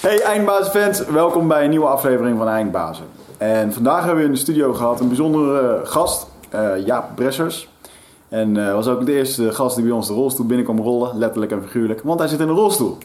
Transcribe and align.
Hey 0.00 0.22
Eindbazen-fans, 0.22 1.04
welkom 1.04 1.48
bij 1.48 1.64
een 1.64 1.70
nieuwe 1.70 1.86
aflevering 1.86 2.38
van 2.38 2.48
Eindbazen. 2.48 3.04
En 3.38 3.72
vandaag 3.72 4.04
hebben 4.04 4.18
we 4.18 4.24
in 4.24 4.32
de 4.32 4.38
studio 4.38 4.72
gehad 4.72 5.00
een 5.00 5.06
bijzondere 5.06 5.80
gast, 5.84 6.26
uh, 6.54 6.86
Jaap 6.86 7.14
Bressers. 7.14 7.68
En 8.28 8.54
uh, 8.54 8.72
was 8.72 8.88
ook 8.88 9.06
de 9.06 9.12
eerste 9.12 9.52
gast 9.52 9.76
die 9.76 9.84
bij 9.84 9.94
ons 9.94 10.06
de 10.06 10.14
rolstoel 10.14 10.46
binnenkwam 10.46 10.80
rollen, 10.80 11.18
letterlijk 11.18 11.52
en 11.52 11.62
figuurlijk, 11.62 12.02
want 12.02 12.18
hij 12.18 12.28
zit 12.28 12.40
in 12.40 12.48
een 12.48 12.54
rolstoel. 12.54 12.98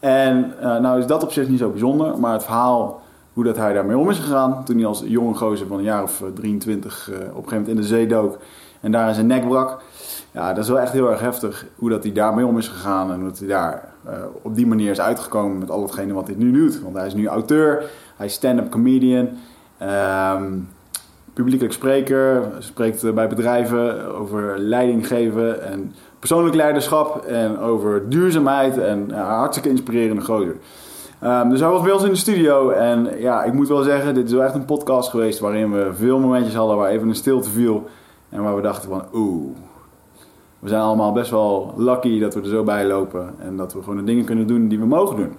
En 0.00 0.54
nou 0.60 0.98
is 0.98 1.06
dat 1.06 1.22
op 1.22 1.32
zich 1.32 1.48
niet 1.48 1.58
zo 1.58 1.70
bijzonder, 1.70 2.18
maar 2.18 2.32
het 2.32 2.44
verhaal 2.44 3.00
hoe 3.32 3.44
dat 3.44 3.56
hij 3.56 3.72
daarmee 3.72 3.98
om 3.98 4.10
is 4.10 4.18
gegaan 4.18 4.64
toen 4.64 4.76
hij 4.76 4.86
als 4.86 5.02
jonge 5.06 5.34
gozer 5.34 5.66
van 5.66 5.78
een 5.78 5.84
jaar 5.84 6.02
of 6.02 6.22
23 6.34 7.08
op 7.08 7.14
een 7.16 7.26
gegeven 7.26 7.48
moment 7.50 7.68
in 7.68 7.76
de 7.76 7.82
zee 7.82 8.06
dook 8.06 8.38
en 8.80 8.92
daar 8.92 9.08
in 9.08 9.14
zijn 9.14 9.26
nek 9.26 9.48
brak. 9.48 9.82
Ja, 10.32 10.52
dat 10.52 10.64
is 10.64 10.70
wel 10.70 10.80
echt 10.80 10.92
heel 10.92 11.10
erg 11.10 11.20
heftig 11.20 11.66
hoe 11.74 11.90
dat 11.90 12.02
hij 12.02 12.12
daarmee 12.12 12.46
om 12.46 12.58
is 12.58 12.68
gegaan 12.68 13.10
en 13.10 13.20
hoe 13.20 13.28
dat 13.28 13.38
hij 13.38 13.48
daar 13.48 13.88
uh, 14.08 14.14
op 14.42 14.54
die 14.54 14.66
manier 14.66 14.90
is 14.90 15.00
uitgekomen 15.00 15.58
met 15.58 15.70
al 15.70 15.82
hetgene 15.82 16.12
wat 16.12 16.26
hij 16.26 16.36
nu 16.38 16.52
doet. 16.52 16.80
Want 16.82 16.96
hij 16.96 17.06
is 17.06 17.14
nu 17.14 17.26
auteur, 17.26 17.84
hij 18.16 18.26
is 18.26 18.32
stand-up 18.32 18.70
comedian, 18.70 19.28
um, 19.82 20.68
publiekelijk 21.32 21.74
spreker, 21.74 22.42
spreekt 22.58 23.14
bij 23.14 23.28
bedrijven 23.28 24.14
over 24.14 24.58
leiding 24.58 25.06
geven 25.06 25.62
en 25.62 25.94
persoonlijk 26.18 26.54
leiderschap 26.54 27.24
en 27.24 27.58
over 27.58 28.08
duurzaamheid 28.08 28.78
en 28.78 29.10
hartstikke 29.10 29.68
inspirerende 29.68 30.22
gozer. 30.22 30.56
Um, 31.24 31.50
dus 31.50 31.60
hij 31.60 31.68
was 31.68 31.82
bij 31.82 31.92
ons 31.92 32.04
in 32.04 32.10
de 32.10 32.16
studio 32.16 32.70
en 32.70 33.20
ja, 33.20 33.44
ik 33.44 33.52
moet 33.52 33.68
wel 33.68 33.82
zeggen, 33.82 34.14
dit 34.14 34.26
is 34.26 34.32
wel 34.32 34.42
echt 34.42 34.54
een 34.54 34.64
podcast 34.64 35.10
geweest 35.10 35.38
waarin 35.38 35.72
we 35.72 35.90
veel 35.94 36.18
momentjes 36.18 36.54
hadden 36.54 36.76
waar 36.76 36.90
even 36.90 37.08
een 37.08 37.14
stilte 37.14 37.50
viel 37.50 37.88
en 38.28 38.42
waar 38.42 38.56
we 38.56 38.62
dachten 38.62 38.88
van 38.88 39.04
oeh, 39.12 39.56
we 40.58 40.68
zijn 40.68 40.80
allemaal 40.80 41.12
best 41.12 41.30
wel 41.30 41.74
lucky 41.76 42.20
dat 42.20 42.34
we 42.34 42.40
er 42.40 42.48
zo 42.48 42.62
bij 42.62 42.86
lopen. 42.86 43.34
En 43.38 43.56
dat 43.56 43.72
we 43.72 43.82
gewoon 43.82 43.96
de 43.96 44.04
dingen 44.04 44.24
kunnen 44.24 44.46
doen 44.46 44.68
die 44.68 44.78
we 44.78 44.86
mogen 44.86 45.16
doen. 45.16 45.32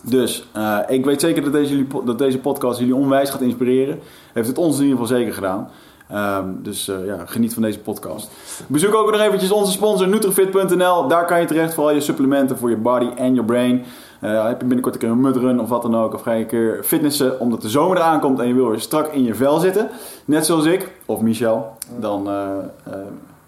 Dus 0.00 0.48
uh, 0.56 0.78
ik 0.88 1.04
weet 1.04 1.20
zeker 1.20 1.42
dat 1.42 1.52
deze, 1.52 1.86
dat 2.04 2.18
deze 2.18 2.38
podcast 2.38 2.78
jullie 2.78 2.94
onwijs 2.94 3.30
gaat 3.30 3.40
inspireren. 3.40 3.98
Heeft 4.32 4.48
het 4.48 4.58
ons 4.58 4.76
in 4.76 4.82
ieder 4.82 4.98
geval 4.98 5.16
zeker 5.16 5.34
gedaan. 5.34 5.68
Um, 6.12 6.58
dus 6.62 6.88
uh, 6.88 7.06
ja, 7.06 7.26
geniet 7.26 7.54
van 7.54 7.62
deze 7.62 7.78
podcast. 7.78 8.30
Bezoek 8.66 8.94
ook 8.94 9.10
nog 9.10 9.20
eventjes 9.20 9.50
onze 9.50 9.72
sponsor 9.72 10.08
Nutrifit.nl. 10.08 11.08
Daar 11.08 11.24
kan 11.24 11.40
je 11.40 11.46
terecht 11.46 11.74
voor 11.74 11.84
al 11.84 11.90
je 11.90 12.00
supplementen 12.00 12.58
voor 12.58 12.70
je 12.70 12.76
body 12.76 13.08
en 13.16 13.34
je 13.34 13.44
brain. 13.44 13.84
Uh, 14.20 14.46
heb 14.46 14.60
je 14.60 14.66
binnenkort 14.66 14.94
een 14.94 15.00
keer 15.00 15.10
een 15.10 15.20
mudrun 15.20 15.60
of 15.60 15.68
wat 15.68 15.82
dan 15.82 15.96
ook. 15.96 16.14
Of 16.14 16.22
ga 16.22 16.32
je 16.32 16.40
een 16.40 16.46
keer 16.46 16.80
fitnessen 16.84 17.40
omdat 17.40 17.62
de 17.62 17.68
zomer 17.68 17.96
eraan 17.96 18.20
komt 18.20 18.38
en 18.38 18.48
je 18.48 18.54
wil 18.54 18.68
weer 18.68 18.80
strak 18.80 19.12
in 19.12 19.24
je 19.24 19.34
vel 19.34 19.58
zitten. 19.58 19.88
Net 20.24 20.46
zoals 20.46 20.64
ik 20.64 20.92
of 21.06 21.20
Michel. 21.20 21.76
Dan 21.98 22.28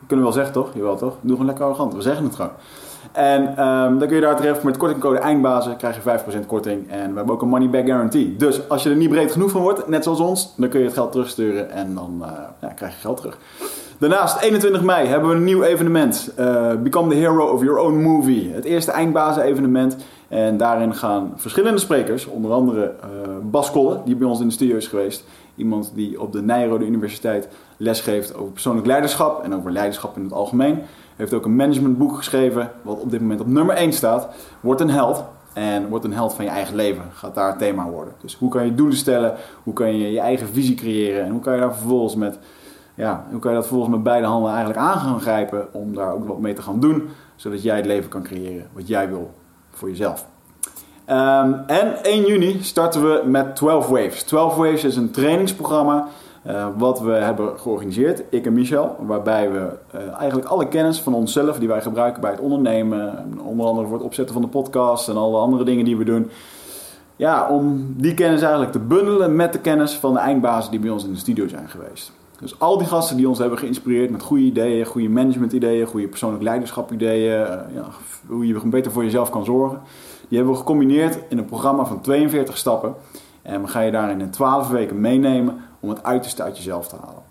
kunnen 0.08 0.26
we 0.26 0.32
wel 0.32 0.44
zeggen, 0.44 0.52
toch? 0.52 0.70
Jawel, 0.74 0.96
toch? 0.96 1.14
Doe 1.20 1.30
gewoon 1.30 1.46
lekker 1.46 1.64
arrogant. 1.64 1.94
We 1.94 2.02
zeggen 2.02 2.24
het 2.24 2.34
gewoon. 2.34 2.50
En 3.12 3.42
um, 3.42 3.98
dan 3.98 4.08
kun 4.08 4.16
je 4.16 4.22
daar 4.22 4.36
terecht 4.36 4.62
met 4.62 4.76
kortingcode 4.76 5.18
eindbazen 5.18 5.76
krijg 5.76 5.96
je 6.04 6.42
5% 6.42 6.46
korting. 6.46 6.90
En 6.90 7.10
we 7.10 7.16
hebben 7.16 7.34
ook 7.34 7.42
een 7.42 7.48
money 7.48 7.70
back 7.70 7.86
guarantee. 7.86 8.36
Dus 8.36 8.68
als 8.68 8.82
je 8.82 8.90
er 8.90 8.96
niet 8.96 9.10
breed 9.10 9.32
genoeg 9.32 9.50
van 9.50 9.60
wordt, 9.60 9.88
net 9.88 10.04
zoals 10.04 10.20
ons, 10.20 10.54
dan 10.56 10.68
kun 10.68 10.78
je 10.78 10.84
het 10.84 10.94
geld 10.94 11.12
terugsturen 11.12 11.70
en 11.70 11.94
dan 11.94 12.18
uh, 12.20 12.28
ja, 12.60 12.68
krijg 12.68 12.92
je 12.92 13.00
geld 13.00 13.16
terug. 13.16 13.38
Daarnaast, 13.98 14.40
21 14.40 14.82
mei, 14.82 15.06
hebben 15.06 15.28
we 15.28 15.34
een 15.34 15.44
nieuw 15.44 15.62
evenement. 15.62 16.32
Uh, 16.38 16.72
Become 16.74 17.08
the 17.08 17.16
Hero 17.16 17.46
of 17.46 17.62
Your 17.62 17.78
Own 17.78 18.02
Movie. 18.02 18.52
Het 18.52 18.64
eerste 18.64 18.90
eindbazen 18.90 19.42
evenement. 19.42 19.96
En 20.28 20.56
daarin 20.56 20.94
gaan 20.94 21.32
verschillende 21.36 21.78
sprekers, 21.78 22.26
onder 22.26 22.52
andere 22.52 22.94
uh, 23.04 23.30
Bas 23.42 23.70
Kolle, 23.70 24.00
die 24.04 24.16
bij 24.16 24.28
ons 24.28 24.40
in 24.40 24.46
de 24.46 24.52
studio 24.52 24.76
is 24.76 24.86
geweest. 24.86 25.24
Iemand 25.56 25.92
die 25.94 26.20
op 26.20 26.32
de 26.32 26.42
Nijrode 26.42 26.86
Universiteit 26.86 27.48
lesgeeft 27.78 28.34
over 28.34 28.52
persoonlijk 28.52 28.86
leiderschap 28.86 29.44
en 29.44 29.54
over 29.54 29.70
leiderschap 29.70 30.16
in 30.16 30.22
het 30.22 30.32
algemeen. 30.32 30.82
Heeft 31.16 31.34
ook 31.34 31.44
een 31.44 31.56
managementboek 31.56 32.16
geschreven, 32.16 32.72
wat 32.82 33.00
op 33.00 33.10
dit 33.10 33.20
moment 33.20 33.40
op 33.40 33.46
nummer 33.46 33.74
1 33.74 33.92
staat. 33.92 34.28
Word 34.60 34.80
een 34.80 34.90
held. 34.90 35.24
En 35.52 35.88
word 35.88 36.04
een 36.04 36.12
held 36.12 36.34
van 36.34 36.44
je 36.44 36.50
eigen 36.50 36.74
leven. 36.74 37.02
Gaat 37.12 37.34
daar 37.34 37.48
het 37.48 37.58
thema 37.58 37.84
worden. 37.84 38.14
Dus 38.20 38.34
hoe 38.34 38.50
kan 38.50 38.64
je 38.64 38.74
doelen 38.74 38.96
stellen? 38.96 39.34
Hoe 39.62 39.74
kan 39.74 39.96
je 39.96 40.12
je 40.12 40.20
eigen 40.20 40.48
visie 40.48 40.74
creëren? 40.74 41.24
En 41.24 41.30
hoe 41.30 41.40
kan 41.40 41.54
je 41.54 41.60
daar 41.60 41.74
vervolgens 41.74 42.14
met, 42.14 42.38
ja, 42.94 43.24
hoe 43.30 43.38
kan 43.40 43.50
je 43.50 43.56
dat 43.56 43.66
vervolgens 43.66 43.94
met 43.94 44.04
beide 44.04 44.26
handen 44.26 44.50
eigenlijk 44.50 44.80
aan 44.80 44.98
gaan 44.98 45.20
grijpen 45.20 45.68
om 45.72 45.94
daar 45.94 46.12
ook 46.12 46.28
wat 46.28 46.38
mee 46.38 46.54
te 46.54 46.62
gaan 46.62 46.80
doen, 46.80 47.08
zodat 47.36 47.62
jij 47.62 47.76
het 47.76 47.86
leven 47.86 48.08
kan 48.08 48.22
creëren 48.22 48.66
wat 48.72 48.88
jij 48.88 49.08
wil 49.08 49.34
voor 49.70 49.88
jezelf. 49.88 50.26
Um, 51.10 51.54
en 51.66 52.04
1 52.04 52.26
juni 52.26 52.62
starten 52.62 53.02
we 53.02 53.22
met 53.24 53.56
12 53.56 53.86
Waves. 53.88 54.22
12 54.22 54.54
Waves 54.54 54.84
is 54.84 54.96
een 54.96 55.10
trainingsprogramma 55.10 56.08
uh, 56.46 56.66
wat 56.76 57.00
we 57.00 57.10
hebben 57.10 57.58
georganiseerd, 57.58 58.22
ik 58.30 58.46
en 58.46 58.52
Michel, 58.52 58.96
waarbij 59.06 59.50
we 59.50 59.70
uh, 59.94 60.00
eigenlijk 60.18 60.48
alle 60.48 60.68
kennis 60.68 61.00
van 61.00 61.14
onszelf 61.14 61.58
die 61.58 61.68
wij 61.68 61.80
gebruiken 61.80 62.20
bij 62.20 62.30
het 62.30 62.40
ondernemen, 62.40 63.26
onder 63.42 63.66
andere 63.66 63.86
voor 63.86 63.96
het 63.96 64.06
opzetten 64.06 64.34
van 64.34 64.42
de 64.42 64.48
podcast 64.48 65.08
en 65.08 65.16
alle 65.16 65.38
andere 65.38 65.64
dingen 65.64 65.84
die 65.84 65.96
we 65.96 66.04
doen, 66.04 66.30
ja, 67.16 67.48
om 67.48 67.94
die 67.96 68.14
kennis 68.14 68.40
eigenlijk 68.40 68.72
te 68.72 68.78
bundelen 68.78 69.36
met 69.36 69.52
de 69.52 69.60
kennis 69.60 69.94
van 69.94 70.12
de 70.12 70.18
eindbazen 70.18 70.70
die 70.70 70.80
bij 70.80 70.90
ons 70.90 71.04
in 71.04 71.12
de 71.12 71.18
studio 71.18 71.48
zijn 71.48 71.68
geweest. 71.68 72.12
Dus 72.40 72.58
al 72.58 72.78
die 72.78 72.86
gasten 72.86 73.16
die 73.16 73.28
ons 73.28 73.38
hebben 73.38 73.58
geïnspireerd 73.58 74.10
met 74.10 74.22
goede 74.22 74.42
ideeën, 74.42 74.84
goede 74.84 75.08
management 75.08 75.52
ideeën, 75.52 75.86
goede 75.86 76.08
persoonlijk 76.08 76.42
leiderschap 76.42 76.92
ideeën, 76.92 77.40
uh, 77.40 77.46
ja, 77.74 77.84
hoe 78.26 78.46
je 78.46 78.60
beter 78.64 78.92
voor 78.92 79.04
jezelf 79.04 79.30
kan 79.30 79.44
zorgen. 79.44 79.80
Die 80.28 80.36
hebben 80.36 80.54
we 80.54 80.60
gecombineerd 80.60 81.18
in 81.28 81.38
een 81.38 81.44
programma 81.44 81.84
van 81.84 82.00
42 82.00 82.56
stappen. 82.56 82.94
En 83.42 83.62
we 83.62 83.68
gaan 83.68 83.84
je 83.84 83.90
daarin 83.90 84.20
in 84.20 84.30
12 84.30 84.68
weken 84.68 85.00
meenemen 85.00 85.56
om 85.80 85.88
het 85.88 86.02
uiterste 86.02 86.42
uit 86.42 86.56
jezelf 86.56 86.88
te 86.88 86.96
halen. 87.04 87.22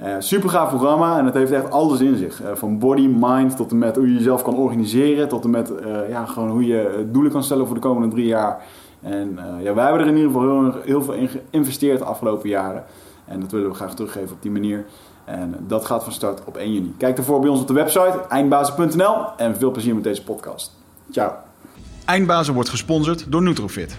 Uh, 0.00 0.14
super 0.18 0.50
gaaf 0.50 0.68
programma 0.68 1.18
en 1.18 1.24
het 1.24 1.34
heeft 1.34 1.52
echt 1.52 1.70
alles 1.70 2.00
in 2.00 2.16
zich. 2.16 2.42
Uh, 2.42 2.48
van 2.54 2.78
body, 2.78 3.06
mind 3.18 3.56
tot 3.56 3.70
en 3.70 3.78
met 3.78 3.96
hoe 3.96 4.08
je 4.08 4.14
jezelf 4.14 4.42
kan 4.42 4.56
organiseren. 4.56 5.28
Tot 5.28 5.44
en 5.44 5.50
met 5.50 5.70
uh, 5.70 6.08
ja, 6.08 6.24
gewoon 6.24 6.50
hoe 6.50 6.66
je 6.66 7.08
doelen 7.12 7.32
kan 7.32 7.44
stellen 7.44 7.66
voor 7.66 7.74
de 7.74 7.80
komende 7.80 8.14
drie 8.14 8.26
jaar. 8.26 8.62
En 9.02 9.38
ja, 9.60 9.74
wij 9.74 9.84
hebben 9.84 10.02
er 10.02 10.08
in 10.08 10.16
ieder 10.16 10.32
geval 10.32 10.62
heel, 10.62 10.74
heel 10.84 11.02
veel 11.02 11.14
in 11.14 11.28
geïnvesteerd 11.28 11.98
de 11.98 12.04
afgelopen 12.04 12.48
jaren. 12.48 12.84
En 13.24 13.40
dat 13.40 13.50
willen 13.50 13.68
we 13.68 13.74
graag 13.74 13.94
teruggeven 13.94 14.32
op 14.32 14.42
die 14.42 14.50
manier. 14.50 14.84
En 15.24 15.54
dat 15.66 15.84
gaat 15.84 16.04
van 16.04 16.12
start 16.12 16.40
op 16.44 16.56
1 16.56 16.72
juni. 16.72 16.94
Kijk 16.98 17.18
ervoor 17.18 17.40
bij 17.40 17.48
ons 17.48 17.60
op 17.60 17.66
de 17.66 17.72
website 17.72 18.20
eindbazen.nl 18.28 19.16
en 19.36 19.56
veel 19.56 19.70
plezier 19.70 19.94
met 19.94 20.04
deze 20.04 20.22
podcast. 20.22 20.76
Ciao. 21.10 21.32
Eindbazen 22.04 22.54
wordt 22.54 22.68
gesponsord 22.68 23.32
door 23.32 23.42
Nutrofit. 23.42 23.98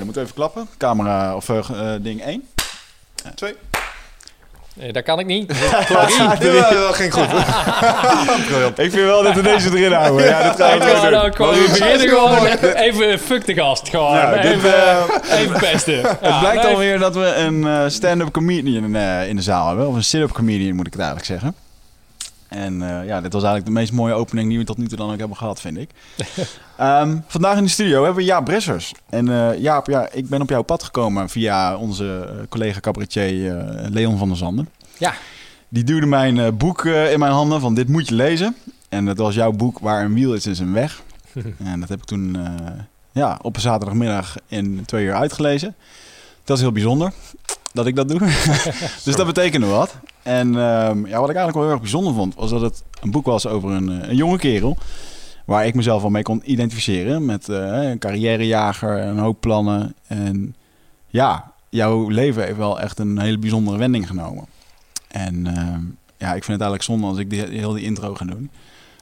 Dan 0.00 0.04
moeten 0.04 0.22
we 0.22 0.28
even 0.28 0.34
klappen. 0.34 0.68
Camera 0.78 1.36
of 1.36 1.48
uh, 1.48 1.94
ding 2.00 2.22
1. 2.22 2.48
2. 3.34 3.54
Nee, 4.74 4.92
dat 4.92 5.02
kan 5.02 5.18
ik 5.18 5.26
niet. 5.26 5.48
dat 5.88 6.94
ging 6.94 7.12
goed. 7.12 7.24
ik 8.84 8.90
vind 8.90 9.06
wel 9.06 9.22
dat 9.22 9.34
we 9.34 9.42
deze 9.42 9.78
erin 9.78 9.92
houden. 9.92 10.26
Ja, 10.26 10.42
dat 10.42 10.56
we 10.56 10.62
ja, 10.62 11.00
doen. 11.00 11.10
Nou, 11.10 11.30
we 11.30 11.68
beginnen 11.68 12.08
gewoon 12.08 12.46
even 12.74 13.18
fuck 13.18 13.46
de 13.46 13.54
gast. 13.54 13.88
Gewoon. 13.88 14.14
Ja, 14.14 14.34
even, 14.34 14.62
dit, 14.62 14.72
uh, 14.72 15.38
even 15.38 15.58
pesten. 15.58 15.94
Ja, 16.02 16.08
het 16.20 16.38
blijkt 16.40 16.62
nee. 16.62 16.72
alweer 16.72 16.98
dat 16.98 17.14
we 17.14 17.34
een 17.34 17.90
stand-up 17.90 18.30
comedian 18.30 18.94
uh, 18.94 19.28
in 19.28 19.36
de 19.36 19.42
zaal 19.42 19.66
hebben. 19.66 19.88
Of 19.88 19.94
een 19.94 20.04
sit-up 20.04 20.32
comedian 20.32 20.74
moet 20.74 20.86
ik 20.86 20.92
het 20.92 21.02
eigenlijk 21.02 21.30
zeggen. 21.30 21.54
En 22.50 22.74
uh, 22.80 23.06
ja, 23.06 23.20
dit 23.20 23.32
was 23.32 23.42
eigenlijk 23.42 23.64
de 23.64 23.80
meest 23.80 23.92
mooie 23.92 24.14
opening 24.14 24.48
die 24.48 24.58
we 24.58 24.64
tot 24.64 24.78
nu 24.78 24.88
toe 24.88 24.96
dan 24.96 25.10
ook 25.12 25.18
hebben 25.18 25.36
gehad, 25.36 25.60
vind 25.60 25.76
ik. 25.76 25.90
um, 26.80 27.24
vandaag 27.26 27.56
in 27.56 27.62
de 27.62 27.70
studio 27.70 28.04
hebben 28.04 28.14
we 28.14 28.24
Jaap 28.24 28.44
Bressers. 28.44 28.94
En 29.08 29.26
uh, 29.26 29.58
Jaap, 29.58 29.86
ja, 29.86 30.08
ik 30.12 30.28
ben 30.28 30.40
op 30.40 30.48
jouw 30.48 30.62
pad 30.62 30.82
gekomen 30.82 31.28
via 31.28 31.76
onze 31.76 32.28
collega 32.48 32.80
cabaretier 32.80 33.32
uh, 33.32 33.88
Leon 33.88 34.18
van 34.18 34.28
der 34.28 34.36
Zanden. 34.36 34.68
Ja. 34.98 35.14
Die 35.68 35.84
duwde 35.84 36.06
mijn 36.06 36.56
boek 36.56 36.84
in 36.84 37.18
mijn 37.18 37.32
handen 37.32 37.60
van 37.60 37.74
dit 37.74 37.88
moet 37.88 38.08
je 38.08 38.14
lezen. 38.14 38.56
En 38.88 39.04
dat 39.04 39.18
was 39.18 39.34
jouw 39.34 39.52
boek 39.52 39.78
Waar 39.78 40.04
een 40.04 40.14
wiel 40.14 40.34
is, 40.34 40.46
is 40.46 40.58
een 40.58 40.72
weg. 40.72 41.02
en 41.64 41.80
dat 41.80 41.88
heb 41.88 41.98
ik 41.98 42.04
toen 42.04 42.36
ja, 43.12 43.38
op 43.42 43.54
een 43.54 43.60
zaterdagmiddag 43.60 44.36
in 44.46 44.82
twee 44.86 45.04
uur 45.04 45.14
uitgelezen. 45.14 45.74
Dat 46.44 46.56
is 46.56 46.62
heel 46.62 46.72
bijzonder. 46.72 47.12
Dat 47.72 47.86
ik 47.86 47.96
dat 47.96 48.08
doe. 48.08 48.18
dus 49.04 49.16
dat 49.16 49.26
betekende 49.26 49.66
wat. 49.66 49.96
En 50.22 50.46
ehm, 50.46 51.06
ja, 51.06 51.20
wat 51.20 51.30
ik 51.30 51.36
eigenlijk 51.36 51.54
wel 51.54 51.62
heel 51.62 51.72
erg 51.72 51.80
bijzonder 51.80 52.14
vond, 52.14 52.34
was 52.34 52.50
dat 52.50 52.60
het 52.60 52.82
een 53.00 53.10
boek 53.10 53.26
was 53.26 53.46
over 53.46 53.70
een, 53.70 54.02
eh, 54.02 54.08
een 54.08 54.16
jonge 54.16 54.38
kerel. 54.38 54.76
Waar 55.44 55.66
ik 55.66 55.74
mezelf 55.74 56.02
wel 56.02 56.10
mee 56.10 56.22
kon 56.22 56.42
identificeren. 56.44 57.24
Met 57.24 57.48
eh, 57.48 57.82
een 57.90 57.98
carrièrejager, 57.98 58.98
een 58.98 59.18
hoop 59.18 59.40
plannen. 59.40 59.94
En 60.06 60.54
ja, 61.06 61.52
jouw 61.68 62.08
leven 62.08 62.44
heeft 62.44 62.56
wel 62.56 62.80
echt 62.80 62.98
een 62.98 63.18
hele 63.18 63.38
bijzondere 63.38 63.78
wending 63.78 64.06
genomen. 64.06 64.44
En 65.08 65.46
ehm, 65.46 65.82
ja, 66.16 66.34
ik 66.34 66.44
vind 66.44 66.60
het 66.60 66.70
eigenlijk 66.70 66.82
zonde 66.82 67.06
als 67.06 67.18
ik 67.18 67.30
die, 67.30 67.42
heel 67.42 67.72
die 67.72 67.84
intro 67.84 68.14
ga 68.14 68.24
doen. 68.24 68.50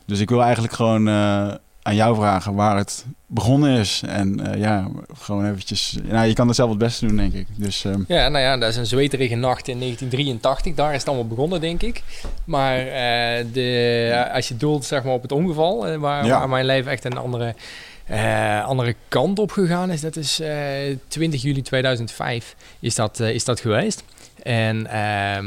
Dus 0.04 0.20
ik 0.20 0.28
wil 0.28 0.42
eigenlijk 0.42 0.72
gewoon 0.72 1.08
eh, 1.08 1.54
aan 1.88 1.94
jou 1.94 2.14
vragen 2.14 2.54
waar 2.54 2.76
het 2.76 3.04
begonnen 3.26 3.78
is. 3.78 4.02
En 4.06 4.52
eh, 4.52 4.60
ja, 4.60 4.88
gewoon 5.18 5.46
eventjes... 5.46 5.98
Nou, 6.02 6.26
je 6.26 6.32
kan 6.34 6.46
het 6.46 6.56
zelf 6.56 6.68
het 6.70 6.78
beste 6.78 7.06
doen, 7.06 7.16
denk 7.16 7.32
ik. 7.32 7.46
Dus 7.56 7.84
ehm, 7.84 8.02
Ja, 8.08 8.28
nou 8.28 8.44
ja, 8.44 8.56
dat 8.56 8.68
is 8.68 8.76
een 8.76 8.86
zweterige 8.86 9.34
nacht 9.34 9.68
in 9.68 9.78
1983. 9.78 10.74
Daar 10.74 10.92
is 10.92 10.98
het 10.98 11.08
allemaal 11.08 11.26
begonnen, 11.26 11.60
denk 11.60 11.82
ik. 11.82 12.02
Maar 12.44 12.78
eh, 12.78 13.44
de, 13.52 14.28
als 14.32 14.48
je 14.48 14.56
doelt 14.56 14.84
zeg 14.84 15.02
maar, 15.02 15.12
op 15.12 15.22
het 15.22 15.32
ongeval, 15.32 15.86
eh, 15.86 15.96
waar, 15.96 16.26
Ja. 16.26 16.38
waar 16.38 16.48
mijn 16.48 16.64
leven 16.66 16.90
echt 16.92 17.04
een 17.04 17.16
andere, 17.16 17.54
andere 18.64 18.94
kant 19.08 19.38
op 19.38 19.50
gegaan 19.50 19.90
is, 19.90 20.00
dat 20.00 20.16
is 20.16 20.40
eh 20.40 20.96
20 21.08 21.42
juli 21.42 21.62
2005 21.62 22.54
is 22.80 22.94
dat, 22.94 23.20
is 23.20 23.44
dat 23.44 23.60
geweest. 23.60 24.02
En 24.42 24.86
ehm, 24.86 25.46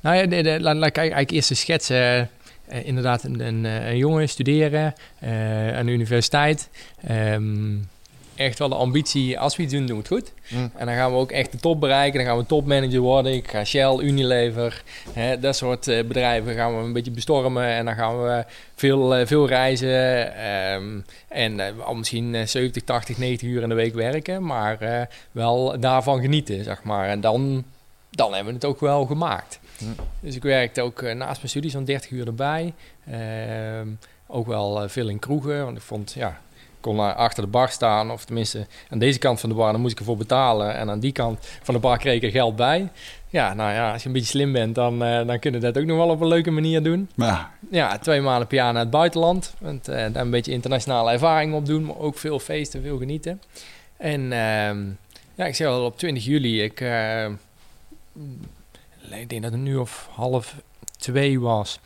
nou 0.00 0.16
ja, 0.16 0.26
de, 0.26 0.42
de, 0.42 0.60
laat, 0.60 0.76
laat 0.76 0.88
ik 0.88 0.96
eigenlijk 0.96 1.30
eerst 1.30 1.50
eens 1.50 1.60
schetsen. 1.60 2.30
Eh, 2.68 2.86
inderdaad, 2.86 3.22
een, 3.24 3.40
een, 3.40 3.66
eh, 3.66 3.88
een 3.88 3.96
jongen 3.96 4.28
studeren 4.28 4.94
eh, 5.18 5.76
aan 5.76 5.86
de 5.86 5.92
universiteit. 5.92 6.68
Ehm, 7.06 7.74
echt 8.34 8.58
wel 8.58 8.68
de 8.68 8.74
ambitie, 8.74 9.38
als 9.38 9.56
we 9.56 9.62
iets 9.62 9.72
doen, 9.72 9.86
doen 9.86 9.96
we 9.96 10.02
het 10.02 10.12
goed. 10.12 10.32
Mm. 10.48 10.70
En 10.76 10.86
dan 10.86 10.94
gaan 10.94 11.10
we 11.10 11.16
ook 11.16 11.30
echt 11.30 11.52
de 11.52 11.58
top 11.58 11.80
bereiken. 11.80 12.18
Dan 12.18 12.28
gaan 12.28 12.38
we 12.38 12.46
topmanager 12.46 13.00
worden. 13.00 13.32
Ik 13.32 13.50
ga 13.50 13.64
Shell, 13.64 13.98
Unilever, 13.98 14.82
hè, 15.12 15.38
dat 15.40 15.56
soort 15.56 15.84
bedrijven 15.84 16.54
gaan 16.54 16.78
we 16.78 16.84
een 16.84 16.92
beetje 16.92 17.10
bestormen. 17.10 17.66
En 17.66 17.84
dan 17.84 17.94
gaan 17.94 18.22
we 18.22 18.44
veel, 18.74 19.26
veel 19.26 19.48
reizen. 19.48 20.34
ehm, 20.36 21.00
en 21.28 21.80
al 21.84 21.94
misschien 21.94 22.34
eh, 22.34 22.46
70, 22.46 22.82
80, 22.82 23.18
90 23.18 23.48
uur 23.48 23.62
in 23.62 23.68
de 23.68 23.74
week 23.74 23.94
werken. 23.94 24.44
Maar 24.44 25.08
wel 25.32 25.80
daarvan 25.80 26.20
genieten, 26.20 26.64
zeg 26.64 26.82
maar. 26.82 27.08
En 27.08 27.20
dan, 27.20 27.64
dan 28.10 28.34
hebben 28.34 28.52
we 28.52 28.58
het 28.58 28.68
ook 28.68 28.80
wel 28.80 29.06
gemaakt. 29.06 29.60
Dus 30.20 30.34
ik 30.34 30.42
werkte 30.42 30.82
ook 30.82 31.02
eh, 31.02 31.14
naast 31.14 31.36
mijn 31.36 31.48
studie 31.48 31.70
zo'n 31.70 31.84
30 31.84 32.10
uur 32.10 32.26
erbij. 32.26 32.74
Ehm, 33.10 33.88
ook 34.26 34.46
wel 34.46 34.82
eh, 34.82 34.88
veel 34.88 35.08
in 35.08 35.18
kroegen. 35.18 35.64
Want 35.64 35.76
ik 35.76 35.82
vond, 35.82 36.12
ja, 36.12 36.28
ik 36.54 36.66
kon 36.80 37.16
achter 37.16 37.42
de 37.42 37.50
bar 37.50 37.68
staan. 37.68 38.10
Of 38.10 38.24
tenminste, 38.24 38.66
aan 38.90 38.98
deze 38.98 39.18
kant 39.18 39.40
van 39.40 39.48
de 39.48 39.54
bar, 39.54 39.72
dan 39.72 39.80
moest 39.80 39.92
ik 39.92 39.98
ervoor 39.98 40.16
betalen. 40.16 40.74
En 40.74 40.90
aan 40.90 41.00
die 41.00 41.12
kant 41.12 41.46
van 41.62 41.74
de 41.74 41.80
bar 41.80 41.98
kreeg 41.98 42.14
ik 42.14 42.22
er 42.22 42.30
geld 42.30 42.56
bij. 42.56 42.88
Ja, 43.36 43.54
nou 43.54 43.72
ja, 43.72 43.92
als 43.92 44.02
je 44.02 44.08
een 44.08 44.14
beetje 44.14 44.28
slim 44.28 44.52
bent, 44.52 44.74
dan, 44.74 45.04
eh, 45.04 45.26
dan 45.26 45.38
kun 45.38 45.52
je 45.52 45.58
dat 45.58 45.78
ook 45.78 45.84
nog 45.84 45.96
wel 45.96 46.08
op 46.08 46.20
een 46.20 46.28
leuke 46.28 46.50
manier 46.50 46.82
doen. 46.82 47.08
maar 47.14 47.28
ja, 47.28 47.50
Ja, 47.70 47.98
twee 47.98 48.20
maanden 48.20 48.46
per 48.46 48.56
jaar 48.56 48.72
naar 48.72 48.82
het 48.82 48.90
buitenland. 48.90 49.54
Want, 49.58 49.88
eh, 49.88 50.12
daar 50.12 50.22
een 50.22 50.30
beetje 50.30 50.52
internationale 50.52 51.12
ervaring 51.12 51.54
op 51.54 51.66
doen. 51.66 51.84
Maar 51.84 51.98
ook 51.98 52.18
veel 52.18 52.38
feesten, 52.38 52.82
veel 52.82 52.98
genieten. 52.98 53.42
En 53.96 54.32
ehm, 54.32 54.84
ja, 55.34 55.44
ik 55.44 55.54
zeg 55.54 55.66
al 55.66 55.84
op 55.84 55.98
20 55.98 56.24
juli. 56.24 56.62
Ik, 56.62 56.80
ik 59.10 59.28
denk 59.28 59.42
dat 59.42 59.52
het 59.52 59.60
nu 59.60 59.76
of 59.76 60.08
half 60.12 60.54
twee 60.98 61.40
was. 61.40 61.80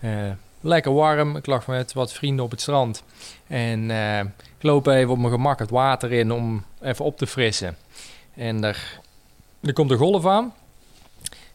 Eh, 0.00 0.30
lekker 0.60 0.92
warm. 0.92 1.36
Ik 1.36 1.46
lag 1.46 1.66
met 1.66 1.92
wat 1.92 2.12
vrienden 2.12 2.44
op 2.44 2.50
het 2.50 2.60
strand. 2.60 3.02
En 3.46 3.90
eh, 3.90 4.18
ik 4.56 4.62
loop 4.62 4.86
even 4.86 5.10
op 5.10 5.18
mijn 5.18 5.32
gemak 5.32 5.58
het 5.58 5.70
water 5.70 6.12
in 6.12 6.32
om 6.32 6.64
even 6.80 7.04
op 7.04 7.18
te 7.18 7.26
frissen. 7.26 7.76
En 8.34 8.64
er, 8.64 9.00
er 9.60 9.72
komt 9.72 9.90
een 9.90 9.98
golf 9.98 10.26
aan. 10.26 10.54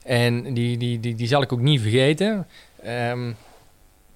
En 0.03 0.53
die, 0.53 0.77
die, 0.77 0.99
die, 0.99 1.15
die 1.15 1.27
zal 1.27 1.41
ik 1.41 1.53
ook 1.53 1.61
niet 1.61 1.81
vergeten. 1.81 2.47
Ehm, 2.83 3.31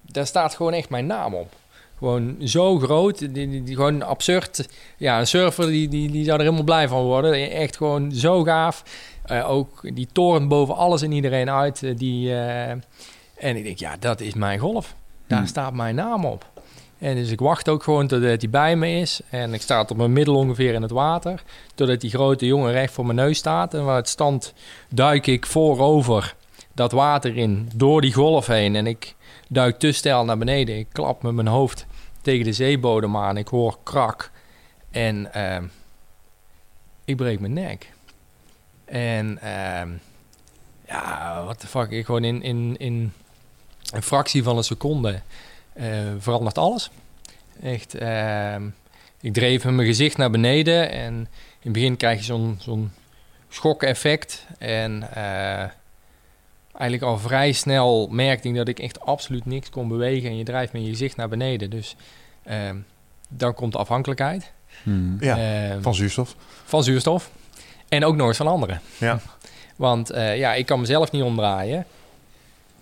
daar 0.02 0.26
staat 0.26 0.54
gewoon 0.54 0.72
echt 0.72 0.88
mijn 0.88 1.06
naam 1.06 1.34
op. 1.34 1.52
Gewoon 1.98 2.36
zo 2.44 2.78
groot, 2.78 3.18
die, 3.18 3.32
die, 3.32 3.62
die 3.62 3.74
gewoon 3.74 4.02
absurd. 4.02 4.68
Ja, 4.96 5.18
een 5.18 5.26
surfer 5.26 5.66
die, 5.66 5.88
die, 5.88 6.10
die 6.10 6.24
zou 6.24 6.36
er 6.36 6.44
helemaal 6.44 6.64
blij 6.64 6.88
van 6.88 7.02
worden. 7.02 7.50
Echt 7.50 7.76
gewoon 7.76 8.12
zo 8.12 8.42
gaaf. 8.42 8.82
Eh, 9.24 9.50
ook 9.50 9.94
die 9.94 10.08
toren 10.12 10.48
boven 10.48 10.76
alles 10.76 11.02
en 11.02 11.12
iedereen 11.12 11.50
uit. 11.50 11.82
eh, 11.82 11.96
die, 11.96 12.30
eh, 12.34 12.70
en 13.36 13.56
ik 13.56 13.64
denk, 13.64 13.78
ja, 13.78 13.96
dat 13.98 14.20
is 14.20 14.34
mijn 14.34 14.58
golf. 14.58 14.94
Daar 15.26 15.38
Hmm. 15.38 15.46
staat 15.48 15.72
mijn 15.72 15.94
naam 15.94 16.24
op. 16.24 16.52
En 16.98 17.14
dus 17.14 17.30
ik 17.30 17.40
wacht 17.40 17.68
ook 17.68 17.82
gewoon 17.82 18.06
totdat 18.06 18.40
hij 18.40 18.50
bij 18.50 18.76
me 18.76 18.90
is. 18.90 19.20
En 19.30 19.54
ik 19.54 19.62
sta 19.62 19.80
op 19.80 19.96
mijn 19.96 20.12
middel 20.12 20.34
ongeveer 20.36 20.74
in 20.74 20.82
het 20.82 20.90
water. 20.90 21.42
Totdat 21.74 22.00
die 22.00 22.10
grote 22.10 22.46
jongen 22.46 22.72
recht 22.72 22.92
voor 22.92 23.04
mijn 23.06 23.16
neus 23.16 23.38
staat. 23.38 23.74
En 23.74 23.84
waar 23.84 23.96
het 23.96 24.08
stand 24.08 24.54
duik 24.88 25.26
ik 25.26 25.46
voorover 25.46 26.34
dat 26.74 26.92
water 26.92 27.36
in, 27.36 27.68
door 27.74 28.00
die 28.00 28.12
golf 28.12 28.46
heen. 28.46 28.76
En 28.76 28.86
ik 28.86 29.14
duik 29.48 29.78
te 29.78 29.92
stijl 29.92 30.24
naar 30.24 30.38
beneden. 30.38 30.78
Ik 30.78 30.86
klap 30.92 31.22
met 31.22 31.32
mijn 31.34 31.46
hoofd 31.46 31.86
tegen 32.22 32.44
de 32.44 32.52
zeebodem 32.52 33.16
aan. 33.16 33.36
Ik 33.36 33.48
hoor 33.48 33.78
krak. 33.82 34.30
En 34.90 35.32
ehm, 35.34 35.64
ik 37.04 37.16
breek 37.16 37.40
mijn 37.40 37.52
nek. 37.52 37.92
En 38.84 39.38
ehm, 39.38 39.88
ja, 40.88 41.42
what 41.44 41.60
the 41.60 41.66
fuck. 41.66 41.90
Ik 41.90 42.04
gewoon 42.04 42.24
in, 42.24 42.42
in, 42.42 42.76
in 42.78 43.12
een 43.92 44.02
fractie 44.02 44.42
van 44.42 44.56
een 44.56 44.64
seconde 44.64 45.20
eh, 45.72 45.86
verandert 46.18 46.58
alles. 46.58 46.90
Echt, 47.62 47.94
ehm, 47.94 48.68
ik 49.20 49.32
dreef 49.32 49.64
mijn 49.64 49.86
gezicht 49.86 50.16
naar 50.16 50.30
beneden. 50.30 50.90
En 50.90 51.14
in 51.14 51.28
het 51.62 51.72
begin 51.72 51.96
krijg 51.96 52.18
je 52.18 52.24
zo'n 52.24 52.56
zo'n 52.60 52.92
schok-effect. 53.48 54.46
En 54.58 55.14
eh, 55.14 55.68
eigenlijk 56.72 57.02
al 57.02 57.18
vrij 57.18 57.52
snel 57.52 58.08
merkte 58.10 58.48
ik 58.48 58.54
dat 58.54 58.68
ik 58.68 58.78
echt 58.78 59.00
absoluut 59.00 59.46
niks 59.46 59.70
kon 59.70 59.88
bewegen. 59.88 60.30
En 60.30 60.36
je 60.36 60.44
drijft 60.44 60.72
met 60.72 60.82
je 60.82 60.88
gezicht 60.88 61.16
naar 61.16 61.28
beneden. 61.28 61.70
Dus 61.70 61.96
ehm, 62.42 62.76
dan 63.28 63.54
komt 63.54 63.72
de 63.72 63.78
afhankelijkheid. 63.78 64.52
hmm. 64.82 65.16
Ja, 65.20 65.80
van 65.80 65.94
zuurstof. 65.94 66.36
van 66.64 66.84
zuurstof. 66.84 67.30
En 67.94 68.04
ook 68.04 68.20
eens 68.26 68.36
van 68.36 68.46
anderen. 68.46 68.80
Ja. 68.98 69.20
Want 69.76 70.10
eh, 70.10 70.36
ja, 70.38 70.54
ik 70.54 70.66
kan 70.66 70.80
mezelf 70.80 71.10
niet 71.10 71.22
omdraaien. 71.22 71.86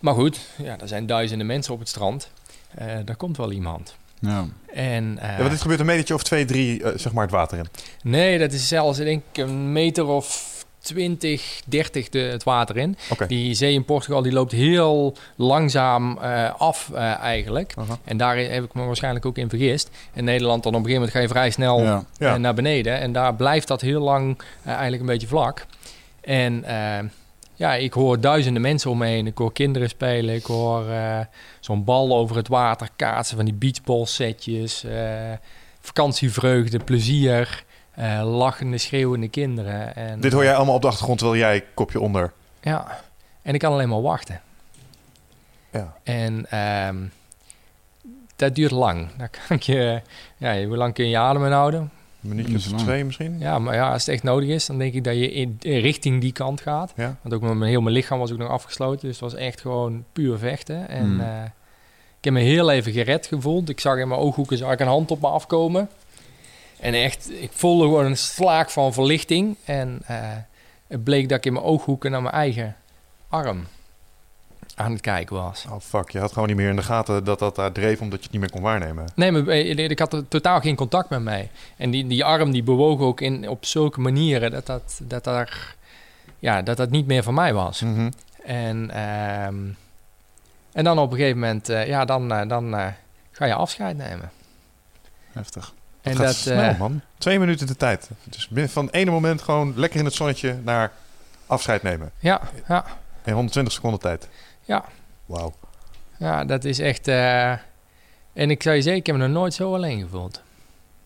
Maar 0.01 0.15
goed, 0.15 0.39
ja, 0.57 0.77
er 0.81 0.89
zijn 0.89 1.07
duizenden 1.07 1.47
mensen 1.47 1.73
op 1.73 1.79
het 1.79 1.89
strand. 1.89 2.31
Eh 2.75 2.87
daar 3.05 3.17
komt 3.17 3.37
wel 3.37 3.53
iemand. 3.53 3.97
ja. 4.21 4.47
En, 4.75 5.19
eh, 5.19 5.39
Ja, 5.39 5.49
dit 5.49 5.61
gebeurt 5.61 5.81
een 5.81 5.87
metertje 5.87 6.15
of 6.15 6.23
twee, 6.23 6.45
drie, 6.45 6.83
zeg 6.95 7.13
maar, 7.13 7.23
het 7.23 7.33
water 7.33 7.59
in. 7.59 7.67
Nee, 8.03 8.39
dat 8.39 8.53
is 8.53 8.69
zelfs 8.69 8.99
ik 8.99 9.05
denk 9.05 9.23
een 9.33 9.73
meter 9.73 10.05
of 10.07 10.52
20, 10.83 11.61
30 11.67 12.09
de, 12.09 12.19
het 12.19 12.45
water 12.45 12.77
in. 12.77 12.97
Die 13.27 13.55
zee 13.55 13.73
in 13.73 13.85
Portugal 13.85 14.23
die 14.23 14.33
loopt 14.33 14.53
heel 14.53 15.17
langzaam 15.37 16.19
eh, 16.19 16.51
af 16.61 16.91
eh, 16.95 17.19
eigenlijk. 17.19 17.75
En 18.05 18.17
daar 18.17 18.37
heb 18.37 18.65
ik 18.65 18.75
me 18.75 18.85
waarschijnlijk 18.85 19.27
ook 19.27 19.37
in 19.37 19.49
vergist. 19.49 19.91
In 20.13 20.25
Nederland 20.25 20.63
dan 20.63 20.75
op 20.75 20.79
een 20.79 20.85
gegeven 20.87 21.09
moment 21.09 21.13
ga 21.13 21.21
je 21.21 21.41
vrij 21.41 21.51
snel 21.51 21.83
Ja. 21.83 22.05
Ja. 22.19 22.35
eh, 22.35 22.41
naar 22.41 22.55
beneden. 22.55 23.01
En 23.01 23.13
daar 23.13 23.35
blijft 23.35 23.69
dat 23.69 23.81
heel 23.81 24.01
lang 24.01 24.39
eigenlijk 24.65 25.01
een 25.01 25.09
beetje 25.09 25.27
vlak. 25.27 25.67
En 26.21 26.65
ja, 27.55 27.75
ik 27.75 27.93
hoor 27.93 28.21
duizenden 28.21 28.63
mensen 28.63 28.91
om 28.91 28.99
me 28.99 29.07
heen. 29.07 29.27
Ik 29.27 29.39
hoor 29.39 29.53
kinderen 29.53 29.89
spelen. 29.89 30.35
Ik 30.35 30.45
hoor 30.45 30.85
zo'n 31.61 31.85
bal 31.85 32.17
over 32.17 32.37
het 32.37 32.49
water 32.49 32.89
kaatsen 32.97 33.37
van 33.37 33.45
die 33.45 33.55
beachball 33.55 34.05
setjes. 34.05 34.85
vakantievreugde, 35.81 36.79
plezier. 36.79 37.65
Eh, 37.95 38.37
lachende, 38.37 38.79
schreeuwende 38.79 39.29
kinderen. 39.29 39.97
En, 39.97 40.21
Dit 40.21 40.33
hoor 40.33 40.45
jij 40.45 40.55
allemaal 40.55 40.75
op 40.75 40.83
de 40.83 40.89
achtergrond 40.89 41.19
terwijl 41.19 41.41
jij 41.41 41.65
kopje 41.75 42.01
onder. 42.01 42.33
Ja, 42.61 43.01
en 43.43 43.55
ik 43.55 43.61
kan 43.61 43.73
alleen 43.73 43.89
maar 43.89 44.03
wachten. 44.03 44.41
Ja. 45.73 45.95
En 46.03 46.47
ehm, 46.51 46.97
dat 48.37 48.55
duurt 48.55 48.71
lang. 48.71 49.09
Dan 49.17 49.29
kan 49.31 49.57
ik 49.57 49.63
je, 49.63 50.01
ja, 50.37 50.65
hoe 50.65 50.77
lang 50.77 50.95
kun 50.95 51.05
je 51.05 51.11
je 51.11 51.19
adem 51.19 51.45
inhouden? 51.45 51.81
Een 51.81 52.29
minuutje 52.29 52.53
Dat 52.53 52.61
is 52.63 52.73
of 52.73 52.83
twee 52.83 53.05
misschien. 53.05 53.39
Ja, 53.39 53.59
maar 53.59 53.75
ja, 53.75 53.93
als 53.93 54.07
het 54.07 54.15
echt 54.15 54.23
nodig 54.23 54.49
is, 54.49 54.67
dan 54.67 54.79
denk 54.79 54.95
ik 54.95 55.05
dat 55.05 55.15
je 55.15 55.33
in, 55.33 55.57
in 55.61 55.81
richting 55.81 56.21
die 56.21 56.33
kant 56.33 56.61
gaat. 56.61 56.93
Ja. 56.97 57.17
Want 57.23 57.35
ook 57.35 57.41
met 57.41 57.55
mijn, 57.55 57.71
heel 57.71 57.81
mijn 57.81 57.95
lichaam 57.95 58.19
was 58.19 58.33
ook 58.33 58.39
nog 58.39 58.49
afgesloten. 58.49 59.01
Dus 59.07 59.21
het 59.21 59.31
was 59.31 59.35
echt 59.41 59.61
gewoon 59.61 60.05
puur 60.13 60.39
vechten. 60.39 60.89
En 60.89 61.05
Hmm. 61.05 61.21
eh, 61.21 61.45
ik 62.19 62.25
heb 62.25 62.33
me 62.33 62.41
heel 62.41 62.71
even 62.71 62.93
gered 62.93 63.27
gevoeld. 63.27 63.69
Ik 63.69 63.81
zag 63.81 63.97
in 63.99 64.09
mijn 64.09 64.21
ooghoeken 64.21 64.57
zag 64.59 64.73
ik 64.73 64.81
een 64.81 64.87
hand 64.87 65.11
op 65.11 65.21
me 65.21 65.27
afkomen. 65.29 65.89
En 66.83 66.95
echt, 66.95 67.31
ik 67.31 67.51
voelde 67.53 67.85
gewoon 67.85 68.05
een 68.05 68.17
slaak 68.17 68.71
van 68.71 68.93
verlichting. 68.93 69.57
En 69.65 70.01
eh, 70.07 70.17
het 70.87 71.05
bleek 71.05 71.29
dat 71.29 71.39
ik 71.39 71.47
in 71.47 71.53
mijn 71.53 71.65
ooghoeken 71.65 72.11
naar 72.11 72.23
mijn 72.23 72.35
eigen 72.35 72.77
arm 73.29 73.67
aan 74.75 74.93
het 74.93 75.01
kijken 75.01 75.37
was. 75.37 75.65
Oh 75.71 75.81
fuck, 75.81 76.11
je 76.11 76.19
had 76.19 76.33
gewoon 76.33 76.49
niet 76.49 76.57
meer 76.57 76.69
in 76.69 76.77
de 76.77 76.83
gaten 76.83 77.25
dat 77.25 77.39
dat 77.39 77.57
daar 77.57 77.73
dreef 77.73 78.01
omdat 78.01 78.19
je 78.19 78.25
het 78.25 78.33
niet 78.33 78.41
meer 78.41 78.51
kon 78.51 78.63
waarnemen. 78.63 79.07
Nee, 79.15 79.31
maar 79.33 79.47
eh, 79.47 79.79
ik 79.79 79.99
had 79.99 80.13
er 80.13 80.29
totaal 80.29 80.61
geen 80.61 80.77
contact 80.77 81.11
met 81.11 81.23
mij. 81.23 81.51
En 81.77 81.91
die, 81.91 82.07
die 82.07 82.25
arm 82.25 82.53
die 82.53 82.63
bewoog 82.63 83.01
ook 83.01 83.21
in, 83.21 83.49
op 83.49 83.65
zulke 83.65 84.01
manieren 84.01 84.51
dat 84.51 84.67
dat, 84.67 85.01
dat, 85.03 85.25
daar, 85.25 85.77
ja, 86.39 86.63
dat 86.63 86.77
dat 86.77 86.91
niet 86.91 87.07
meer 87.07 87.23
van 87.23 87.35
mij 87.35 87.55
was. 87.55 87.81
Mhm. 87.81 88.11
En, 88.45 88.91
ehm, 88.91 89.57
en 90.73 90.85
dan 90.85 90.99
op 90.99 91.11
een 91.11 91.17
gegeven 91.17 91.39
moment, 91.39 91.69
eh, 91.69 91.87
ja, 91.87 92.05
dan, 92.05 92.29
dan 92.49 92.95
ga 93.31 93.45
je 93.45 93.55
afscheid 93.55 93.97
nemen. 93.97 94.31
Heftig. 95.33 95.73
En 96.03 96.17
gaat 96.17 96.27
dat, 96.27 96.35
snel, 96.35 96.59
eh, 96.63 96.79
man. 96.79 97.01
Twee 97.19 97.39
minuten 97.39 97.67
de 97.67 97.77
tijd. 97.77 98.11
Dus 98.25 98.49
van 98.73 98.85
het 98.87 98.95
ene 98.95 99.11
moment 99.11 99.43
gewoon 99.43 99.73
lekker 99.77 99.99
in 99.99 100.05
het 100.05 100.15
zonnetje 100.15 100.57
naar 100.65 100.93
afscheid 101.47 101.83
nemen. 101.83 102.11
Ja, 102.19 102.41
ja, 102.69 102.85
In 103.25 103.33
120 103.33 103.73
seconden 103.73 104.01
tijd. 104.01 104.29
Ja. 104.65 104.85
Wauw. 105.27 105.53
ja, 106.17 106.45
dat 106.45 106.65
is 106.65 106.79
echt... 106.79 107.09
eh, 107.09 107.51
en 108.33 108.51
ik 108.51 108.63
zou 108.63 108.75
je 108.77 108.83
zeggen, 108.83 109.01
ik 109.01 109.07
heb 109.07 109.17
me 109.17 109.23
nog 109.23 109.33
nooit 109.33 109.55
zo 109.55 109.75
alleen 109.75 110.01
gevoeld. 110.01 110.43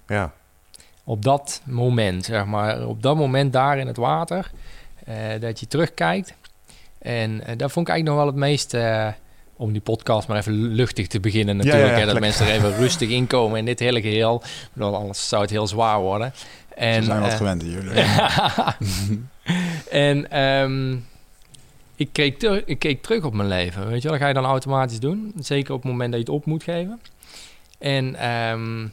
Ja. 0.07 0.33
Op 1.05 1.23
dat 1.23 1.61
moment, 1.65 2.25
zeg 2.25 2.45
maar. 2.45 2.87
Op 2.87 3.03
dat 3.03 3.17
moment 3.17 3.53
daar 3.53 3.79
in 3.79 3.87
het 3.87 3.97
water. 3.97 4.51
eh, 5.05 5.41
dat 5.41 5.61
je 5.61 5.67
terugkijkt. 5.67 6.35
En 6.99 7.41
eh, 7.47 7.57
dat 7.57 7.73
vond 7.73 7.89
ik 7.89 7.93
eigenlijk 7.95 8.05
nog 8.05 8.17
wel 8.17 8.27
het 8.27 8.35
meest... 8.51 8.75
om 9.57 9.73
die 9.73 9.81
podcast 9.81 10.29
maar 10.29 10.37
even 10.37 10.53
luchtig 10.55 11.07
te 11.07 11.21
beginnen 11.21 11.57
natuurlijk. 11.57 11.99
ja, 11.99 12.05
dat 12.05 12.21
mensen 12.21 12.47
er 12.47 12.53
even 12.53 12.77
rustig 12.77 13.09
in 13.09 13.27
komen 13.27 13.59
in 13.59 13.65
dit 13.65 13.79
hele 13.79 14.01
geheel. 14.01 14.43
Bedoel, 14.73 14.97
anders 14.97 15.29
zou 15.29 15.43
het 15.43 15.51
heel 15.51 15.67
zwaar 15.67 16.01
worden. 16.01 16.33
En, 16.75 16.95
Ze 17.03 17.03
zijn 17.09 17.21
wat 17.21 17.31
eh, 17.31 17.37
gewend 17.37 17.63
hier. 17.63 17.83
jullie. 17.85 18.05
en 19.91 20.31
ehm, 20.31 20.97
ik, 21.97 22.09
keek 22.13 22.39
ter- 22.39 22.63
ik 22.69 22.79
keek 22.79 23.03
terug 23.03 23.25
op 23.25 23.35
mijn 23.35 23.49
leven. 23.49 23.89
Weet 23.89 24.03
je 24.03 24.09
wel, 24.09 24.13
dat 24.13 24.21
ga 24.21 24.29
je 24.29 24.35
dan 24.35 24.45
automatisch 24.45 25.01
doen. 25.01 25.33
Zeker 25.39 25.75
op 25.75 25.83
het 25.83 25.91
moment 25.91 26.11
dat 26.13 26.21
je 26.21 26.27
het 26.27 26.35
op 26.35 26.47
moet 26.47 26.63
geven. 26.63 27.01
En 27.79 28.15
ehm, 28.15 28.85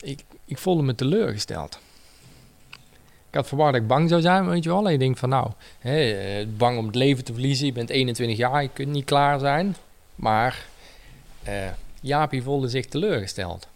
ik, 0.00 0.24
ik 0.44 0.58
voelde 0.58 0.82
me 0.82 0.94
teleurgesteld. 0.94 1.78
Ik 3.28 3.34
had 3.34 3.48
verwacht 3.48 3.72
dat 3.72 3.82
ik 3.82 3.88
bang 3.88 4.08
zou 4.08 4.20
zijn, 4.20 4.48
weet 4.48 4.64
je 4.64 4.70
wel. 4.70 4.86
En 4.86 4.92
je 4.92 4.98
denkt 4.98 5.18
van 5.18 5.28
nou, 5.28 5.50
hè, 5.78 6.10
eh, 6.10 6.46
bang 6.56 6.78
om 6.78 6.86
het 6.86 6.94
leven 6.94 7.24
te 7.24 7.32
verliezen. 7.32 7.66
Je 7.66 7.72
bent 7.72 7.90
21 7.90 8.36
jaar, 8.36 8.62
je 8.62 8.70
kunt 8.72 8.88
niet 8.88 9.04
klaar 9.04 9.38
zijn. 9.38 9.76
Maar 10.14 10.66
eh 11.42 11.54
Jaapie 12.00 12.42
voelde 12.42 12.68
zich 12.68 12.86
teleurgesteld. 12.86 13.68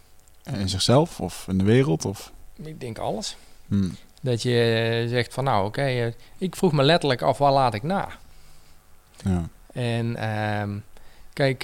In 0.43 0.69
zichzelf 0.69 1.19
of 1.19 1.45
in 1.47 1.57
de 1.57 1.63
wereld? 1.63 2.05
Of... 2.05 2.31
Ik 2.55 2.79
denk 2.79 2.97
alles. 2.97 3.37
Hm. 3.67 3.89
Dat 4.21 4.41
je 4.41 5.01
eh, 5.03 5.09
zegt 5.09 5.33
van 5.33 5.43
nou 5.43 5.65
oké, 5.65 6.13
ik 6.37 6.55
vroeg 6.55 6.71
me 6.71 6.83
letterlijk 6.83 7.21
af 7.21 7.37
waar 7.37 7.51
laat 7.51 7.73
ik 7.73 7.83
na. 7.83 8.09
Ja. 9.23 9.49
En 9.73 10.15
ehm, 10.15 10.77
kijk, 11.33 11.63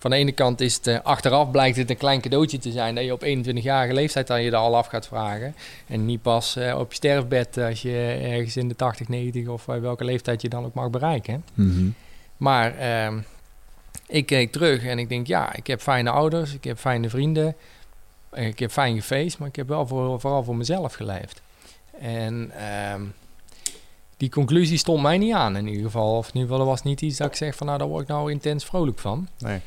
van 0.00 0.10
de 0.10 0.16
ene 0.16 0.32
kant 0.32 0.60
is 0.60 0.74
het 0.74 0.86
eh, 0.86 0.98
achteraf 1.02 1.50
blijkt 1.50 1.76
het 1.76 1.90
een 1.90 1.96
klein 1.96 2.20
cadeautje 2.20 2.58
te 2.58 2.70
zijn 2.70 2.94
dat 2.94 3.04
je 3.04 3.12
op 3.12 3.24
21-jarige 3.24 3.94
leeftijd 3.94 4.26
dan 4.26 4.42
je 4.42 4.50
er 4.50 4.56
al 4.56 4.76
af 4.76 4.86
gaat 4.86 5.06
vragen. 5.06 5.54
En 5.86 6.04
niet 6.06 6.22
pas 6.22 6.56
eh, 6.56 6.78
op 6.78 6.90
je 6.90 6.96
sterfbed 6.96 7.58
als 7.58 7.82
je 7.82 8.18
ergens 8.22 8.56
in 8.56 8.68
de 8.68 8.76
80, 8.76 9.08
90 9.08 9.46
of 9.48 9.68
eh, 9.68 9.80
welke 9.80 10.04
leeftijd 10.04 10.42
je 10.42 10.48
dan 10.48 10.64
ook 10.64 10.74
mag 10.74 10.90
bereiken. 10.90 11.44
Mhm. 11.54 11.88
Maar 12.36 12.78
ehm, 12.78 13.18
ik 14.06 14.26
keek 14.26 14.52
terug 14.52 14.84
en 14.84 14.98
ik 14.98 15.08
denk, 15.08 15.26
ja, 15.26 15.54
ik 15.54 15.66
heb 15.66 15.80
fijne 15.80 16.10
ouders, 16.10 16.54
ik 16.54 16.64
heb 16.64 16.78
fijne 16.78 17.08
vrienden, 17.08 17.56
ik 18.32 18.58
heb 18.58 18.70
fijn 18.70 18.96
gefeest, 18.96 19.38
maar 19.38 19.48
ik 19.48 19.56
heb 19.56 19.68
wel 19.68 19.86
voor, 19.86 20.20
vooral 20.20 20.44
voor 20.44 20.56
mezelf 20.56 20.94
geleefd. 20.94 21.42
En 21.98 22.50
ehm, 22.56 23.02
die 24.16 24.30
conclusie 24.30 24.78
stond 24.78 25.02
mij 25.02 25.18
niet 25.18 25.34
aan 25.34 25.56
in 25.56 25.66
ieder 25.66 25.84
geval. 25.84 26.16
Of 26.16 26.28
in 26.28 26.34
ieder 26.34 26.48
geval, 26.48 26.60
er 26.60 26.70
was 26.70 26.82
niet 26.82 27.00
iets 27.00 27.16
dat 27.16 27.28
ik 27.28 27.36
zeg 27.36 27.54
van, 27.54 27.66
nou, 27.66 27.78
daar 27.78 27.88
word 27.88 28.02
ik 28.02 28.08
nou 28.08 28.30
intens 28.30 28.64
vrolijk 28.64 28.98
van. 28.98 29.28
Nee. 29.38 29.60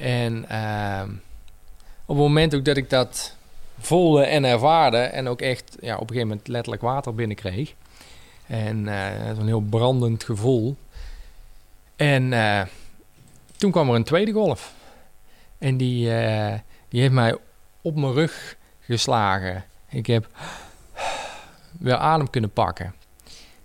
En 0.00 0.48
ehm, 0.48 1.08
op 2.04 2.16
het 2.16 2.24
moment 2.26 2.54
ook 2.54 2.64
dat 2.64 2.76
ik 2.76 2.90
dat 2.90 3.36
voelde 3.78 4.24
en 4.24 4.44
ervaarde 4.44 4.96
en 4.96 5.28
ook 5.28 5.40
echt 5.40 5.76
ja, 5.80 5.94
op 5.94 6.00
een 6.00 6.06
gegeven 6.06 6.28
moment 6.28 6.48
letterlijk 6.48 6.82
water 6.82 7.14
binnenkreeg. 7.14 7.74
En 8.46 8.88
eh 8.88 9.34
zo'n 9.36 9.46
heel 9.46 9.60
brandend 9.60 10.24
gevoel. 10.24 10.76
En 11.96 12.32
eh, 12.32 12.62
toen 13.56 13.70
kwam 13.70 13.88
er 13.88 13.94
een 13.94 14.04
tweede 14.04 14.32
golf. 14.32 14.74
En 15.58 15.76
die, 15.76 16.14
eh, 16.14 16.58
die 16.88 17.00
heeft 17.00 17.12
mij 17.12 17.36
op 17.82 17.96
mijn 17.96 18.12
rug 18.12 18.56
geslagen. 18.80 19.64
Ik 19.88 20.06
heb 20.06 20.28
weer 21.78 21.96
adem 21.96 22.30
kunnen 22.30 22.50
pakken. 22.50 22.94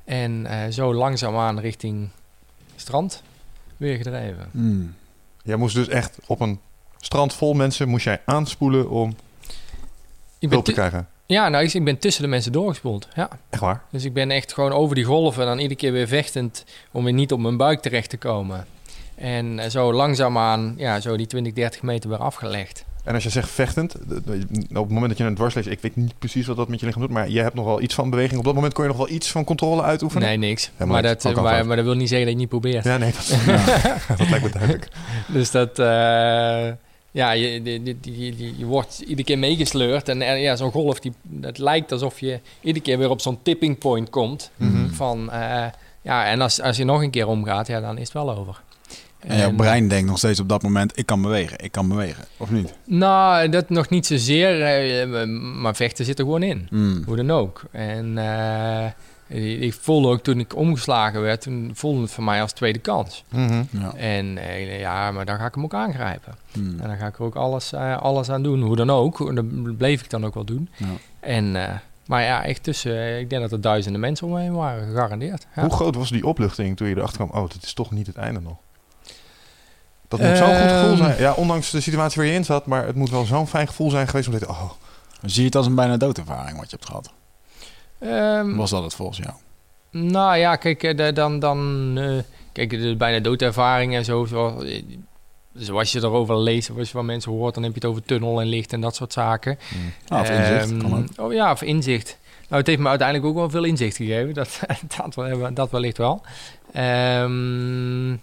En 0.03 0.45
eh, 0.45 0.71
zo 0.71 0.93
langzaamaan 0.93 1.59
richting 1.59 2.09
strand 2.75 3.23
weer 3.77 3.97
gedreven. 3.97 4.49
Hm. 4.51 4.85
Jij 5.45 5.55
moest 5.55 5.75
dus 5.75 5.87
echt 5.87 6.17
op 6.27 6.39
een 6.39 6.59
strand 6.99 7.33
vol 7.33 7.53
mensen 7.53 7.87
moest 7.87 8.03
jij 8.05 8.21
aanspoelen 8.25 8.89
om 8.89 9.15
Ik 10.39 10.49
hulp 10.49 10.65
te 10.65 10.71
krijgen. 10.71 11.07
ja, 11.25 11.49
nou, 11.49 11.63
ik- 11.63 11.73
ik 11.73 11.83
ben 11.83 11.97
tussen 11.97 12.23
de 12.23 12.29
mensen 12.29 12.51
doorgespoeld. 12.51 13.07
Ja. 13.15 13.29
Echt 13.49 13.61
waar? 13.61 13.83
Dus 13.91 14.03
ik 14.03 14.13
ben 14.13 14.31
echt 14.31 14.53
gewoon 14.53 14.71
over 14.71 14.95
die 14.95 15.03
golven 15.03 15.41
en 15.41 15.47
dan 15.47 15.57
iedere 15.59 15.79
keer 15.79 15.91
weer 15.91 16.07
vechtend 16.07 16.63
om 16.91 17.03
weer 17.03 17.13
niet 17.13 17.31
op 17.31 17.39
mijn 17.39 17.57
buik 17.57 17.81
terecht 17.81 18.09
te 18.09 18.17
komen. 18.17 18.65
En 19.15 19.59
eh, 19.59 19.69
zo 19.69 19.93
langzaamaan, 19.93 20.73
ja, 20.77 20.99
zo 20.99 21.17
die 21.17 21.27
20, 21.27 21.53
30 21.53 21.81
meter 21.81 22.09
weer 22.09 22.19
afgelegd. 22.19 22.85
En 23.05 23.13
als 23.13 23.23
je 23.23 23.29
zegt 23.29 23.49
vechtend, 23.49 23.95
op 23.95 24.27
het 24.69 24.89
moment 24.89 25.07
dat 25.07 25.17
je 25.17 25.23
een 25.23 25.35
dwars 25.35 25.53
leest, 25.53 25.67
ik 25.67 25.79
weet 25.81 25.95
niet 25.95 26.19
precies 26.19 26.47
wat 26.47 26.57
dat 26.57 26.67
met 26.67 26.79
je 26.79 26.85
lichaam 26.85 27.01
doet, 27.01 27.11
maar 27.11 27.29
je 27.29 27.41
hebt 27.41 27.55
nog 27.55 27.65
wel 27.65 27.81
iets 27.81 27.93
van 27.93 28.09
beweging. 28.09 28.39
Op 28.39 28.45
dat 28.45 28.53
moment 28.53 28.73
kon 28.73 28.83
je 28.83 28.89
nog 28.89 28.97
wel 28.97 29.09
iets 29.09 29.31
van 29.31 29.43
controle 29.43 29.81
uitoefenen? 29.81 30.27
Nee, 30.27 30.37
niks. 30.37 30.71
maar 30.77 30.87
maar, 30.87 31.01
niks. 31.01 31.23
dat, 31.23 31.35
maar, 31.35 31.65
maar 31.65 31.75
dat 31.75 31.85
wil 31.85 31.93
niet 31.93 32.09
zeggen 32.09 32.25
dat 32.25 32.35
je 32.35 32.41
niet 32.41 32.49
probeert. 32.49 32.83
Ja, 32.83 32.97
nee, 32.97 33.11
dat, 33.11 33.27
dat 34.17 34.29
lijkt 34.29 34.45
me 34.45 34.51
duidelijk. 34.51 34.87
Dus 35.27 35.51
dat, 35.51 35.79
eh, 35.79 35.85
ja, 37.11 37.31
je, 37.31 37.63
je, 37.63 37.95
je, 38.01 38.57
je, 38.57 38.65
wordt 38.65 38.99
iedere 38.99 39.23
keer 39.23 39.39
meegesleurd. 39.39 40.09
En 40.09 40.21
eh, 40.21 40.41
ja, 40.41 40.55
zo'n 40.55 40.71
golf, 40.71 40.99
die, 40.99 41.13
het 41.41 41.57
lijkt 41.57 41.91
alsof 41.91 42.19
je 42.19 42.39
iedere 42.61 42.85
keer 42.85 42.97
weer 42.97 43.09
op 43.09 43.21
zo'n 43.21 43.39
tipping 43.41 43.77
point 43.77 44.09
komt. 44.09 44.51
Mhm. 44.55 44.89
Van, 44.89 45.31
eh, 45.31 45.65
ja, 46.01 46.25
en 46.25 46.41
als, 46.41 46.61
als 46.61 46.77
je 46.77 46.83
nog 46.83 47.01
een 47.01 47.11
keer 47.11 47.27
omgaat, 47.27 47.67
ja, 47.67 47.79
dan 47.79 47.97
is 47.97 48.03
het 48.03 48.13
wel 48.13 48.37
over. 48.37 48.61
En 49.27 49.37
jouw 49.37 49.53
brein 49.53 49.87
denkt 49.87 50.09
nog 50.09 50.17
steeds 50.17 50.39
op 50.39 50.49
dat 50.49 50.63
moment, 50.63 50.97
ik 50.97 51.05
kan 51.05 51.21
bewegen, 51.21 51.63
ik 51.63 51.71
kan 51.71 51.87
bewegen. 51.87 52.23
Of 52.37 52.51
niet? 52.51 52.73
Nou, 52.83 53.49
dat 53.49 53.69
nog 53.69 53.89
niet 53.89 54.05
zozeer, 54.05 54.61
eh, 54.61 55.27
maar 55.61 55.75
vechten 55.75 56.05
zit 56.05 56.19
er 56.19 56.25
gewoon 56.25 56.43
in. 56.43 56.67
Hm. 56.69 57.03
Hoe 57.05 57.15
dan 57.15 57.31
ook. 57.31 57.63
En 57.71 58.17
eh, 59.27 59.61
ik 59.61 59.73
voelde 59.73 60.07
ook 60.07 60.19
toen 60.19 60.39
ik 60.39 60.55
omgeslagen 60.55 61.21
werd, 61.21 61.41
toen 61.41 61.71
voelde 61.73 62.01
het 62.01 62.11
voor 62.11 62.23
mij 62.23 62.41
als 62.41 62.51
tweede 62.51 62.79
kans. 62.79 63.23
Mhm. 63.29 63.63
Ja. 63.69 63.93
En 63.95 64.37
eh, 64.37 64.79
ja, 64.79 65.11
maar 65.11 65.25
dan 65.25 65.37
ga 65.37 65.45
ik 65.45 65.55
hem 65.55 65.63
ook 65.63 65.73
aangrijpen. 65.73 66.35
Hm. 66.51 66.59
En 66.59 66.87
dan 66.87 66.97
ga 66.97 67.07
ik 67.07 67.17
er 67.17 67.23
ook 67.23 67.35
alles, 67.35 67.73
alles 67.73 68.29
aan 68.29 68.43
doen. 68.43 68.61
Hoe 68.61 68.75
dan 68.75 68.89
ook. 68.89 69.29
En 69.29 69.35
dat 69.35 69.77
bleef 69.77 70.01
ik 70.01 70.09
dan 70.09 70.25
ook 70.25 70.33
wel 70.33 70.45
doen. 70.45 70.69
Ja. 70.75 70.85
En, 71.19 71.55
eh, 71.55 71.73
maar 72.05 72.23
ja, 72.23 72.43
echt 72.43 72.63
tussen, 72.63 73.19
ik 73.19 73.29
denk 73.29 73.41
dat 73.41 73.51
er 73.51 73.61
duizenden 73.61 74.01
mensen 74.01 74.27
om 74.27 74.33
me 74.33 74.39
heen 74.39 74.53
waren, 74.53 74.87
gegarandeerd. 74.87 75.47
Ja. 75.55 75.61
Hoe 75.61 75.71
groot 75.71 75.95
was 75.95 76.09
die 76.09 76.25
opluchting 76.25 76.77
toen 76.77 76.87
je 76.87 76.95
erachter 76.95 77.27
kwam, 77.27 77.43
oh, 77.43 77.49
dit 77.49 77.63
is 77.63 77.73
toch 77.73 77.91
niet 77.91 78.07
het 78.07 78.15
einde 78.15 78.39
nog? 78.39 78.57
Dat 80.07 80.19
moet 80.19 80.37
zo'n 80.37 80.47
goed 80.47 80.71
gevoel 80.71 80.89
Ehm. 80.89 80.97
zijn. 80.97 81.19
Ja, 81.19 81.33
ondanks 81.33 81.71
de 81.71 81.81
situatie 81.81 82.21
waar 82.21 82.29
je 82.31 82.37
in 82.37 82.45
zat, 82.45 82.65
maar 82.65 82.85
het 82.85 82.95
moet 82.95 83.09
wel 83.09 83.25
zo'n 83.25 83.47
fijn 83.47 83.67
gevoel 83.67 83.89
zijn 83.89 84.07
geweest 84.07 84.27
om 84.27 84.33
te 84.33 84.39
denken, 84.39 84.57
oh, 84.63 84.71
Zie 85.21 85.39
je 85.39 85.45
het 85.45 85.55
als 85.55 85.65
een 85.65 85.75
bijna 85.75 85.97
doodervaring 85.97 86.57
wat 86.57 86.69
je 86.69 86.75
hebt 86.75 86.85
gehad? 86.87 87.11
Ehm, 87.99 88.55
Was 88.55 88.69
dat 88.69 88.83
het 88.83 88.93
volgens 88.95 89.17
jou? 89.17 89.31
Nou 89.91 90.37
ja, 90.37 90.55
kijk, 90.55 90.83
eh, 90.83 90.97
de- 90.97 91.13
dan, 91.13 91.39
dan 91.39 91.91
eh, 91.97 92.17
kijk, 92.51 92.69
de 92.69 92.95
bijna 92.95 93.19
doodervaring 93.19 93.95
en 93.95 94.05
zo, 94.05 94.25
zo 94.25 94.59
eh, 94.61 94.83
zoals 95.53 95.91
je 95.91 95.99
erover 95.99 96.37
leest 96.37 96.69
of 96.69 96.77
als 96.77 96.87
je 96.87 96.93
van 96.93 97.05
mensen 97.05 97.31
hoort, 97.31 97.53
dan 97.53 97.63
heb 97.63 97.71
je 97.73 97.79
het 97.79 97.89
over 97.89 98.03
tunnel 98.03 98.41
en 98.41 98.47
licht 98.47 98.73
en 98.73 98.81
dat 98.81 98.95
soort 98.95 99.13
zaken. 99.13 99.59
Ah, 100.07 100.19
of 100.21 100.29
inzicht, 100.29 100.71
Ehm, 100.71 100.79
kan 100.79 100.97
ook. 101.17 101.25
Oh 101.27 101.33
ja, 101.33 101.51
of 101.51 101.61
inzicht. 101.61 102.17
Nou, 102.47 102.57
het 102.61 102.67
heeft 102.67 102.79
me 102.79 102.87
uiteindelijk 102.89 103.27
ook 103.29 103.35
wel 103.35 103.49
veel 103.49 103.63
inzicht 103.63 103.95
gegeven. 103.95 104.33
Dat, 104.43 104.59
dat, 104.97 105.15
wel- 105.15 105.53
dat 105.53 105.71
wellicht 105.71 105.97
wel. 105.97 106.21
Ehm, 106.73 108.15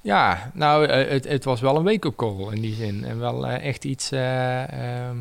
ja, 0.00 0.50
nou, 0.54 0.86
eh, 0.86 1.10
het, 1.10 1.28
het 1.28 1.44
was 1.44 1.60
wel 1.60 1.76
een 1.76 1.84
wake-up 1.84 2.16
call 2.16 2.52
in 2.52 2.60
die 2.60 2.74
zin. 2.74 3.04
En 3.04 3.18
wel 3.18 3.46
eh, 3.46 3.64
echt 3.68 3.84
iets 3.84 4.10
eh, 4.12 4.62
ehm, 5.08 5.16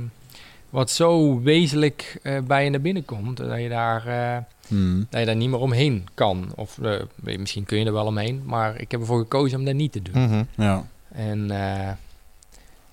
wat 0.69 0.91
zo 0.91 1.41
wezenlijk 1.41 2.19
bij 2.47 2.63
je 2.63 2.69
naar 2.69 2.81
binnen 2.81 3.05
komt. 3.05 3.37
Dat 3.37 3.59
je 3.61 3.69
daar... 3.69 4.07
eh, 4.07 4.37
Hm. 4.67 5.03
dat 5.09 5.19
je 5.19 5.25
daar 5.25 5.35
niet 5.35 5.49
meer 5.49 5.59
omheen 5.59 6.07
kan. 6.13 6.51
Of 6.55 6.77
misschien 7.21 7.65
kun 7.65 7.79
je 7.79 7.85
er 7.85 7.93
wel 7.93 8.05
omheen, 8.05 8.41
maar 8.45 8.79
ik 8.81 8.91
heb 8.91 8.99
ervoor 8.99 9.19
gekozen 9.19 9.59
om 9.59 9.65
dat 9.65 9.73
niet 9.73 9.91
te 9.91 10.01
doen. 10.01 10.23
mhm. 10.23 10.43
Ja. 10.55 10.83
En 11.11 11.45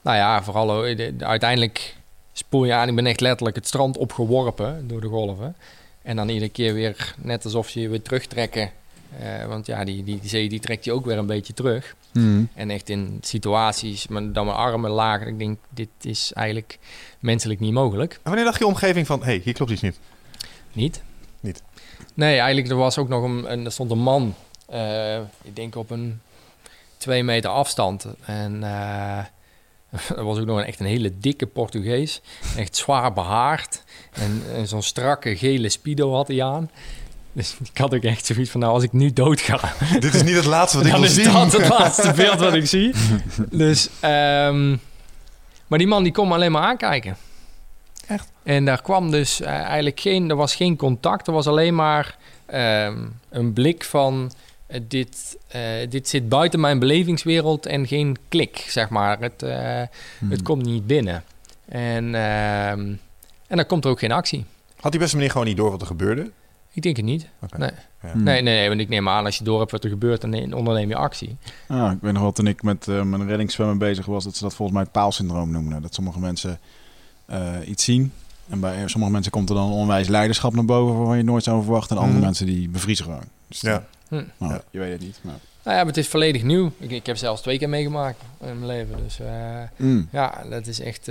nou 0.03 0.17
ja, 0.17 0.43
vooral 0.43 0.71
ook, 0.73 0.97
de- 0.97 1.17
de- 1.17 1.25
uiteindelijk 1.25 1.97
spoel 2.33 2.65
je 2.65 2.73
aan. 2.75 2.89
Ik 2.89 2.95
ben 2.95 3.07
echt 3.07 3.21
letterlijk 3.21 3.57
het 3.57 3.67
strand 3.67 3.97
opgeworpen 3.97 4.89
door 4.89 5.01
de 5.01 5.07
golven. 5.07 5.57
En 6.03 6.17
dan 6.17 6.29
iedere 6.29 6.51
keer 6.51 6.75
weer 6.75 7.15
net 7.19 7.45
alsof 7.45 7.69
ze 7.69 7.81
je 7.81 7.89
weer 7.89 8.03
terugtrekken. 8.03 8.71
Eh, 9.19 9.47
want 9.47 9.67
ja, 9.67 9.85
die, 9.85 10.05
die, 10.05 10.21
die 10.21 10.29
zee 10.29 10.49
die 10.49 10.61
trekt 10.61 10.85
je 10.85 10.93
ook 10.93 11.05
weer 11.05 11.19
een 11.19 11.27
beetje 11.27 11.53
terug. 11.53 11.95
Hm. 12.13 12.45
En 12.55 12.71
echt 12.71 12.89
in 12.89 13.19
situaties, 13.21 14.09
maar 14.09 14.33
dan 14.33 14.47
mijn 14.47 14.57
armen 14.57 14.91
lager. 14.91 15.27
Ik 15.27 15.39
denk, 15.39 15.59
dit 15.69 15.89
is 16.01 16.33
eigenlijk 16.35 16.79
menselijk 17.21 17.61
niet 17.61 17.73
mogelijk. 17.73 18.13
En 18.13 18.21
wanneer 18.23 18.45
dacht 18.45 18.59
je 18.59 18.67
omgeving 18.67 19.07
van, 19.07 19.19
hé, 19.19 19.25
hey, 19.25 19.41
hier 19.45 19.55
klopt 19.55 19.71
iets 19.71 19.83
niet? 19.83 19.99
Niet? 20.73 21.03
Niet. 21.41 21.63
Nee, 22.15 22.39
eigenlijk 22.39 22.69
er 22.69 22.77
was 22.77 22.99
ook 22.99 23.09
nog 23.09 23.23
een, 23.23 23.53
een 23.53 23.65
er 23.65 23.73
stond 23.73 23.91
een 23.91 23.99
man, 23.99 24.35
eh, 24.67 25.17
ik 25.19 25.57
denk 25.57 25.77
op 25.77 25.91
een 25.91 26.21
twee 26.97 27.25
meter 27.25 27.51
afstand. 27.51 28.07
En 28.25 28.63
eh, 28.63 29.19
er 30.19 30.25
was 30.25 30.39
ook 30.39 30.47
nog 30.47 30.59
een, 30.59 30.65
echt 30.65 30.81
een 30.81 30.87
hele 30.87 31.19
dikke 31.19 31.47
Portugees, 31.47 32.21
echt 32.57 32.77
zwaar 32.77 33.13
behaard. 33.13 33.83
En, 34.13 34.43
en 34.55 34.69
zo'n 34.69 34.83
strakke 34.83 35.37
gele 35.37 35.69
speedo 35.69 36.13
had 36.13 36.29
hij 36.29 36.43
aan. 36.43 36.71
Dus 37.37 37.57
ik 37.73 37.79
had 37.79 37.95
ook 37.95 38.03
echt 38.03 38.27
zoiets 38.27 38.51
van, 38.51 38.61
nou 38.61 38.73
als 38.73 38.83
ik 38.83 38.93
nu 38.93 39.13
dood 39.13 39.41
ga, 39.41 39.73
Dit 40.01 40.15
is 40.15 40.23
niet 40.23 40.35
het 40.35 40.45
laatste 40.45 40.77
wat 40.77 40.87
ik 40.87 40.93
dan 40.93 41.01
wil 41.01 41.11
is 41.11 41.17
zien. 41.17 41.33
dat 41.33 41.53
het 41.53 41.69
laatste 41.79 42.13
beeld 42.17 42.39
wat 42.41 42.55
ik 42.55 42.67
zie. 42.67 42.95
Dus, 43.51 43.89
ehm, 44.01 44.77
maar 45.67 45.79
die 45.79 45.87
man 45.87 46.03
die 46.03 46.13
kon 46.13 46.29
me 46.29 46.35
alleen 46.35 46.53
maar 46.53 46.63
aankijken. 46.63 47.17
Echt? 48.07 48.31
En 48.43 48.65
daar 48.65 48.83
kwam 48.83 49.11
dus 49.11 49.41
eh, 49.41 49.49
eigenlijk 49.49 50.01
geen, 50.01 50.31
er 50.31 50.37
was 50.37 50.55
geen 50.55 50.77
contact. 50.77 51.27
Er 51.27 51.33
was 51.33 51.47
alleen 51.47 51.75
maar 51.75 52.17
ehm, 52.47 52.99
een 53.31 53.53
blik 53.53 53.85
van 53.85 54.33
eh, 54.67 54.81
dit, 54.89 55.37
eh, 55.49 55.61
dit 55.89 56.09
zit 56.09 56.29
buiten 56.29 56.61
mijn 56.61 56.79
belevingswereld 56.79 57.67
en 57.67 57.87
geen 57.87 58.17
klik, 58.29 58.67
zeg 58.69 58.89
maar. 58.89 59.19
Het, 59.21 59.41
Hmm. 60.19 60.31
het 60.31 60.43
komt 60.43 60.65
niet 60.65 60.87
binnen. 60.87 61.25
En, 61.69 62.15
ehm, 62.15 62.81
en 63.47 63.57
dan 63.57 63.67
komt 63.67 63.85
er 63.85 63.91
ook 63.91 63.99
geen 63.99 64.13
actie. 64.13 64.45
Had 64.81 64.91
die 64.91 65.01
beste 65.01 65.17
meneer 65.17 65.31
gewoon 65.31 65.47
niet 65.47 65.57
door 65.57 65.71
wat 65.71 65.81
er 65.81 65.87
gebeurde? 65.87 66.31
Ik 66.77 66.83
denk 66.83 66.97
het 66.97 67.05
niet. 67.05 67.27
Nee. 67.57 67.71
Ja. 68.03 68.11
Hmm. 68.11 68.23
Nee, 68.23 68.43
nee, 68.43 68.55
nee, 68.59 68.69
want 68.69 68.81
ik 68.81 68.89
neem 68.89 69.09
aan 69.09 69.25
als 69.25 69.39
je 69.39 69.45
door 69.45 69.59
hebt 69.59 69.71
wat 69.71 69.85
er 69.85 69.91
gebeurt, 69.91 70.21
dan 70.21 70.31
ne- 70.31 70.57
onderneem 70.57 70.89
je 70.89 70.97
actie. 70.97 71.37
Ja, 71.69 71.91
ik 71.91 71.99
weet 72.01 72.13
nog 72.13 72.23
wel 72.23 72.33
toen 72.33 72.47
ik 72.47 72.63
met 72.63 72.89
eh, 72.89 73.03
mijn 73.03 73.27
reddingszwemmen 73.27 73.79
bezig 73.79 74.07
was, 74.07 74.25
dat 74.25 74.37
ze 74.37 74.43
dat 74.43 74.55
volgens 74.55 74.77
mij 74.77 74.83
het 74.87 74.93
paalsyndroom 74.93 75.51
noemden. 75.51 75.83
Dat 75.83 75.95
sommige 75.95 76.19
mensen 76.19 76.59
eh, 77.27 77.53
iets 77.67 77.85
zien. 77.85 78.13
En 78.49 78.61
bij 78.61 78.89
sommige 78.89 79.13
mensen 79.13 79.33
komt 79.33 79.49
er 79.49 79.55
dan 79.55 79.73
onwijs 79.73 80.09
leiderschap 80.09 80.55
naar 80.55 80.65
boven 80.65 81.05
waar 81.05 81.17
je 81.17 81.23
nooit 81.23 81.45
zou 81.45 81.63
verwachten. 81.63 81.91
En 81.97 82.03
andere 82.03 82.17
Mhm. 82.19 82.27
mensen 82.27 82.47
die 82.47 82.69
bevriezen 82.69 83.05
gewoon. 83.05 83.25
Dus 83.49 83.61
Ja. 83.61 83.85
Hm. 84.09 84.23
nou, 84.39 84.53
Ja. 84.53 84.63
Je 84.71 84.79
weet 84.79 84.93
het 84.93 85.01
niet. 85.01 85.19
Maar... 85.23 85.35
Nou 85.65 85.77
ja, 85.77 85.85
maar 85.85 85.93
het 85.95 85.97
is 86.05 86.09
volledig 86.09 86.43
nieuw. 86.43 86.73
Ik, 86.79 86.91
ik 86.91 87.07
heb 87.07 87.17
zelfs 87.17 87.43
twee 87.43 87.59
keer 87.59 87.69
meegemaakt 87.69 88.21
in 88.41 88.47
mijn 88.47 88.67
leven. 88.67 88.97
Dus 89.03 89.21
eh, 89.21 89.29
Mm. 89.77 90.09
ja, 90.13 90.43
dat 90.51 90.67
is 90.67 90.81
echt... 90.81 91.09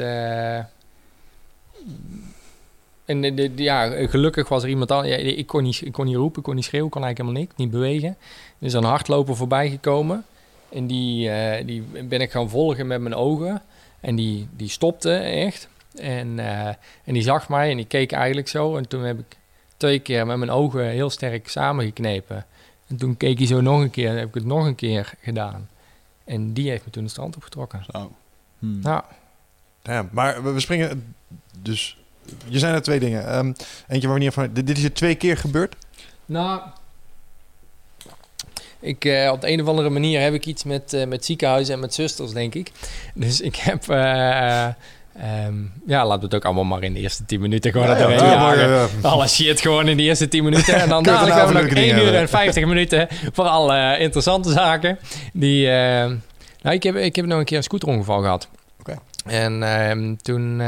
eh, 3.06 3.16
En 3.16 3.22
de, 3.22 3.34
de- 3.34 3.56
de- 3.56 3.64
ja, 3.64 4.08
gelukkig 4.08 4.50
was 4.50 4.64
er 4.64 4.70
iemand 4.70 4.92
aan. 4.92 5.08
Ja, 5.08 5.16
ik, 5.16 5.48
kon 5.48 5.64
niet, 5.64 5.82
ik 5.86 5.92
kon 5.92 6.06
niet 6.06 6.16
roepen, 6.16 6.38
ik 6.38 6.44
kon 6.44 6.56
niet 6.56 6.64
schreeuwen, 6.66 6.88
ik 6.88 6.94
kon 6.94 7.04
eigenlijk 7.04 7.32
helemaal 7.36 7.56
niks, 7.56 7.64
niet 7.64 7.72
bewegen. 7.82 8.18
Er 8.60 8.66
is 8.68 8.74
een 8.74 8.84
hardloper 8.84 9.36
voorbij 9.36 9.70
gekomen. 9.70 10.26
En 10.70 10.88
die, 10.88 11.30
eh, 11.30 11.66
die 11.66 11.82
ben 11.82 12.22
ik 12.22 12.32
gaan 12.32 12.50
volgen 12.50 12.88
met 12.88 13.02
mijn 13.02 13.16
ogen. 13.16 13.62
En 14.00 14.16
die, 14.16 14.48
die 14.56 14.70
stopte 14.70 15.14
echt. 15.18 15.68
En, 15.96 16.40
eh, 16.40 16.68
en 17.04 17.14
die 17.14 17.22
zag 17.22 17.50
mij 17.50 17.70
en 17.72 17.78
die 17.78 17.86
keek 17.86 18.12
eigenlijk 18.12 18.48
zo. 18.48 18.78
En 18.78 18.88
toen 18.88 19.04
heb 19.04 19.20
ik 19.20 19.38
twee 19.78 20.00
keer 20.00 20.26
met 20.26 20.38
mijn 20.38 20.52
ogen 20.52 20.86
heel 20.86 21.10
sterk 21.10 21.48
samengeknepen. 21.50 22.46
En 22.88 22.98
toen 22.98 23.18
keek 23.18 23.38
hij 23.38 23.48
zo 23.48 23.62
nog 23.62 23.80
een 23.82 23.90
keer 23.90 24.10
en 24.10 24.18
heb 24.18 24.28
ik 24.28 24.34
het 24.34 24.46
nog 24.46 24.66
een 24.66 24.76
keer 24.76 25.14
gedaan. 25.22 25.70
En 26.24 26.54
die 26.54 26.70
heeft 26.70 26.86
me 26.86 26.92
toen 26.92 27.04
de 27.04 27.10
strand 27.10 27.36
opgetrokken. 27.36 27.86
Zo. 27.92 28.12
Mm. 28.60 28.80
Nou, 28.82 29.02
Ja, 29.84 30.08
maar 30.12 30.54
we 30.54 30.60
springen 30.60 31.16
dus... 31.62 31.98
Je 32.48 32.60
zijn 32.60 32.74
er 32.74 32.82
twee 32.82 33.00
dingen. 33.00 33.28
Ehm, 33.28 33.54
eentje 33.88 34.08
waar 34.08 34.18
we 34.18 34.24
niet 34.24 34.34
van... 34.34 34.50
Dit 34.54 34.70
is 34.78 34.82
je 34.84 34.92
twee 34.92 35.16
keer 35.16 35.38
gebeurd? 35.38 35.76
Nou, 36.26 36.62
ik, 38.80 39.06
eh, 39.06 39.32
op 39.32 39.42
de 39.42 39.52
een 39.52 39.62
of 39.62 39.68
andere 39.68 39.90
manier 39.90 40.22
heb 40.22 40.34
ik 40.34 40.46
iets 40.46 40.64
met, 40.64 40.94
eh, 40.94 41.08
met 41.08 41.26
ziekenhuizen 41.26 41.74
en 41.74 41.80
met 41.80 41.94
zusters, 41.94 42.32
denk 42.32 42.56
ik. 42.56 42.72
Dus 43.14 43.42
ik 43.42 43.56
heb, 43.56 43.90
eh, 43.90 44.66
ehm, 44.66 45.56
ja, 45.86 46.06
laten 46.06 46.20
we 46.20 46.26
het 46.26 46.36
ook 46.36 46.46
allemaal 46.46 46.64
maar 46.64 46.84
in 46.84 46.94
de 46.94 47.00
eerste 47.00 47.26
10 47.26 47.42
minuten 47.42 47.72
gewoon 47.72 47.88
ja, 47.88 48.54
ja. 48.54 48.88
Alle 49.02 49.28
shit 49.28 49.62
gewoon 49.62 49.88
in 49.88 49.98
de 49.98 50.04
eerste 50.04 50.28
10 50.28 50.44
minuten. 50.44 50.76
En 50.76 50.90
dan 50.90 51.04
dadelijk 51.14 51.36
hebben 51.36 51.56
we 51.56 51.62
nog 51.62 51.72
leuke 51.72 51.80
1 51.80 51.88
dingen 51.88 52.02
uur 52.02 52.08
en 52.08 52.20
hebben. 52.20 52.30
50 52.30 52.66
minuten 52.66 53.08
voor 53.34 53.46
alle 53.46 53.98
interessante 54.00 54.52
zaken. 54.52 55.00
Die, 55.34 55.70
eh, 55.70 56.12
nou, 56.62 56.76
ik 56.76 56.84
heb, 56.84 56.96
ik 56.96 57.16
heb 57.16 57.26
nog 57.26 57.40
een 57.40 57.46
keer 57.46 57.58
een 57.58 57.64
scooterongeval 57.64 58.22
gehad. 58.22 58.48
Oké. 58.80 58.96
En 59.26 59.64
ehm, 59.64 60.16
toen, 60.16 60.62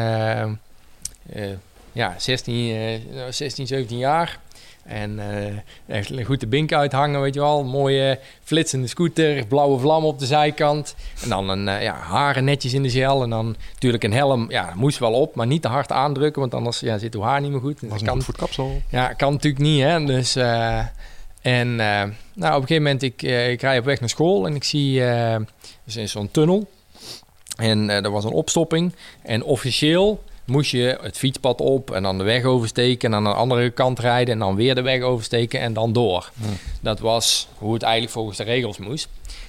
ja, 1.92 2.16
16, 2.18 2.76
eh, 2.76 3.22
16, 3.30 3.68
17 3.68 3.98
jaar. 3.98 4.40
En 4.84 5.20
eh, 5.20 5.98
echt 5.98 6.12
goed 6.26 6.40
de 6.40 6.48
bink 6.48 6.74
uithangen, 6.74 7.22
weet 7.22 7.34
je 7.34 7.40
wel. 7.40 7.64
Mooie 7.64 8.20
flitsende 8.44 8.88
scooter, 8.88 9.46
blauwe 9.46 9.80
vlam 9.80 10.06
op 10.06 10.20
de 10.20 10.26
zijkant. 10.26 10.96
En 11.24 11.30
dan 11.30 11.50
een, 11.50 11.68
eh, 11.68 11.84
ja, 11.84 11.94
haren 11.94 12.44
netjes 12.44 12.74
in 12.74 12.84
de 12.84 12.90
gel. 12.90 13.24
En 13.24 13.30
dan 13.30 13.56
natuurlijk 13.74 14.04
een 14.04 14.14
helm, 14.14 14.50
ja, 14.50 14.74
moest 14.76 14.98
wel 14.98 15.14
op, 15.14 15.36
maar 15.36 15.48
niet 15.48 15.62
te 15.62 15.68
hard 15.68 15.92
aandrukken. 15.92 16.42
Want 16.42 16.54
anders 16.54 16.80
ja, 16.80 16.98
zit 16.98 17.16
uw 17.16 17.22
haar 17.22 17.42
niet 17.42 17.52
meer 17.52 17.60
goed. 17.60 17.80
Dus 17.80 17.90
Was 17.90 18.00
dat 18.00 18.00
een 18.00 18.08
kan 18.08 18.16
goed 18.16 18.26
voor 18.26 18.34
het 18.34 18.44
kapsel. 18.44 18.82
ja, 18.90 19.14
kan 19.14 19.34
natuurlijk 19.34 19.64
niet, 19.64 19.82
hè. 19.82 20.06
Dus, 20.06 20.36
eh, 20.36 20.86
en 21.42 21.80
eh, 21.80 22.04
nou, 22.34 22.56
op 22.56 22.62
een 22.62 22.68
gegeven 22.68 22.84
moment, 22.84 23.04
ik, 23.04 23.24
eh, 23.24 23.52
ik 23.52 23.62
rij 23.62 23.78
op 23.80 23.86
weg 23.86 24.00
naar 24.00 24.10
school 24.10 24.46
en 24.46 24.56
ik 24.56 24.64
zie, 24.64 25.02
eh 25.02 25.34
er 25.34 25.98
is 25.98 26.12
zo'n 26.12 26.32
tunnel. 26.32 26.68
En 27.58 27.90
eh, 27.90 28.04
er 28.04 28.12
was 28.12 28.24
een 28.24 28.32
opstopping. 28.32 28.94
En 29.22 29.44
officieel 29.44 30.24
moest 30.48 30.72
je 30.72 30.98
het 31.02 31.18
fietspad 31.18 31.62
op 31.62 31.92
en 31.92 32.04
dan 32.04 32.18
de 32.18 32.24
weg 32.24 32.44
oversteken... 32.44 33.10
en 33.10 33.16
aan 33.16 33.24
de 33.24 33.34
andere 33.34 33.70
kant 33.70 34.00
rijden 34.00 34.34
en 34.34 34.40
dan 34.40 34.56
weer 34.56 34.76
de 34.76 34.82
weg 34.82 35.02
oversteken 35.02 35.60
en 35.60 35.74
dan 35.74 35.94
door. 35.94 36.32
Dat 36.82 37.00
was 37.00 37.48
hoe 37.58 37.74
het 37.74 37.84
eigenlijk 37.84 38.14
volgens 38.14 38.38
de 38.38 38.44
regels 38.44 38.78
moest. 38.78 39.08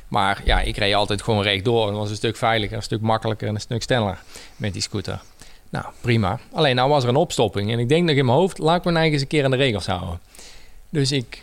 Maar 0.08 0.40
ja, 0.44 0.60
ik 0.60 0.76
reed 0.76 0.94
altijd 0.94 1.22
gewoon 1.22 1.42
rechtdoor. 1.42 1.86
Dat 1.86 1.96
was 1.96 2.10
een 2.10 2.16
stuk 2.16 2.36
veiliger, 2.36 2.76
een 2.76 2.82
stuk 2.82 3.00
makkelijker 3.00 3.48
en 3.48 3.54
een 3.54 3.60
stuk 3.60 3.82
sneller 3.82 4.18
met 4.56 4.72
die 4.72 4.82
scooter. 4.82 5.20
Nou, 5.70 5.84
prima. 6.00 6.38
Alleen 6.52 6.76
nou 6.76 6.88
was 6.88 7.02
er 7.02 7.08
een 7.08 7.16
opstopping. 7.16 7.72
En 7.72 7.78
ik 7.78 7.88
denk 7.88 8.06
nog 8.06 8.16
in 8.16 8.24
mijn 8.24 8.38
hoofd, 8.38 8.58
laat 8.58 8.78
ik 8.78 8.84
me 8.84 8.90
nou 8.90 9.04
eens 9.04 9.20
een 9.20 9.26
keer 9.26 9.44
aan 9.44 9.50
de 9.50 9.56
regels 9.56 9.86
houden. 9.86 10.20
Dus 10.90 11.12
ik 11.12 11.42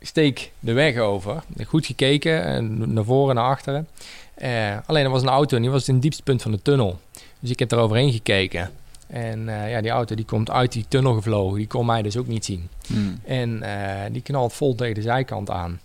steek 0.00 0.52
de 0.58 0.72
weg 0.72 0.96
over. 0.96 1.42
Goed 1.66 1.86
gekeken, 1.86 2.44
en 2.44 2.92
naar 2.92 3.04
voren 3.04 3.28
en 3.28 3.34
naar 3.34 3.50
achteren. 3.50 3.88
Eh, 4.34 4.76
alleen 4.86 5.04
er 5.04 5.10
was 5.10 5.22
een 5.22 5.28
auto 5.28 5.56
en 5.56 5.62
die 5.62 5.70
was 5.70 5.88
in 5.88 5.94
het 5.94 6.02
diepste 6.02 6.22
punt 6.22 6.42
van 6.42 6.50
de 6.50 6.62
tunnel. 6.62 6.98
Dus 7.40 7.50
ik 7.50 7.58
heb 7.58 7.72
er 7.72 7.78
overheen 7.78 8.12
gekeken. 8.12 8.70
En 9.06 9.48
eh, 9.48 9.70
ja, 9.70 9.80
die 9.80 9.90
auto 9.90 10.14
die 10.14 10.24
komt 10.24 10.50
uit 10.50 10.72
die 10.72 10.84
tunnel 10.88 11.14
gevlogen. 11.14 11.58
Die 11.58 11.66
kon 11.66 11.86
mij 11.86 12.02
dus 12.02 12.16
ook 12.16 12.26
niet 12.26 12.44
zien. 12.44 12.68
Mm. 12.88 13.20
En 13.24 13.62
eh, 13.62 14.12
die 14.12 14.22
knalt 14.22 14.52
vol 14.52 14.74
tegen 14.74 14.94
de 14.94 15.02
zijkant 15.02 15.50
aan. 15.50 15.80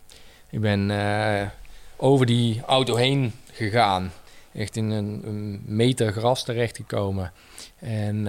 Ik 0.49 0.61
ben 0.61 0.91
eh, 0.91 1.47
over 1.95 2.25
die 2.25 2.61
auto 2.65 2.95
heen 2.95 3.33
gegaan. 3.51 4.11
Echt 4.53 4.75
in 4.75 4.89
een, 4.89 5.21
een 5.25 5.61
meter 5.65 6.11
gras 6.11 6.43
terechtgekomen. 6.43 7.31
En 7.79 8.27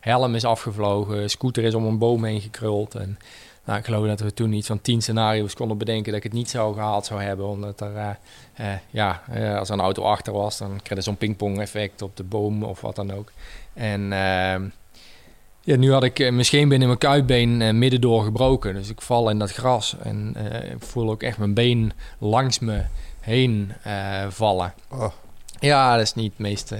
helm 0.00 0.34
is 0.34 0.44
afgevlogen. 0.44 1.30
Scooter 1.30 1.64
is 1.64 1.74
om 1.74 1.84
een 1.84 1.98
boom 1.98 2.24
heen 2.24 2.40
gekruld. 2.40 2.94
En 2.94 3.18
nou, 3.64 3.78
ik 3.78 3.84
geloof 3.84 4.06
dat 4.06 4.20
we 4.20 4.34
toen 4.34 4.52
iets 4.52 4.66
van 4.66 4.80
tien 4.80 5.02
scenario's 5.02 5.54
konden 5.54 5.78
bedenken 5.78 6.06
dat 6.06 6.16
ik 6.16 6.22
het 6.22 6.32
niet 6.32 6.50
zou 6.50 6.74
gehaald 6.74 7.06
zou 7.06 7.22
hebben. 7.22 7.46
Omdat 7.46 7.80
er, 7.80 8.18
ja, 8.90 9.22
als 9.58 9.68
er 9.68 9.74
een 9.74 9.80
auto 9.80 10.02
achter 10.02 10.32
was, 10.32 10.58
dan 10.58 10.80
kreeg 10.82 10.98
je 10.98 11.04
zo'n 11.04 11.16
pingpong 11.16 11.60
effect 11.60 12.02
op 12.02 12.16
de 12.16 12.24
boom 12.24 12.62
of 12.62 12.80
wat 12.80 12.96
dan 12.96 13.12
ook. 13.12 13.32
En 13.80 14.12
ehm, 14.12 14.64
ja, 15.60 15.76
nu 15.76 15.92
had 15.92 16.04
ik 16.04 16.18
eh, 16.18 16.32
mijn 16.32 16.44
scheenbeen 16.44 16.80
in 16.80 16.86
mijn 16.86 16.98
kuitbeen 16.98 17.62
eh, 17.62 17.72
midden 17.72 18.00
door 18.00 18.24
gebroken. 18.24 18.74
Dus 18.74 18.88
ik 18.88 19.00
val 19.00 19.30
in 19.30 19.38
dat 19.38 19.52
gras 19.52 19.96
en 20.02 20.34
eh, 20.36 20.70
ik 20.70 20.82
voel 20.82 21.10
ook 21.10 21.22
echt 21.22 21.38
mijn 21.38 21.54
been 21.54 21.92
langs 22.18 22.58
me 22.58 22.82
heen 23.20 23.72
eh, 23.82 24.26
vallen. 24.28 24.74
Oh. 24.90 25.12
Ja, 25.60 25.92
dat 25.96 26.02
is 26.02 26.14
niet 26.14 26.30
het 26.30 26.40
meest 26.40 26.72
eh, 26.72 26.78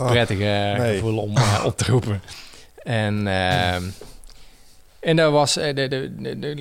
Oh. 0.00 0.06
prettige 0.06 0.74
nee. 0.78 0.94
gevoel 0.94 1.18
om 1.18 1.34
op 1.64 1.76
te 1.76 1.84
roepen. 1.84 2.22
En, 2.82 3.26
ehm, 3.26 3.82
en 5.06 5.18
er, 5.18 5.30
was, 5.30 5.56
eh, 5.56 5.78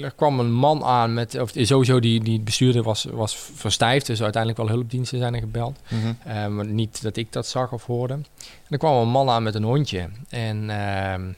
er 0.04 0.14
kwam 0.16 0.40
een 0.40 0.54
man 0.54 0.84
aan 0.84 1.14
met, 1.14 1.40
of 1.40 1.52
sowieso 1.54 2.00
die, 2.00 2.24
die 2.24 2.40
bestuurder 2.40 2.84
was, 2.84 3.04
was 3.04 3.36
verstijfd. 3.36 4.06
Dus 4.06 4.22
uiteindelijk 4.22 4.62
wel 4.62 4.76
hulpdiensten 4.76 5.20
zijn 5.20 5.34
er 5.34 5.40
gebeld. 5.40 5.80
Mhm. 5.88 6.14
Eh, 6.24 6.48
maar 6.48 6.66
niet 6.66 7.02
dat 7.02 7.18
ik 7.18 7.34
dat 7.34 7.48
zag 7.48 7.72
of 7.72 7.86
hoorde. 7.86 8.14
En 8.14 8.26
er 8.70 8.78
kwam 8.78 9.02
een 9.02 9.10
man 9.10 9.30
aan 9.30 9.44
met 9.44 9.56
een 9.56 9.64
hondje. 9.64 10.10
En 10.30 10.70
ehm, 10.70 11.32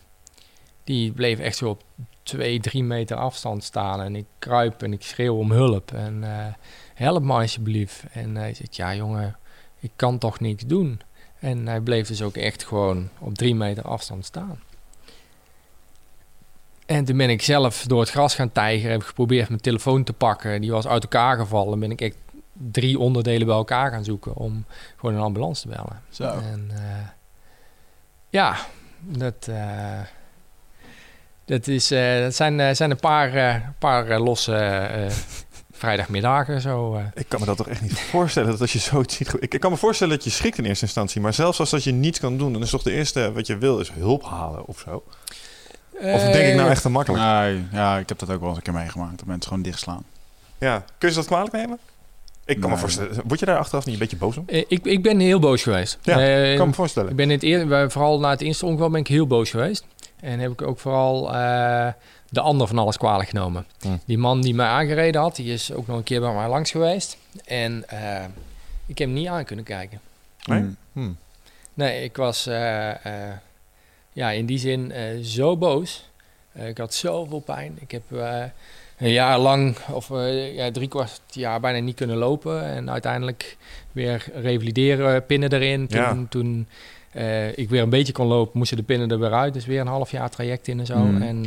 die 0.84 1.12
bleef 1.12 1.39
echt 1.39 1.58
zo 1.58 1.70
op 1.70 1.84
twee, 2.24 2.60
drie 2.60 2.84
meter 2.84 3.17
afstand 3.17 3.63
staan. 3.63 4.02
En 4.02 4.15
ik 4.15 4.26
kruip 4.39 4.84
en 4.84 4.93
ik 4.93 5.02
schreeuw 5.02 5.36
om 5.36 5.52
hulp. 5.52 5.91
En 5.91 6.24
eh, 6.24 6.54
help 6.93 7.24
me 7.24 7.34
alsjeblieft. 7.34 8.04
En 8.12 8.36
hij 8.36 8.54
zegt, 8.54 8.76
ja 8.76 8.96
jongen, 8.96 9.38
ik 9.80 9.91
kan 9.96 10.17
toch 10.17 10.39
niks 10.39 10.65
doen. 10.65 11.02
En 11.39 11.67
hij 11.67 11.82
bleef 11.82 12.08
dus 12.08 12.22
ook 12.22 12.36
echt 12.36 12.65
gewoon 12.65 13.10
op 13.20 13.36
drie 13.36 13.56
meter 13.56 13.84
afstand 13.84 14.26
staan. 14.26 14.60
En 16.88 17.06
toen 17.06 17.17
ben 17.17 17.30
ik 17.30 17.41
zelf 17.41 17.84
door 17.88 18.00
het 18.00 18.10
gras 18.10 18.36
gaan 18.36 18.52
tijgeren. 18.52 18.91
Heb 18.91 19.04
geprobeerd 19.04 19.50
mijn 19.50 19.62
telefoon 19.62 20.04
te 20.04 20.13
pakken. 20.13 20.62
Die 20.62 20.71
was 20.71 20.88
uit 20.88 21.04
elkaar 21.04 21.38
gevallen. 21.38 21.80
Ben 21.80 21.91
ik 21.91 22.02
echt 22.02 22.15
drie 22.71 23.00
onderdelen 23.00 23.47
bij 23.47 23.56
elkaar 23.56 23.91
gaan 23.91 24.04
zoeken 24.04 24.36
om 24.36 24.65
gewoon 24.97 25.15
een 25.15 25.21
ambulance 25.21 25.62
te 25.62 25.67
bellen. 25.67 26.02
Zo. 26.10 26.23
En 26.23 26.69
eh, 26.73 27.08
ja, 28.30 28.56
dat, 29.00 29.47
eh, 29.50 30.00
dat, 31.45 31.67
is, 31.67 31.91
eh, 31.91 32.19
dat 32.19 32.36
zijn, 32.36 32.76
zijn 32.76 32.91
een 32.91 33.00
paar, 33.00 33.34
eh, 33.34 33.56
paar 33.80 34.19
losse 34.19 34.56
eh, 34.56 35.12
vrijdagmiddagen 35.71 36.62
zo. 36.62 36.95
eh. 36.95 37.04
Ik 37.13 37.30
kan 37.30 37.39
me 37.39 37.45
dat 37.45 37.58
toch 37.58 37.67
echt 37.67 37.82
niet 37.82 38.00
voorstellen 38.00 38.50
dat 38.52 38.62
als 38.62 38.73
je 38.73 38.80
zoiets 38.80 39.15
ziet. 39.15 39.34
Ik, 39.39 39.54
ik 39.54 39.60
kan 39.60 39.71
me 39.71 39.78
voorstellen 39.78 40.15
dat 40.15 40.23
je 40.23 40.30
schrikt 40.30 40.58
in 40.58 40.65
eerste 40.65 40.86
instantie. 40.86 41.21
Maar 41.21 41.34
zelfs 41.34 41.60
als 41.60 41.69
dat 41.69 41.84
je 41.84 41.91
niets 41.91 42.19
kan 42.19 42.38
doen, 42.38 42.54
dan 42.54 42.62
is 42.62 42.69
toch 42.69 42.84
de 42.84 42.91
eerste 42.91 43.32
wat 43.32 43.47
je 43.47 43.58
wil 43.58 43.80
is 43.80 43.91
hulp 43.91 44.23
halen 44.23 44.65
of 44.65 44.80
zo. 44.80 45.04
Of 46.02 46.22
denk 46.22 46.48
ik 46.48 46.54
nou 46.56 46.66
Eh, 46.66 46.72
echt 46.72 46.82
te 46.82 46.90
makkelijk? 46.90 47.24
Nee, 47.24 47.64
ja, 47.72 47.98
ik 47.98 48.10
heb 48.10 48.20
dat 48.20 48.30
ook 48.30 48.40
wel 48.40 48.48
eens 48.50 48.58
een 48.58 48.64
keer 48.64 48.74
meegemaakt. 48.74 49.18
Dat 49.18 49.28
mensen 49.28 49.48
gewoon 49.48 49.64
dichtslaan. 49.64 50.04
Ja. 50.58 50.84
Kun 50.98 51.08
je 51.08 51.14
ze 51.14 51.20
dat 51.20 51.28
kwalijk 51.28 51.54
nemen? 51.54 51.78
Ik 52.46 52.60
kan 52.60 52.70
me 52.70 52.78
voorstellen. 52.78 53.22
Word 53.26 53.40
je 53.40 53.46
daar 53.46 53.58
achteraf 53.58 53.86
niet 53.86 53.94
een 53.94 54.00
beetje 54.00 54.18
boos 54.18 54.38
om? 54.38 54.44
eh, 54.48 54.64
ik, 54.68 54.86
ik 54.86 55.02
ben 55.04 55.20
heel 55.20 55.40
boos 55.40 55.64
geweest. 55.64 55.98
Ja, 56.02 56.20
Eh, 56.20 56.52
Ik 56.52 56.58
kan 56.58 56.68
me 56.68 56.74
voorstellen. 56.74 57.10
Ik 57.10 57.16
ben 57.16 57.32
in 57.32 57.72
het 57.72 57.92
vooral 57.92 58.20
na 58.20 58.30
het 58.30 58.42
eerste 58.42 58.66
ongeval 58.66 58.90
ben 58.90 59.00
ik 59.00 59.08
heel 59.08 59.28
boos 59.28 59.50
geweest. 59.50 59.86
En 60.20 60.40
heb 60.40 60.52
ik 60.52 60.62
ook 60.62 60.80
vooral 60.80 61.34
eh, 61.36 61.88
de 62.30 62.42
ander 62.42 62.68
van 62.68 62.78
alles 62.78 62.98
kwalijk 62.98 63.30
genomen. 63.30 63.66
Hm. 63.82 63.88
Die 64.06 64.18
man 64.18 64.42
die 64.42 64.54
mij 64.56 64.68
aangereden 64.68 65.22
had, 65.22 65.36
die 65.36 65.54
is 65.54 65.74
ook 65.74 65.88
nog 65.88 65.98
een 65.98 66.04
keer 66.04 66.20
bij 66.20 66.34
mij 66.34 66.48
langs 66.48 66.72
geweest. 66.72 67.18
En 67.46 67.90
eh, 67.90 68.24
ik 68.86 68.98
heb 68.98 69.08
hem 69.08 69.14
niet 69.18 69.28
aan 69.28 69.44
kunnen 69.46 69.66
kijken. 69.66 70.00
Nee? 70.46 70.60
Mm. 70.62 70.76
Hm. 70.94 71.10
Nee, 71.74 72.04
ik 72.04 72.16
was... 72.18 72.50
ja, 74.18 74.32
in 74.32 74.46
die 74.46 74.58
zin 74.58 74.92
eh, 74.92 75.04
zo 75.22 75.58
boos. 75.58 76.10
Eh, 76.52 76.68
ik 76.68 76.78
had 76.78 76.94
zoveel 76.94 77.40
pijn. 77.40 77.78
Ik 77.80 77.92
heb 77.92 78.02
eh, 78.12 78.44
een 78.98 79.12
jaar 79.12 79.40
lang, 79.40 79.78
of 79.92 80.10
ja, 80.54 80.72
drie 80.72 80.88
kwart 80.88 81.22
jaar 81.30 81.60
bijna 81.60 81.80
niet 81.80 81.96
kunnen 81.96 82.18
lopen. 82.18 82.64
En 82.64 82.90
uiteindelijk 82.92 83.58
weer 83.92 84.26
revalideren, 84.34 85.26
pinnen 85.26 85.54
erin. 85.54 85.88
Toen, 85.88 86.00
Ja. 86.00 86.18
toen 86.30 86.68
ik 87.56 87.70
weer 87.70 87.82
een 87.82 87.90
beetje 87.90 88.14
kon 88.14 88.28
lopen, 88.28 88.58
moesten 88.58 88.78
de 88.78 88.84
pinnen 88.84 89.10
er 89.10 89.20
weer 89.20 89.34
uit. 89.34 89.54
Dus 89.54 89.66
weer 89.66 89.80
een 89.82 89.88
half 89.88 90.12
jaar 90.12 90.30
traject 90.30 90.68
in 90.68 90.80
en 90.80 90.86
zo. 90.86 90.98
Mhm. 90.98 91.22
En 91.22 91.42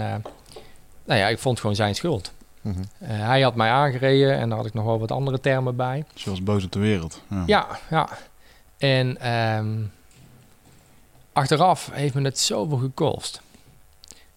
nou 1.05 1.21
ja, 1.21 1.29
ik 1.29 1.39
vond 1.39 1.61
gewoon 1.61 1.77
zijn 1.77 1.95
schuld. 1.95 2.33
Mhm. 2.61 2.83
Hij 3.05 3.41
had 3.41 3.55
mij 3.55 3.71
aangereden 3.71 4.39
en 4.39 4.49
daar 4.49 4.59
had 4.59 4.67
ik 4.67 4.75
nog 4.75 4.85
wel 4.85 4.99
wat 4.99 5.13
andere 5.13 5.41
termen 5.41 5.77
bij. 5.77 6.05
Zoals 6.15 6.43
boos 6.43 6.65
op 6.65 6.73
de 6.73 6.79
wereld. 6.79 7.23
Ja. 7.29 7.43
Ja, 7.47 7.67
ja. 7.91 8.09
En 8.79 9.21
ehm, 9.21 9.77
achteraf 11.33 11.91
heeft 11.93 12.15
me 12.15 12.23
het 12.23 12.39
zoveel 12.39 12.79
gekost. 12.79 13.41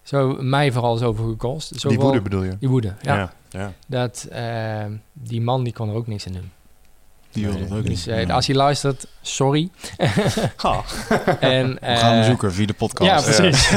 Zo, 0.04 0.38
mij 0.40 0.72
vooral 0.72 0.98
zoveel 0.98 1.30
gekost. 1.30 1.88
Die 1.88 2.00
woede 2.00 2.22
bedoel 2.22 2.44
je? 2.44 2.58
Die 2.60 2.70
woede, 2.70 2.94
ja. 3.02 3.16
ja. 3.16 3.34
ja. 3.50 3.74
Dat 3.88 4.28
ehm, 4.32 4.92
die 5.14 5.42
man 5.42 5.64
die 5.64 5.74
kon 5.74 5.90
er 5.90 5.96
ook 5.96 6.08
niks 6.08 6.28
aan 6.28 6.34
doen. 6.34 6.52
Die 7.32 7.48
wil 7.48 7.60
dat 7.60 7.78
ook 7.78 7.86
Dus 7.86 8.06
niet. 8.06 8.16
eh, 8.16 8.36
als 8.36 8.48
hij 8.48 8.56
luistert, 8.56 9.08
sorry. 9.22 9.70
En, 11.40 11.74
We 11.74 11.80
gaan 11.82 12.12
hem 12.14 12.22
eh, 12.22 12.26
zoeken 12.26 12.54
via 12.54 12.66
de 12.66 12.74
podcast. 12.74 13.28
Ja, 13.28 13.34
precies. 13.34 13.72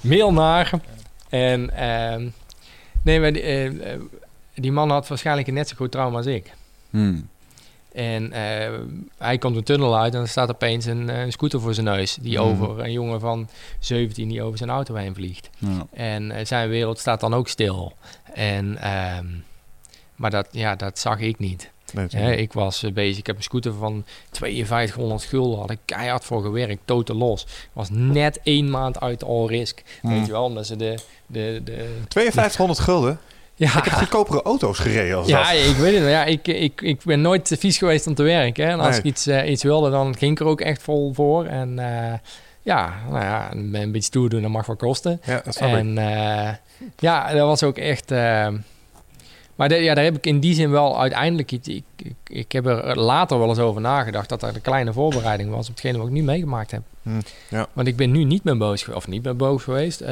Mail 0.10 0.32
naar. 0.32 0.70
En 1.28 1.76
ehm, 1.76 2.28
nee, 3.02 3.20
maar 3.20 3.32
die, 3.32 3.42
eh, 3.42 3.92
eh, 3.92 4.00
die 4.54 4.72
man 4.72 4.90
had 4.90 5.08
waarschijnlijk 5.08 5.48
een 5.48 5.54
net 5.54 5.68
zo 5.68 5.74
groot 5.74 5.90
trauma 5.92 6.16
als 6.16 6.26
ik. 6.26 6.54
Hmm. 6.90 7.28
En 7.94 8.32
eh, 8.32 8.70
hij 9.18 9.38
komt 9.38 9.56
een 9.56 9.62
tunnel 9.62 9.98
uit 9.98 10.14
en 10.14 10.20
er 10.20 10.28
staat 10.28 10.50
opeens 10.50 10.84
een, 10.84 11.10
eh, 11.10 11.22
scooter 11.28 11.60
voor 11.60 11.74
zijn 11.74 11.86
neus. 11.86 12.18
Die 12.20 12.38
Mhm. 12.40 12.48
over 12.48 12.78
een 12.84 12.92
jongen 12.92 13.20
van 13.20 13.48
17 13.78 14.28
die 14.28 14.42
over 14.42 14.58
zijn 14.58 14.70
auto 14.70 14.94
heen 14.94 15.14
vliegt. 15.14 15.50
Ja. 15.58 15.86
En 15.92 16.30
eh, 16.30 16.44
zijn 16.44 16.68
wereld 16.68 16.98
staat 16.98 17.20
dan 17.20 17.34
ook 17.34 17.48
stil. 17.48 17.92
En, 18.32 18.78
ehm, 18.78 19.26
maar 20.16 20.30
dat, 20.30 20.48
ja, 20.50 20.76
dat 20.76 20.98
zag 20.98 21.18
ik 21.18 21.38
niet. 21.38 21.70
Ik 22.38 22.52
was 22.52 22.84
bezig, 22.92 23.18
ik 23.18 23.26
heb 23.26 23.36
een 23.36 23.42
scooter 23.42 23.72
van 23.74 24.04
5200 24.30 25.24
gulden, 25.24 25.58
had 25.58 25.70
ik 25.70 25.78
keihard 25.84 26.24
voor 26.24 26.42
gewerkt, 26.42 26.80
totaal 26.84 27.16
los. 27.16 27.46
Was 27.72 27.88
net 27.90 28.40
één 28.42 28.70
maand 28.70 29.00
uit 29.00 29.20
de 29.20 29.26
all 29.26 29.46
risk. 29.46 29.82
Hmm. 30.00 30.10
Weet 30.10 30.26
je 30.26 30.32
wel, 30.32 30.44
omdat 30.44 30.66
ze 30.66 30.76
de... 30.76 30.94
de, 31.26 31.60
de 31.64 31.88
5200 32.08 32.78
gulden? 32.80 33.18
Ja, 33.54 33.66
Ik 33.78 33.84
heb 33.84 33.92
goedkopere 33.92 34.42
auto's 34.42 34.78
gereden 34.78 35.16
als 35.16 35.26
ja, 35.26 35.52
dat. 35.52 35.64
ik 35.64 35.76
weet 35.76 35.92
het. 35.94 36.02
wel. 36.02 36.10
Ja, 36.10 36.24
ik, 36.24 36.48
ik, 36.48 36.80
ik 36.80 37.02
ben 37.04 37.20
nooit 37.20 37.56
vies 37.58 37.78
geweest 37.78 38.06
om 38.06 38.14
te 38.14 38.22
werken. 38.22 38.64
Hè. 38.66 38.70
En 38.72 38.78
als 38.80 38.88
Nee. 38.88 38.98
ik 38.98 39.04
iets, 39.04 39.26
eh, 39.26 39.50
iets 39.50 39.62
wilde, 39.62 39.90
dan 39.90 40.16
ging 40.16 40.32
ik 40.32 40.40
er 40.40 40.46
ook 40.46 40.60
echt 40.60 40.82
vol 40.82 41.12
voor. 41.14 41.44
En 41.44 41.78
eh, 41.78 42.12
ja, 42.62 42.94
nou 43.10 43.22
ja, 43.24 43.52
een 43.52 43.70
beetje 43.70 44.00
stoer 44.00 44.28
doen, 44.28 44.42
dat 44.42 44.50
mag 44.50 44.66
wel 44.66 44.76
kosten. 44.76 45.20
Ja, 45.24 45.40
dat. 45.44 45.56
En 45.56 45.98
eh, 45.98 46.54
ja, 46.98 47.32
dat 47.32 47.46
was 47.46 47.62
ook 47.62 47.78
echt... 47.78 48.10
maar 49.54 49.68
de- 49.68 49.74
ja, 49.74 49.94
daar 49.94 50.04
heb 50.04 50.16
ik 50.16 50.26
in 50.26 50.40
die 50.40 50.54
zin 50.54 50.70
wel 50.70 51.00
uiteindelijk 51.00 51.52
iets... 51.52 51.68
Ik, 51.68 51.84
ik, 51.96 52.14
ik 52.26 52.52
heb 52.52 52.66
er 52.66 52.98
later 53.00 53.38
wel 53.38 53.48
eens 53.48 53.58
over 53.58 53.80
nagedacht... 53.80 54.28
dat 54.28 54.42
er 54.42 54.48
een 54.54 54.60
kleine 54.60 54.92
voorbereiding 54.92 55.50
was 55.50 55.68
op 55.68 55.72
hetgene 55.74 55.98
wat 55.98 56.06
ik 56.06 56.12
nu 56.12 56.22
meegemaakt 56.22 56.70
heb. 56.70 56.82
Hm, 57.02 57.20
ja. 57.48 57.66
Want 57.72 57.88
ik 57.88 57.96
ben 57.96 58.10
nu 58.10 58.24
niet 58.24 58.44
meer 58.44 58.56
boos 58.56 58.88
of 58.88 59.06
niet 59.08 59.22
meer 59.24 59.36
boos 59.36 59.62
geweest... 59.62 60.02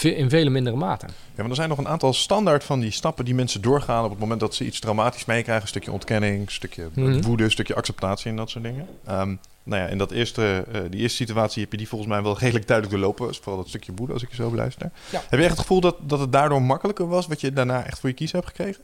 in 0.00 0.30
vele 0.30 0.50
mindere 0.50 0.76
mate. 0.76 1.06
Ja, 1.06 1.12
maar 1.42 1.48
er 1.50 1.54
zijn 1.54 1.68
nog 1.68 1.78
een 1.78 1.88
aantal 1.88 2.12
standaard 2.12 2.64
van 2.64 2.80
die 2.80 2.90
stappen 2.90 3.24
die 3.24 3.34
mensen 3.34 3.60
doorgaan 3.62 4.04
op 4.04 4.10
het 4.10 4.18
moment 4.18 4.40
dat 4.40 4.54
ze 4.54 4.64
iets 4.64 4.80
traumatisch 4.80 5.24
meekrijgen. 5.24 5.62
Een 5.62 5.68
stukje 5.68 5.92
ontkenning, 5.92 6.40
een 6.46 6.52
stukje 6.52 6.88
Mhm. 6.94 7.20
woede, 7.22 7.44
een 7.44 7.50
stukje 7.50 7.74
acceptatie 7.74 8.30
en 8.30 8.36
dat 8.36 8.50
soort 8.50 8.64
dingen. 8.64 8.86
Ehm, 9.06 9.34
nou 9.62 9.82
ja, 9.82 9.88
in 9.88 9.98
dat 9.98 10.10
eerste, 10.10 10.64
eh, 10.72 10.80
die 10.90 11.00
eerste 11.00 11.16
situatie 11.16 11.62
heb 11.62 11.70
je 11.72 11.78
die 11.78 11.88
volgens 11.88 12.10
mij 12.10 12.22
wel 12.22 12.38
redelijk 12.44 12.66
duidelijk 12.66 12.96
doorlopen. 12.96 13.26
Dus 13.28 13.36
vooral 13.38 13.56
dat 13.56 13.68
stukje 13.68 13.92
woede 13.96 14.12
als 14.12 14.22
ik 14.22 14.28
je 14.30 14.34
zo 14.36 14.50
beluister. 14.50 14.90
Ja. 15.10 15.22
Heb 15.28 15.38
je 15.38 15.44
echt 15.44 15.50
het 15.50 15.60
gevoel 15.60 15.80
dat, 15.80 15.96
dat 16.00 16.20
het 16.20 16.32
daardoor 16.32 16.62
makkelijker 16.62 17.08
was 17.08 17.26
wat 17.26 17.40
je 17.40 17.52
daarna 17.52 17.84
echt 17.84 17.98
voor 18.00 18.08
je 18.08 18.14
kies 18.14 18.32
hebt 18.32 18.46
gekregen? 18.46 18.82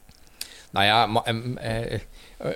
Nou 0.71 0.87
ja, 0.87 1.23
eh, 1.57 1.93
eh, 1.95 2.01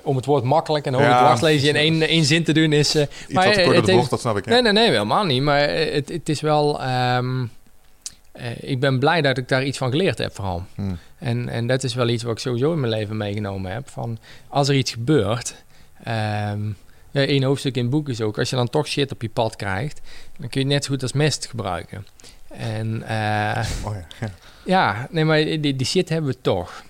om 0.03 0.15
het 0.15 0.25
woord 0.25 0.43
makkelijk 0.43 0.85
en 0.85 0.93
hoog 0.93 1.03
Ja. 1.03 1.17
dwarslezen 1.23 1.69
in 1.69 1.75
één, 1.75 2.01
één 2.01 2.23
zin 2.23 2.43
te 2.43 2.53
doen 2.53 2.73
is... 2.73 2.95
eh, 2.95 3.01
Iets 3.01 3.33
Maar, 3.33 3.45
wat 3.45 3.53
te 3.53 3.61
kort 3.61 3.85
de 3.85 3.91
bocht, 3.91 4.09
dat 4.09 4.19
snap 4.19 4.37
ik. 4.37 4.45
Ja. 4.45 4.51
Nee, 4.51 4.61
nee, 4.61 4.71
nee, 4.71 4.89
helemaal 4.89 5.23
niet. 5.25 5.41
Maar 5.41 5.69
het, 5.69 6.09
het 6.09 6.29
is 6.29 6.41
wel... 6.41 6.81
ehm, 6.81 7.41
eh, 7.41 7.47
ik 8.59 8.79
ben 8.79 8.99
blij 8.99 9.21
dat 9.21 9.37
ik 9.37 9.47
daar 9.47 9.63
iets 9.63 9.77
van 9.77 9.91
geleerd 9.91 10.17
heb 10.17 10.35
vooral. 10.35 10.63
Hm. 10.75 10.81
En, 11.17 11.49
en 11.49 11.67
dat 11.67 11.83
is 11.83 11.93
wel 11.93 12.07
iets 12.07 12.23
wat 12.23 12.31
ik 12.31 12.39
sowieso 12.39 12.73
in 12.73 12.79
mijn 12.79 12.91
leven 12.91 13.17
meegenomen 13.17 13.71
heb. 13.71 13.89
Van 13.89 14.17
als 14.47 14.67
er 14.67 14.75
iets 14.75 14.91
gebeurt... 14.91 15.63
ja, 17.11 17.25
één 17.25 17.43
hoofdstuk 17.43 17.75
in 17.75 17.81
het 17.81 17.91
boek 17.91 18.09
is 18.09 18.21
ook... 18.21 18.37
als 18.37 18.49
je 18.49 18.55
dan 18.55 18.69
toch 18.69 18.87
shit 18.87 19.11
op 19.11 19.21
je 19.21 19.29
pad 19.29 19.55
krijgt... 19.55 20.01
dan 20.37 20.49
kun 20.49 20.61
je 20.61 20.65
het 20.65 20.75
net 20.75 20.83
zo 20.85 20.91
goed 20.91 21.01
als 21.01 21.13
mest 21.13 21.45
gebruiken. 21.45 22.05
En 22.47 23.03
eh, 23.03 23.65
Oh 23.85 23.93
ja, 23.93 24.07
ja. 24.19 24.31
ja, 24.65 25.07
nee, 25.11 25.25
maar 25.25 25.37
die, 25.37 25.75
die 25.75 25.85
shit 25.85 26.09
hebben 26.09 26.31
we 26.31 26.41
toch. 26.41 26.83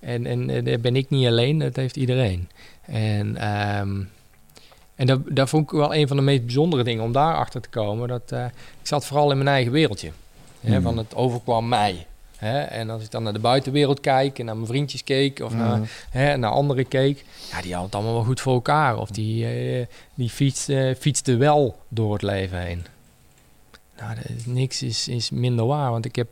En, 0.00 0.26
en 0.26 0.50
eh, 0.50 0.64
daar 0.64 0.80
ben 0.80 0.96
ik 0.96 1.10
niet 1.10 1.26
alleen, 1.26 1.58
dat 1.58 1.76
heeft 1.76 1.96
iedereen. 1.96 2.48
En, 2.84 3.36
ehm, 3.36 4.02
en 4.94 5.06
dat, 5.06 5.20
dat 5.28 5.48
vond 5.48 5.62
ik 5.62 5.78
wel 5.78 5.94
een 5.94 6.08
van 6.08 6.16
de 6.16 6.22
meest 6.22 6.44
bijzondere 6.44 6.84
dingen 6.84 7.04
om 7.04 7.12
daarachter 7.12 7.60
te 7.60 7.68
komen. 7.68 8.08
Dat, 8.08 8.32
eh, 8.32 8.44
ik 8.80 8.86
zat 8.86 9.06
vooral 9.06 9.30
in 9.30 9.36
mijn 9.36 9.48
eigen 9.48 9.72
wereldje. 9.72 10.10
Hè, 10.66 10.72
Hmm. 10.74 10.82
Van 10.82 10.96
het 10.96 11.14
overkwam 11.14 11.68
mij. 11.68 12.06
Hè? 12.36 12.60
En 12.60 12.90
als 12.90 13.02
ik 13.04 13.10
dan 13.10 13.22
naar 13.22 13.32
de 13.32 13.38
buitenwereld 13.38 14.00
kijk 14.00 14.38
en 14.38 14.44
naar 14.44 14.54
mijn 14.54 14.66
vriendjes 14.66 15.04
keek 15.04 15.40
of 15.40 15.54
naar, 15.54 15.78
Mhm. 15.78 15.86
hè, 16.10 16.36
naar 16.36 16.50
anderen 16.50 16.88
keek, 16.88 17.24
ja, 17.50 17.60
die 17.62 17.70
hadden 17.72 17.82
het 17.84 17.94
allemaal 17.94 18.12
wel 18.14 18.22
goed 18.24 18.40
voor 18.40 18.52
elkaar. 18.54 18.98
Of 18.98 19.10
die, 19.10 19.46
eh, 19.46 19.86
die 20.14 20.30
fiets, 20.30 20.68
fietste 20.98 21.36
wel 21.36 21.78
door 21.88 22.12
het 22.12 22.22
leven 22.22 22.60
heen. 22.60 22.84
Nou, 24.00 24.16
is, 24.36 24.46
niks 24.46 24.82
is, 24.82 25.08
is 25.08 25.30
minder 25.30 25.66
waar, 25.66 25.90
want 25.90 26.04
ik 26.04 26.16
heb, 26.16 26.28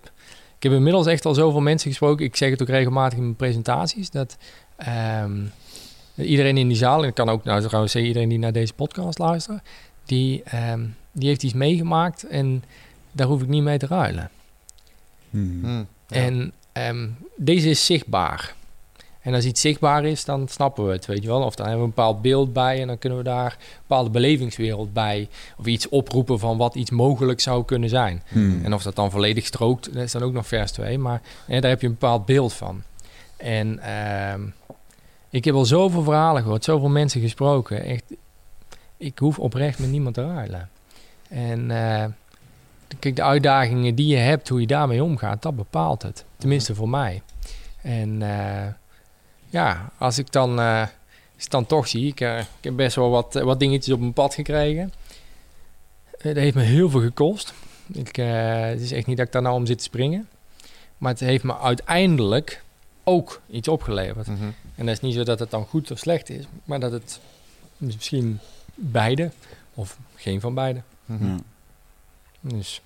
ik 0.56 0.62
heb 0.62 0.72
inmiddels 0.72 1.06
echt 1.06 1.24
al 1.26 1.34
zoveel 1.34 1.60
mensen 1.60 1.90
gesproken. 1.90 2.24
Ik 2.24 2.36
zeg 2.36 2.50
het 2.50 2.62
ook 2.62 2.68
regelmatig 2.68 3.18
in 3.18 3.24
mijn 3.24 3.36
presentaties, 3.36 4.10
dat 4.10 4.36
ehm, 4.76 5.40
iedereen 6.16 6.56
in 6.56 6.68
die 6.68 6.76
zaal, 6.76 7.02
en 7.02 7.08
ik 7.08 7.14
kan 7.14 7.28
ook 7.28 7.44
nou 7.44 7.62
trouwens 7.62 7.92
zeggen, 7.92 8.08
iedereen 8.10 8.28
die 8.28 8.38
naar 8.38 8.52
deze 8.52 8.72
podcast 8.74 9.18
luistert, 9.18 9.62
die, 10.04 10.42
ehm, 10.42 10.84
die 11.12 11.28
heeft 11.28 11.42
iets 11.42 11.54
meegemaakt 11.54 12.26
en 12.26 12.64
daar 13.14 13.26
hoef 13.26 13.42
ik 13.42 13.48
niet 13.48 13.62
mee 13.62 13.78
te 13.78 13.86
ruilen. 13.86 14.30
Hmm. 15.30 15.60
Hm. 15.62 15.68
Ja. 15.68 15.84
En 16.22 16.52
ehm, 16.72 17.08
deze 17.36 17.70
is 17.70 17.86
zichtbaar. 17.86 18.54
En 19.20 19.34
als 19.34 19.44
iets 19.44 19.60
zichtbaar 19.60 20.04
is, 20.04 20.24
dan 20.24 20.48
snappen 20.48 20.86
we 20.86 20.92
het, 20.92 21.06
weet 21.06 21.22
je 21.22 21.28
wel. 21.28 21.42
Of 21.42 21.54
dan 21.54 21.66
hebben 21.66 21.84
we 21.84 21.90
een 21.90 21.94
bepaald 21.94 22.22
beeld 22.22 22.52
bij 22.52 22.80
en 22.80 22.86
dan 22.86 22.98
kunnen 22.98 23.18
we 23.18 23.24
daar 23.24 23.52
een 23.52 23.76
bepaalde 23.80 24.10
belevingswereld 24.10 24.92
bij. 24.92 25.28
Of 25.56 25.66
iets 25.66 25.88
oproepen 25.88 26.38
van 26.38 26.56
wat 26.56 26.74
iets 26.74 26.90
mogelijk 26.90 27.40
zou 27.40 27.64
kunnen 27.64 27.88
zijn. 27.88 28.22
Hmm. 28.28 28.64
En 28.64 28.74
of 28.74 28.82
dat 28.82 28.96
dan 28.96 29.10
volledig 29.10 29.46
strookt, 29.46 29.94
dat 29.94 30.02
is 30.02 30.12
dan 30.12 30.22
ook 30.22 30.32
nog 30.32 30.46
vers 30.46 30.72
2. 30.72 30.98
Maar 30.98 31.20
hè, 31.46 31.60
daar 31.60 31.70
heb 31.70 31.80
je 31.80 31.86
een 31.86 31.92
bepaald 31.92 32.26
beeld 32.26 32.52
van. 32.52 32.82
En 33.36 33.78
ehm, 33.78 34.40
ik 35.30 35.44
heb 35.44 35.54
al 35.54 35.64
zoveel 35.64 36.02
verhalen 36.02 36.42
gehoord, 36.42 36.64
zoveel 36.64 36.88
mensen 36.88 37.20
gesproken. 37.20 37.84
Echt, 37.84 38.04
ik 38.96 39.18
hoef 39.18 39.38
oprecht 39.38 39.78
met 39.78 39.90
niemand 39.90 40.14
te 40.14 40.26
ruilen. 40.26 40.68
En 41.28 41.70
eh, 41.70 42.04
kijk, 42.98 43.16
de 43.16 43.22
uitdagingen 43.22 43.94
die 43.94 44.06
je 44.06 44.16
hebt, 44.16 44.48
hoe 44.48 44.60
je 44.60 44.66
daarmee 44.66 45.02
omgaat, 45.02 45.42
dat 45.42 45.56
bepaalt 45.56 46.02
het. 46.02 46.24
Tenminste 46.36 46.74
voor 46.74 46.88
mij. 46.88 47.22
En 47.82 48.22
eh, 48.22 48.66
ja, 49.54 49.90
als 49.98 50.18
ik 50.18 50.32
dan, 50.32 50.58
eh, 50.58 50.80
als 51.34 51.44
ik 51.44 51.50
dan 51.50 51.66
toch 51.66 51.88
zie, 51.88 52.06
ik, 52.06 52.20
eh, 52.20 52.38
ik 52.38 52.64
heb 52.64 52.76
best 52.76 52.96
wel 52.96 53.10
wat, 53.10 53.34
wat 53.34 53.58
dingetjes 53.58 53.94
op 53.94 54.00
mijn 54.00 54.12
pad 54.12 54.34
gekregen. 54.34 54.92
Dat 56.22 56.36
heeft 56.36 56.54
me 56.54 56.62
heel 56.62 56.90
veel 56.90 57.00
gekost. 57.00 57.54
Ik, 57.92 58.18
eh, 58.18 58.60
het 58.60 58.80
is 58.80 58.92
echt 58.92 59.06
niet 59.06 59.16
dat 59.16 59.26
ik 59.26 59.32
daar 59.32 59.42
nou 59.42 59.54
om 59.54 59.66
zit 59.66 59.78
te 59.78 59.84
springen. 59.84 60.28
Maar 60.98 61.10
het 61.10 61.20
heeft 61.20 61.44
me 61.44 61.58
uiteindelijk 61.58 62.62
ook 63.04 63.40
iets 63.50 63.68
opgeleverd. 63.68 64.26
Mhm. 64.26 64.44
En 64.74 64.86
dat 64.86 64.94
is 64.94 65.00
niet 65.00 65.14
zo 65.14 65.22
dat 65.22 65.38
het 65.38 65.50
dan 65.50 65.66
goed 65.66 65.90
of 65.90 65.98
slecht 65.98 66.30
is, 66.30 66.44
maar 66.64 66.80
dat 66.80 66.92
het 66.92 67.20
is 67.78 67.94
misschien 67.94 68.38
beide 68.74 69.30
of 69.74 69.98
geen 70.14 70.40
van 70.40 70.54
beide. 70.54 70.82
Ja. 71.06 71.36
Dus 72.46 72.80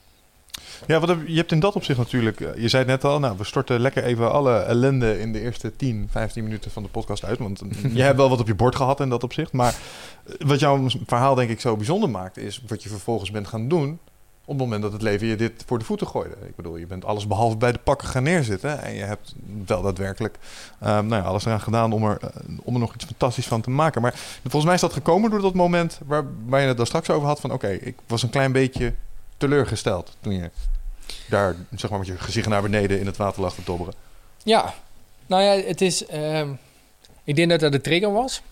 Ja, 0.87 1.01
wat 1.01 1.09
heb, 1.09 1.19
je 1.27 1.37
hebt 1.37 1.53
in 1.53 1.61
dat 1.61 1.75
opzicht 1.75 1.99
natuurlijk... 1.99 2.41
eh, 2.41 2.63
Je 2.63 2.69
zei 2.69 2.83
het 2.83 3.03
net 3.03 3.05
al, 3.13 3.19
nou, 3.19 3.37
we 3.37 3.45
storten 3.45 3.81
lekker 3.81 4.05
even 4.05 4.33
alle 4.33 4.59
ellende 4.59 5.21
in 5.21 5.33
de 5.33 5.41
eerste 5.41 5.77
10, 5.77 6.09
15 6.11 6.43
minuten 6.45 6.71
van 6.71 6.83
de 6.83 6.89
podcast 6.89 7.25
uit. 7.25 7.39
Want 7.39 7.63
je 7.93 8.03
hebt 8.03 8.17
wel 8.17 8.29
wat 8.29 8.41
op 8.41 8.47
je 8.47 8.55
bord 8.55 8.77
gehad 8.77 9.01
in 9.01 9.09
dat 9.09 9.23
opzicht. 9.25 9.53
Maar 9.53 9.75
eh, 10.27 10.35
wat 10.47 10.61
jouw 10.61 10.87
verhaal 11.07 11.35
denk 11.35 11.51
ik 11.51 11.61
zo 11.61 11.77
bijzonder 11.77 12.11
maakt... 12.11 12.37
is 12.37 12.63
wat 12.67 12.83
je 12.83 12.89
vervolgens 12.89 13.31
bent 13.31 13.47
gaan 13.49 13.69
doen... 13.69 13.99
op 14.45 14.49
het 14.49 14.59
moment 14.59 14.83
dat 14.83 14.93
het 14.93 15.03
leven 15.03 15.27
je 15.27 15.37
dit 15.37 15.65
voor 15.67 15.79
de 15.79 15.85
voeten 15.85 16.07
gooide. 16.07 16.35
Ik 16.47 16.57
bedoel, 16.57 16.77
je 16.77 16.87
bent 16.87 17.05
alles 17.05 17.27
behalve 17.27 17.57
bij 17.57 17.73
de 17.73 17.79
pakken 17.79 18.09
gaan 18.09 18.23
neerzitten. 18.23 18.83
En 18.83 18.95
je 18.95 19.03
hebt 19.03 19.35
wel 19.67 19.83
daadwerkelijk 19.83 20.39
eh, 20.79 20.89
nou 20.89 21.09
ja, 21.15 21.21
alles 21.21 21.45
eraan 21.45 21.61
gedaan 21.61 21.93
om 21.93 22.05
er, 22.05 22.19
eh, 22.21 22.29
om 22.63 22.75
er 22.75 22.81
nog 22.81 22.95
iets 22.95 23.05
fantastisch 23.05 23.47
van 23.47 23.61
te 23.61 23.71
maken. 23.71 24.03
Maar 24.03 24.15
volgens 24.43 24.65
mij 24.65 24.75
is 24.75 24.81
dat 24.81 24.93
gekomen 24.93 25.31
door 25.31 25.41
dat 25.41 25.55
moment... 25.55 26.01
waar, 26.07 26.25
waar 26.47 26.61
je 26.61 26.67
het 26.67 26.77
daar 26.77 26.87
straks 26.87 27.11
over 27.11 27.29
had 27.29 27.41
van... 27.41 27.53
oké, 27.53 27.69
ik 27.69 27.95
was 28.07 28.23
een 28.23 28.31
klein 28.31 28.53
beetje 28.53 28.95
teleurgesteld 29.39 30.17
toen 30.21 30.33
je 30.33 30.51
daar 31.29 31.57
zeg 31.77 31.91
maar 31.91 31.99
met 31.99 32.09
je 32.09 32.19
gezicht 32.19 32.49
naar 32.49 32.63
beneden 32.63 33.01
in 33.01 33.07
het 33.07 33.17
water 33.17 33.43
lag 33.43 33.55
te 33.55 33.63
dobberen. 33.65 33.95
ja, 34.43 34.75
nou 35.27 35.43
ja, 35.43 35.63
het 35.67 35.81
is. 35.81 36.07
ehm, 36.07 36.49
ik 37.25 37.37
denk 37.37 37.51
dat 37.51 37.61
dat 37.61 37.73
de 37.73 37.81
trigger 37.81 38.13
was. 38.13 38.43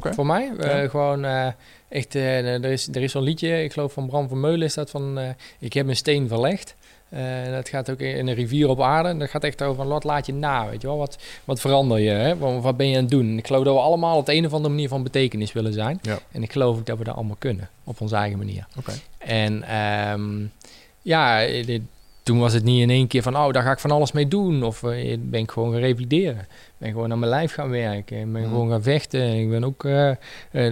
Voor 0.00 0.26
mij. 0.26 0.52
Eh, 0.58 0.90
gewoon 0.90 1.24
eh, 1.24 1.48
echt, 1.88 2.14
eh, 2.14 2.64
er 2.64 2.64
is, 2.64 2.88
er 2.88 3.02
is 3.02 3.12
zo'n 3.12 3.22
liedje, 3.22 3.62
ik 3.62 3.72
geloof 3.72 3.92
van 3.92 4.06
Bram 4.06 4.28
van 4.28 4.40
Meulen 4.40 4.66
is 4.66 4.74
dat 4.74 4.90
van... 4.90 5.34
ik 5.58 5.72
heb 5.72 5.88
een 5.88 5.96
steen 5.96 6.28
verlegd. 6.28 6.74
Eh, 7.12 7.52
dat 7.52 7.68
gaat 7.68 7.90
ook 7.90 7.98
in 8.00 8.26
een 8.26 8.34
rivier 8.34 8.68
op 8.68 8.80
aarde. 8.80 9.16
Dat 9.16 9.30
gaat 9.30 9.44
echt 9.44 9.62
over 9.62 9.86
wat 9.88 10.04
laat 10.04 10.26
je 10.26 10.32
na, 10.32 10.68
weet 10.68 10.80
je 10.80 10.86
wel. 10.86 10.96
Wat, 10.98 11.18
wat 11.44 11.60
verander 11.60 11.98
je, 11.98 12.10
hè? 12.10 12.38
Wat, 12.38 12.62
wat 12.62 12.76
ben 12.76 12.88
je 12.88 12.96
aan 12.96 13.02
het 13.02 13.10
doen? 13.10 13.38
Ik 13.38 13.46
geloof 13.46 13.64
dat 13.64 13.74
we 13.74 13.80
allemaal 13.80 14.16
op 14.16 14.26
de 14.26 14.34
een 14.34 14.46
of 14.46 14.52
andere 14.52 14.74
manier 14.74 14.88
van 14.88 15.02
betekenis 15.02 15.52
willen 15.52 15.72
zijn. 15.72 15.98
Ja. 16.02 16.18
En 16.32 16.42
ik 16.42 16.52
geloof 16.52 16.76
ook 16.78 16.86
dat 16.86 16.98
we 16.98 17.04
dat 17.04 17.14
allemaal 17.14 17.36
kunnen, 17.38 17.68
op 17.84 18.00
onze 18.00 18.16
eigen 18.16 18.38
manier. 18.38 18.66
Oké. 18.78 18.92
En 19.18 19.62
ehm, 19.62 20.30
ja, 21.02 21.38
dit- 21.46 21.82
toen 22.22 22.38
was 22.38 22.52
het 22.52 22.64
niet 22.64 22.80
in 22.80 22.90
één 22.90 23.06
keer 23.06 23.22
van, 23.22 23.36
oh, 23.36 23.50
daar 23.52 23.62
ga 23.62 23.70
ik 23.70 23.78
van 23.78 23.90
alles 23.90 24.12
mee 24.12 24.28
doen. 24.28 24.62
Of 24.62 24.82
eh, 24.82 25.18
ben 25.20 25.40
ik 25.40 25.50
gewoon 25.50 25.72
gaan 25.72 25.80
revalideren. 25.80 26.38
Ik 26.40 26.88
ben 26.88 26.90
gewoon 26.90 27.12
aan 27.12 27.18
mijn 27.18 27.30
lijf 27.30 27.52
gaan 27.52 27.70
werken. 27.70 28.16
Ik 28.20 28.32
ben 28.32 28.42
Mhm. 28.42 28.50
gewoon 28.50 28.70
gaan 28.70 28.82
vechten. 28.82 29.34
Ik 29.40 29.50
ben 29.50 29.64
ook 29.64 29.84
eh, 29.84 30.10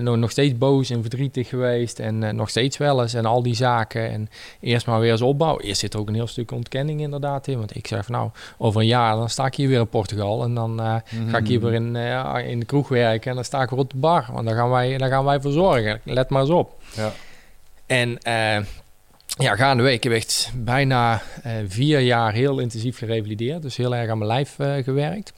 nog, 0.00 0.16
nog 0.16 0.30
steeds 0.30 0.58
boos 0.58 0.90
en 0.90 1.00
verdrietig 1.00 1.48
geweest. 1.48 1.98
En 1.98 2.22
eh, 2.22 2.32
nog 2.32 2.48
steeds 2.50 2.76
wel 2.76 3.02
eens. 3.02 3.14
En 3.14 3.24
al 3.26 3.42
die 3.42 3.54
zaken. 3.54 4.10
En 4.10 4.28
eerst 4.60 4.86
maar 4.86 5.00
weer 5.00 5.10
eens 5.10 5.20
opbouwen. 5.22 5.64
Eerst 5.64 5.80
zit 5.80 5.94
er 5.94 6.00
ook 6.00 6.08
een 6.08 6.14
heel 6.14 6.26
stuk 6.26 6.50
ontkenning 6.50 7.00
inderdaad 7.00 7.46
in. 7.46 7.58
Want 7.58 7.76
ik 7.76 7.86
zeg 7.86 8.04
van, 8.04 8.14
nou, 8.14 8.30
over 8.58 8.80
een 8.80 8.86
jaar 8.86 9.16
dan 9.16 9.28
sta 9.28 9.46
ik 9.46 9.54
hier 9.54 9.68
weer 9.68 9.80
in 9.80 9.88
Portugal. 9.88 10.42
En 10.44 10.54
dan 10.54 10.78
ga 11.28 11.38
ik 11.38 11.46
hier 11.46 11.60
weer 11.60 11.74
in, 11.74 11.96
in 12.50 12.58
de 12.58 12.66
kroeg 12.66 12.88
werken. 12.88 13.28
En 13.30 13.34
dan 13.36 13.44
sta 13.44 13.62
ik 13.62 13.70
weer 13.70 13.78
op 13.78 13.90
de 13.90 13.96
bar. 13.98 14.26
Want 14.32 14.46
daar 14.46 14.56
gaan 14.56 14.70
wij, 14.70 14.96
daar 14.98 15.08
gaan 15.10 15.24
wij 15.24 15.40
voor 15.40 15.52
zorgen. 15.52 16.00
Let 16.04 16.28
maar 16.30 16.40
eens 16.40 16.50
op. 16.50 16.72
Ja. 16.96 17.12
En 17.86 18.18
ja, 19.38 19.56
gaandeweg, 19.56 19.92
ik 19.92 20.02
heb 20.02 20.12
echt 20.12 20.50
bijna 20.56 21.22
eh, 21.42 21.52
vier 21.68 22.00
jaar 22.00 22.32
heel 22.32 22.58
intensief 22.58 22.98
gerevalideerd. 22.98 23.62
Dus 23.62 23.76
heel 23.76 23.94
erg 23.96 24.10
aan 24.10 24.18
mijn 24.18 24.30
lijf 24.30 24.58
eh, 24.58 24.84
gewerkt. 24.84 25.32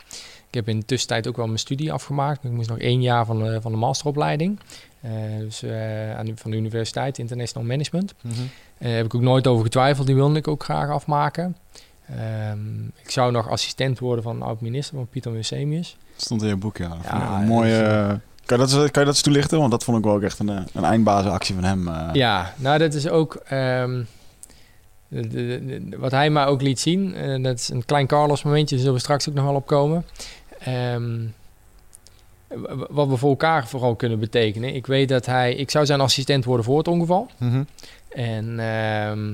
Ik 0.48 0.58
heb 0.58 0.68
in 0.68 0.78
de 0.80 0.84
tussentijd 0.86 1.28
ook 1.28 1.36
wel 1.36 1.46
mijn 1.46 1.58
studie 1.58 1.92
afgemaakt. 1.92 2.44
Ik 2.44 2.50
moest 2.50 2.68
nog 2.68 2.78
één 2.78 3.02
jaar 3.02 3.26
van 3.26 3.38
de, 3.42 3.60
van 3.60 3.72
de 3.72 3.78
masteropleiding. 3.78 4.58
Eh, 5.00 5.10
dus 5.38 5.62
eh, 5.62 6.16
aan 6.18 6.26
de, 6.26 6.32
van 6.36 6.50
de 6.50 6.56
Universiteit 6.56 7.18
International 7.18 7.68
Management. 7.68 8.14
Mhm. 8.20 8.34
Daar 8.78 8.92
heb 8.92 9.04
ik 9.04 9.14
ook 9.14 9.20
nooit 9.20 9.46
over 9.46 9.64
getwijfeld. 9.64 10.06
Die 10.06 10.16
wilde 10.16 10.38
ik 10.38 10.48
ook 10.48 10.64
graag 10.64 10.90
afmaken. 10.90 11.56
Ehm, 12.08 12.84
ik 13.02 13.10
zou 13.10 13.32
nog 13.32 13.48
assistent 13.48 13.98
worden 13.98 14.24
van 14.24 14.42
oud-minister, 14.42 14.96
van 14.96 15.06
Pieter 15.06 15.32
Musemius. 15.32 15.96
Stond 16.16 16.42
in 16.42 16.48
je 16.48 16.56
boek, 16.56 16.76
ja. 16.76 16.96
Ja, 17.04 17.40
een 17.40 17.46
mooie... 17.46 17.82
eh, 17.82 18.14
kan, 18.44 18.58
je 18.58 18.64
dat, 18.66 18.72
eens- 18.72 18.90
kan 18.90 19.02
je 19.02 19.06
dat 19.06 19.06
eens 19.06 19.20
toelichten? 19.22 19.58
Want 19.58 19.70
dat 19.70 19.84
vond 19.84 19.98
ik 19.98 20.04
wel 20.04 20.14
ook 20.14 20.22
echt 20.22 20.38
een, 20.38 20.48
eh, 20.48 20.60
een 20.72 20.84
eindbazenactie 20.84 21.54
van 21.54 21.64
hem. 21.64 21.88
eh. 21.88 22.08
Ja, 22.12 22.54
nou 22.56 22.78
dat 22.78 22.94
is 22.94 23.08
ook 23.08 23.34
ehm, 23.34 24.02
de- 25.08 25.28
de- 25.28 25.60
de- 25.88 25.96
wat 25.98 26.10
hij 26.10 26.30
mij 26.30 26.46
ook 26.46 26.62
liet 26.62 26.80
zien. 26.80 27.14
eh, 27.14 27.42
dat 27.42 27.58
is 27.58 27.68
een 27.68 27.84
klein 27.84 28.06
Carlos 28.06 28.42
momentje, 28.42 28.68
daar 28.74 28.78
zullen 28.84 28.94
we 28.96 29.02
straks 29.04 29.28
ook 29.28 29.34
nog 29.34 29.44
wel 29.44 29.54
op 29.54 29.66
komen. 29.66 30.04
Ehm, 30.58 31.18
wat 32.90 33.08
we 33.08 33.16
voor 33.16 33.30
elkaar 33.30 33.66
vooral 33.66 33.94
kunnen 33.94 34.18
betekenen. 34.18 34.74
Ik 34.74 34.86
weet 34.86 35.08
dat 35.08 35.26
hij, 35.26 35.54
ik 35.54 35.70
zou 35.70 35.86
zijn 35.86 36.00
assistent 36.00 36.44
worden 36.44 36.64
voor 36.64 36.78
het 36.78 36.88
ongeval. 36.88 37.30
Mhm. 37.38 37.62
En 38.08 38.58
ehm, 38.60 39.32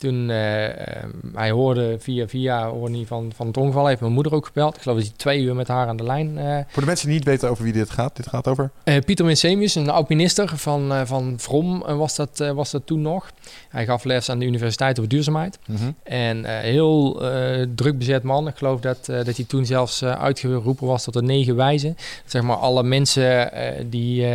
toen 0.00 0.30
eh, 0.30 0.64
ehm, 0.96 1.08
hij 1.34 1.50
hoorde 1.50 1.96
via 1.98 2.28
via 2.28 2.68
hoorde 2.68 2.96
hij 2.96 3.06
van, 3.06 3.32
van 3.36 3.46
het 3.46 3.56
ongeval, 3.56 3.86
heeft 3.86 4.00
mijn 4.00 4.12
moeder 4.12 4.34
ook 4.34 4.46
gebeld. 4.46 4.76
Ik 4.76 4.82
geloof 4.82 4.96
dat 4.98 5.06
hij 5.06 5.16
twee 5.16 5.42
uur 5.42 5.54
met 5.54 5.68
haar 5.68 5.86
aan 5.88 5.96
de 5.96 6.02
lijn 6.02 6.38
eh, 6.38 6.58
Voor 6.68 6.82
de 6.82 6.88
mensen 6.88 7.06
die 7.06 7.16
niet 7.16 7.24
weten 7.26 7.50
over 7.50 7.64
wie 7.64 7.72
dit 7.72 7.90
gaat. 7.90 8.16
Dit 8.16 8.28
gaat 8.28 8.48
over... 8.48 8.70
eh, 8.84 8.98
Pieter 9.04 9.24
Winsemius, 9.26 9.74
een 9.74 9.90
oud-minister 9.90 10.48
van, 10.56 10.92
eh, 10.92 11.00
van 11.04 11.34
Vrom 11.36 11.82
eh, 11.86 11.96
was, 11.96 12.16
dat, 12.16 12.40
eh, 12.40 12.50
was 12.50 12.70
dat 12.70 12.82
toen 12.86 13.02
nog. 13.02 13.30
Hij 13.68 13.84
gaf 13.84 14.04
les 14.04 14.28
aan 14.30 14.38
de 14.38 14.44
Universiteit 14.46 14.98
over 14.98 15.10
duurzaamheid. 15.10 15.58
Mhm. 15.66 15.90
En 16.02 16.44
eh, 16.44 16.58
heel 16.58 17.22
eh, 17.32 17.66
druk 17.74 17.98
bezet 17.98 18.22
man. 18.22 18.48
Ik 18.48 18.56
geloof 18.56 18.80
dat, 18.80 19.08
eh, 19.08 19.16
dat 19.24 19.36
hij 19.36 19.44
toen 19.48 19.66
zelfs 19.66 20.02
eh, 20.02 20.12
uitgeroepen 20.22 20.86
was 20.86 21.04
tot 21.04 21.14
de 21.14 21.22
negen 21.22 21.56
wijzen. 21.56 21.96
Zeg 22.24 22.42
maar 22.42 22.56
alle 22.56 22.82
mensen 22.82 23.52
eh, 23.52 23.84
die 23.86 24.26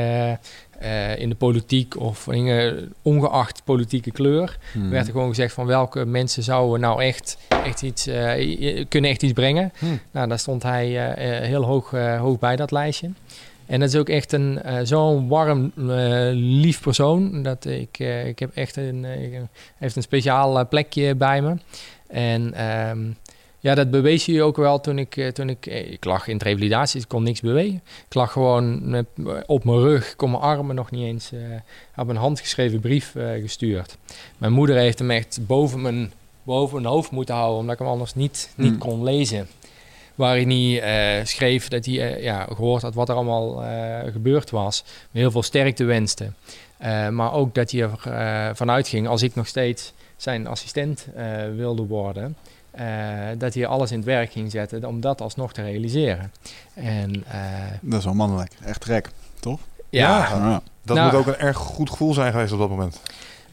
eh, 0.80 1.20
in 1.20 1.30
de 1.30 1.36
politiek 1.36 2.00
of 2.00 2.28
in, 2.28 2.48
eh, 2.48 2.72
ongeacht 3.02 3.62
politieke 3.64 4.12
kleur... 4.12 4.58
Hmm. 4.72 4.90
werd 4.90 5.06
er 5.06 5.12
gewoon 5.12 5.30
gezegd 5.30 5.54
van 5.54 5.66
welke 5.66 6.06
mensen 6.06 6.44
zouden 6.44 6.80
nou 6.80 7.04
echt, 7.04 7.38
echt 7.48 7.82
iets, 7.82 8.08
eh, 8.08 8.86
kunnen 8.90 9.10
echt 9.10 9.24
iets 9.24 9.34
brengen. 9.34 9.72
Hmm. 9.80 10.00
Nou, 10.12 10.28
daar 10.28 10.40
stond 10.40 10.64
hij 10.64 10.88
heel 11.42 11.64
hoog, 11.64 11.92
hoog 12.18 12.40
bij, 12.40 12.56
dat 12.56 12.72
lijstje. 12.72 13.10
En 13.66 13.80
dat 13.80 13.90
is 13.90 13.96
ook 13.96 14.10
echt 14.10 14.32
een 14.32 14.60
zo'n 14.84 15.28
warm, 15.28 15.72
lief 16.34 16.82
persoon. 16.82 17.44
Dat 17.44 17.66
ik, 17.66 18.00
ik 18.26 18.40
heb 18.40 18.52
echt 18.56 18.76
een, 18.76 19.06
heeft 19.78 19.96
een 19.96 20.02
speciaal 20.02 20.68
plekje 20.68 21.16
bij 21.16 21.42
me. 21.42 21.56
En 22.08 22.54
ehm, 22.54 23.00
ja, 23.66 23.76
dat 23.76 23.92
bewees 23.92 24.26
hij 24.26 24.42
ook 24.42 24.58
wel 24.58 24.80
toen 24.80 25.00
ik, 25.00 25.18
eh, 25.18 25.28
toen 25.28 25.50
ik, 25.50 25.66
eh, 25.66 25.92
ik 25.92 26.06
lag 26.06 26.28
in 26.28 26.34
het 26.34 26.44
revalidatie, 26.44 27.02
ik 27.02 27.08
kon 27.08 27.24
niks 27.24 27.42
bewegen. 27.42 27.82
Ik 28.08 28.14
lag 28.14 28.32
gewoon 28.32 28.90
met, 28.90 29.06
op 29.46 29.64
mijn 29.64 29.80
rug, 29.80 30.16
kon 30.16 30.32
mijn 30.32 30.44
armen 30.44 30.76
nog 30.76 30.92
niet 30.92 31.04
eens, 31.04 31.32
eh 31.32 31.40
had 31.92 32.10
een 32.10 32.16
handgeschreven 32.16 32.80
brief 32.80 33.16
eh, 33.16 33.42
gestuurd. 33.42 33.98
Mijn 34.38 34.54
moeder 34.54 34.76
heeft 34.76 35.00
hem 35.00 35.12
echt 35.12 35.40
boven 35.48 35.82
mijn, 35.82 36.12
boven 36.44 36.82
mijn 36.82 36.94
hoofd 36.94 37.12
moeten 37.12 37.36
houden, 37.36 37.60
omdat 37.60 37.74
ik 37.74 37.80
hem 37.80 37.90
anders 37.90 38.14
niet, 38.16 38.50
niet 38.56 38.70
Hmm. 38.70 38.78
kon 38.78 39.04
lezen. 39.04 39.48
Waar 40.16 40.36
hij 40.38 40.82
eh, 40.82 41.26
schreef 41.26 41.68
dat 41.68 41.86
hij 41.86 42.16
eh, 42.16 42.24
ja, 42.24 42.48
gehoord 42.56 42.82
had 42.82 42.94
wat 42.94 43.10
er 43.10 43.16
allemaal 43.16 43.64
eh, 43.64 44.12
gebeurd 44.12 44.50
was. 44.50 44.84
Me 45.12 45.20
heel 45.20 45.32
veel 45.32 45.44
sterkte 45.44 45.84
wenste. 45.84 46.32
Eh, 46.78 47.10
maar 47.10 47.34
ook 47.34 47.56
dat 47.56 47.72
hij 47.72 47.82
er 47.82 48.00
eh, 48.04 48.56
vanuit 48.56 48.88
ging, 48.88 49.08
als 49.08 49.22
ik 49.22 49.36
nog 49.36 49.48
steeds 49.48 49.94
zijn 50.18 50.48
assistent 50.48 51.08
eh, 51.16 51.26
wilde 51.56 51.86
worden, 51.86 52.36
eh, 52.76 52.86
dat 53.38 53.54
hij 53.54 53.68
alles 53.68 53.92
in 53.92 53.98
het 53.98 54.06
werk 54.06 54.32
ging 54.32 54.52
zetten 54.52 54.86
om 54.86 55.00
dat 55.02 55.22
alsnog 55.22 55.54
te 55.54 55.62
realiseren. 55.62 56.32
En 56.74 57.24
eh, 57.28 57.42
Dat 57.82 58.00
is 58.00 58.06
wel 58.06 58.14
mannelijk. 58.14 58.52
Echt 58.66 58.86
gek. 58.86 59.10
ja, 59.42 59.58
Ja. 59.90 60.30
Ja. 60.38 60.62
Dat 60.84 60.96
Nou- 60.98 61.12
moet 61.12 61.20
ook 61.20 61.28
een 61.28 61.38
erg 61.40 61.58
goed 61.58 61.90
gevoel 61.90 62.14
zijn 62.14 62.32
geweest 62.32 62.52
op 62.52 62.60
dat 62.60 62.70
moment. 62.70 63.02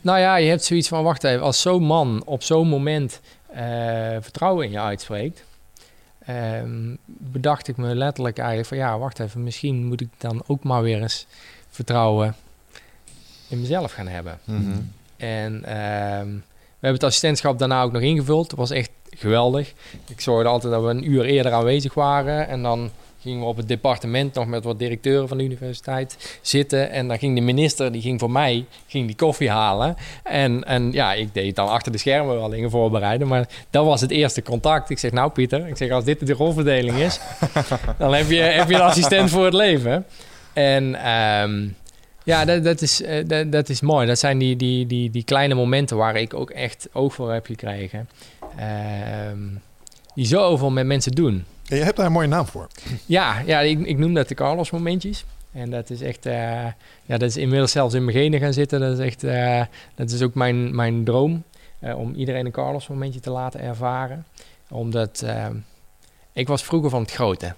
Nou 0.01 0.19
ja, 0.19 0.37
je 0.37 0.49
hebt 0.49 0.65
zoiets 0.65 0.89
van, 0.89 1.03
wacht 1.05 1.25
even, 1.25 1.43
als 1.43 1.61
zo'n 1.61 1.83
man 1.83 2.23
op 2.25 2.43
zo'n 2.43 2.69
moment 2.69 3.21
eh, 3.47 3.63
vertrouwen 4.21 4.65
in 4.67 4.71
je 4.71 4.81
uitspreekt, 4.81 5.45
ehm, 6.27 6.95
bedacht 7.07 7.69
ik 7.69 7.77
me 7.77 7.95
letterlijk 7.95 8.39
eigenlijk 8.39 8.69
van, 8.69 8.77
ja, 8.77 8.99
wacht 8.99 9.19
even, 9.19 9.43
misschien 9.43 9.87
moet 9.87 10.01
ik 10.01 10.09
dan 10.19 10.43
ook 10.47 10.63
maar 10.65 10.83
weer 10.83 11.03
eens 11.03 11.27
vertrouwen 11.71 12.35
in 13.49 13.61
mezelf 13.61 13.93
gaan 13.93 14.09
hebben. 14.09 14.39
Mhm. 14.45 14.79
En 15.17 15.65
ehm, 15.65 16.27
we 16.29 16.89
hebben 16.89 17.01
het 17.01 17.05
assistentschap 17.05 17.59
daarna 17.59 17.83
ook 17.83 17.93
nog 17.93 18.03
ingevuld. 18.03 18.51
Dat 18.51 18.59
was 18.59 18.71
echt 18.71 18.91
geweldig. 19.17 19.73
Ik 20.09 20.21
zorgde 20.21 20.49
altijd 20.49 20.73
dat 20.73 20.83
we 20.83 20.89
een 20.89 21.11
uur 21.11 21.25
eerder 21.25 21.53
aanwezig 21.53 21.95
waren. 21.95 22.49
En 22.49 22.63
dan 22.63 22.91
gingen 23.23 23.41
we 23.41 23.47
op 23.47 23.57
het 23.57 23.69
departement 23.69 24.35
nog 24.35 24.47
met 24.47 24.65
wat 24.65 24.79
directeuren 24.79 25.29
van 25.29 25.39
de 25.39 25.45
universiteit 25.45 26.39
zitten. 26.41 26.91
En 26.91 27.09
dan 27.09 27.19
ging 27.19 27.35
de 27.35 27.41
minister, 27.41 27.93
die 27.93 28.03
ging 28.03 28.21
voor 28.21 28.31
mij, 28.31 28.65
ging 28.87 29.07
die 29.07 29.17
koffie 29.17 29.51
halen. 29.51 29.97
En, 30.23 30.65
en 30.65 30.93
ja, 30.93 31.13
ik 31.13 31.35
deed 31.35 31.57
dan 31.57 31.69
achter 31.69 31.93
de 31.93 31.99
schermen 31.99 32.35
wel 32.35 32.49
dingen 32.49 32.71
voorbereiden. 32.71 33.29
Maar 33.29 33.49
dat 33.71 33.85
was 33.85 34.01
het 34.01 34.11
eerste 34.11 34.43
contact. 34.43 34.91
Ik 34.91 34.99
zeg, 34.99 35.13
nou 35.13 35.31
Pieter, 35.31 35.67
ik 35.67 35.77
zeg, 35.77 35.91
als 35.91 36.05
dit 36.05 36.27
de 36.27 36.33
rolverdeling 36.33 36.97
is, 36.97 37.21
dan 37.99 38.15
heb 38.15 38.31
je, 38.31 38.41
heb 38.41 38.69
je 38.69 38.75
een 38.75 38.81
assistent 38.81 39.31
voor 39.31 39.45
het 39.45 39.55
leven. 39.55 40.07
En 40.53 40.95
ehm, 40.95 41.69
ja, 42.25 42.45
dat, 42.45 42.65
dat, 42.65 42.81
is, 42.81 43.03
eh, 43.03 43.25
dat, 43.27 43.53
dat 43.53 43.69
is 43.69 43.81
mooi. 43.81 44.07
Dat 44.07 44.19
zijn 44.19 44.39
die, 44.39 44.57
die, 44.57 44.87
die, 44.87 45.11
die 45.11 45.25
kleine 45.25 45.55
momenten 45.55 45.97
waar 45.97 46.17
ik 46.17 46.35
ook 46.35 46.51
echt 46.51 46.89
oog 46.93 47.15
voor 47.15 47.33
heb 47.33 47.47
gekregen. 47.47 48.09
Ehm, 48.57 49.39
die 50.15 50.27
zoveel 50.27 50.71
met 50.71 50.87
mensen 50.87 51.13
doen. 51.13 51.45
En 51.69 51.77
je 51.77 51.83
hebt 51.85 51.97
daar 51.97 52.07
een 52.07 52.13
mooie 52.13 52.27
naam 52.29 52.47
voor. 52.47 52.69
Ja, 53.07 53.43
ja 53.47 53.61
ik, 53.61 53.81
ik 53.87 53.99
noem 53.99 54.15
dat 54.15 54.29
de 54.29 54.35
Carlos 54.35 54.71
momentjes. 54.71 55.25
En 55.53 55.71
dat 55.71 55.91
is 55.91 56.01
echt, 56.01 56.27
eh, 56.27 56.35
ja, 57.05 57.19
dat 57.19 57.23
is 57.23 57.37
inmiddels 57.37 57.71
zelfs 57.73 57.95
in 57.95 58.05
mijn 58.05 58.17
genen 58.17 58.41
gaan 58.41 58.53
zitten. 58.53 58.81
Dat 58.81 58.99
is 58.99 59.05
echt, 59.07 59.25
eh, 59.25 59.63
dat 59.95 60.11
is 60.11 60.23
ook 60.23 60.35
mijn, 60.35 60.75
mijn 60.75 61.05
droom. 61.05 61.43
eh, 61.79 61.99
om 61.99 62.15
iedereen 62.15 62.47
een 62.47 62.53
Carlos 62.53 62.89
momentje 62.89 63.21
te 63.21 63.31
laten 63.31 63.61
ervaren. 63.61 64.27
Omdat 64.71 65.23
eh, 65.27 65.47
ik 66.33 66.49
was 66.49 66.63
vroeger 66.65 66.91
van 66.91 67.03
het 67.03 67.11
grote. 67.11 67.55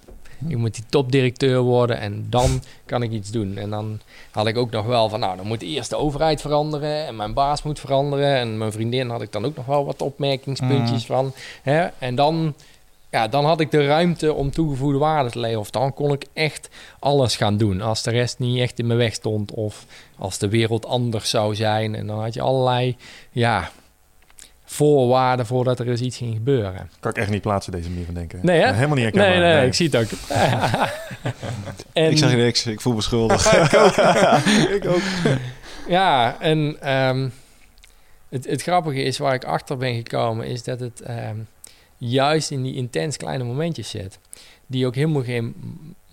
Ik 0.48 0.57
moet 0.57 0.74
die 0.74 0.85
topdirecteur 0.88 1.61
worden 1.61 1.98
en 1.98 2.26
dan 2.30 2.62
kan 2.87 3.02
ik 3.02 3.11
iets 3.11 3.30
doen. 3.30 3.57
En 3.57 3.70
dan 3.70 4.00
had 4.30 4.46
ik 4.46 4.57
ook 4.57 4.70
nog 4.70 4.87
wel 4.87 5.09
van, 5.09 5.20
nou, 5.20 5.37
dan 5.37 5.46
moet 5.46 5.62
eerst 5.62 5.90
de 5.90 5.96
overheid 5.96 6.40
veranderen 6.40 7.07
en 7.07 7.16
mijn 7.16 7.35
baas 7.35 7.62
moet 7.62 7.80
veranderen. 7.80 8.37
En 8.37 8.59
mijn 8.59 8.72
vriendin 8.72 9.09
had 9.09 9.22
ik 9.22 9.33
dan 9.33 9.44
ook 9.44 9.57
nog 9.57 9.66
wel 9.66 9.85
wat 9.85 10.02
opmerkingspuntjes 10.02 11.07
van. 11.07 11.33
Hè? 11.62 11.87
En 11.98 12.14
dan, 12.14 12.54
ja, 13.11 13.28
dan 13.28 13.44
had 13.44 13.61
ik 13.61 13.70
de 13.70 13.87
ruimte 13.87 14.33
om 14.33 14.50
toegevoegde 14.50 14.98
waarde 14.98 15.30
te 15.30 15.38
leveren. 15.38 15.61
Of 15.61 15.70
dan 15.70 15.94
kon 15.94 16.12
ik 16.12 16.26
echt 16.33 16.68
alles 16.98 17.37
gaan 17.37 17.57
doen. 17.57 17.80
Als 17.80 18.02
de 18.02 18.11
rest 18.11 18.38
niet 18.38 18.61
echt 18.61 18.78
in 18.78 18.87
mijn 18.87 18.98
weg 18.98 19.14
stond 19.14 19.50
of 19.50 19.87
als 20.18 20.38
de 20.38 20.48
wereld 20.48 20.87
anders 20.87 21.30
zou 21.30 21.54
zijn. 21.54 21.94
En 21.94 22.07
dan 22.07 22.20
had 22.20 22.35
je 22.35 22.40
allerlei, 22.40 22.96
ja, 23.30 23.70
voorwaarden 24.64 25.46
voordat 25.46 25.79
er 25.79 25.88
eens 25.88 26.00
iets 26.00 26.16
ging 26.16 26.35
gebeuren. 26.35 26.90
Kan 27.00 27.11
ik 27.11 27.16
echt 27.16 27.31
niet 27.31 27.42
plaatsen, 27.42 27.72
deze 27.72 27.88
manier 27.88 28.05
van 28.05 28.14
denken. 28.14 28.38
Nee, 28.42 28.61
hè? 28.61 28.72
Helemaal 28.72 28.96
niet 28.96 29.05
herkenbaar. 29.05 29.38
Nee, 29.38 29.55
nee, 29.55 29.66
ik 29.66 29.74
zie 29.74 29.88
het 29.92 29.96
ook. 29.96 30.18
en, 31.92 32.11
Ik 32.11 32.18
zeg 32.18 32.37
niks, 32.37 32.66
ik 32.66 32.81
voel 32.81 32.94
me 32.94 33.00
schuldig. 33.00 33.53
ik 34.77 34.87
ook. 34.87 35.03
Ja, 35.88 36.40
en 36.40 36.77
ehm, 36.81 37.29
het, 38.29 38.46
het 38.46 38.62
grappige 38.62 39.03
is 39.03 39.18
waar 39.18 39.35
ik 39.35 39.44
achter 39.44 39.77
ben 39.77 39.94
gekomen, 39.94 40.46
is 40.46 40.62
dat 40.62 40.81
het 40.81 41.00
ehm, 41.00 41.37
juist 41.96 42.50
in 42.50 42.62
die 42.62 42.74
intens 42.74 43.16
kleine 43.16 43.44
momentjes 43.44 43.90
zit. 43.90 44.18
Die 44.66 44.87
ook 44.87 44.94
helemaal 44.94 45.22
geen 45.22 45.55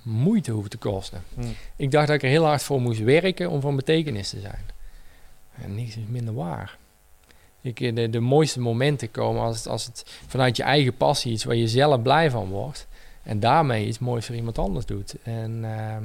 moeite 0.02 0.52
hoeven 0.52 0.70
te 0.70 0.78
kosten. 0.78 1.24
Hmm. 1.34 1.56
Ik 1.76 1.92
dacht 1.92 2.08
dat 2.08 2.16
ik 2.16 2.24
er 2.24 2.30
heel 2.30 2.46
hard 2.46 2.64
voor 2.64 2.82
moest 2.82 3.00
werken 3.00 3.50
om 3.50 3.62
van 3.62 3.76
betekenis 3.76 4.30
te 4.30 4.40
zijn. 4.40 4.66
En 5.62 5.76
niks 5.76 5.98
is 5.98 6.04
minder 6.08 6.34
waar. 6.34 6.78
Ik, 7.62 7.96
de, 7.96 8.10
de 8.10 8.20
mooiste 8.20 8.60
momenten 8.60 9.12
komen 9.12 9.42
als 9.42 9.58
het, 9.58 9.68
als 9.68 9.86
het 9.86 10.06
vanuit 10.28 10.58
je 10.58 10.64
eigen 10.64 10.98
passie 10.98 11.32
iets 11.32 11.44
waar 11.44 11.56
je 11.56 11.68
zelf 11.68 12.02
blij 12.02 12.30
van 12.30 12.50
wordt. 12.50 12.88
En 13.24 13.40
daarmee 13.40 13.88
iets 13.88 14.00
moois 14.00 14.26
voor 14.26 14.36
iemand 14.36 14.58
anders 14.58 14.86
doet. 14.86 15.16
En 15.24 15.60
ehm, 15.64 16.04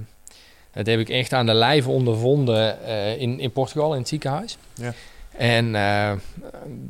dat 0.72 0.86
heb 0.86 1.00
ik 1.00 1.08
echt 1.08 1.32
aan 1.32 1.46
de 1.46 1.54
lijve 1.54 1.90
ondervonden 1.90 2.84
eh, 2.84 3.20
in, 3.20 3.40
in 3.40 3.52
Portugal, 3.52 3.92
in 3.92 3.98
het 3.98 4.08
ziekenhuis. 4.08 4.58
Ja. 4.74 4.94
En 5.30 5.74
eh, 5.74 6.12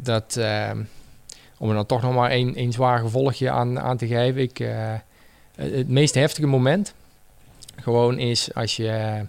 dat, 0.02 0.36
ehm, 0.36 0.82
om 1.58 1.68
er 1.68 1.74
dan 1.74 1.86
toch 1.86 2.02
nog 2.02 2.14
maar 2.14 2.30
één 2.30 2.54
één 2.54 2.72
zwaar 2.72 2.98
gevolgje 2.98 3.50
aan, 3.50 3.80
aan 3.80 3.96
te 3.96 4.06
geven. 4.06 4.42
Ik, 4.42 4.60
eh, 4.60 4.92
het 5.54 5.72
het 5.72 5.88
meest 5.88 6.14
heftige 6.14 6.46
moment 6.46 6.94
gewoon 7.76 8.18
is 8.18 8.54
als 8.54 8.76
je 8.76 9.20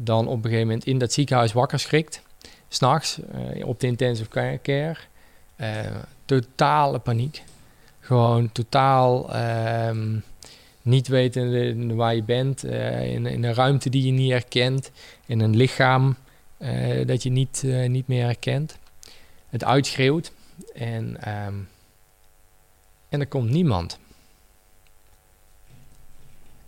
dan 0.00 0.26
op 0.26 0.36
een 0.36 0.42
gegeven 0.42 0.66
moment 0.66 0.86
in 0.86 0.98
dat 0.98 1.12
ziekenhuis 1.12 1.52
wakker 1.52 1.78
schrikt. 1.78 2.22
S'nachts 2.68 3.18
uh, 3.58 3.66
op 3.66 3.80
de 3.80 3.86
intensive 3.86 4.28
ca- 4.28 4.58
care. 4.62 4.96
Eh, 5.56 5.96
totale 6.24 6.98
paniek. 6.98 7.42
Gewoon 8.00 8.52
totaal 8.52 9.34
ehm, 9.34 10.18
niet 10.82 11.08
weten 11.08 11.96
waar 11.96 12.14
je 12.14 12.22
bent. 12.22 12.64
eh, 12.64 13.12
in, 13.12 13.26
in 13.26 13.44
een 13.44 13.54
ruimte 13.54 13.90
die 13.90 14.06
je 14.06 14.12
niet 14.12 14.30
herkent. 14.30 14.90
In 15.26 15.40
een 15.40 15.56
lichaam 15.56 16.16
eh, 16.58 17.06
dat 17.06 17.22
je 17.22 17.30
niet, 17.30 17.62
eh, 17.66 17.88
niet 17.88 18.06
meer 18.08 18.24
herkent. 18.24 18.78
Het 19.48 19.64
uitschreeuwt. 19.64 20.32
En, 20.74 21.22
ehm, 21.22 21.54
en 23.08 23.20
er 23.20 23.26
komt 23.26 23.50
niemand. 23.50 23.98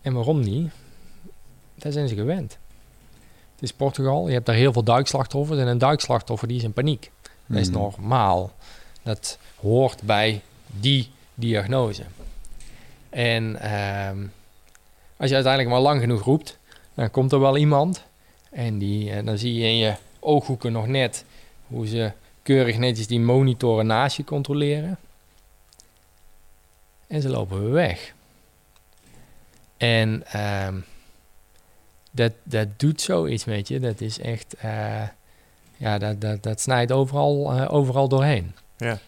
En 0.03 0.13
waarom 0.13 0.41
niet? 0.41 0.71
Daar 1.75 1.93
zijn 1.93 2.09
ze 2.09 2.15
gewend. 2.15 2.59
Het 3.59 3.69
is 3.69 3.73
Portugal, 3.77 4.27
je 4.27 4.33
hebt 4.33 4.47
daar 4.47 4.55
heel 4.55 4.73
veel 4.73 4.83
duikslachtoffers. 4.83 5.59
En 5.61 5.67
een 5.67 5.79
duikslachtoffer 5.79 6.49
die 6.49 6.57
is 6.57 6.63
in 6.63 6.73
paniek. 6.73 7.11
Dat 7.47 7.59
is 7.59 7.69
Mhm. 7.71 7.79
normaal. 7.79 8.53
Dat 9.03 9.39
hoort 9.61 10.03
bij 10.03 10.43
die 10.67 11.11
diagnose. 11.35 12.03
En 13.11 13.61
ehm, 13.61 14.19
als 15.17 15.29
je 15.29 15.35
uiteindelijk 15.35 15.69
maar 15.75 15.83
lang 15.83 16.01
genoeg 16.01 16.23
roept, 16.23 16.59
dan 16.95 17.11
komt 17.11 17.33
er 17.33 17.41
wel 17.41 17.57
iemand. 17.57 18.03
En 18.51 18.79
die, 18.79 19.11
eh, 19.11 19.25
dan 19.25 19.39
zie 19.39 19.55
je 19.55 19.65
in 19.67 19.77
je 19.77 19.95
ooghoeken 20.21 20.73
nog 20.73 20.87
net 20.87 21.25
hoe 21.67 21.87
ze 21.87 22.13
keurig 22.43 22.79
netjes 22.79 23.07
die 23.07 23.21
monitoren 23.21 23.87
naast 23.87 24.17
je 24.17 24.25
controleren. 24.25 24.99
En 27.07 27.23
ze 27.23 27.29
lopen 27.29 27.61
weer 27.61 27.73
weg. 27.73 28.15
En 29.77 30.23
ehm, 30.27 30.75
dat, 32.19 32.33
dat 32.43 32.69
doet 32.77 33.01
zoiets 33.01 33.45
met 33.45 33.69
je. 33.69 33.81
Dat 33.81 34.01
is 34.01 34.21
echt, 34.21 34.55
eh, 34.55 35.03
ja, 35.77 35.99
dat, 35.99 36.21
dat, 36.21 36.43
dat 36.43 36.61
snijdt 36.61 36.93
overal, 36.93 37.53
eh, 37.53 37.73
overal 37.75 38.09
doorheen. 38.09 38.55
Ja. 38.77 38.99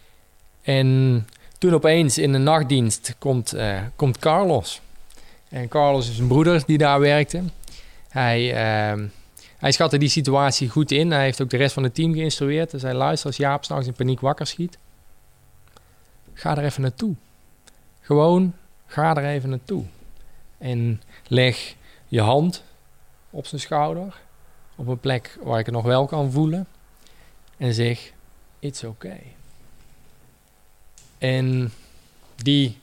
En 0.62 1.27
toen 1.59 1.75
opeens 1.75 2.18
in 2.18 2.33
de 2.33 2.38
nachtdienst 2.38 3.14
komt, 3.18 3.53
eh, 3.53 3.81
komt 3.96 4.18
Carlos. 4.18 4.81
En 5.49 5.68
Carlos 5.68 6.11
is 6.11 6.18
een 6.18 6.27
broeder 6.27 6.62
die 6.66 6.79
daar 6.79 7.01
werkte. 7.01 7.42
Hij, 8.09 8.55
ehm, 8.55 9.07
hij 9.59 9.73
schatte 9.73 9.99
die 9.99 10.09
situatie 10.09 10.68
goed 10.68 10.90
in. 10.90 11.11
Hij 11.11 11.23
heeft 11.23 11.42
ook 11.42 11.51
de 11.51 11.57
rest 11.57 11.75
van 11.75 11.83
het 11.83 11.94
team 11.94 12.12
geïnstrueerd. 12.14 12.70
Hij 12.70 12.81
zei, 12.81 12.94
luister, 12.96 13.27
als 13.27 13.37
Jaap 13.37 13.64
s'nachts 13.64 13.87
in 13.87 13.92
paniek 13.92 14.20
wakker 14.20 14.46
schiet, 14.46 14.79
ga 16.35 16.57
er 16.57 16.64
even 16.64 16.83
naartoe. 16.83 17.14
Gewoon, 18.01 18.55
ga 18.87 19.16
er 19.16 19.25
even 19.25 19.49
naartoe. 19.49 19.85
En 20.59 21.03
leg 21.27 21.75
je 22.09 22.20
hand 22.20 22.62
op 23.31 23.47
zijn 23.47 23.61
schouder, 23.61 24.21
op 24.75 24.87
een 24.87 25.01
plek 25.01 25.38
waar 25.43 25.59
ik 25.59 25.66
het 25.66 25.75
nog 25.75 25.85
wel 25.85 26.07
kan 26.07 26.33
voelen. 26.33 26.66
En 27.57 27.75
zeg, 27.75 28.12
it's 28.59 28.83
okay. 28.83 29.35
En 31.19 31.73
die 32.37 32.79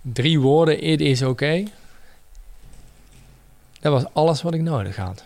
drie 0.00 0.40
woorden, 0.40 0.82
it 0.82 1.00
is 1.00 1.22
okay, 1.22 1.68
dat 3.80 3.92
was 3.92 4.14
alles 4.14 4.42
wat 4.42 4.54
ik 4.54 4.60
nodig 4.60 4.96
had. 4.96 5.24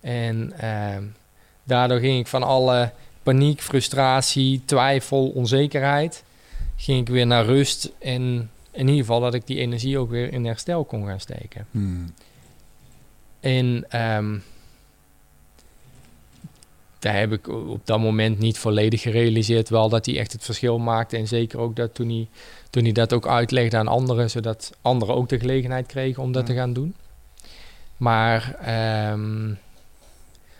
En 0.00 0.52
ehm, 0.58 1.04
daardoor 1.62 1.98
ging 1.98 2.18
ik 2.18 2.26
van 2.26 2.42
alle 2.42 2.92
paniek, 3.22 3.60
frustratie, 3.60 4.62
twijfel, 4.64 5.28
onzekerheid, 5.28 6.24
ging 6.76 7.00
ik 7.00 7.08
weer 7.08 7.26
naar 7.26 7.44
rust 7.44 7.90
en 7.98 8.50
in 8.70 8.88
ieder 8.88 9.04
geval 9.04 9.20
dat 9.20 9.34
ik 9.34 9.46
die 9.46 9.58
energie 9.58 9.98
ook 9.98 10.10
weer 10.10 10.32
in 10.32 10.44
herstel 10.44 10.84
kon 10.84 11.06
gaan 11.06 11.20
steken. 11.20 11.66
Hmm. 11.70 12.14
En 13.40 13.84
ehm, 13.88 14.38
daar 16.98 17.16
heb 17.18 17.32
ik 17.32 17.48
op 17.48 17.80
dat 17.86 17.98
moment 18.00 18.38
niet 18.38 18.58
volledig 18.58 19.02
gerealiseerd. 19.02 19.68
Wel 19.68 19.88
dat 19.88 20.06
hij 20.06 20.18
echt 20.18 20.32
het 20.32 20.44
verschil 20.44 20.78
maakte. 20.78 21.16
En 21.16 21.28
zeker 21.28 21.58
ook 21.58 21.76
dat 21.76 21.94
toen 21.94 22.08
hij, 22.08 22.28
toen 22.70 22.82
hij 22.82 22.92
dat 22.92 23.12
ook 23.12 23.26
uitlegde 23.26 23.76
aan 23.76 23.88
anderen, 23.88 24.30
zodat 24.30 24.72
anderen 24.82 25.14
ook 25.14 25.28
de 25.28 25.38
gelegenheid 25.38 25.86
kregen 25.86 26.22
om 26.22 26.32
dat 26.32 26.42
Ja. 26.46 26.48
te 26.54 26.58
gaan 26.58 26.72
doen. 26.72 26.94
Maar 27.96 28.54
ehm, 28.60 29.52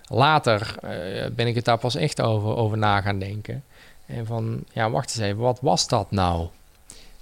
later 0.08 0.74
eh, 0.82 1.30
ben 1.30 1.46
ik 1.46 1.54
het 1.54 1.64
daar 1.64 1.78
pas 1.78 1.94
echt 1.94 2.20
over, 2.20 2.56
over 2.56 2.78
na 2.78 3.00
gaan 3.00 3.18
denken. 3.18 3.64
En 4.06 4.26
van, 4.26 4.64
ja, 4.72 4.90
wacht 4.90 5.08
eens 5.16 5.24
even, 5.26 5.40
wat 5.40 5.60
was 5.60 5.88
dat 5.88 6.10
nou? 6.10 6.46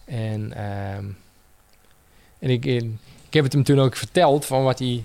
En, 0.04 0.52
ehm, 0.52 1.04
en 2.38 2.50
ik, 2.50 2.64
ik 2.64 3.30
heb 3.30 3.44
het 3.44 3.52
hem 3.52 3.62
toen 3.62 3.80
ook 3.80 3.96
verteld 3.96 4.44
van 4.46 4.62
wat 4.62 4.78
hij, 4.78 5.04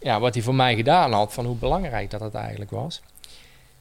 ja, 0.00 0.20
wat 0.20 0.34
hij 0.34 0.42
voor 0.42 0.54
mij 0.54 0.76
gedaan 0.76 1.12
had, 1.12 1.32
van 1.32 1.44
hoe 1.44 1.56
belangrijk 1.56 2.10
dat 2.10 2.20
het 2.20 2.34
eigenlijk 2.34 2.70
was. 2.70 3.00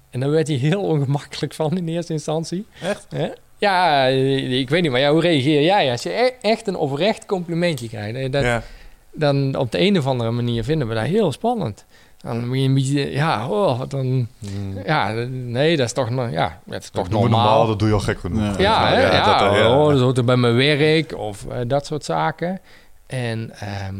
En 0.10 0.20
daar 0.20 0.30
werd 0.30 0.48
hij 0.48 0.58
heel 0.58 0.82
ongemakkelijk 0.82 1.54
van 1.54 1.78
in 1.78 1.88
eerste 1.88 2.14
instantie. 2.14 2.66
Echt? 2.82 3.06
Hè? 3.10 3.28
Ja, 3.58 4.08
eh, 4.08 4.60
ik 4.60 4.70
weet 4.70 4.82
niet, 4.82 4.92
maar 4.92 5.00
ja, 5.00 5.12
hoe 5.12 5.22
reageer 5.22 5.62
jij 5.62 5.92
als 5.92 6.04
je 6.04 6.14
e- 6.14 6.48
echt 6.48 6.68
een 6.68 6.76
oprecht 6.76 7.26
complimentje 7.26 7.88
krijgt? 7.90 8.16
Eh, 8.18 8.32
Dat, 8.32 8.44
ja. 8.44 8.64
Dan 9.12 9.56
op 9.56 9.72
de 9.72 9.80
een 9.80 9.98
of 9.98 10.06
andere 10.08 10.32
manier 10.32 10.64
vinden 10.64 10.88
we 10.88 10.94
dat 10.94 11.04
heel 11.06 11.32
spannend. 11.32 11.86
Dan 12.22 12.48
moet 12.48 12.58
je 12.58 12.64
een 12.64 12.74
beetje, 12.74 13.12
ja, 13.12 13.50
oh, 13.50 13.82
dan, 13.88 14.28
Hmm. 14.40 14.82
ja, 14.86 15.12
nee, 15.30 15.78
dat 15.78 15.86
is 15.86 15.94
toch, 15.94 16.10
ja, 16.32 16.60
het 16.70 16.84
is 16.84 16.90
toch 16.90 17.08
Doe 17.08 17.20
maar 17.22 17.30
normaal. 17.30 17.68
dat 17.68 17.80
doe 17.80 17.88
je 17.88 17.94
al 17.94 18.00
gek 18.00 18.20
genoeg. 18.20 18.58
Ja. 18.58 18.62
Ja, 18.62 18.88
hè? 18.94 19.02
ja, 19.02 19.40
dat, 19.40 19.54
eh, 19.54 19.60
ja. 19.60 19.80
Oh, 19.80 19.90
dat 19.92 20.00
hoort 20.00 20.18
er 20.18 20.26
bij 20.26 20.36
mijn 20.38 20.56
werk 20.56 21.18
of 21.18 21.46
dat 21.68 21.86
soort 21.86 22.06
zaken. 22.06 22.60
En 23.08 23.52
ehm, 23.60 23.96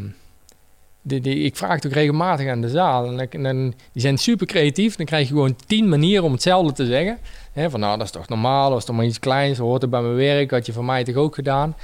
de, 1.18 1.34
ik 1.38 1.56
vraag 1.56 1.74
het 1.74 1.86
ook 1.86 1.92
regelmatig 1.92 2.48
aan 2.48 2.60
de 2.60 2.68
zaal. 2.68 3.06
En, 3.06 3.30
en 3.30 3.42
dan, 3.42 3.74
die 3.92 4.02
zijn 4.02 4.18
super 4.18 4.46
creatief. 4.46 4.96
Dan 4.96 5.06
krijg 5.06 5.28
je 5.28 5.34
gewoon 5.34 5.56
tien 5.66 5.88
manieren 5.88 6.24
om 6.24 6.32
hetzelfde 6.32 6.72
te 6.72 6.86
zeggen. 6.86 7.18
Hè, 7.52 7.70
van 7.70 7.80
nou, 7.80 7.96
dat 7.98 8.06
is 8.06 8.12
toch 8.12 8.28
normaal, 8.28 8.70
dat 8.70 8.78
is 8.78 8.84
toch 8.84 8.96
maar 8.96 9.04
iets 9.04 9.18
kleins. 9.18 9.58
Dat 9.58 9.66
hoort 9.66 9.82
er 9.82 9.88
bij 9.88 10.02
mijn 10.02 10.14
werk, 10.14 10.50
had 10.50 10.66
je 10.66 10.72
van 10.72 10.84
mij 10.84 11.04
toch 11.04 11.14
ook 11.14 11.34
gedaan. 11.34 11.76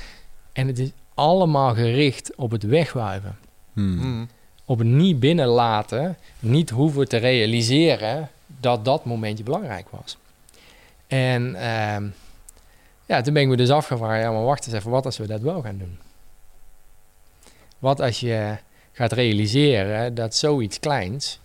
En 0.52 0.66
het 0.66 0.78
is 0.78 0.90
allemaal 1.14 1.74
gericht 1.74 2.34
op 2.36 2.50
het 2.50 2.62
wegwuiven. 2.62 3.38
Hmm. 3.72 3.98
Hmm. 3.98 4.28
Op 4.64 4.78
het 4.78 4.88
niet 4.88 5.20
binnenlaten, 5.20 6.16
niet 6.38 6.70
hoeven 6.70 7.08
te 7.08 7.16
realiseren 7.16 8.30
dat 8.60 8.84
dat 8.84 9.04
momentje 9.04 9.44
belangrijk 9.44 9.86
was. 9.90 10.16
En 11.06 11.54
ehm, 11.54 12.06
ja, 13.06 13.20
toen 13.20 13.32
ben 13.32 13.42
ik 13.42 13.48
me 13.48 13.56
dus 13.56 13.70
afgevraagd, 13.70 14.22
ja, 14.22 14.32
maar 14.32 14.44
wacht 14.44 14.66
eens 14.66 14.74
even, 14.74 14.90
wat 14.90 15.04
als 15.04 15.18
we 15.18 15.26
dat 15.26 15.40
wel 15.40 15.62
gaan 15.62 15.78
doen? 15.78 15.98
Wat 17.78 18.00
als 18.00 18.20
je 18.20 18.56
gaat 18.96 19.12
realiseren 19.12 20.14
dat 20.14 20.34
zoiets 20.34 20.80
kleins 20.80 21.40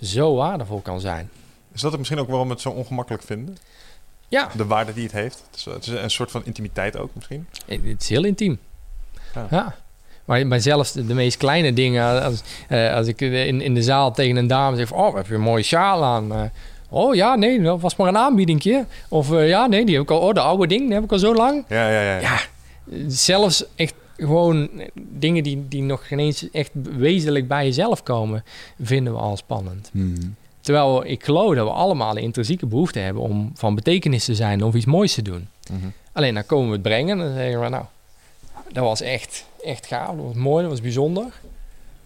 zo 0.00 0.34
waardevol 0.34 0.80
kan 0.80 1.00
zijn? 1.00 1.30
Is 1.72 1.80
dat 1.80 1.90
het 1.90 1.98
misschien 1.98 2.20
ook 2.20 2.28
waarom 2.28 2.46
we 2.46 2.52
het 2.52 2.62
zo 2.62 2.70
ongemakkelijk 2.70 3.22
vinden? 3.22 3.56
Ja, 4.28 4.48
De 4.56 4.66
waarde 4.66 4.92
die 4.92 5.02
het 5.02 5.12
heeft? 5.12 5.44
Het 5.50 5.56
is, 5.58 5.64
het 5.64 5.86
is 5.86 5.92
een 6.02 6.10
soort 6.10 6.30
van 6.30 6.44
intimiteit 6.44 6.96
ook 6.96 7.10
misschien? 7.14 7.46
het 7.66 8.02
is 8.02 8.08
heel 8.08 8.24
intiem. 8.24 8.58
Ja. 9.34 9.46
Ja. 9.50 9.76
Maar, 10.24 10.46
maar 10.46 10.60
zelfs 10.60 10.92
de, 10.92 11.06
de 11.06 11.14
meest 11.14 11.36
kleine 11.36 11.72
dingen, 11.72 12.22
als, 12.22 12.42
eh, 12.68 12.94
als 12.94 13.06
ik 13.06 13.20
in, 13.20 13.60
in 13.60 13.74
de 13.74 13.82
zaal 13.82 14.12
tegen 14.12 14.36
een 14.36 14.46
dame 14.46 14.76
zeg 14.76 14.88
van, 14.88 14.98
oh, 14.98 15.14
heb 15.14 15.26
je 15.26 15.34
een 15.34 15.40
mooie 15.40 15.62
sjaal 15.62 16.04
aan? 16.04 16.32
Eh, 16.32 16.42
oh 16.88 17.14
ja, 17.14 17.34
nee, 17.34 17.62
dat 17.62 17.80
was 17.80 17.96
maar 17.96 18.08
een 18.08 18.16
aanbiedingje. 18.16 18.86
Of 19.08 19.32
eh, 19.32 19.48
ja, 19.48 19.66
nee, 19.66 19.84
die 19.84 19.94
heb 19.94 20.04
ik 20.04 20.10
al, 20.10 20.20
oh, 20.20 20.34
de 20.34 20.40
oude 20.40 20.66
ding, 20.66 20.84
die 20.84 20.94
heb 20.94 21.04
ik 21.04 21.12
al 21.12 21.18
zo 21.18 21.34
lang. 21.34 21.64
Ja, 21.68 21.90
ja, 21.90 22.02
ja. 22.02 22.20
Ja, 22.20 22.38
zelfs 23.06 23.64
echt 23.74 23.94
gewoon 24.18 24.70
dingen 24.94 25.42
die, 25.42 25.68
die 25.68 25.82
nog 25.82 26.06
geen 26.08 26.18
eens 26.18 26.50
echt 26.50 26.70
wezenlijk 26.96 27.48
bij 27.48 27.64
jezelf 27.64 28.02
komen, 28.02 28.44
vinden 28.82 29.12
we 29.12 29.18
al 29.18 29.36
spannend. 29.36 29.90
Hmm. 29.92 30.34
Terwijl 30.60 31.04
ik 31.04 31.24
geloof 31.24 31.54
dat 31.54 31.66
we 31.66 31.72
allemaal 31.72 32.14
de 32.14 32.20
intrinsieke 32.20 32.66
behoefte 32.66 32.98
hebben 32.98 33.22
om 33.22 33.50
van 33.54 33.74
betekenis 33.74 34.24
te 34.24 34.34
zijn 34.34 34.64
of 34.64 34.74
iets 34.74 34.84
moois 34.84 35.14
te 35.14 35.22
doen. 35.22 35.48
Mhm. 35.70 35.86
Alleen 36.12 36.34
dan 36.34 36.46
komen 36.46 36.66
we 36.66 36.72
het 36.72 36.82
brengen 36.82 37.20
en 37.20 37.24
dan 37.26 37.34
zeggen 37.34 37.60
we, 37.60 37.68
nou, 37.68 37.84
dat 38.72 38.84
was 38.84 39.00
echt, 39.00 39.44
echt 39.62 39.86
gaaf, 39.86 40.16
dat 40.16 40.24
was 40.24 40.34
mooi, 40.34 40.62
dat 40.62 40.70
was 40.70 40.80
bijzonder. 40.80 41.24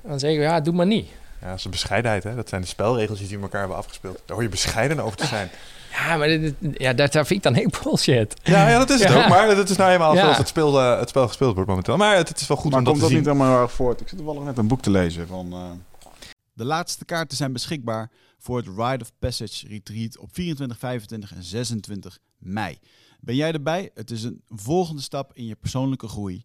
En 0.03 0.09
dan 0.09 0.19
zeggen 0.19 0.41
we, 0.41 0.45
ja, 0.45 0.61
doe 0.61 0.75
maar 0.75 0.87
niet. 0.87 1.09
Ja, 1.41 1.49
dat 1.49 1.57
is 1.57 1.63
de 1.63 1.69
bescheidenheid, 1.69 2.25
hè? 2.25 2.35
Dat 2.35 2.49
zijn 2.49 2.61
de 2.61 2.67
spelregels 2.67 3.19
die 3.19 3.29
in 3.29 3.43
elkaar 3.43 3.61
hebben 3.61 3.79
afgespeeld. 3.79 4.23
Daar 4.25 4.37
hoor 4.37 4.43
je 4.43 4.49
bescheiden 4.49 5.01
over 5.01 5.17
te 5.17 5.27
zijn. 5.27 5.51
Ja, 5.93 6.17
maar 6.17 6.27
dit, 6.29 6.55
ja, 6.73 6.93
dat, 6.93 7.13
dat 7.13 7.27
vind 7.27 7.39
ik 7.39 7.43
dan 7.43 7.55
heel 7.55 7.71
bullshit. 7.83 8.35
Ja, 8.43 8.69
ja, 8.69 8.79
dat 8.79 8.91
is 8.91 9.01
het 9.03 9.13
Ja. 9.13 9.23
ook. 9.23 9.29
Maar 9.29 9.55
dat 9.55 9.69
is 9.69 9.77
nou 9.77 9.91
eenmaal 9.93 10.15
Ja. 10.15 10.21
zoals 10.21 10.37
het 10.39 10.49
spel, 10.49 10.81
eh, 10.81 10.99
het 10.99 11.09
spel 11.09 11.27
gespeeld 11.27 11.55
wordt 11.55 11.69
momenteel. 11.69 11.97
Maar 11.97 12.17
het, 12.17 12.29
het 12.29 12.41
is 12.41 12.47
wel 12.47 12.57
goed 12.57 12.71
maar 12.71 12.79
om 12.79 12.85
dat 12.85 12.93
komt 12.95 13.05
te 13.09 13.15
dat 13.15 13.23
zien. 13.25 13.33
niet 13.33 13.39
helemaal 13.41 13.63
erg 13.63 13.73
voort? 13.73 14.01
Ik 14.01 14.09
zit 14.09 14.19
toevallig 14.19 14.43
net 14.43 14.59
een 14.59 14.69
boek 14.69 14.83
te 14.83 14.91
lezen 14.91 15.27
van... 15.27 15.53
eh, 15.53 15.71
De 16.53 16.65
laatste 16.65 17.05
kaarten 17.05 17.37
zijn 17.37 17.53
beschikbaar 17.53 18.11
voor 18.39 18.57
het 18.57 18.67
Rite 18.67 18.99
of 19.05 19.11
Passage 19.19 19.69
Retreat 19.69 20.19
op 20.19 20.29
24, 20.33 20.79
25 20.79 21.35
en 21.35 21.43
26 21.43 22.19
mei. 22.39 22.79
Ben 23.21 23.35
jij 23.35 23.53
erbij? 23.53 23.91
Het 23.95 24.11
is 24.11 24.23
een 24.23 24.43
volgende 24.49 25.03
stap 25.03 25.31
in 25.35 25.47
je 25.47 25.55
persoonlijke 25.55 26.09
groei. 26.09 26.45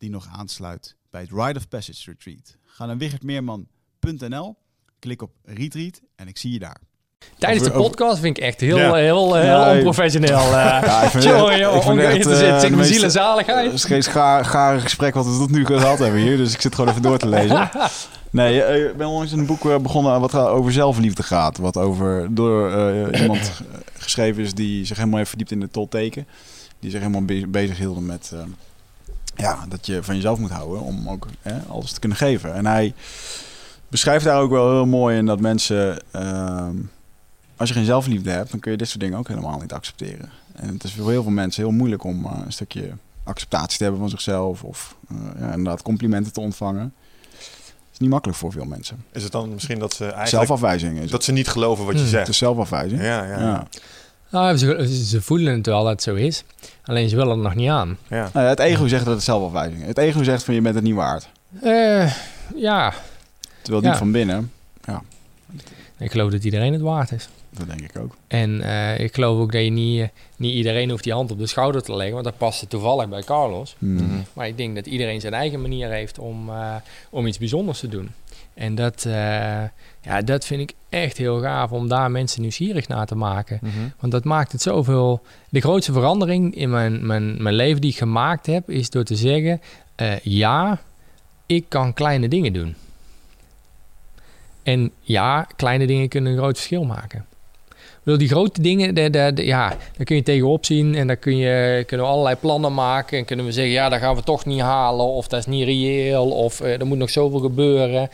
die 0.00 0.10
nog 0.10 0.28
aansluit 0.36 0.96
bij 1.10 1.20
het 1.20 1.30
Rite 1.32 1.58
of 1.58 1.68
Passage 1.68 2.10
Retreat. 2.10 2.56
Ga 2.66 2.86
naar 2.86 2.96
wichertmeerman.nl, 2.96 4.56
klik 4.98 5.22
op 5.22 5.30
Retreat 5.44 6.00
en 6.16 6.28
ik 6.28 6.38
zie 6.38 6.52
je 6.52 6.58
daar. 6.58 6.80
Tijdens 7.38 7.64
de 7.64 7.70
podcast 7.72 8.20
vind 8.20 8.36
ik 8.36 8.42
echt 8.42 8.60
heel, 8.60 8.76
Ja. 8.78 8.94
heel, 8.94 9.34
heel, 9.34 9.44
Ja, 9.46 9.66
ik- 9.70 9.74
onprofessioneel. 9.76 10.38
eh 10.38 10.52
Ja, 10.52 11.02
ik 11.02 11.10
vind 11.10 11.24
Jongen, 11.24 11.52
het- 11.52 11.74
ik 11.74 11.82
vind 11.82 11.98
echt, 12.00 12.26
eh, 12.26 12.98
Zeg 12.98 13.10
zaligheid. 13.10 13.64
Het 13.64 13.74
is 13.74 13.84
geen 13.84 14.02
scha- 14.02 14.42
gare 14.42 14.80
gesprek 14.80 15.14
wat 15.14 15.26
we 15.26 15.36
tot 15.38 15.50
nu 15.50 15.64
gehad 15.66 15.98
hebben 15.98 16.20
hier, 16.20 16.36
dus 16.36 16.54
ik 16.54 16.60
zit 16.60 16.74
gewoon 16.74 16.90
even 16.90 17.02
door 17.02 17.18
te 17.18 17.28
lezen. 17.28 17.70
Nee, 18.32 18.62
eh, 18.62 18.88
ik 18.90 18.96
ben 18.96 19.06
onlangs 19.06 19.32
een 19.32 19.46
boek 19.46 19.64
eh, 19.64 19.78
begonnen 19.78 20.20
wat 20.20 20.34
over 20.34 20.72
zelfliefde 20.72 21.22
gaat. 21.22 21.58
Wat 21.58 21.76
over, 21.76 22.34
door 22.34 22.70
eh, 22.72 23.20
iemand 23.20 23.52
geschreven 23.98 24.42
is 24.42 24.54
die 24.54 24.84
zich 24.84 24.96
helemaal 24.96 25.16
heeft 25.18 25.28
verdiept 25.28 25.50
in 25.50 25.60
de 25.60 25.68
tolteken. 25.70 26.26
Die 26.80 26.90
zich 26.90 27.00
helemaal 27.00 27.24
be- 27.24 27.46
bezig 27.48 27.78
hielden 27.78 28.06
met 28.06 28.30
eh, 28.34 28.40
ja, 29.40 29.64
dat 29.68 29.86
je 29.86 30.02
van 30.02 30.14
jezelf 30.14 30.38
moet 30.38 30.50
houden 30.50 30.80
om 30.82 31.08
ook 31.08 31.26
hè, 31.42 31.58
alles 31.68 31.92
te 31.92 32.00
kunnen 32.00 32.18
geven. 32.18 32.54
En 32.54 32.66
hij 32.66 32.94
beschrijft 33.88 34.24
daar 34.24 34.40
ook 34.40 34.50
wel 34.50 34.70
heel 34.70 34.86
mooi 34.86 35.16
in 35.16 35.26
dat 35.26 35.40
mensen, 35.40 36.02
ehm, 36.10 36.74
als 37.56 37.68
je 37.68 37.74
geen 37.74 37.84
zelfliefde 37.84 38.30
hebt, 38.30 38.50
dan 38.50 38.60
kun 38.60 38.70
je 38.70 38.76
dit 38.76 38.88
soort 38.88 39.00
dingen 39.00 39.18
ook 39.18 39.28
helemaal 39.28 39.58
niet 39.60 39.72
accepteren. 39.72 40.30
En 40.52 40.68
het 40.68 40.84
is 40.84 40.92
voor 40.94 41.10
heel 41.10 41.22
veel 41.22 41.32
mensen 41.32 41.62
heel 41.62 41.72
moeilijk 41.72 42.04
om 42.04 42.24
eh, 42.24 42.32
een 42.44 42.52
stukje 42.52 42.90
acceptatie 43.24 43.76
te 43.76 43.82
hebben 43.82 44.00
van 44.00 44.10
zichzelf 44.10 44.62
of 44.64 44.96
eh, 45.08 45.16
ja, 45.40 45.46
inderdaad 45.50 45.82
complimenten 45.82 46.32
te 46.32 46.40
ontvangen. 46.40 46.94
Het 47.30 47.92
is 47.92 47.98
niet 47.98 48.10
makkelijk 48.10 48.38
voor 48.38 48.52
veel 48.52 48.64
mensen. 48.64 49.04
Is 49.12 49.22
het 49.22 49.32
dan 49.32 49.52
misschien 49.54 49.78
dat 49.78 49.92
ze 49.94 50.02
eigenlijk... 50.04 50.28
Zelfafwijzing 50.28 50.94
is 50.96 51.02
dat 51.02 51.10
het. 51.12 51.24
ze 51.24 51.32
niet 51.32 51.48
geloven 51.48 51.84
wat 51.84 51.92
je 51.94 51.98
Hmm. 52.00 52.08
Het 52.08 52.16
zegt? 52.16 52.28
is 52.28 52.38
zelfafwijzing. 52.38 53.00
Ja, 53.00 53.24
ja, 53.24 53.38
ja. 53.38 53.38
Ja. 53.38 53.66
Nou, 54.30 54.56
ze, 54.56 55.04
ze 55.04 55.22
voelen 55.22 55.54
het 55.54 55.66
wel 55.66 55.82
dat 55.82 55.92
het 55.92 56.02
zo 56.02 56.14
is. 56.14 56.44
Alleen 56.90 57.08
ze 57.08 57.16
willen 57.16 57.32
het 57.32 57.42
nog 57.42 57.54
niet 57.54 57.68
aan. 57.68 57.98
ja. 58.08 58.30
Nou 58.32 58.44
ja, 58.44 58.50
het 58.50 58.58
ego 58.58 58.86
zegt 58.86 59.04
dat 59.04 59.14
het 59.14 59.22
zelfafwijzing 59.22 59.80
is. 59.80 59.86
Het 59.86 59.98
ego 59.98 60.22
zegt 60.22 60.42
van 60.44 60.54
je 60.54 60.60
bent 60.60 60.74
het 60.74 60.84
niet 60.84 60.94
waard. 60.94 61.28
Eh, 61.62 62.12
ja, 62.54 62.92
Terwijl 63.62 63.84
Ja. 63.84 63.90
diep 63.90 63.98
van 63.98 64.12
binnen, 64.12 64.52
ik 65.98 66.10
geloof 66.10 66.30
dat 66.30 66.44
iedereen 66.44 66.72
het 66.72 66.82
waard 66.82 67.12
is. 67.12 67.28
dat 67.50 67.66
denk 67.66 67.80
ik 67.80 67.98
ook. 67.98 68.16
En 68.26 68.60
eh, 68.62 68.98
ik 68.98 69.14
geloof 69.14 69.40
ook 69.40 69.52
dat 69.52 69.64
je 69.64 69.70
niet, 69.70 70.10
niet 70.36 70.54
iedereen 70.54 70.90
hoeft 70.90 71.04
die 71.04 71.12
hand 71.12 71.30
op 71.30 71.38
de 71.38 71.46
schouder 71.46 71.82
te 71.82 71.94
leggen. 71.96 72.12
Want 72.12 72.24
dat 72.24 72.36
past 72.36 72.68
toevallig 72.70 73.08
bij 73.08 73.22
Carlos. 73.22 73.76
Hmm. 73.78 73.94
Mhm. 73.94 74.04
Maar 74.32 74.46
ik 74.46 74.56
denk 74.56 74.74
dat 74.74 74.86
iedereen 74.86 75.20
zijn 75.20 75.34
eigen 75.34 75.60
manier 75.60 75.88
heeft 75.90 76.18
om, 76.18 76.48
eh, 76.48 76.74
om 77.10 77.26
iets 77.26 77.38
bijzonders 77.38 77.80
te 77.80 77.88
doen. 77.88 78.10
En 78.54 78.74
dat, 78.74 79.04
eh, 79.04 79.12
ja, 80.02 80.22
dat 80.24 80.44
vind 80.44 80.60
ik 80.60 80.72
echt 80.88 81.16
heel 81.16 81.40
gaaf 81.40 81.70
om 81.70 81.88
daar 81.88 82.10
mensen 82.10 82.40
nieuwsgierig 82.40 82.88
naar 82.88 83.06
te 83.06 83.14
maken. 83.14 83.58
Mhm. 83.62 83.72
Want 84.00 84.12
dat 84.12 84.24
maakt 84.24 84.52
het 84.52 84.62
zoveel. 84.62 85.22
De 85.48 85.60
grootste 85.60 85.92
verandering 85.92 86.54
in 86.54 86.70
mijn, 86.70 87.06
mijn, 87.06 87.42
mijn 87.42 87.54
leven 87.54 87.80
die 87.80 87.90
ik 87.90 87.96
gemaakt 87.98 88.46
heb, 88.46 88.70
is 88.70 88.90
door 88.90 89.04
te 89.04 89.16
zeggen: 89.16 89.60
eh, 89.94 90.18
ja, 90.22 90.78
ik 91.46 91.64
kan 91.68 91.92
kleine 91.92 92.28
dingen 92.28 92.52
doen. 92.52 92.74
En 94.62 94.90
ja, 95.00 95.46
kleine 95.56 95.86
dingen 95.86 96.08
kunnen 96.08 96.32
een 96.32 96.38
groot 96.38 96.56
verschil 96.56 96.84
maken. 96.84 97.24
Bedoel, 98.02 98.18
die 98.18 98.28
grote 98.28 98.62
dingen, 98.62 98.94
de, 98.94 99.10
de, 99.10 99.30
de- 99.34 99.44
ja, 99.46 99.68
daar 99.68 100.04
kun 100.04 100.16
je 100.16 100.22
tegenop 100.22 100.64
zien 100.64 100.94
en 100.94 101.06
daar 101.06 101.16
kun 101.16 101.36
je, 101.36 101.84
kunnen 101.86 102.06
we 102.06 102.12
allerlei 102.12 102.36
plannen 102.36 102.74
maken. 102.74 103.18
En 103.18 103.24
kunnen 103.24 103.44
we 103.46 103.52
zeggen, 103.52 103.72
ja, 103.72 103.88
dat 103.88 103.98
gaan 104.00 104.14
we 104.14 104.22
toch 104.22 104.44
niet 104.44 104.60
halen, 104.60 105.06
of 105.06 105.28
dat 105.28 105.38
is 105.40 105.46
niet 105.46 105.64
reëel, 105.64 106.30
of 106.30 106.60
eh, 106.60 106.80
er 106.80 106.86
moet 106.86 106.98
nog 106.98 107.10
zoveel 107.10 107.38
gebeuren. 107.40 108.08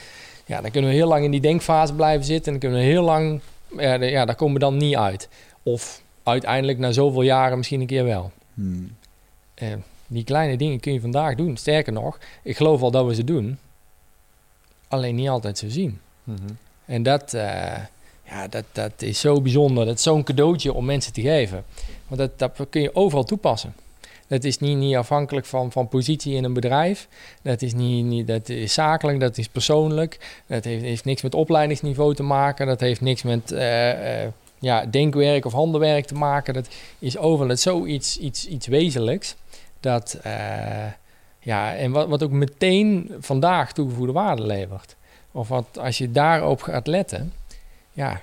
Ja, 0.46 0.60
dan 0.60 0.70
kunnen 0.70 0.90
we 0.90 0.96
heel 0.96 1.08
lang 1.08 1.24
in 1.24 1.30
die 1.30 1.40
denkfase 1.40 1.94
blijven 1.94 2.24
zitten 2.24 2.52
en 2.52 2.58
dan 2.58 2.70
kunnen 2.70 2.86
we 2.86 2.92
heel 2.92 3.04
lang, 3.04 3.40
ja, 3.76 4.24
daar 4.24 4.34
komen 4.34 4.54
we 4.54 4.60
dan 4.60 4.76
niet 4.76 4.96
uit. 4.96 5.28
Of 5.62 6.02
uiteindelijk 6.22 6.78
na 6.78 6.92
zoveel 6.92 7.22
jaren 7.22 7.56
misschien 7.56 7.80
een 7.80 7.86
keer 7.86 8.04
wel. 8.04 8.32
Hmm. 8.54 8.96
Eh, 9.54 9.72
die 10.06 10.24
kleine 10.24 10.56
dingen 10.56 10.80
kun 10.80 10.92
je 10.92 11.00
vandaag 11.00 11.34
doen. 11.34 11.56
Sterker 11.56 11.92
nog, 11.92 12.18
ik 12.42 12.56
geloof 12.56 12.82
al 12.82 12.90
dat 12.90 13.06
we 13.06 13.14
ze 13.14 13.24
doen. 13.24 13.58
Alleen 14.88 15.14
niet 15.14 15.28
altijd 15.28 15.58
zo 15.58 15.68
zien. 15.68 16.00
Mhm. 16.24 16.38
En 16.84 17.02
dat, 17.02 17.34
eh, 17.34 17.78
ja, 18.22 18.48
dat, 18.48 18.64
dat 18.72 19.02
is 19.02 19.20
zo 19.20 19.40
bijzonder. 19.40 19.86
Dat 19.86 19.96
is 19.96 20.02
zo'n 20.02 20.22
cadeautje 20.22 20.72
om 20.72 20.84
mensen 20.84 21.12
te 21.12 21.20
geven. 21.20 21.64
Want 22.08 22.20
dat, 22.20 22.38
dat 22.38 22.68
kun 22.70 22.80
je 22.80 22.94
overal 22.94 23.24
toepassen. 23.24 23.74
Dat 24.26 24.44
is 24.44 24.58
niet, 24.58 24.76
niet 24.76 24.96
afhankelijk 24.96 25.46
van, 25.46 25.72
van 25.72 25.88
positie 25.88 26.34
in 26.34 26.44
een 26.44 26.52
bedrijf. 26.52 27.08
Dat 27.42 27.62
is, 27.62 27.74
niet, 27.74 28.04
niet, 28.04 28.26
dat 28.26 28.48
is 28.48 28.72
zakelijk, 28.72 29.20
dat 29.20 29.38
is 29.38 29.48
persoonlijk. 29.48 30.40
Dat 30.46 30.64
heeft, 30.64 30.82
heeft 30.82 31.04
niks 31.04 31.22
met 31.22 31.34
opleidingsniveau 31.34 32.14
te 32.14 32.22
maken. 32.22 32.66
Dat 32.66 32.80
heeft 32.80 33.00
niks 33.00 33.22
met 33.22 33.52
eh, 33.52 34.24
eh, 34.24 34.32
ja, 34.58 34.86
denkwerk 34.86 35.44
of 35.44 35.52
handenwerk 35.52 36.06
te 36.06 36.14
maken. 36.14 36.54
Dat 36.54 36.68
is 36.98 37.18
overal 37.18 37.48
dat 37.48 37.60
zoiets 37.60 38.18
iets, 38.18 38.46
iets 38.46 38.66
wezenlijks. 38.66 39.36
Dat, 39.80 40.18
eh, 40.22 40.32
ja, 41.38 41.74
en 41.74 41.90
wat, 41.90 42.08
wat 42.08 42.22
ook 42.22 42.30
meteen 42.30 43.14
vandaag 43.20 43.72
toegevoegde 43.72 44.12
waarde 44.12 44.46
levert. 44.46 44.96
Of 45.32 45.48
wat, 45.48 45.78
als 45.78 45.98
je 45.98 46.12
daarop 46.12 46.62
gaat 46.62 46.86
letten, 46.86 47.32
ja, 47.92 48.20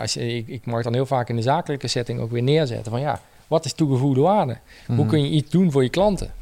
als 0.00 0.14
je, 0.14 0.36
ik, 0.36 0.48
ik 0.48 0.66
mag 0.66 0.82
dan 0.82 0.94
heel 0.94 1.06
vaak 1.06 1.28
in 1.28 1.36
de 1.36 1.42
zakelijke 1.42 1.88
setting 1.88 2.20
ook 2.20 2.30
weer 2.30 2.42
neerzetten 2.42 2.92
van 2.92 3.00
ja, 3.00 3.20
wat 3.48 3.64
is 3.64 3.72
toegevoegde 3.72 4.20
waarde? 4.20 4.58
Hoe 4.86 4.96
Mhm. 4.96 5.08
kun 5.08 5.22
je 5.22 5.28
iets 5.30 5.50
doen 5.50 5.70
voor 5.72 5.82
je 5.82 5.88
klanten? 5.88 6.32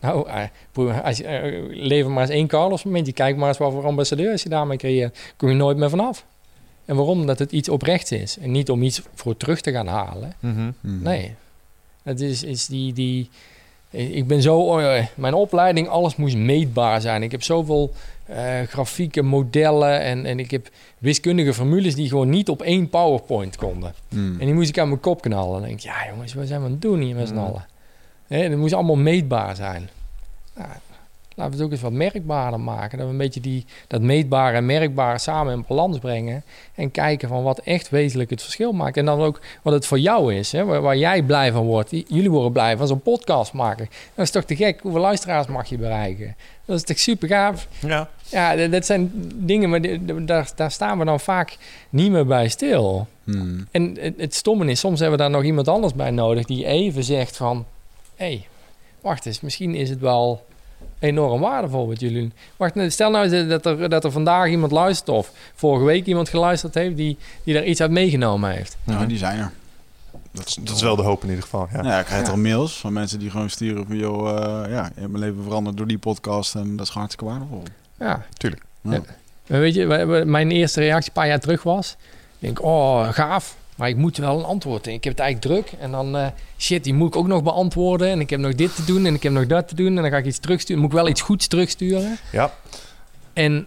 Nou, 0.00 0.28
eh, 0.28 1.04
als 1.04 1.16
je, 1.16 1.24
eh, 1.24 1.62
lever 1.68 2.10
maar 2.10 2.22
eens 2.22 2.30
één 2.32 2.46
Carlos 2.46 2.82
momentje, 2.84 3.12
kijk 3.12 3.36
maar 3.36 3.48
eens 3.48 3.58
wat 3.58 3.72
voor 3.72 3.84
ambassadeurs 3.86 4.42
je 4.42 4.48
daarmee 4.48 4.76
creëert, 4.78 5.18
kom 5.36 5.48
je 5.48 5.54
nooit 5.54 5.76
meer 5.76 5.90
vanaf. 5.90 6.24
En 6.84 6.96
waarom? 6.96 7.26
Dat 7.26 7.38
het 7.38 7.52
iets 7.52 7.68
oprechts 7.68 8.12
is 8.12 8.38
en 8.38 8.50
niet 8.50 8.70
om 8.70 8.82
iets 8.82 9.02
voor 9.14 9.36
terug 9.36 9.60
te 9.60 9.72
gaan 9.72 9.86
halen. 9.86 10.32
Mhm. 10.40 10.70
Hmm. 10.80 11.02
Nee, 11.02 11.34
het 12.02 12.20
is, 12.20 12.42
is 12.42 12.66
die, 12.66 12.92
die. 12.92 13.30
Ik 13.90 14.26
ben 14.26 14.42
zo. 14.42 14.78
eh, 14.78 15.06
Mijn 15.14 15.34
opleiding, 15.34 15.88
alles 15.88 16.16
moest 16.16 16.36
meetbaar 16.36 17.00
zijn. 17.00 17.22
Ik 17.22 17.30
heb 17.30 17.42
zoveel 17.42 17.92
eh, 18.26 18.62
grafieken, 18.68 19.24
modellen 19.24 20.00
en, 20.00 20.26
en 20.26 20.38
ik 20.38 20.50
heb 20.50 20.68
wiskundige 20.98 21.54
formules 21.54 21.94
die 21.94 22.08
gewoon 22.08 22.28
niet 22.28 22.48
op 22.48 22.62
één 22.62 22.88
PowerPoint 22.88 23.56
konden. 23.56 23.94
Hmm. 24.08 24.40
En 24.40 24.46
die 24.46 24.54
moest 24.54 24.68
ik 24.68 24.78
aan 24.78 24.88
mijn 24.88 25.00
kop 25.00 25.20
knallen. 25.22 25.52
Dan 25.52 25.68
denk 25.68 25.74
ik, 25.78 25.84
ja 25.84 26.06
jongens, 26.10 26.34
wat 26.34 26.46
zijn 26.46 26.60
we 26.60 26.66
aan 26.66 26.72
het 26.72 26.82
doen 26.82 27.00
hier 27.00 27.14
met 27.14 27.28
z'n 27.28 27.34
Mm. 27.34 27.40
allen? 27.40 27.66
Hè, 28.26 28.38
het 28.38 28.56
moest 28.56 28.72
allemaal 28.72 28.96
meetbaar 28.96 29.56
zijn. 29.56 29.88
Nou, 30.54 30.68
laten 31.36 31.52
we 31.52 31.58
het 31.58 31.66
ook 31.66 31.72
eens 31.72 31.80
wat 31.82 31.92
merkbaarder 31.92 32.60
maken. 32.60 32.98
Dat 32.98 33.06
we 33.06 33.12
een 33.12 33.18
beetje 33.18 33.40
die, 33.40 33.64
dat 33.86 34.00
meetbare 34.00 34.56
en 34.56 34.66
merkbare 34.66 35.18
samen 35.18 35.52
in 35.52 35.64
balans 35.68 35.98
brengen. 35.98 36.42
En 36.74 36.90
kijken 36.90 37.28
van 37.28 37.42
wat 37.42 37.58
echt 37.58 37.88
wezenlijk 37.88 38.30
het 38.30 38.42
verschil 38.42 38.72
maakt. 38.72 38.96
En 38.96 39.04
dan 39.04 39.20
ook 39.20 39.40
wat 39.62 39.72
het 39.72 39.86
voor 39.86 39.98
jou 39.98 40.34
is. 40.34 40.52
Hè, 40.52 40.64
waar, 40.64 40.80
waar 40.80 40.96
jij 40.96 41.22
blij 41.22 41.52
van 41.52 41.64
wordt. 41.64 41.90
Jullie 41.90 42.30
worden 42.30 42.52
blij 42.52 42.76
van 42.76 42.86
zo'n 42.86 43.00
podcast 43.02 43.52
maken. 43.52 43.88
Dat 44.14 44.24
is 44.24 44.30
toch 44.30 44.44
te 44.44 44.56
gek? 44.56 44.80
Hoeveel 44.80 45.00
luisteraars 45.00 45.46
mag 45.46 45.68
je 45.68 45.78
bereiken? 45.78 46.36
Dat 46.64 46.76
is 46.76 46.82
toch 46.82 46.98
super 46.98 47.28
gaaf? 47.28 47.68
Ja. 47.80 48.08
Ja, 48.28 48.56
dat, 48.56 48.72
dat 48.72 48.86
zijn 48.86 49.10
dingen, 49.34 49.70
maar 49.70 49.80
die- 49.80 50.24
daar, 50.24 50.50
daar 50.56 50.70
staan 50.70 50.98
we 50.98 51.04
dan 51.04 51.20
vaak 51.20 51.56
niet 51.90 52.10
meer 52.10 52.26
bij 52.26 52.48
stil. 52.48 53.06
Hmm. 53.24 53.66
En 53.70 53.96
het, 54.00 54.14
het 54.16 54.34
stomme 54.34 54.66
is, 54.70 54.80
soms 54.80 55.00
hebben 55.00 55.18
we 55.18 55.24
daar 55.24 55.32
nog 55.32 55.44
iemand 55.44 55.68
anders 55.68 55.94
bij 55.94 56.10
nodig 56.10 56.44
die 56.46 56.66
even 56.66 57.04
zegt 57.04 57.36
van... 57.36 57.66
Hé, 58.16 58.26
hey, 58.26 58.46
wacht 59.00 59.26
eens, 59.26 59.40
misschien 59.40 59.74
is 59.74 59.90
het 59.90 60.00
wel 60.00 60.44
enorm 60.98 61.40
waardevol 61.40 61.86
wat 61.88 62.00
jullie. 62.00 62.32
Wacht, 62.56 62.74
nou, 62.74 62.90
stel 62.90 63.10
nou 63.10 63.30
eens 63.32 63.48
dat 63.48 63.66
er, 63.66 63.88
dat 63.88 64.04
er 64.04 64.10
vandaag 64.12 64.48
iemand 64.48 64.72
luistert 64.72 65.08
of 65.08 65.30
vorige 65.54 65.84
week 65.84 66.06
iemand 66.06 66.28
geluisterd 66.28 66.74
heeft 66.74 66.96
die, 66.96 67.18
die 67.44 67.54
daar 67.54 67.64
iets 67.64 67.80
uit 67.80 67.90
meegenomen 67.90 68.50
heeft. 68.50 68.76
Ja, 68.84 69.04
die 69.04 69.18
zijn 69.18 69.38
er. 69.38 69.50
Dat 70.32 70.46
is, 70.46 70.54
Dat 70.54 70.76
is 70.76 70.82
wel 70.82 70.96
de 70.96 71.02
hoop 71.02 71.22
in 71.22 71.28
ieder 71.28 71.42
geval. 71.44 71.68
Ja. 71.72 71.82
Ja, 71.82 71.98
ik 71.98 72.04
krijg 72.04 72.20
Ja. 72.20 72.26
toch 72.28 72.36
mails 72.36 72.76
van 72.76 72.92
mensen 72.92 73.18
die 73.18 73.30
gewoon 73.30 73.50
sturen 73.50 73.86
van... 73.86 73.96
joh, 73.96 74.28
eh, 74.28 74.70
ja, 74.70 74.84
je 74.94 75.00
hebt 75.00 75.12
mijn 75.12 75.18
leven 75.24 75.42
veranderd 75.42 75.76
door 75.76 75.86
die 75.86 75.98
podcast 75.98 76.54
en 76.54 76.76
dat 76.76 76.86
is 76.86 76.92
gewoon 76.92 77.08
hartstikke 77.08 77.24
waardevol. 77.24 77.62
Ja, 77.98 78.24
Ja. 78.80 79.00
Maar 79.46 79.60
weet 79.60 79.74
je, 79.74 80.22
mijn 80.26 80.50
eerste 80.50 80.80
reactie 80.80 81.08
een 81.08 81.14
paar 81.20 81.26
jaar 81.28 81.40
terug 81.40 81.62
was... 81.62 81.96
Ik 82.38 82.54
denk, 82.54 82.62
oh, 82.62 83.08
gaaf. 83.12 83.56
Maar 83.76 83.88
ik 83.88 83.96
moet 83.96 84.16
wel 84.16 84.38
een 84.38 84.44
antwoord. 84.44 84.86
Ik 84.86 85.04
heb 85.04 85.12
het 85.12 85.22
eigenlijk 85.22 85.54
druk. 85.54 85.80
En 85.80 85.90
dan, 85.90 86.16
eh, 86.16 86.26
shit, 86.58 86.84
die 86.84 86.94
moet 86.94 87.08
ik 87.08 87.16
ook 87.16 87.26
nog 87.26 87.42
beantwoorden. 87.42 88.08
En 88.08 88.20
ik 88.20 88.30
heb 88.30 88.40
nog 88.40 88.54
dit 88.54 88.76
te 88.76 88.84
doen 88.84 89.06
en 89.06 89.14
ik 89.14 89.22
heb 89.22 89.32
nog 89.32 89.46
dat 89.46 89.68
te 89.68 89.74
doen. 89.74 89.96
En 89.96 90.02
dan 90.02 90.10
ga 90.10 90.16
ik 90.16 90.24
iets 90.24 90.38
terugsturen. 90.38 90.82
Moet 90.82 90.90
ik 90.90 90.96
wel 90.96 91.08
iets 91.08 91.20
goeds 91.20 91.46
terugsturen. 91.46 92.16
Ja. 92.32 92.52
En 93.32 93.66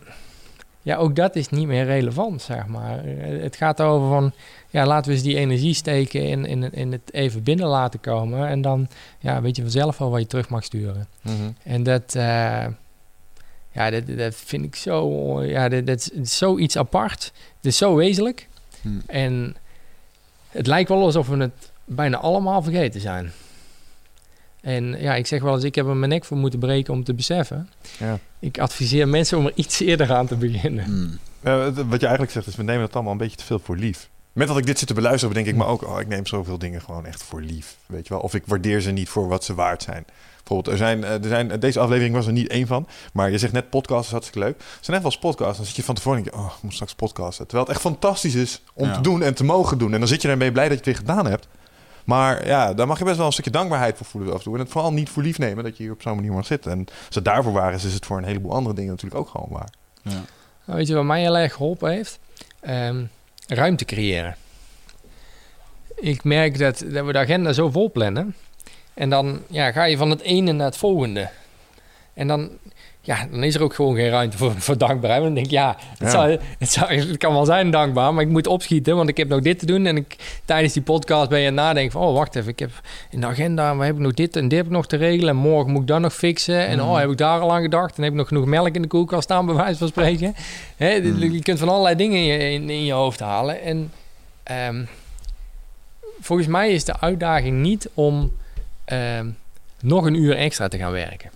ja, 0.82 0.96
ook 0.96 1.16
dat 1.16 1.36
is 1.36 1.50
niet 1.50 1.68
meer 1.68 1.86
relevant, 1.86 2.42
zeg 2.42 2.68
maar. 2.68 3.04
Het 3.42 3.56
gaat 3.56 3.82
over 3.82 4.10
van, 4.10 4.32
ja, 4.70 4.86
laten 4.86 5.10
we 5.10 5.16
eens 5.16 5.26
die 5.26 5.38
energie 5.38 5.74
steken 5.74 6.28
in, 6.28 6.46
in, 6.46 6.74
in 6.74 6.92
het 6.92 7.14
even 7.14 7.44
binnen 7.44 7.68
laten 7.68 8.00
komen. 8.00 8.48
En 8.48 8.62
dan, 8.62 8.88
ja, 9.20 9.42
weet 9.42 9.56
je 9.56 9.62
vanzelf 9.62 9.98
wel 9.98 10.10
wat 10.10 10.20
je 10.20 10.28
terug 10.28 10.50
mag 10.50 10.64
sturen. 10.64 11.08
Mhm. 11.22 11.34
En 11.64 11.84
dat, 11.84 12.16
eh, 12.16 12.66
ja, 13.72 13.90
dat, 13.90 14.18
dat 14.18 14.36
vind 14.36 14.66
ik 14.66 14.76
zo, 14.76 15.44
ja, 15.44 15.70
dat, 15.70 15.88
dat 15.88 16.12
is 16.14 16.38
zoiets 16.38 16.78
apart. 16.78 17.32
Het 17.56 17.66
is 17.66 17.78
zo 17.78 17.96
wezenlijk. 17.96 18.48
Hm. 18.82 19.00
En 19.06 19.56
het 20.50 20.68
lijkt 20.68 20.90
wel 20.90 21.04
alsof 21.04 21.28
we 21.28 21.38
het 21.38 21.72
bijna 21.86 22.18
allemaal 22.18 22.62
vergeten 22.62 23.02
zijn. 23.02 23.32
En 24.62 25.02
ja, 25.02 25.16
ik 25.16 25.28
zeg 25.28 25.42
wel 25.42 25.54
eens, 25.54 25.64
ik 25.64 25.76
heb 25.76 25.88
er 25.88 25.96
mijn 25.96 26.12
nek 26.12 26.26
voor 26.26 26.38
moeten 26.38 26.60
breken 26.60 26.94
om 26.94 27.04
te 27.04 27.14
beseffen. 27.14 27.70
Ja. 27.98 28.20
Ik 28.40 28.60
adviseer 28.60 29.08
mensen 29.08 29.38
om 29.38 29.46
er 29.46 29.52
iets 29.56 29.80
eerder 29.80 30.14
aan 30.14 30.28
te 30.28 30.36
beginnen. 30.36 30.84
Hmm. 30.84 31.20
Eh, 31.42 31.64
wat 31.64 32.00
je 32.00 32.08
eigenlijk 32.08 32.32
zegt 32.32 32.48
is, 32.48 32.56
we 32.56 32.64
nemen 32.64 32.82
het 32.82 32.94
allemaal 32.94 33.12
een 33.12 33.18
beetje 33.18 33.38
te 33.38 33.44
veel 33.44 33.60
voor 33.60 33.78
lief. 33.78 34.10
Met 34.34 34.48
dat 34.48 34.58
ik 34.58 34.66
dit 34.66 34.80
zit 34.80 34.88
te 34.88 34.94
beluisteren, 34.94 35.36
denk 35.36 35.48
ik 35.48 35.56
me 35.56 35.66
ook... 35.66 35.88
Oh, 35.88 36.00
ik 36.00 36.08
neem 36.08 36.26
zoveel 36.26 36.58
dingen 36.58 36.82
gewoon 36.82 37.06
echt 37.06 37.24
voor 37.24 37.42
lief. 37.42 37.76
Weet 37.86 38.08
je 38.08 38.14
wel? 38.14 38.24
Of 38.24 38.34
ik 38.34 38.44
waardeer 38.46 38.82
ze 38.82 38.92
niet 38.92 39.10
voor 39.10 39.28
wat 39.28 39.44
ze 39.44 39.54
waard 39.54 39.84
zijn. 39.84 40.06
Bijvoorbeeld, 40.50 40.80
er 40.82 40.86
zijn, 40.88 41.04
eh, 41.04 41.24
er 41.24 41.30
zijn, 41.30 41.60
deze 41.60 41.80
aflevering 41.80 42.16
was 42.16 42.26
er 42.26 42.32
niet 42.32 42.48
één 42.50 42.68
van. 42.68 42.88
Maar 43.14 43.32
je 43.32 43.38
zegt 43.38 43.54
net 43.54 43.70
podcast 43.70 44.06
is 44.06 44.12
hartstikke 44.12 44.40
leuk. 44.48 44.58
Er 44.60 44.66
zijn 44.82 44.98
wel 45.02 45.06
eens 45.12 45.20
podcasts. 45.20 45.58
Dan 45.58 45.66
zit 45.66 45.76
je 45.76 45.84
van 45.84 45.96
tevoren 45.96 46.18
en 46.18 46.24
denk 46.24 46.36
je... 46.36 46.42
Oh, 46.42 46.54
ik 46.56 46.62
moet 46.64 46.74
straks 46.74 46.94
podcasten. 46.96 47.46
Terwijl 47.48 47.66
het 47.68 47.76
echt 47.76 47.86
fantastisch 47.86 48.36
is 48.36 48.62
om 48.74 48.88
Ja. 48.88 48.94
te 48.94 49.02
doen 49.02 49.24
en 49.24 49.34
te 49.34 49.44
mogen 49.44 49.78
doen. 49.78 49.94
En 49.94 50.00
dan 50.00 50.08
zit 50.08 50.22
je 50.22 50.28
ermee 50.28 50.52
blij 50.52 50.64
dat 50.70 50.72
je 50.72 50.78
het 50.78 50.86
weer 50.86 51.08
gedaan 51.08 51.26
hebt. 51.28 51.48
Maar 52.04 52.48
ja, 52.48 52.74
daar 52.74 52.88
mag 52.88 52.98
je 53.00 53.04
best 53.04 53.18
wel 53.18 53.26
een 53.26 53.32
stukje 53.32 53.52
dankbaarheid 53.52 53.98
voor 53.98 54.06
voelen 54.06 54.32
af 54.32 54.38
en 54.38 54.44
toe. 54.44 54.54
En 54.54 54.60
het 54.60 54.70
vooral 54.70 54.94
niet 54.94 55.10
voor 55.10 55.24
lief 55.24 55.38
nemen 55.38 55.64
dat 55.64 55.78
je 55.78 55.84
hier 55.84 55.92
op 55.92 56.02
zo'n 56.02 56.16
manier 56.16 56.32
mag 56.32 56.46
zitten. 56.46 56.72
En 56.72 56.86
als 57.06 57.16
het 57.16 57.26
daarvoor 57.26 57.54
waar 57.54 57.74
is, 57.74 57.84
is 57.84 57.94
het 57.94 58.06
voor 58.06 58.18
een 58.18 58.24
heleboel 58.24 58.54
andere 58.54 58.76
dingen 58.76 58.92
natuurlijk 58.92 59.22
ook 59.22 59.30
gewoon 59.30 59.48
waar. 59.50 59.70
Ja. 60.02 60.12
Nou, 60.66 60.78
weet 60.78 60.88
je 60.88 60.94
wat 60.94 61.04
mij 61.04 61.22
heel 61.22 61.38
erg 61.38 61.54
geholpen 61.54 61.92
heeft? 61.92 62.20
Ehm, 62.60 63.04
ruimte 63.48 63.86
creëren. 63.86 64.36
Ik 65.96 66.24
merk 66.24 66.58
dat, 66.60 66.84
dat 66.88 67.06
we 67.06 67.12
de 67.12 67.18
agenda 67.20 67.54
zo 67.54 67.70
vol 67.70 67.92
plannen. 67.92 68.36
En 69.00 69.10
dan 69.10 69.40
ja, 69.48 69.72
ga 69.72 69.84
je 69.84 69.98
van 69.98 70.10
het 70.10 70.22
ene 70.22 70.52
naar 70.52 70.66
het 70.66 70.78
volgende. 70.78 71.30
En 72.14 72.28
dan, 72.28 72.50
ja, 73.02 73.28
dan 73.32 73.44
is 73.44 73.56
er 73.56 73.64
ook 73.64 73.74
gewoon 73.74 73.96
geen 73.96 74.10
ruimte 74.10 74.38
voor, 74.38 74.52
voor 74.66 74.78
dankbaarheid. 74.78 75.22
Want 75.22 75.36
dan 75.36 75.44
denk 75.44 75.46
ik, 75.46 75.52
ja, 75.52 75.76
het, 75.80 76.00
Ja. 76.00 76.10
Zou, 76.10 76.38
het, 76.60 76.70
zou, 76.72 76.94
het 76.94 77.18
kan 77.18 77.34
wel 77.34 77.46
zijn 77.46 77.72
dankbaar, 77.72 78.14
maar 78.14 78.24
ik 78.24 78.30
moet 78.30 78.48
opschieten. 78.48 78.96
Want 78.96 79.10
ik 79.10 79.18
heb 79.18 79.28
nog 79.28 79.42
dit 79.42 79.60
te 79.60 79.66
doen. 79.66 79.86
En 79.86 79.98
ik, 79.98 80.42
tijdens 80.46 80.74
die 80.74 80.82
podcast 80.82 81.30
ben 81.30 81.40
je 81.40 81.48
aan 81.48 81.54
het 81.54 81.64
nadenken 81.64 81.92
van... 81.92 82.02
oh, 82.02 82.14
wacht 82.14 82.36
even, 82.36 82.50
ik 82.50 82.60
heb 82.60 82.72
in 83.10 83.22
de 83.22 83.28
agenda... 83.28 83.76
waar 83.76 83.86
heb 83.86 83.96
ik 83.96 84.02
nog 84.02 84.14
dit 84.14 84.36
en 84.36 84.48
dit 84.48 84.58
heb 84.58 84.66
ik 84.66 84.72
nog 84.72 84.88
te 84.88 84.98
regelen. 84.98 85.30
En 85.30 85.36
morgen 85.36 85.72
moet 85.72 85.82
ik 85.82 85.88
dat 85.88 86.00
nog 86.00 86.14
fixen. 86.14 86.68
En 86.68 86.82
oh, 86.82 86.98
heb 86.98 87.10
ik 87.10 87.18
daar 87.18 87.40
al 87.40 87.54
aan 87.54 87.62
gedacht. 87.62 87.98
En 87.98 88.04
heb 88.04 88.12
ik 88.12 88.18
nog 88.18 88.28
genoeg 88.28 88.46
melk 88.46 88.76
in 88.76 88.82
de 88.82 88.88
koelkast 88.88 89.24
staan, 89.24 89.46
bij 89.46 89.56
wijze 89.56 89.78
van 89.78 89.88
spreken. 89.88 90.36
Hè, 90.78 91.00
Mm. 91.00 91.32
Je 91.32 91.42
kunt 91.42 91.60
van 91.60 91.70
allerlei 91.70 91.96
dingen 91.96 92.18
in 92.18 92.24
je, 92.24 92.52
in, 92.52 92.70
in 92.70 92.86
je 92.86 92.94
hoofd 92.94 93.20
halen. 93.20 93.62
En 93.62 93.92
ehm, 94.44 94.86
volgens 96.20 96.48
mij 96.48 96.72
is 96.72 96.84
de 96.84 97.00
uitdaging 97.00 97.58
niet 97.62 97.90
om 97.94 98.32
ehm, 98.90 99.30
nog 99.82 100.06
een 100.06 100.14
uur 100.16 100.36
extra 100.36 100.68
te 100.68 100.78
gaan 100.78 100.92
werken. 100.92 101.30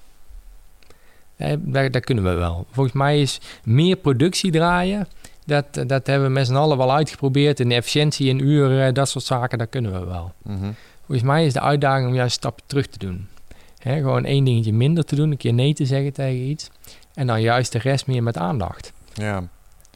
Daar, 1.58 1.92
daar 1.92 2.02
kunnen 2.02 2.24
we 2.24 2.30
wel. 2.34 2.66
Volgens 2.72 2.96
mij 2.96 3.22
is 3.22 3.40
meer 3.64 3.96
productie 3.96 4.52
draaien. 4.52 5.08
Dat, 5.46 5.66
dat 5.74 6.08
hebben 6.08 6.28
we 6.28 6.34
met 6.34 6.48
z'n 6.48 6.56
allen 6.56 6.78
wel 6.78 6.94
uitgeprobeerd. 6.94 7.60
En 7.60 7.70
de 7.70 7.76
efficiëntie 7.76 8.30
in 8.30 8.40
uren, 8.40 8.94
dat 8.94 9.10
soort 9.10 9.26
zaken, 9.26 9.58
dat 9.58 9.70
kunnen 9.70 9.92
we 10.00 10.06
wel. 10.06 10.34
Volgens 11.06 11.28
mij 11.28 11.46
is 11.46 11.54
de 11.54 11.60
uitdaging 11.62 12.08
om 12.08 12.14
juist 12.14 12.36
een 12.36 12.40
stapje 12.42 12.64
terug 12.68 12.88
te 12.88 12.98
doen. 12.98 13.28
Gewoon 13.80 14.26
één 14.26 14.44
dingetje 14.44 14.74
minder 14.74 15.06
te 15.06 15.16
doen, 15.16 15.32
een 15.32 15.38
keer 15.38 15.54
nee 15.54 15.74
te 15.74 15.86
zeggen 15.86 16.14
tegen 16.14 16.42
iets. 16.50 16.70
En 17.14 17.28
dan 17.28 17.42
juist 17.42 17.72
de 17.72 17.80
rest 17.80 18.08
meer 18.08 18.24
met 18.24 18.38
aandacht. 18.38 18.94
Ja, 19.14 19.44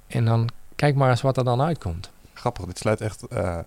En 0.07 0.25
dan 0.25 0.49
kijk 0.75 0.95
maar 0.95 1.09
eens 1.09 1.21
wat 1.21 1.37
er 1.37 1.43
dan 1.43 1.61
uitkomt. 1.61 2.09
grappig. 2.33 2.65
Dit 2.65 2.77
sluit 2.77 3.01
echt 3.01 3.27
eh, 3.27 3.57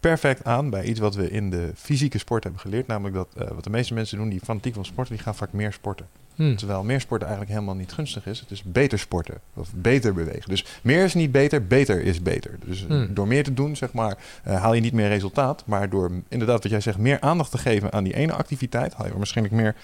perfect 0.00 0.44
aan 0.44 0.70
bij 0.70 0.84
iets 0.84 1.00
wat 1.00 1.14
we 1.14 1.30
in 1.30 1.50
de 1.50 1.70
fysieke 1.76 2.18
sport 2.18 2.42
hebben 2.42 2.60
geleerd. 2.60 2.86
Namelijk 2.86 3.14
dat 3.14 3.28
eh, 3.36 3.48
wat 3.54 3.64
de 3.64 3.70
meeste 3.70 3.94
mensen 3.94 4.18
doen 4.18 4.28
die 4.28 4.40
fanatiek 4.40 4.74
van 4.74 4.84
sporten, 4.84 5.14
die 5.14 5.22
gaan 5.22 5.34
vaak 5.34 5.52
meer 5.52 5.72
sporten. 5.72 6.06
Hm. 6.34 6.54
Terwijl 6.54 6.82
meer 6.84 7.00
sporten 7.00 7.28
eigenlijk 7.28 7.58
helemaal 7.58 7.78
niet 7.80 7.92
gunstig 7.92 8.26
is. 8.26 8.40
Het 8.40 8.50
is 8.50 8.62
beter 8.62 8.98
sporten. 8.98 9.40
Of 9.54 9.68
beter 9.74 10.14
bewegen. 10.14 10.48
Dus 10.48 10.64
meer 10.82 11.04
is 11.04 11.14
niet 11.14 11.32
beter, 11.32 11.66
beter 11.66 12.02
is 12.02 12.22
beter. 12.22 12.58
Dus 12.64 12.82
eh, 12.82 12.88
Hmm. 12.88 13.14
door 13.14 13.26
meer 13.26 13.44
te 13.44 13.54
doen, 13.54 13.76
zeg 13.76 13.92
maar, 13.92 14.16
eh, 14.42 14.60
haal 14.62 14.74
je 14.74 14.80
niet 14.80 14.92
meer 14.92 15.08
resultaat. 15.08 15.62
Maar 15.66 15.90
door 15.90 16.10
inderdaad, 16.28 16.62
wat 16.62 16.72
jij 16.72 16.80
zegt, 16.80 16.98
meer 16.98 17.20
aandacht 17.20 17.50
te 17.50 17.58
geven 17.58 17.92
aan 17.92 18.04
die 18.04 18.14
ene 18.14 18.32
activiteit, 18.32 18.94
haal 18.94 19.06
je 19.06 19.16
waarschijnlijk 19.16 19.56
meer, 19.56 19.74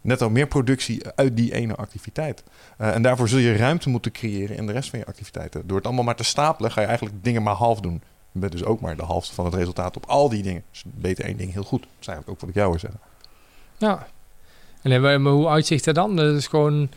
net 0.00 0.22
al 0.22 0.30
meer 0.30 0.46
productie 0.46 1.02
uit 1.14 1.36
die 1.36 1.54
ene 1.54 1.74
activiteit. 1.74 2.42
En 2.76 3.02
daarvoor 3.02 3.28
zul 3.28 3.38
je 3.38 3.56
ruimte 3.56 3.88
moeten 3.88 4.12
creëren 4.12 4.56
in 4.56 4.66
de 4.66 4.72
rest 4.72 4.90
van 4.90 4.98
je 4.98 5.06
activiteiten. 5.06 5.66
Door 5.66 5.76
het 5.76 5.86
allemaal 5.86 6.04
maar 6.04 6.16
te 6.16 6.24
stapelen, 6.24 6.70
ga 6.70 6.80
je 6.80 6.86
eigenlijk 6.86 7.24
dingen 7.24 7.42
maar 7.42 7.54
half 7.54 7.80
doen. 7.80 8.02
Bent 8.40 8.52
dus 8.52 8.64
ook 8.64 8.80
maar 8.80 8.96
de 8.96 9.04
helft 9.04 9.30
van 9.30 9.44
het 9.44 9.54
resultaat 9.54 9.96
op 9.96 10.06
al 10.06 10.28
die 10.28 10.42
dingen. 10.42 10.62
Dus 10.70 10.84
beter 10.86 11.24
één 11.24 11.36
ding 11.36 11.52
heel 11.52 11.62
goed. 11.62 11.80
Dat 11.80 11.90
is 12.00 12.06
eigenlijk 12.06 12.28
ook 12.28 12.40
wat 12.40 12.48
ik 12.48 12.54
jou 12.54 12.70
wil 12.70 12.78
zeggen. 12.78 13.00
Ja. 13.76 14.06
En 14.82 15.22
maar 15.22 15.32
hoe 15.32 15.48
uitzicht 15.48 15.84
dat 15.84 15.94
dan? 15.94 16.16
Dat 16.16 16.36
is 16.36 16.46
gewoon 16.46 16.88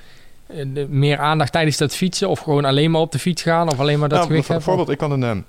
eh, 0.47 0.65
meer 0.87 1.17
aandacht 1.17 1.51
tijdens 1.51 1.77
dat 1.77 1.95
fietsen... 1.95 2.29
of 2.29 2.39
gewoon 2.39 2.65
alleen 2.65 2.91
maar 2.91 3.01
op 3.01 3.11
de 3.11 3.19
fiets 3.19 3.41
gaan... 3.41 3.71
of 3.71 3.79
alleen 3.79 3.99
maar 3.99 4.09
dat 4.09 4.17
Nou, 4.17 4.29
gewicht 4.29 4.47
hebben? 4.47 4.65
bijvoorbeeld, 4.65 5.01
ik 5.01 5.07
kan, 5.07 5.11
een, 5.11 5.23
ehm, 5.23 5.41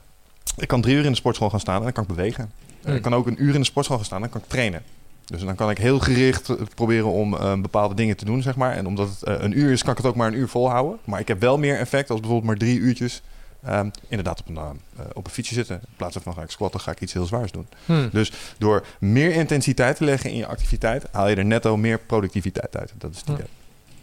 ik 0.57 0.69
kan 0.69 0.81
drie 0.81 0.97
uur 0.97 1.05
in 1.05 1.11
de 1.11 1.17
sportschool 1.17 1.51
gaan 1.51 1.61
staan 1.61 1.77
en 1.77 1.83
dan 1.83 1.93
kan 1.93 2.03
ik 2.03 2.09
bewegen. 2.09 2.53
Hmm. 2.83 2.95
Ik 2.95 3.03
kan 3.03 3.15
ook 3.15 3.27
een 3.27 3.43
uur 3.43 3.55
in 3.55 3.61
de 3.61 3.67
sportschool 3.67 3.97
gaan 3.97 4.07
staan 4.07 4.23
en 4.23 4.23
dan 4.23 4.33
kan 4.33 4.43
ik 4.43 4.49
trainen. 4.49 4.83
Dus 5.31 5.45
dan 5.45 5.55
kan 5.55 5.71
ik 5.71 5.79
heel 5.79 5.99
gericht 5.99 6.49
eh, 6.49 6.57
proberen 6.75 7.11
om 7.11 7.37
eh, 7.37 7.61
bepaalde 7.61 7.95
dingen 7.95 8.17
te 8.17 8.25
doen, 8.25 8.43
zeg 8.43 8.57
maar. 8.57 8.73
En 8.73 8.87
omdat 8.87 9.09
het 9.09 9.23
eh, 9.23 9.35
een 9.39 9.59
uur 9.59 9.71
is, 9.71 9.83
kan 9.83 9.91
ik 9.91 9.97
het 9.97 10.07
ook 10.07 10.15
maar 10.15 10.29
een 10.29 10.39
uur 10.39 10.49
volhouden. 10.49 10.99
Maar 11.05 11.21
ik 11.21 11.29
heb 11.29 11.41
wel 11.41 11.59
meer 11.59 11.79
effect 11.79 12.11
als 12.11 12.21
bijvoorbeeld 12.21 12.49
maar 12.49 12.59
drie 12.59 12.79
uurtjes... 12.79 13.23
ehm, 13.63 13.91
inderdaad 14.09 14.41
op 14.41 14.49
een, 14.49 14.57
eh, 14.57 14.71
op 15.13 15.25
een 15.27 15.33
fietsje 15.33 15.55
zitten. 15.55 15.77
In 15.77 15.95
plaats 15.97 16.17
van 16.23 16.35
ga 16.35 16.43
ik 16.43 16.51
squatten, 16.51 16.81
ga 16.81 16.91
ik 16.91 17.01
iets 17.01 17.13
heel 17.13 17.27
zwaars 17.27 17.53
doen. 17.53 17.67
Hm. 17.87 18.25
Door 18.59 18.87
meer 18.99 19.33
intensiteit 19.33 19.97
te 19.97 20.05
leggen 20.05 20.31
in 20.31 20.37
je 20.37 20.47
activiteit... 20.47 21.07
haal 21.13 21.29
je 21.29 21.37
er 21.37 21.45
netto 21.45 21.77
meer 21.77 21.99
productiviteit 21.99 22.77
uit. 22.77 22.93
Dat 22.99 23.11
is 23.11 23.19
het 23.19 23.27
Ja. 23.29 23.35
idee. 23.35 23.47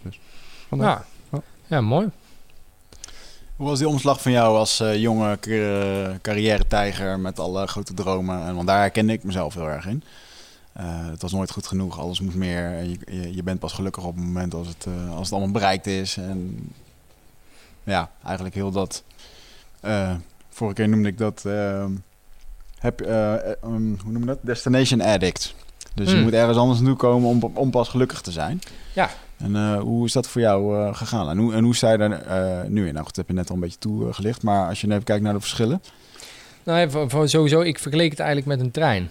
Dus, 0.02 0.20
vandaar. 0.68 0.88
Ja. 0.88 1.06
Ja. 1.32 1.42
ja, 1.68 1.82
mooi. 1.82 2.08
Hoe 3.56 3.68
was 3.68 3.78
die 3.80 3.88
omslag 3.88 4.22
van 4.22 4.32
jou 4.32 4.58
als 4.58 4.80
eh, 4.80 4.96
jonge 4.96 5.38
car- 5.40 6.18
carrière-tijger 6.22 7.20
met 7.20 7.40
alle 7.40 7.68
grote 7.68 7.94
dromen? 7.94 8.42
En, 8.46 8.56
want 8.56 8.68
daar 8.68 8.80
herkende 8.80 9.14
ik 9.14 9.24
mezelf 9.24 9.54
heel 9.54 9.70
erg 9.70 9.86
in. 9.86 10.04
Eh, 10.74 10.86
het 11.08 11.22
was 11.22 11.32
nooit 11.32 11.52
goed 11.52 11.68
genoeg, 11.68 12.00
alles 12.00 12.20
moet 12.20 12.36
meer. 12.36 12.64
En 12.66 12.90
Je, 12.90 12.98
je, 13.06 13.36
je 13.36 13.44
bent 13.44 13.60
pas 13.60 13.74
gelukkig 13.74 14.04
op 14.04 14.16
het 14.16 14.26
moment 14.26 14.54
als 14.54 14.68
het, 14.68 14.86
eh, 14.86 15.10
als 15.16 15.22
het 15.28 15.32
allemaal 15.32 15.52
bereikt 15.54 15.88
is. 15.88 16.18
En 16.18 16.70
ja, 17.84 18.12
eigenlijk 18.26 18.56
heel 18.56 18.72
dat... 18.72 19.04
eh, 19.88 20.16
vorige 20.50 20.76
keer 20.76 20.90
noemde 20.90 21.08
ik 21.08 21.18
dat... 21.18 21.46
eh, 21.46 21.86
heb, 22.80 23.02
eh, 23.02 23.34
eh, 23.34 23.42
um, 23.64 23.98
hoe 24.04 24.12
noem 24.12 24.22
je 24.22 24.28
dat? 24.28 24.40
Destination 24.42 25.02
addict. 25.02 25.56
Dus 25.94 26.08
je 26.10 26.14
Hmm. 26.16 26.24
moet 26.24 26.34
ergens 26.34 26.58
anders 26.58 26.80
naartoe 26.80 26.98
komen 26.98 27.30
om, 27.30 27.52
om 27.54 27.70
pas 27.72 27.90
gelukkig 27.90 28.22
te 28.22 28.32
zijn. 28.32 28.60
Ja. 28.94 29.10
En 29.38 29.78
hoe 29.78 30.06
is 30.06 30.12
dat 30.12 30.28
voor 30.28 30.42
jou 30.42 30.94
gegaan? 30.94 31.30
En 31.30 31.38
hoe, 31.38 31.54
en 31.54 31.64
hoe 31.64 31.76
sta 31.76 31.92
je 31.92 31.98
daar 31.98 32.20
nu 32.70 32.88
in? 32.88 32.94
Nou 32.94 33.06
goed, 33.06 33.16
dat 33.16 33.26
heb 33.26 33.28
je 33.28 33.34
net 33.34 33.50
al 33.50 33.56
een 33.56 33.62
beetje 33.62 33.80
toegelicht. 33.80 34.44
Maar 34.44 34.68
als 34.68 34.82
je 34.82 34.88
nu 34.88 34.94
even 34.94 35.06
kijkt 35.06 35.24
naar 35.24 35.34
de 35.34 35.40
verschillen. 35.40 35.82
Nou, 36.64 36.80
ja, 36.80 36.90
voor, 36.90 37.10
voor 37.10 37.30
sowieso, 37.30 37.62
ik 37.62 37.80
vergeleek 37.80 38.10
het 38.10 38.20
eigenlijk 38.20 38.50
met 38.50 38.60
een 38.60 38.72
trein. 38.72 39.10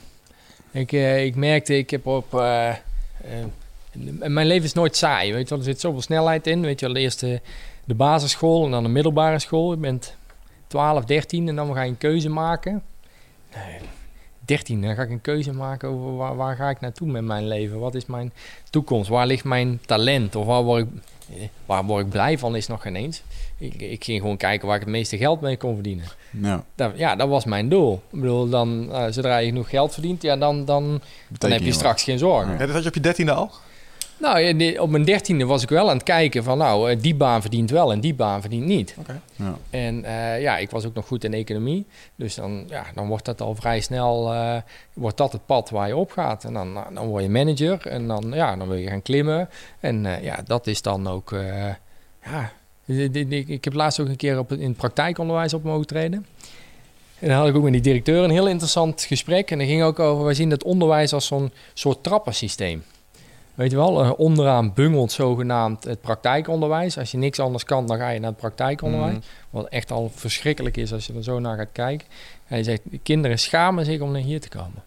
Ik, 0.71 0.93
ik 1.27 1.35
merkte, 1.37 1.77
ik 1.79 1.91
heb 1.91 2.07
op... 2.07 2.33
mijn 4.19 4.47
leven 4.47 4.65
is 4.65 4.73
nooit 4.73 4.97
saai, 4.97 5.33
weet 5.33 5.43
je 5.43 5.49
wel. 5.49 5.59
Er 5.59 5.65
zit 5.65 5.81
zoveel 5.81 6.03
snelheid 6.03 6.47
in. 6.47 6.61
Weet 6.61 6.81
je 6.81 6.87
wel, 6.87 6.97
eerst 6.97 7.21
de, 7.21 7.41
de 7.85 7.95
basisschool 7.95 8.65
en 8.65 8.71
dan 8.71 8.83
de 8.83 8.89
middelbare 8.89 9.39
school. 9.39 9.71
Je 9.71 9.77
bent 9.79 10.15
12, 10.67 11.05
13 11.05 11.49
en 11.49 11.57
dan 11.57 11.75
ga 11.75 11.83
je 11.83 11.89
een 11.91 11.99
keuze 11.99 12.29
maken. 12.29 12.83
Nee, 13.55 13.79
13, 14.45 14.83
dan 14.83 14.95
ga 14.95 15.03
ik 15.03 15.11
een 15.11 15.21
keuze 15.21 15.53
maken 15.53 15.89
over 15.89 16.17
waar, 16.17 16.37
waar 16.37 16.57
ga 16.57 16.71
ik 16.71 16.81
naartoe 16.81 17.09
met 17.09 17.25
mijn 17.25 17.49
leven? 17.49 17.79
Wat 17.79 17.95
is 17.95 18.07
mijn 18.07 18.33
toekomst? 18.71 19.09
Waar 19.09 19.27
ligt 19.27 19.45
mijn 19.45 19.81
talent? 19.87 20.37
Of 20.37 20.47
waar 20.47 20.63
word 20.63 20.83
ik, 20.83 20.89
eh, 21.39 21.49
waar 21.67 21.85
word 21.85 22.05
ik 22.05 22.11
blij 22.11 22.39
van 22.39 22.57
is 22.57 22.67
nog 22.67 22.83
geen 22.83 22.97
eens. 22.97 23.23
Ik, 23.59 23.75
ik 23.75 24.05
ging 24.05 24.21
gewoon 24.21 24.37
kijken 24.37 24.67
waar 24.67 24.77
ik 24.77 24.83
het 24.83 24.91
meeste 24.91 25.17
geld 25.17 25.41
mee 25.41 25.57
kon 25.57 25.75
verdienen. 25.75 26.05
Nou, 26.31 26.61
Dat, 26.75 26.93
ja, 26.97 27.17
dat 27.17 27.29
was 27.29 27.45
mijn 27.45 27.69
doel. 27.69 28.03
Ik 28.11 28.21
bedoel, 28.21 28.49
dan, 28.49 28.93
eh, 28.93 29.05
zodra 29.11 29.37
je 29.39 29.47
genoeg 29.47 29.69
geld 29.69 29.93
verdient, 29.93 30.23
ja, 30.23 30.37
dan, 30.37 30.65
dan, 30.65 31.01
dan 31.39 31.51
heb 31.51 31.61
je 31.61 31.73
straks 31.73 32.03
geen 32.03 32.19
zorgen. 32.19 32.53
Ja. 32.53 32.59
Ja, 32.59 32.67
dat 32.67 32.75
had 32.75 32.83
je 32.83 32.89
op 32.89 32.95
je 32.95 33.01
dertiende 33.01 33.33
al? 33.33 33.51
Nou, 34.19 34.79
op 34.79 34.91
mijn 34.91 35.05
dertiende 35.05 35.45
was 35.45 35.63
ik 35.63 35.69
wel 35.69 35.89
aan 35.89 35.97
het 35.97 36.03
kijken 36.03 36.45
van, 36.45 36.59
nou, 36.59 36.91
eh, 36.91 37.01
die 37.01 37.15
baan 37.15 37.41
verdient 37.41 37.71
wel 37.71 37.93
en 37.93 38.01
die 38.01 38.15
baan 38.15 38.41
verdient 38.41 38.67
niet. 38.67 38.97
ja. 39.37 39.59
En 39.71 40.05
eh, 40.05 40.41
ja, 40.41 40.59
ik 40.59 40.71
was 40.71 40.87
ook 40.87 40.95
nog 40.95 41.07
goed 41.07 41.25
in 41.25 41.35
economie. 41.35 41.87
Dus 42.17 42.35
dan, 42.35 42.65
ja, 42.69 42.85
dan 42.95 43.09
wordt 43.09 43.25
dat 43.25 43.41
al 43.41 43.55
vrij 43.55 43.81
snel, 43.81 44.33
eh, 44.33 44.57
wordt 44.93 45.17
dat 45.17 45.33
het 45.33 45.47
pad 45.47 45.71
waar 45.71 45.89
je 45.89 45.97
op 45.97 46.11
gaat. 46.11 46.45
En 46.45 46.53
dan, 46.53 46.73
nou, 46.73 46.95
dan 46.95 47.07
word 47.07 47.23
je 47.23 47.31
manager 47.31 47.87
en 47.87 48.07
dan, 48.07 48.31
ja, 48.35 48.57
dan 48.57 48.69
wil 48.69 48.77
je 48.77 48.89
gaan 48.89 49.03
klimmen. 49.03 49.49
En 49.81 50.07
eh, 50.07 50.23
ja, 50.23 50.43
dat 50.45 50.67
is 50.67 50.83
dan 50.83 51.09
ook, 51.09 51.33
eh, 51.33 51.75
ja... 52.25 52.53
Ik 53.49 53.65
heb 53.65 53.73
laatst 53.73 54.01
ook 54.01 54.09
een 54.09 54.17
keer 54.17 54.39
op, 54.39 54.53
in 54.53 54.69
het 54.69 54.77
praktijkonderwijs 54.77 55.55
op 55.55 55.63
mogen 55.63 55.87
treden. 55.87 56.27
En 57.19 57.29
dan 57.29 57.37
had 57.37 57.49
ik 57.49 57.57
ook 57.57 57.63
met 57.63 57.73
die 57.73 57.83
directeur 57.83 58.25
een 58.25 58.31
heel 58.31 58.49
interessant 58.49 59.03
gesprek. 59.03 59.51
En 59.51 59.59
dat 59.59 59.67
ging 59.67 59.83
ook 59.83 59.99
over, 59.99 60.25
wij 60.25 60.35
zien 60.35 60.51
het 60.51 60.65
onderwijs 60.65 61.13
als 61.13 61.27
zo'n 61.27 61.53
soort 61.75 62.03
trappensysteem. 62.03 62.83
Weet 63.57 63.71
je 63.71 63.77
wel, 63.77 64.03
eh, 64.03 64.11
onderaan 64.17 64.73
bungelt 64.75 65.13
zogenaamd 65.13 65.85
het 65.85 66.01
praktijkonderwijs. 66.01 66.99
Als 66.99 67.11
je 67.11 67.19
niks 67.19 67.39
anders 67.39 67.65
kan, 67.65 67.87
dan 67.87 67.97
ga 67.99 68.09
je 68.09 68.21
naar 68.21 68.31
het 68.31 68.39
praktijkonderwijs. 68.39 69.15
Mhm. 69.15 69.25
Wat 69.51 69.69
echt 69.69 69.91
al 69.91 70.11
verschrikkelijk 70.15 70.77
is 70.77 70.93
als 70.93 71.07
je 71.07 71.13
er 71.13 71.25
zo 71.25 71.39
naar 71.39 71.57
gaat 71.57 71.73
kijken. 71.73 72.07
Hij 72.45 72.63
zegt, 72.63 72.81
de 72.85 72.99
kinderen 72.99 73.39
schamen 73.39 73.85
zich 73.85 74.01
om 74.01 74.13
naar 74.13 74.21
hier 74.21 74.41
te 74.41 74.49
komen. 74.49 74.83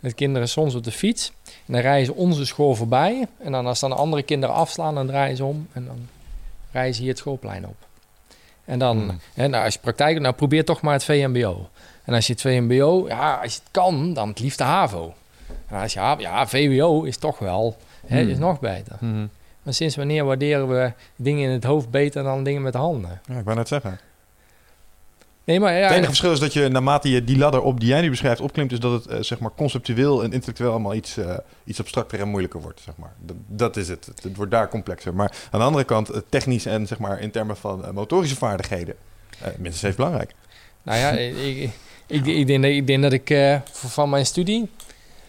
Dat 0.00 0.14
kinderen 0.14 0.48
soms 0.48 0.74
op 0.74 0.84
de 0.84 0.90
fiets. 0.90 1.32
En 1.44 1.72
dan 1.72 1.80
rijden 1.80 2.06
ze 2.06 2.14
onze 2.14 2.46
school 2.46 2.74
voorbij. 2.74 3.26
En 3.38 3.52
dan 3.52 3.66
als 3.66 3.80
dan 3.80 3.96
andere 3.96 4.22
kinderen 4.22 4.54
afslaan, 4.54 4.94
dan 4.94 5.06
draaien 5.06 5.36
ze 5.36 5.44
om. 5.44 5.68
En 5.72 5.84
dan 5.86 6.08
rijden 6.72 6.94
ze 6.94 7.00
hier 7.00 7.10
het 7.10 7.18
schoolplein 7.18 7.66
op. 7.66 7.76
En 8.64 8.78
dan, 8.78 8.98
Hmm. 8.98 9.20
hè, 9.34 9.48
nou, 9.48 9.64
als 9.64 9.74
je 9.74 9.80
praktijk, 9.80 10.20
nou 10.20 10.34
probeer 10.34 10.64
toch 10.64 10.80
maar 10.80 10.92
het 10.92 11.04
VMBO. 11.04 11.68
En 12.04 12.14
als 12.14 12.26
je 12.26 12.32
het 12.32 12.42
VMBO, 12.42 13.08
ja, 13.08 13.34
als 13.42 13.54
je 13.54 13.60
het 13.60 13.70
kan, 13.70 14.12
dan 14.12 14.28
het 14.28 14.40
liefst 14.40 14.58
de 14.58 14.64
HAVO. 14.64 15.14
En 15.66 15.80
als 15.80 15.92
je, 15.92 16.14
ja, 16.18 16.46
VWO 16.46 17.02
is 17.02 17.16
toch 17.16 17.38
wel, 17.38 17.76
hè, 18.10 18.20
Hmm. 18.20 18.30
is 18.30 18.38
nog 18.38 18.60
beter. 18.60 18.96
Mhm. 19.00 19.26
Maar 19.62 19.74
sinds 19.74 19.96
wanneer 19.96 20.24
waarderen 20.24 20.68
we 20.68 20.92
dingen 21.16 21.44
in 21.44 21.50
het 21.50 21.64
hoofd 21.64 21.90
beter 21.90 22.22
dan 22.22 22.44
dingen 22.44 22.62
met 22.62 22.72
de 22.72 22.78
handen? 22.78 23.20
Ja, 23.26 23.38
ik 23.38 23.44
wou 23.44 23.56
net 23.56 23.68
zeggen. 23.68 24.00
Nee, 25.44 25.60
maar 25.60 25.72
ja, 25.72 25.82
het 25.82 25.90
enige 25.92 26.06
verschil 26.06 26.32
is 26.32 26.38
dat 26.40 26.52
je 26.52 26.68
naarmate 26.68 27.10
je 27.10 27.24
die 27.24 27.38
ladder 27.38 27.62
op 27.62 27.80
die 27.80 27.88
jij 27.88 28.00
nu 28.00 28.10
beschrijft 28.10 28.40
opklimt, 28.40 28.72
is 28.72 28.80
dat 28.80 28.92
het 28.92 29.06
eh, 29.06 29.20
zeg 29.22 29.38
maar 29.38 29.50
conceptueel 29.56 30.22
en 30.22 30.32
intellectueel 30.32 30.70
allemaal 30.70 30.94
iets, 30.94 31.16
eh, 31.16 31.34
iets 31.64 31.80
abstracter 31.80 32.20
en 32.20 32.28
moeilijker 32.28 32.60
wordt. 32.60 32.80
Zeg 32.80 32.96
maar. 32.96 33.12
dat, 33.18 33.36
dat 33.46 33.76
is 33.76 33.88
het. 33.88 34.06
het. 34.06 34.22
Het 34.22 34.36
wordt 34.36 34.50
daar 34.50 34.68
complexer. 34.68 35.14
Maar 35.14 35.32
aan 35.50 35.60
de 35.60 35.66
andere 35.66 35.84
kant, 35.84 36.10
eh, 36.10 36.20
technisch 36.28 36.66
en 36.66 36.86
zeg 36.86 36.98
maar 36.98 37.20
in 37.20 37.30
termen 37.30 37.56
van 37.56 37.84
motorische 37.94 38.36
vaardigheden, 38.36 38.94
eh 39.40 39.46
minstens 39.46 39.82
even 39.82 39.96
belangrijk. 39.96 40.34
Nou 40.82 40.98
ja, 40.98 41.10
ik, 41.10 41.36
ik, 41.36 41.70
ik, 42.06 42.26
ik 42.26 42.46
denk, 42.46 42.62
dat- 42.62 42.70
ik 42.72 42.86
denk 42.86 43.02
dat 43.02 43.12
ik 43.12 43.30
eh, 43.30 43.56
van 43.72 44.10
mijn 44.10 44.26
studie, 44.26 44.70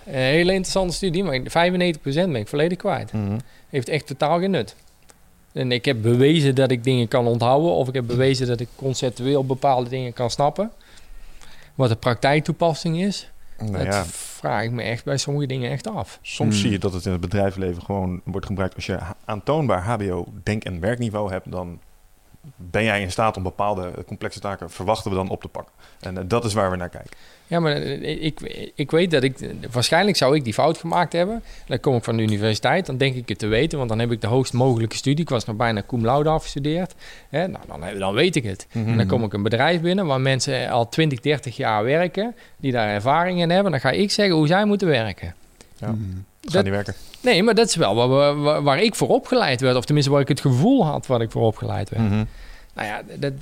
een 0.06 0.14
hele 0.14 0.52
interessante 0.54 0.94
studie, 0.94 1.24
maar 1.24 1.40
95% 1.40 1.44
ben 2.04 2.36
ik 2.36 2.48
volledig 2.48 2.78
kwijt. 2.78 3.12
Heeft 3.70 3.90
echt 3.90 4.08
totaal 4.08 4.40
geen 4.40 4.52
nut. 4.52 4.76
En 5.54 5.72
ik 5.72 5.86
heb 5.86 6.02
bewezen 6.02 6.56
dat 6.56 6.72
ik 6.72 6.84
dingen 6.84 7.08
kan 7.08 7.28
onthouden, 7.28 7.72
of 7.72 7.88
ik 7.88 7.94
heb 7.94 8.08
bewezen 8.08 8.48
dat 8.48 8.60
ik 8.60 8.68
conceptueel 8.76 9.46
bepaalde 9.46 9.90
dingen 9.90 10.14
kan 10.14 10.30
snappen. 10.30 10.72
Wat 11.76 11.90
de 11.90 11.96
praktijktoepassing 11.96 13.02
is, 13.02 13.30
Nou 13.60 13.72
dat 13.72 13.82
ja, 13.86 14.06
vraag 14.06 14.64
ik 14.64 14.72
me 14.72 14.82
echt 14.82 15.04
bij 15.06 15.18
sommige 15.18 15.46
dingen 15.48 15.72
echt 15.72 15.88
af. 15.88 16.20
soms 16.22 16.54
Hmm. 16.54 16.62
zie 16.62 16.72
je 16.72 16.78
dat 16.80 16.94
het 16.94 17.06
in 17.06 17.12
het 17.12 17.22
bedrijfsleven 17.22 17.84
gewoon 17.84 18.22
wordt 18.24 18.46
gebruikt. 18.46 18.76
Als 18.76 18.86
je 18.86 19.00
aantoonbaar 19.26 19.82
HBO 19.84 20.28
denk- 20.44 20.64
en 20.64 20.80
werkniveau 20.80 21.32
hebt, 21.32 21.52
dan 21.52 21.80
ben 22.56 22.84
jij 22.84 23.02
in 23.02 23.12
staat 23.12 23.38
om 23.38 23.44
bepaalde 23.44 23.92
complexe 24.06 24.40
taken, 24.40 24.70
verwachten 24.70 25.12
we 25.12 25.18
dan 25.18 25.30
op 25.30 25.42
te 25.42 25.48
pakken. 25.48 25.74
En 26.00 26.18
eh, 26.18 26.24
dat 26.28 26.46
is 26.46 26.54
waar 26.54 26.72
we 26.72 26.78
naar 26.78 26.90
kijken. 26.90 27.12
Ja, 27.48 27.60
maar 27.60 27.72
eh, 27.72 28.24
ik, 28.24 28.40
ik 28.76 28.92
weet 28.92 29.12
dat 29.12 29.24
ik... 29.24 29.38
Waarschijnlijk 29.72 30.18
zou 30.18 30.36
ik 30.36 30.44
die 30.44 30.54
fout 30.54 30.78
gemaakt 30.78 31.14
hebben. 31.14 31.44
Dan 31.68 31.80
kom 31.80 31.96
ik 31.96 32.04
van 32.04 32.18
de 32.18 32.24
universiteit, 32.24 32.86
dan 32.86 32.98
denk 32.98 33.16
ik 33.16 33.30
het 33.30 33.40
te 33.40 33.48
weten... 33.48 33.78
want 33.78 33.90
dan 33.90 34.00
heb 34.00 34.12
ik 34.12 34.22
de 34.22 34.28
hoogst 34.28 34.54
mogelijke 34.54 34.96
studie. 34.96 35.22
Ik 35.22 35.30
was 35.30 35.46
nog 35.46 35.56
bijna 35.56 35.84
cum 35.88 36.06
laude 36.06 36.30
afgestudeerd. 36.30 36.96
Hè, 37.30 37.48
nou, 37.48 37.64
dan, 37.68 38.00
dan 38.00 38.14
weet 38.14 38.36
ik 38.36 38.44
het. 38.44 38.68
En 38.72 38.98
dan 38.98 39.08
kom 39.08 39.24
ik 39.24 39.34
een 39.34 39.44
bedrijf 39.44 39.82
binnen 39.82 40.06
waar 40.06 40.22
mensen 40.22 40.70
al 40.70 40.90
20, 40.90 41.20
30 41.20 41.58
jaar 41.58 41.84
werken... 41.84 42.36
die 42.58 42.72
daar 42.72 42.88
ervaring 42.88 43.42
in 43.42 43.50
hebben. 43.50 43.72
Dan 43.72 43.82
ga 43.82 43.92
ik 43.92 44.12
zeggen 44.12 44.36
hoe 44.36 44.48
zij 44.48 44.66
moeten 44.66 44.88
werken. 44.88 45.36
Ja. 45.78 45.92
Mhm. 45.92 46.18
Dat 46.42 46.54
gaat 46.54 46.64
niet 46.64 46.74
werken. 46.74 46.94
Nee, 47.22 47.44
maar 47.44 47.56
dat 47.56 47.68
is 47.68 47.76
wel 47.76 47.96
waar, 47.96 48.10
we- 48.10 48.42
waar, 48.42 48.64
waar 48.64 48.82
ik 48.82 48.96
voor 48.96 49.08
opgeleid 49.08 49.62
werd. 49.62 49.76
Of 49.76 49.86
tenminste 49.86 50.12
waar 50.12 50.22
ik 50.22 50.28
het 50.28 50.42
gevoel 50.42 50.86
had 50.86 51.08
waar 51.08 51.22
ik 51.22 51.32
voor 51.32 51.42
opgeleid 51.42 51.90
werd. 51.90 52.04
Mhm. 52.04 52.24
Nou 52.74 52.88
ja, 52.88 53.02
dat, 53.20 53.34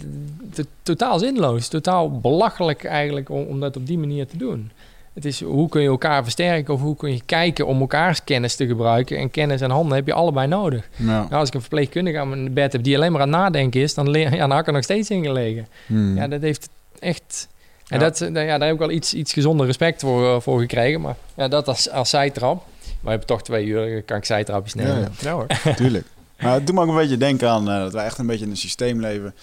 dat- 0.42 0.66
totaal 0.84 1.20
zinloos. 1.20 1.68
Totaal 1.68 2.20
belachelijk 2.20 2.84
eigenlijk 2.84 3.30
om, 3.30 3.44
om 3.44 3.60
dat 3.60 3.76
op 3.78 3.88
die 3.88 3.98
manier 3.98 4.28
te 4.28 4.38
doen. 4.38 4.72
Het 5.14 5.26
is 5.26 5.42
hoe 5.44 5.70
kun 5.70 5.82
je 5.82 5.88
elkaar 5.88 6.24
versterken 6.24 6.74
of 6.74 6.82
hoe 6.82 6.96
kun 6.96 7.12
je 7.12 7.22
kijken 7.26 7.68
om 7.68 7.80
elkaars 7.80 8.24
kennis 8.24 8.56
te 8.56 8.68
gebruiken. 8.68 9.18
En 9.18 9.32
kennis 9.32 9.62
en 9.62 9.70
handen 9.70 9.96
heb 9.96 10.08
je 10.08 10.14
allebei 10.14 10.48
nodig. 10.48 10.90
Ja. 10.96 11.06
Nou, 11.06 11.32
als 11.32 11.48
ik 11.48 11.54
een 11.54 11.60
verpleegkundige 11.62 12.20
aan 12.20 12.30
mijn 12.30 12.54
bed 12.54 12.72
heb 12.72 12.84
die 12.84 12.96
alleen 12.96 13.12
maar 13.12 13.22
aan 13.22 13.32
het 13.34 13.38
nadenken 13.38 13.82
is, 13.82 13.94
dan, 13.94 14.14
ja, 14.14 14.30
dan 14.30 14.52
had 14.52 14.60
ik 14.60 14.68
er 14.68 14.74
nog 14.74 14.84
steeds 14.84 15.10
in 15.10 15.24
gelegen. 15.24 15.68
Hmm. 15.86 16.16
Ja, 16.16 16.28
dat 16.28 16.42
heeft 16.42 16.70
echt. 17.00 17.48
En 17.88 18.00
Ja. 18.00 18.06
dat, 18.06 18.20
nou 18.20 18.40
ja, 18.46 18.58
daar 18.58 18.68
heb 18.68 18.74
ik 18.74 18.80
wel 18.80 18.92
iets, 18.92 19.14
iets 19.14 19.34
gezonder 19.34 19.66
respect 19.66 20.02
voor, 20.02 20.26
eh, 20.36 20.40
voor 20.42 20.60
gekregen. 20.60 21.02
Maar 21.02 21.16
ja, 21.36 21.48
dat 21.48 21.68
als, 21.68 21.90
als 21.90 22.10
zijtrap. 22.10 22.64
We 23.02 23.10
hebben 23.10 23.28
toch 23.28 23.44
twee 23.44 23.66
uur, 23.66 24.04
kan 24.04 24.18
ik 24.18 24.26
zijtrapjes 24.26 24.74
nemen. 24.74 25.00
ja. 25.00 25.08
Ja 25.20 25.32
hoor. 25.34 25.48
Tuurlijk. 25.76 26.08
Maar 26.40 26.54
het 26.54 26.66
doet 26.68 26.76
me 26.76 26.82
ook 26.82 26.88
een 26.90 26.96
beetje 26.96 27.18
denken 27.18 27.50
aan 27.50 27.70
eh, 27.70 27.80
dat 27.80 27.94
wij 27.94 28.06
echt 28.06 28.18
een 28.18 28.28
beetje 28.28 28.46
in 28.46 28.52
een 28.52 28.58
systeem 28.58 29.00
leven. 29.00 29.36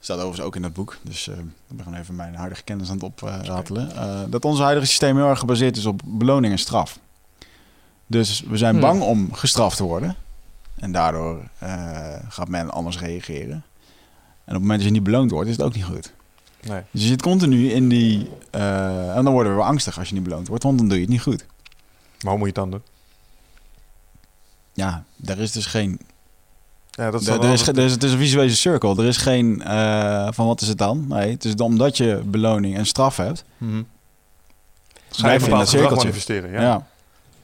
Staat 0.00 0.16
overigens 0.16 0.46
ook 0.46 0.56
in 0.56 0.62
dat 0.62 0.72
boek. 0.72 0.96
Dus 1.02 1.28
eh, 1.28 1.38
ik 1.38 1.44
ben 1.76 1.84
gewoon 1.84 1.98
even 2.00 2.14
mijn 2.16 2.34
huidige 2.34 2.62
kennis 2.62 2.88
aan 2.88 2.94
het 2.94 3.04
opratelen. 3.04 3.96
Eh, 3.96 4.20
dat 4.28 4.44
ons 4.44 4.58
huidige 4.60 4.86
systeem 4.86 5.16
heel 5.16 5.28
erg 5.28 5.38
gebaseerd 5.38 5.76
is 5.76 5.86
op 5.86 6.00
beloning 6.04 6.52
en 6.52 6.58
straf. 6.58 6.98
Dus 8.06 8.42
we 8.48 8.56
zijn 8.56 8.72
Hmm. 8.72 8.80
bang 8.80 9.02
om 9.02 9.32
gestraft 9.32 9.76
te 9.76 9.84
worden. 9.84 10.16
En 10.74 10.92
daardoor 10.92 11.40
eh, 11.58 12.14
gaat 12.28 12.48
men 12.48 12.70
anders 12.70 12.98
reageren. 12.98 13.50
En 14.44 14.54
op 14.54 14.60
het 14.60 14.60
moment 14.60 14.78
dat 14.78 14.88
je 14.88 14.94
niet 14.94 15.02
beloond 15.04 15.30
wordt, 15.30 15.48
is 15.48 15.56
het 15.56 15.66
ook 15.66 15.74
niet 15.74 15.84
goed. 15.84 16.12
Nee. 16.68 16.80
Dus 16.90 17.02
je 17.02 17.08
zit 17.08 17.22
continu 17.22 17.70
in 17.70 17.88
die... 17.88 18.30
en 18.50 19.24
dan 19.24 19.32
worden 19.32 19.52
we 19.52 19.58
weer 19.58 19.66
angstig 19.66 19.98
als 19.98 20.08
je 20.08 20.14
niet 20.14 20.22
beloond 20.22 20.48
wordt, 20.48 20.62
want 20.64 20.78
dan 20.78 20.86
doe 20.88 20.96
je 20.96 21.02
het 21.02 21.12
niet 21.12 21.22
goed. 21.22 21.46
Maar 22.24 22.32
hoe 22.32 22.42
moet 22.44 22.54
je 22.54 22.60
het 22.60 22.70
dan 22.70 22.70
doen? 22.70 22.82
Ja, 24.72 25.04
daar 25.16 25.38
is 25.38 25.52
dus 25.52 25.66
geen 25.66 26.00
Ja, 26.90 27.10
dat 27.10 27.20
is 27.20 27.26
Er, 27.26 27.34
er 27.34 27.40
wel 27.40 27.52
is, 27.52 27.60
er 27.66 27.90
het 27.90 28.02
is 28.02 28.12
een 28.12 28.18
visuele 28.18 28.54
cirkel. 28.54 28.98
Er 28.98 29.04
is 29.04 29.16
geen 29.16 29.62
eh, 29.62 30.28
van 30.30 30.46
wat 30.46 30.60
is 30.60 30.68
het 30.68 30.78
dan? 30.78 31.04
Nee, 31.08 31.30
het 31.30 31.44
is 31.44 31.54
omdat 31.54 31.96
je 31.96 32.22
beloning 32.24 32.76
en 32.76 32.86
straf 32.86 33.16
hebt. 33.16 33.44
Mhm. 33.58 33.82
Ga 35.10 35.32
je 35.32 35.38
in 35.38 35.50
dat 35.50 35.68
cirkeltje. 35.68 36.50
Ja. 36.50 36.60
Ja. 36.60 36.86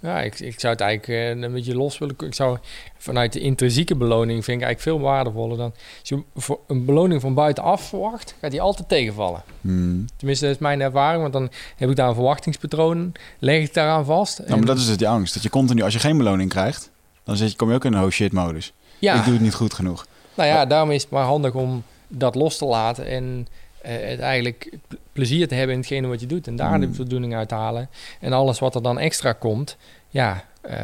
Ja, 0.02 0.20
ik, 0.20 0.40
ik 0.40 0.60
zou 0.60 0.72
het 0.72 0.82
eigenlijk 0.82 1.20
eh, 1.20 1.42
een 1.42 1.52
beetje 1.52 1.74
los 1.76 1.98
willen. 1.98 2.14
Ik 2.18 2.34
zou 2.34 2.58
vanuit 2.98 3.32
de 3.32 3.40
intrinsieke 3.40 3.96
beloning 3.96 4.44
vind 4.44 4.60
ik 4.60 4.66
eigenlijk 4.66 4.80
veel 4.80 5.08
waardevoller 5.10 5.56
dan. 5.56 5.72
Als 6.00 6.08
je 6.08 6.22
voor 6.36 6.58
een 6.66 6.84
beloning 6.84 7.20
van 7.20 7.34
buitenaf 7.34 7.88
verwacht, 7.88 8.34
gaat 8.40 8.50
die 8.50 8.60
altijd 8.60 8.88
tegenvallen. 8.88 9.42
Hmm. 9.60 10.04
Tenminste, 10.16 10.44
dat 10.44 10.54
is 10.54 10.60
mijn 10.60 10.80
ervaring, 10.80 11.20
want 11.20 11.32
dan 11.32 11.50
heb 11.76 11.90
ik 11.90 11.96
daar 11.96 12.08
een 12.08 12.14
verwachtingspatroon, 12.14 13.12
leg 13.38 13.62
ik 13.62 13.74
daaraan 13.74 14.04
vast. 14.04 14.38
Nou, 14.38 14.50
maar 14.56 14.66
dat 14.66 14.78
is 14.78 14.86
dus 14.86 14.96
die 14.96 15.08
angst. 15.08 15.34
Dat 15.34 15.42
je 15.42 15.50
continu, 15.50 15.82
als 15.82 15.92
je 15.92 15.98
geen 15.98 16.16
beloning 16.16 16.50
krijgt, 16.50 16.90
dan 17.24 17.36
zit 17.36 17.50
je, 17.50 17.56
kom 17.56 17.68
je 17.68 17.74
ook 17.74 17.84
in 17.84 17.92
een 17.92 18.04
oh 18.04 18.10
shit 18.10 18.32
modus. 18.32 18.72
ja, 18.98 19.14
Ik 19.18 19.24
doe 19.24 19.32
het 19.32 19.42
niet 19.42 19.54
goed 19.54 19.74
genoeg. 19.74 20.06
nou 20.34 20.48
ja, 20.48 20.66
daarom 20.66 20.90
is 20.90 21.02
het 21.02 21.10
maar 21.10 21.24
handig 21.24 21.54
om 21.54 21.82
dat 22.08 22.34
los 22.34 22.58
te 22.58 22.64
laten 22.64 23.06
en 23.06 23.46
het 23.82 24.20
eigenlijk 24.20 24.72
ple- 24.88 24.98
plezier 25.12 25.48
te 25.48 25.54
hebben 25.54 25.74
in 25.74 25.80
hetgene 25.80 26.06
wat 26.08 26.20
je 26.20 26.26
doet 26.26 26.46
en 26.46 26.56
daar 26.56 26.80
de 26.80 26.86
Hmm. 26.86 26.94
voldoening 26.94 27.34
uit 27.34 27.48
te 27.48 27.54
halen. 27.54 27.88
En 28.20 28.32
alles 28.32 28.58
wat 28.58 28.74
er 28.74 28.82
dan 28.82 28.98
extra 28.98 29.32
komt, 29.32 29.76
ja, 30.08 30.44
eh, 30.60 30.76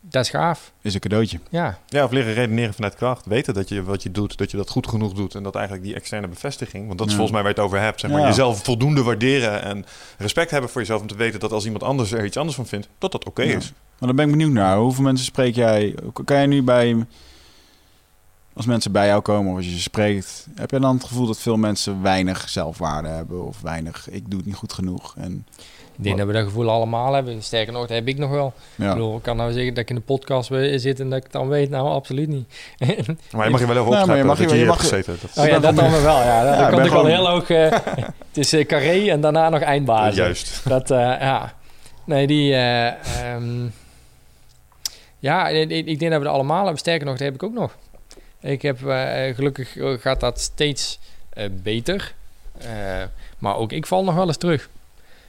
dat 0.00 0.24
is 0.24 0.30
gaaf. 0.30 0.72
Is 0.82 0.94
een 0.94 1.00
cadeautje. 1.00 1.38
Ja, 1.50 1.78
Ja, 1.88 2.04
of 2.04 2.10
leren 2.10 2.34
redeneren 2.34 2.74
vanuit 2.74 2.94
kracht. 2.94 3.26
Weten 3.26 3.54
dat 3.54 3.68
je 3.68 3.82
wat 3.82 4.02
je 4.02 4.10
doet, 4.10 4.36
dat 4.38 4.50
je 4.50 4.56
dat 4.56 4.70
goed 4.70 4.88
genoeg 4.88 5.12
doet. 5.12 5.34
En 5.34 5.42
dat 5.42 5.54
eigenlijk 5.54 5.86
die 5.86 5.94
externe 5.94 6.28
bevestiging, 6.28 6.86
want 6.86 6.98
dat 6.98 7.06
is 7.06 7.12
Ja. 7.12 7.18
volgens 7.18 7.30
mij 7.36 7.42
waar 7.46 7.54
je 7.54 7.60
het 7.60 7.70
over 7.70 7.84
hebt. 7.84 8.00
Zeg 8.00 8.10
maar, 8.10 8.20
Ja. 8.20 8.26
Jezelf 8.26 8.64
voldoende 8.64 9.02
waarderen 9.02 9.62
en 9.62 9.84
respect 10.18 10.50
hebben 10.50 10.70
voor 10.70 10.80
jezelf. 10.80 11.00
Om 11.00 11.06
te 11.06 11.16
weten 11.16 11.40
dat 11.40 11.52
als 11.52 11.64
iemand 11.64 11.82
anders 11.82 12.12
er 12.12 12.24
iets 12.24 12.36
anders 12.36 12.56
van 12.56 12.66
vindt, 12.66 12.88
dat 12.98 13.12
dat 13.12 13.24
oké 13.24 13.42
Ja. 13.42 13.56
is. 13.56 13.72
Maar 13.98 14.08
dan 14.08 14.16
ben 14.16 14.24
ik 14.24 14.30
benieuwd 14.30 14.52
naar. 14.52 14.76
Hoeveel 14.76 15.04
mensen 15.04 15.24
spreek 15.26 15.54
jij? 15.54 15.94
Kan 16.24 16.36
jij 16.36 16.46
nu 16.46 16.62
bij... 16.62 17.06
Als 18.58 18.66
mensen 18.66 18.92
bij 18.92 19.06
jou 19.06 19.20
komen 19.22 19.50
of 19.50 19.56
als 19.56 19.66
je 19.66 19.72
ze 19.72 19.80
spreekt... 19.80 20.46
Heb 20.54 20.70
je 20.70 20.78
dan 20.80 20.94
het 20.94 21.04
gevoel 21.04 21.26
dat 21.26 21.38
veel 21.38 21.56
mensen 21.56 22.02
weinig 22.02 22.48
zelfwaarde 22.48 23.08
hebben? 23.08 23.46
Of 23.46 23.60
weinig, 23.60 24.08
ik 24.10 24.30
doe 24.30 24.38
het 24.38 24.46
niet 24.46 24.56
goed 24.56 24.72
genoeg? 24.72 25.14
En, 25.16 25.46
ik 25.96 26.04
denk 26.04 26.18
dat 26.18 26.26
we 26.26 26.32
dat 26.32 26.44
gevoel 26.44 26.70
allemaal 26.70 27.12
hebben. 27.14 27.42
Sterker 27.42 27.72
nog, 27.72 27.80
dat 27.82 27.90
heb 27.90 28.08
ik 28.08 28.18
nog 28.18 28.30
wel. 28.30 28.46
Ik 28.76 28.84
ja. 28.84 28.92
bedoel, 28.92 29.16
ik 29.16 29.22
kan 29.22 29.36
nou 29.36 29.52
zeggen 29.52 29.74
dat 29.74 29.82
ik 29.82 29.88
in 29.90 29.94
de 29.94 30.00
podcast 30.00 30.48
we- 30.48 30.78
zit 30.78 31.00
en 31.00 31.08
dat 31.08 31.18
ik 31.18 31.22
het 31.24 31.32
dan 31.32 31.48
weet. 31.48 31.70
Nou, 31.70 31.88
absoluut 31.88 32.28
niet. 32.28 32.48
Maar 33.32 33.44
je 33.44 33.50
mag 33.50 33.60
je 33.60 33.66
wel 33.66 33.76
even 33.76 33.86
opschrijven 33.86 34.26
dat 34.26 34.38
je- 34.38 34.48
je 34.48 34.54
hier 34.54 34.66
mag 34.66 34.76
hebt 34.80 34.88
gezeten. 34.88 35.16
Dat 35.20 35.44
Oh 35.44 35.50
ja, 35.50 35.58
dat 35.58 35.74
gewoon- 35.74 35.90
dan 35.92 36.02
wel. 36.02 36.18
Ja, 36.18 36.44
Ja, 36.44 36.70
dan 36.70 36.78
ik 36.80 36.84
ik 36.86 36.92
wel 36.92 37.00
gewoon- 37.00 37.06
heel 37.06 37.28
hoog... 37.28 37.50
eh, 37.50 37.70
het 38.28 38.36
is 38.36 38.52
eh, 38.52 38.66
carré 38.66 39.10
en 39.10 39.20
daarna 39.20 39.48
nog 39.48 39.60
eindbaas. 39.60 40.14
juist. 40.14 40.60
Dat, 40.68 40.90
eh, 40.90 40.98
ja. 40.98 41.52
Nee, 42.04 42.26
die... 42.26 42.52
eh, 42.54 42.86
ehm, 43.32 43.66
ja, 45.18 45.48
ik, 45.48 45.70
ik 45.70 45.86
ik 45.86 45.98
denk 45.98 46.10
dat 46.12 46.20
we 46.20 46.26
het 46.26 46.34
allemaal 46.36 46.60
hebben. 46.62 46.78
Sterker 46.78 47.06
nog, 47.06 47.16
dat 47.16 47.26
heb 47.26 47.34
ik 47.34 47.42
ook 47.42 47.52
nog. 47.54 47.76
Ik 48.40 48.62
heb 48.62 48.86
eh, 48.86 49.34
gelukkig 49.34 49.76
eh, 49.76 49.92
gaat 49.98 50.20
dat 50.20 50.40
steeds 50.40 50.98
eh, 51.30 51.48
beter. 51.62 52.14
Maar 53.38 53.56
ook 53.56 53.72
ik 53.72 53.86
val 53.86 54.04
nog 54.04 54.14
wel 54.14 54.26
eens 54.26 54.36
terug. 54.36 54.68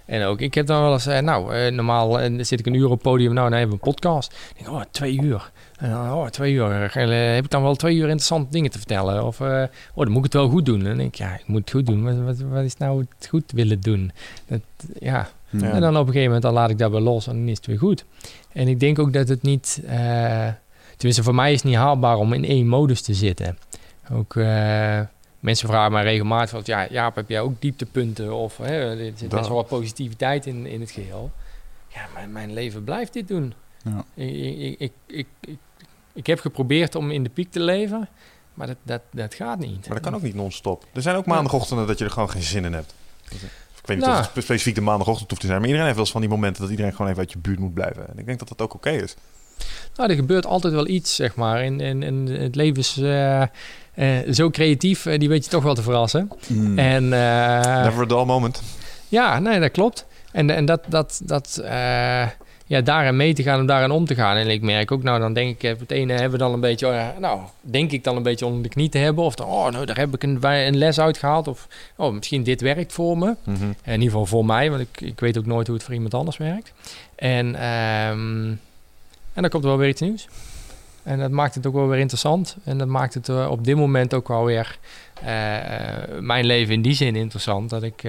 En 0.06 0.24
ook 0.24 0.40
ik 0.40 0.54
heb 0.54 0.66
dan 0.66 0.82
wel 0.82 0.94
eens, 0.94 1.06
nou, 1.06 1.72
normaal 1.72 2.20
zit 2.38 2.60
ik 2.60 2.66
een 2.66 2.74
uur 2.74 2.86
op 2.86 2.92
het 2.92 3.02
podium, 3.02 3.34
nou, 3.34 3.50
dan 3.50 3.60
hebben 3.60 3.78
we 3.78 3.84
een 3.86 3.94
podcast. 3.94 4.34
Ik 4.56 4.64
denk, 4.64 4.76
oh, 4.76 4.82
twee 4.92 5.22
uur. 5.22 5.52
En 5.78 5.90
dan, 5.90 6.14
oh, 6.14 6.28
twee 6.28 6.54
uur. 6.54 6.98
Heb 7.34 7.44
ik 7.44 7.50
dan 7.50 7.62
wel 7.62 7.76
twee 7.76 7.96
uur 7.96 8.02
interessante 8.02 8.52
dingen 8.52 8.72
te 8.72 8.78
vertellen? 8.78 9.26
Of, 9.26 9.42
oh, 9.42 9.68
dan 9.96 10.10
moet 10.10 10.18
ik 10.18 10.24
het 10.24 10.34
wel 10.34 10.50
goed 10.50 10.66
doen. 10.66 10.80
En 10.80 10.86
dan 10.86 10.98
denk 10.98 11.14
ik, 11.14 11.16
ja, 11.16 11.34
ik 11.34 11.48
moet 11.48 11.60
het 11.60 11.72
goed 11.72 11.86
doen. 11.86 12.04
Wat, 12.04 12.38
wat, 12.38 12.50
wat 12.50 12.64
is 12.64 12.78
nou 12.78 13.06
het 13.18 13.28
goed 13.28 13.52
willen 13.52 13.82
doen? 13.82 14.12
Dat, 14.48 14.62
ja. 15.00 15.30
Ja. 15.50 15.72
en 15.72 15.82
dan 15.82 15.98
op 15.98 16.08
een 16.08 16.14
gegeven 16.14 16.24
moment 16.24 16.42
dan 16.42 16.54
laat 16.54 16.70
ik 16.70 16.78
dat 16.78 16.92
weer 16.92 17.00
los 17.00 17.28
en 17.28 17.36
dan 17.36 17.48
is 17.48 17.58
het 17.58 17.66
weer 17.66 17.78
goed. 17.78 18.06
En 18.52 18.68
ik 18.68 18.80
denk 18.80 19.00
ook 19.00 19.14
dat 19.14 19.28
het 19.28 19.42
niet, 19.42 19.82
tenminste 21.00 21.24
voor 21.24 21.36
mij 21.36 21.52
is 21.52 21.56
het 21.62 21.66
niet 21.72 21.76
haalbaar 21.80 22.16
om 22.16 22.34
in 22.34 22.46
één 22.46 22.68
modus 22.68 23.02
te 23.02 23.14
zitten. 23.14 23.58
Ook, 24.12 24.36
eh, 24.36 25.00
mensen 25.40 25.68
vragen 25.68 25.92
mij 25.92 26.04
regelmatig 26.04 26.50
van, 26.50 26.62
ja, 26.64 26.88
Jaap, 26.90 27.16
heb 27.16 27.30
jij 27.30 27.42
ook 27.42 27.62
dieptepunten? 27.62 28.34
Of 28.34 28.58
hè, 28.58 28.66
er 28.66 28.98
zit 28.98 29.20
Dat. 29.20 29.30
best 29.30 29.48
wel 29.48 29.58
wat 29.58 29.68
positiviteit 29.68 30.46
in, 30.46 30.66
in 30.66 30.80
het 30.82 30.92
geheel. 30.92 31.32
Ja, 31.88 32.08
mijn, 32.14 32.32
mijn 32.32 32.54
leven 32.54 32.84
blijft 32.84 33.14
dit 33.14 33.28
doen. 33.28 33.54
Ja. 33.84 34.04
Ik, 34.14 34.58
ik, 34.58 34.80
ik, 34.80 34.92
ik, 35.08 35.28
ik, 35.42 35.58
ik 36.14 36.28
heb 36.28 36.40
geprobeerd 36.40 36.96
om 36.96 37.12
in 37.12 37.24
de 37.24 37.30
piek 37.30 37.52
te 37.52 37.60
leven, 37.60 38.10
maar 38.54 38.68
dat, 38.68 38.78
dat, 38.84 39.02
dat 39.12 39.34
gaat 39.34 39.60
niet. 39.60 39.86
Maar 39.88 39.96
dat 39.98 40.06
kan 40.06 40.16
ook 40.16 40.22
niet 40.22 40.36
non-stop. 40.36 40.86
Er 40.94 41.02
zijn 41.02 41.16
ook 41.16 41.26
maandagochtenden 41.26 41.88
dat 41.88 41.98
je 42.00 42.06
er 42.06 42.12
gewoon 42.12 42.30
geen 42.30 42.42
zin 42.42 42.66
in 42.66 42.74
hebt. 42.74 42.94
Ik 43.30 43.86
weet 43.86 43.98
niet 43.98 44.06
Nou. 44.06 44.20
of 44.20 44.34
het 44.34 44.44
specifiek 44.44 44.76
de 44.76 44.82
maandagochtend 44.82 45.30
hoeft 45.30 45.42
te 45.42 45.48
zijn. 45.48 45.60
Maar 45.60 45.70
iedereen 45.70 45.88
heeft 45.88 45.98
wel 45.98 46.06
eens 46.06 46.14
van 46.14 46.22
die 46.22 46.30
momenten 46.40 46.62
dat 46.62 46.72
iedereen 46.72 46.92
gewoon 46.92 47.08
even 47.08 47.20
uit 47.20 47.32
je 47.32 47.38
buurt 47.38 47.60
moet 47.60 47.74
blijven. 47.74 48.08
En 48.10 48.18
ik 48.18 48.26
denk 48.26 48.40
dat 48.40 48.48
dat 48.48 48.62
ook 48.62 48.74
oké 48.74 48.90
is. 48.90 49.16
Nou, 49.96 50.10
er 50.10 50.16
gebeurt 50.16 50.46
altijd 50.46 50.74
wel 50.74 50.88
iets, 50.88 51.16
zeg 51.16 51.36
maar. 51.36 51.62
En, 51.62 51.82
en, 51.82 52.04
en 52.04 52.26
het 52.26 52.56
leven 52.56 52.78
is 52.78 52.98
eh, 52.98 53.42
eh, 53.42 54.32
zo 54.32 54.50
creatief, 54.50 55.06
eh, 55.06 55.20
die 55.20 55.30
weet 55.30 55.44
je 55.44 55.50
toch 55.52 55.64
wel 55.64 55.74
te 55.76 55.82
verrassen. 55.82 56.32
Hmm. 56.48 56.78
En 56.78 57.04
eh, 57.04 57.84
Never 57.84 58.02
a 58.02 58.06
dull 58.06 58.26
moment. 58.26 58.62
ja, 59.08 59.40
nee, 59.40 59.60
dat 59.60 59.72
klopt. 59.72 60.06
En, 60.32 60.50
en 60.50 60.66
dat, 60.66 60.82
dat, 60.88 61.22
dat 61.24 61.62
eh, 61.64 62.28
ja, 62.66 62.82
daarin 62.82 63.16
mee 63.16 63.34
te 63.34 63.44
gaan 63.44 63.60
en 63.60 63.66
daarin 63.66 63.92
om 63.92 64.06
te 64.06 64.16
gaan. 64.16 64.36
En 64.38 64.48
ik 64.48 64.62
merk 64.62 64.92
ook, 64.92 65.04
nou, 65.04 65.20
dan 65.20 65.34
denk 65.34 65.62
ik, 65.62 65.80
het 65.80 65.92
ene 65.92 66.14
hebben 66.14 66.32
we 66.32 66.38
dan 66.38 66.54
een 66.54 66.60
beetje, 66.60 66.88
eh, 66.88 67.08
nou, 67.20 67.40
denk 67.62 67.92
ik 67.92 68.04
dan 68.04 68.16
een 68.16 68.24
beetje 68.24 68.46
onder 68.46 68.64
de 68.64 68.70
knie 68.70 68.90
te 68.90 68.98
hebben. 68.98 69.24
Of 69.24 69.36
dan, 69.36 69.48
oh, 69.48 69.70
nou, 69.72 69.86
daar 69.86 69.98
heb 69.98 70.14
ik 70.14 70.24
een, 70.24 70.44
een 70.44 70.78
les 70.78 71.00
uit 71.00 71.18
gehaald. 71.18 71.48
Of, 71.48 71.68
oh, 71.96 72.14
misschien 72.14 72.44
dit 72.44 72.62
werkt 72.62 72.94
voor 72.94 73.18
me. 73.18 73.36
Mhm. 73.44 73.64
In 73.64 73.94
ieder 73.94 74.04
geval 74.04 74.26
voor 74.26 74.46
mij, 74.46 74.70
want 74.70 74.82
ik, 74.82 75.02
ik 75.02 75.20
weet 75.20 75.38
ook 75.38 75.46
nooit 75.46 75.68
hoe 75.68 75.76
het 75.76 75.86
voor 75.86 75.94
iemand 75.94 76.14
anders 76.14 76.38
werkt. 76.38 76.74
En, 77.16 77.56
ehm, 77.56 78.52
en 79.40 79.50
dan 79.50 79.50
komt 79.50 79.64
er 79.64 79.70
wel 79.70 79.80
weer 79.80 79.90
iets 79.90 80.02
nieuws. 80.02 80.28
En 81.04 81.20
dat 81.20 81.32
maakt 81.32 81.56
het 81.56 81.66
ook 81.66 81.74
wel 81.74 81.88
weer 81.88 82.00
interessant. 82.00 82.58
En 82.64 82.78
dat 82.78 82.88
maakt 82.88 83.14
het 83.14 83.30
eh, 83.30 83.48
op 83.52 83.64
dit 83.64 83.76
moment 83.76 84.14
ook 84.14 84.28
wel 84.28 84.46
weer 84.46 84.78
eh, 85.14 85.56
eh, 85.56 86.20
mijn 86.20 86.46
leven 86.46 86.74
in 86.74 86.82
die 86.82 86.94
zin 86.94 87.16
interessant. 87.16 87.70
Dat 87.70 87.84
ik 87.84 88.04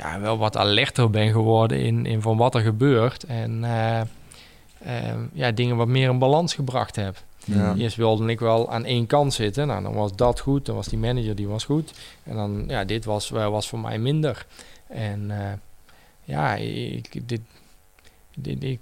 ja, 0.00 0.20
wel 0.20 0.38
wat 0.38 0.56
alerter 0.56 1.10
ben 1.10 1.32
geworden 1.32 1.80
in, 1.80 2.06
in 2.06 2.22
van 2.22 2.36
wat 2.36 2.54
er 2.54 2.60
gebeurt. 2.60 3.24
En 3.24 3.64
eh, 3.64 4.00
eh, 4.00 5.16
ja, 5.32 5.50
dingen 5.50 5.76
wat 5.76 5.88
meer 5.88 6.10
in 6.10 6.18
balans 6.18 6.54
gebracht 6.54 6.96
heb. 6.96 7.22
Ja. 7.44 7.74
Eerst 7.74 7.96
wilde 7.96 8.26
ik 8.30 8.40
wel 8.40 8.70
aan 8.70 8.84
één 8.84 9.06
kant 9.06 9.34
zitten. 9.34 9.66
Nou, 9.66 9.82
dan 9.82 9.94
was 9.94 10.16
dat 10.16 10.40
goed. 10.40 10.66
Dan 10.66 10.74
was 10.74 10.88
die 10.88 10.98
manager 10.98 11.34
die 11.34 11.48
was 11.48 11.64
goed. 11.64 11.92
En 12.22 12.36
dan, 12.36 12.64
ja, 12.68 12.84
dit 12.84 13.04
was, 13.04 13.28
was 13.28 13.68
voor 13.68 13.78
mij 13.78 13.98
minder. 13.98 14.46
En 14.86 15.30
ja, 16.24 16.54
ik, 16.54 17.28
dit, 17.28 17.40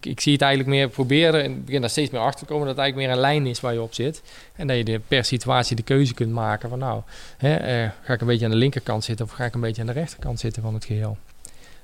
ik, 0.01 0.21
zie 0.21 0.33
het 0.33 0.43
eigenlijk 0.43 0.71
meer 0.71 0.89
proberen. 0.89 1.45
En 1.45 1.65
begin 1.65 1.81
daar 1.81 1.91
steeds 1.91 2.11
meer 2.11 2.21
achter 2.21 2.47
te 2.47 2.53
komen 2.53 2.67
dat 2.67 2.77
het 2.77 2.85
eigenlijk 2.85 3.09
meer 3.09 3.17
een 3.17 3.31
lijn 3.33 3.47
is 3.47 3.61
waar 3.61 3.73
je 3.73 3.83
op 3.83 3.95
zit. 3.95 4.23
En 4.57 4.67
dat 4.67 4.77
je 4.77 4.85
de, 4.85 5.01
per 5.09 5.25
situatie 5.25 5.77
de 5.77 5.83
keuze 5.83 6.15
kunt 6.15 6.33
maken 6.33 6.69
van 6.69 6.79
nou, 6.79 7.03
hè, 7.37 7.55
eh, 7.55 7.91
ga 8.03 8.13
ik 8.13 8.21
een 8.21 8.27
beetje 8.27 8.45
aan 8.45 8.51
de 8.51 8.57
linkerkant 8.57 9.05
zitten 9.05 9.27
of 9.27 9.33
ga 9.33 9.45
ik 9.45 9.55
een 9.55 9.61
beetje 9.61 9.81
aan 9.81 9.87
de 9.87 9.93
rechterkant 9.93 10.41
zitten 10.41 10.63
van 10.63 10.75
het 10.75 10.85
geheel. 10.85 11.17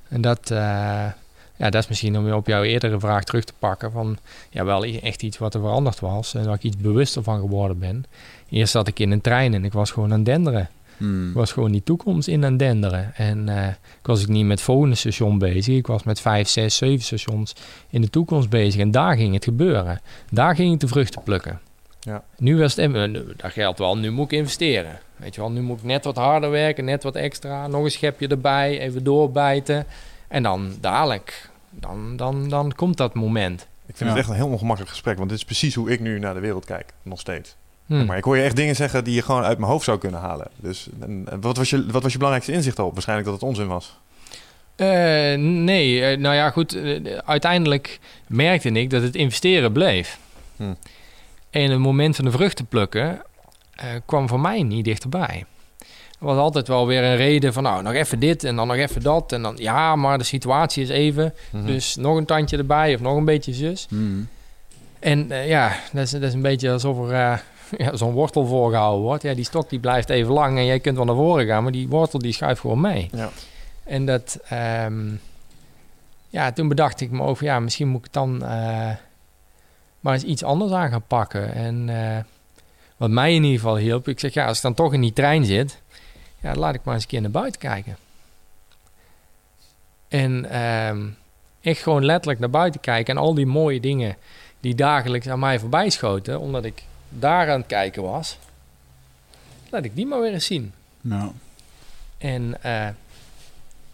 En 0.08 0.20
dat, 0.20 0.50
eh, 0.50 0.58
ja, 1.56 1.70
dat 1.70 1.74
is 1.74 1.88
misschien 1.88 2.18
om 2.18 2.32
op 2.32 2.46
jouw 2.46 2.62
eerdere 2.62 3.00
vraag 3.00 3.24
terug 3.24 3.44
te 3.44 3.52
pakken. 3.58 3.92
Van 3.92 4.18
ja, 4.50 4.64
wel 4.64 4.84
echt 4.84 5.22
iets 5.22 5.38
wat 5.38 5.54
er 5.54 5.60
veranderd 5.60 6.00
was. 6.00 6.34
En 6.34 6.44
waar 6.44 6.54
ik 6.54 6.62
iets 6.62 6.76
bewuster 6.76 7.22
van 7.22 7.40
geworden 7.40 7.78
ben. 7.78 8.04
Eerst 8.48 8.72
zat 8.72 8.88
ik 8.88 8.98
in 8.98 9.10
een 9.10 9.20
trein 9.20 9.54
en 9.54 9.64
ik 9.64 9.72
was 9.72 9.90
gewoon 9.90 10.12
aan 10.12 10.24
denderen. 10.24 10.68
Hmm. 10.96 11.28
Ik 11.28 11.34
was 11.34 11.52
gewoon 11.52 11.72
die 11.72 11.82
toekomst 11.82 12.28
in 12.28 12.44
aan 12.44 12.56
denderen. 12.56 13.14
En 13.14 13.48
eh, 13.48 13.68
ik 13.68 14.06
was 14.06 14.22
ik 14.22 14.28
niet 14.28 14.44
met 14.46 14.56
het 14.58 14.66
volgende 14.66 14.94
station 14.94 15.38
bezig. 15.38 15.76
Ik 15.76 15.86
was 15.86 16.02
met 16.02 16.20
vijf, 16.20 16.48
zes, 16.48 16.76
zeven 16.76 17.04
stations 17.04 17.54
in 17.90 18.00
de 18.00 18.10
toekomst 18.10 18.48
bezig. 18.50 18.80
En 18.80 18.90
daar 18.90 19.16
ging 19.16 19.34
het 19.34 19.44
gebeuren. 19.44 20.00
Daar 20.30 20.54
ging 20.54 20.72
ik 20.74 20.80
de 20.80 20.88
vruchten 20.88 21.22
plukken. 21.22 21.60
Ja. 22.00 22.22
Nu 22.38 22.56
was 22.58 22.76
het, 22.76 22.94
eh, 22.94 23.04
nu- 23.08 23.24
dat 23.36 23.52
geldt 23.52 23.78
wel, 23.78 23.96
nu 23.98 24.10
moet 24.10 24.32
ik 24.32 24.38
investeren. 24.38 24.98
Weet 25.16 25.34
je 25.34 25.40
wel, 25.40 25.50
nu 25.50 25.60
moet 25.60 25.78
ik 25.78 25.84
net 25.84 26.04
wat 26.04 26.16
harder 26.16 26.50
werken, 26.50 26.84
net 26.84 27.02
wat 27.02 27.16
extra. 27.16 27.66
Nog 27.66 27.84
een 27.84 27.90
schepje 27.90 28.28
erbij, 28.28 28.78
even 28.80 29.04
doorbijten. 29.04 29.86
En 30.28 30.42
dan 30.42 30.72
dadelijk, 30.80 31.50
dan, 31.70 32.16
dan, 32.16 32.48
dan 32.48 32.72
komt 32.72 32.96
dat 32.96 33.14
moment. 33.14 33.60
Ik 33.86 33.96
vind 33.96 33.98
Ja. 34.10 34.16
het 34.16 34.16
echt 34.16 34.28
een 34.28 34.34
heel 34.44 34.48
ongemakkelijk 34.52 34.90
gesprek. 34.92 35.16
Want 35.16 35.28
dit 35.28 35.38
is 35.38 35.44
precies 35.44 35.74
hoe 35.74 35.90
ik 35.90 36.00
nu 36.00 36.18
naar 36.18 36.34
de 36.34 36.40
wereld 36.40 36.64
kijk. 36.64 36.92
Nog 37.02 37.20
steeds. 37.20 37.56
Hm. 37.86 38.04
Maar 38.04 38.16
ik 38.16 38.24
hoor 38.24 38.36
je 38.36 38.42
echt 38.42 38.56
dingen 38.56 38.76
zeggen 38.76 39.04
die 39.04 39.14
je 39.14 39.22
gewoon 39.22 39.42
uit 39.42 39.58
mijn 39.58 39.70
hoofd 39.70 39.84
zou 39.84 39.98
kunnen 39.98 40.20
halen. 40.20 40.48
Dus 40.56 40.88
en, 41.00 41.26
wat, 41.40 41.56
was 41.56 41.70
je, 41.70 41.86
wat 41.90 42.02
was 42.02 42.12
je 42.12 42.18
belangrijkste 42.18 42.56
inzicht 42.56 42.78
op? 42.78 42.92
Waarschijnlijk 42.92 43.28
dat 43.28 43.40
het 43.40 43.48
onzin 43.48 43.66
was. 43.66 43.98
Eh, 44.76 45.34
nee, 45.38 46.04
eh, 46.04 46.18
nou 46.18 46.34
ja, 46.34 46.50
goed. 46.50 46.74
eh, 46.74 47.18
uiteindelijk 47.24 47.98
merkte 48.26 48.68
ik 48.68 48.90
dat 48.90 49.02
het 49.02 49.14
investeren 49.14 49.72
bleef. 49.72 50.18
Hm. 50.56 50.74
En 51.50 51.70
het 51.70 51.78
moment 51.78 52.16
van 52.16 52.24
de 52.24 52.30
vruchten 52.30 52.66
plukken 52.66 53.22
kwam 54.06 54.28
voor 54.28 54.40
mij 54.40 54.62
niet 54.62 54.84
dichterbij. 54.84 55.44
Er 56.20 56.26
was 56.30 56.36
altijd 56.36 56.68
wel 56.68 56.86
weer 56.86 57.02
een 57.02 57.16
reden 57.16 57.52
van, 57.52 57.62
nou, 57.62 57.82
nog 57.82 57.92
even 57.92 58.18
dit 58.18 58.44
en 58.44 58.56
dan 58.56 58.66
nog 58.66 58.76
even 58.76 59.02
dat. 59.02 59.32
En 59.32 59.42
dan, 59.42 59.54
ja, 59.58 59.96
maar 59.96 60.18
de 60.18 60.24
situatie 60.24 60.82
is 60.82 60.88
even. 60.88 61.34
Mhm. 61.50 61.66
Dus 61.66 61.96
nog 61.96 62.16
een 62.16 62.24
tandje 62.24 62.56
erbij 62.56 62.94
of 62.94 63.00
nog 63.00 63.16
een 63.16 63.24
beetje 63.24 63.52
zus. 63.52 63.86
Hmm. 63.88 64.28
En 64.98 65.28
ja, 65.28 65.76
dat 65.92 66.04
is, 66.04 66.10
dat 66.10 66.22
is 66.22 66.32
een 66.32 66.42
beetje 66.42 66.70
alsof 66.70 67.10
er 67.10 67.42
ja, 67.76 67.96
zo'n 67.96 68.12
wortel 68.12 68.46
voorgehouden 68.46 69.02
wordt. 69.02 69.22
Ja, 69.22 69.34
die 69.34 69.44
stok 69.44 69.68
die 69.68 69.78
blijft 69.78 70.10
even 70.10 70.32
lang 70.32 70.58
en 70.58 70.64
jij 70.64 70.80
kunt 70.80 70.96
wel 70.96 71.04
naar 71.04 71.14
voren 71.14 71.46
gaan, 71.46 71.62
maar 71.62 71.72
die 71.72 71.88
wortel 71.88 72.18
die 72.18 72.32
schuift 72.32 72.60
gewoon 72.60 72.80
mee. 72.80 73.08
Ja. 73.12 73.30
En 73.84 74.06
dat, 74.06 74.38
ehm, 74.48 75.10
ja, 76.28 76.52
toen 76.52 76.68
bedacht 76.68 77.00
ik 77.00 77.10
me 77.10 77.22
over, 77.22 77.44
ja, 77.44 77.60
misschien 77.60 77.88
moet 77.88 78.06
ik 78.06 78.12
dan 78.12 78.42
eh, 78.42 78.90
maar 80.00 80.12
eens 80.12 80.22
iets 80.22 80.44
anders 80.44 80.72
aan 80.72 80.90
gaan 80.90 81.06
pakken. 81.06 81.54
En 81.54 81.88
eh, 81.88 82.22
wat 82.96 83.10
mij 83.10 83.34
in 83.34 83.42
ieder 83.42 83.58
geval 83.58 83.76
hielp, 83.76 84.08
ik 84.08 84.20
zeg, 84.20 84.34
ja, 84.34 84.46
als 84.46 84.56
ik 84.56 84.62
dan 84.62 84.74
toch 84.74 84.92
in 84.92 85.00
die 85.00 85.12
trein 85.12 85.44
zit, 85.44 85.80
ja, 86.40 86.54
laat 86.54 86.74
ik 86.74 86.84
maar 86.84 86.94
eens 86.94 87.02
een 87.02 87.08
keer 87.08 87.20
naar 87.20 87.30
buiten 87.30 87.60
kijken. 87.60 87.96
En 90.08 90.50
ehm, 90.50 91.06
echt 91.60 91.82
gewoon 91.82 92.04
letterlijk 92.04 92.40
naar 92.40 92.50
buiten 92.50 92.80
kijken 92.80 93.14
en 93.16 93.22
al 93.22 93.34
die 93.34 93.46
mooie 93.46 93.80
dingen 93.80 94.16
die 94.60 94.74
dagelijks 94.74 95.28
aan 95.28 95.38
mij 95.38 95.58
voorbij 95.58 95.90
schoten, 95.90 96.40
omdat 96.40 96.64
ik 96.64 96.82
daar 97.18 97.50
aan 97.50 97.58
het 97.58 97.66
kijken 97.66 98.02
was, 98.02 98.38
laat 99.70 99.84
ik 99.84 99.94
die 99.96 100.06
maar 100.06 100.20
weer 100.20 100.32
eens 100.32 100.46
zien. 100.46 100.72
Ja. 101.00 101.32
En 102.18 102.62
eh, 102.62 102.88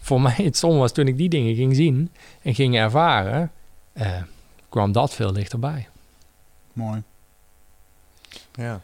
voor 0.00 0.20
mij 0.26 0.36
het 0.36 0.56
stom 0.56 0.78
was 0.78 0.92
toen 0.92 1.06
ik 1.06 1.16
die 1.16 1.28
dingen 1.28 1.54
ging 1.54 1.74
zien 1.76 2.10
en 2.42 2.54
ging 2.54 2.76
ervaren, 2.76 3.50
eh, 3.92 4.22
kwam 4.68 4.92
dat 4.92 5.14
veel 5.14 5.32
dichterbij. 5.32 5.88
Mooi. 6.72 7.02
Ja. 8.54 8.80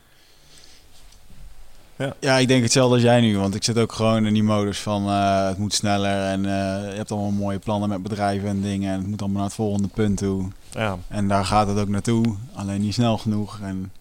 Ja, 2.20 2.36
ik 2.36 2.48
denk 2.48 2.62
hetzelfde 2.62 2.94
als 2.94 3.02
jij 3.02 3.20
nu. 3.20 3.38
Want 3.38 3.54
ik 3.54 3.64
zit 3.64 3.78
ook 3.78 3.92
gewoon 3.92 4.26
in 4.26 4.32
die 4.34 4.42
modus 4.42 4.78
van 4.78 5.08
eh, 5.08 5.46
het 5.46 5.58
moet 5.58 5.74
sneller. 5.74 6.30
En 6.30 6.46
eh, 6.46 6.90
je 6.90 6.96
hebt 6.96 7.10
allemaal 7.10 7.30
mooie 7.30 7.58
plannen 7.58 7.88
met 7.88 8.02
bedrijven 8.02 8.48
en 8.48 8.60
dingen. 8.60 8.92
En 8.92 8.98
het 8.98 9.08
moet 9.08 9.20
allemaal 9.20 9.38
naar 9.38 9.46
het 9.46 9.56
volgende 9.56 9.88
punt 9.88 10.18
toe. 10.18 10.48
ja. 10.70 10.98
En 11.08 11.28
daar 11.28 11.44
gaat 11.44 11.68
het 11.68 11.78
ook 11.78 11.88
naartoe. 11.88 12.36
Alleen 12.54 12.80
niet 12.80 12.94
snel 12.94 13.18
genoeg. 13.18 13.60
En 13.62 13.92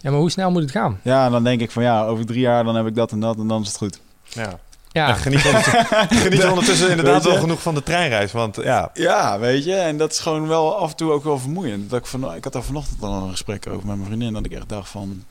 Ja, 0.00 0.10
maar 0.10 0.20
hoe 0.20 0.30
snel 0.30 0.50
moet 0.50 0.62
het 0.62 0.70
gaan? 0.70 1.00
ja, 1.02 1.30
dan 1.30 1.44
denk 1.44 1.60
ik 1.60 1.70
van 1.70 1.82
ja, 1.82 2.04
over 2.04 2.26
drie 2.26 2.40
jaar 2.40 2.64
dan 2.64 2.74
heb 2.74 2.86
ik 2.86 2.94
dat 2.94 3.12
en 3.12 3.20
dat 3.20 3.36
en 3.38 3.46
dan 3.46 3.60
is 3.62 3.68
het 3.68 3.76
goed. 3.76 4.00
ja. 4.24 4.58
Ja, 4.92 5.08
En 5.08 5.14
geniet, 5.16 5.44
ondertussen, 5.44 5.86
geniet 6.26 6.44
ondertussen 6.44 6.90
inderdaad 6.90 7.24
wel 7.24 7.38
genoeg 7.38 7.62
van 7.62 7.74
de 7.74 7.82
treinreis. 7.82 8.32
Want 8.32 8.56
ja, 8.56 8.90
Ja, 8.94 9.38
weet 9.38 9.64
je. 9.64 9.74
En 9.74 9.96
dat 9.96 10.12
is 10.12 10.18
gewoon 10.18 10.48
wel 10.48 10.76
af 10.76 10.90
en 10.90 10.96
toe 10.96 11.12
ook 11.12 11.24
wel 11.24 11.38
vermoeiend. 11.38 11.90
Dat 11.90 11.98
ik, 11.98 12.06
van, 12.06 12.34
ik 12.34 12.44
had 12.44 12.52
daar 12.52 12.62
vanochtend 12.62 13.02
al 13.02 13.22
een 13.22 13.30
gesprek 13.30 13.66
over 13.66 13.86
met 13.86 13.96
mijn 13.96 14.06
vriendin. 14.06 14.32
Dat 14.32 14.44
ik 14.44 14.52
echt 14.52 14.68
dacht 14.68 14.88
van... 14.88 15.24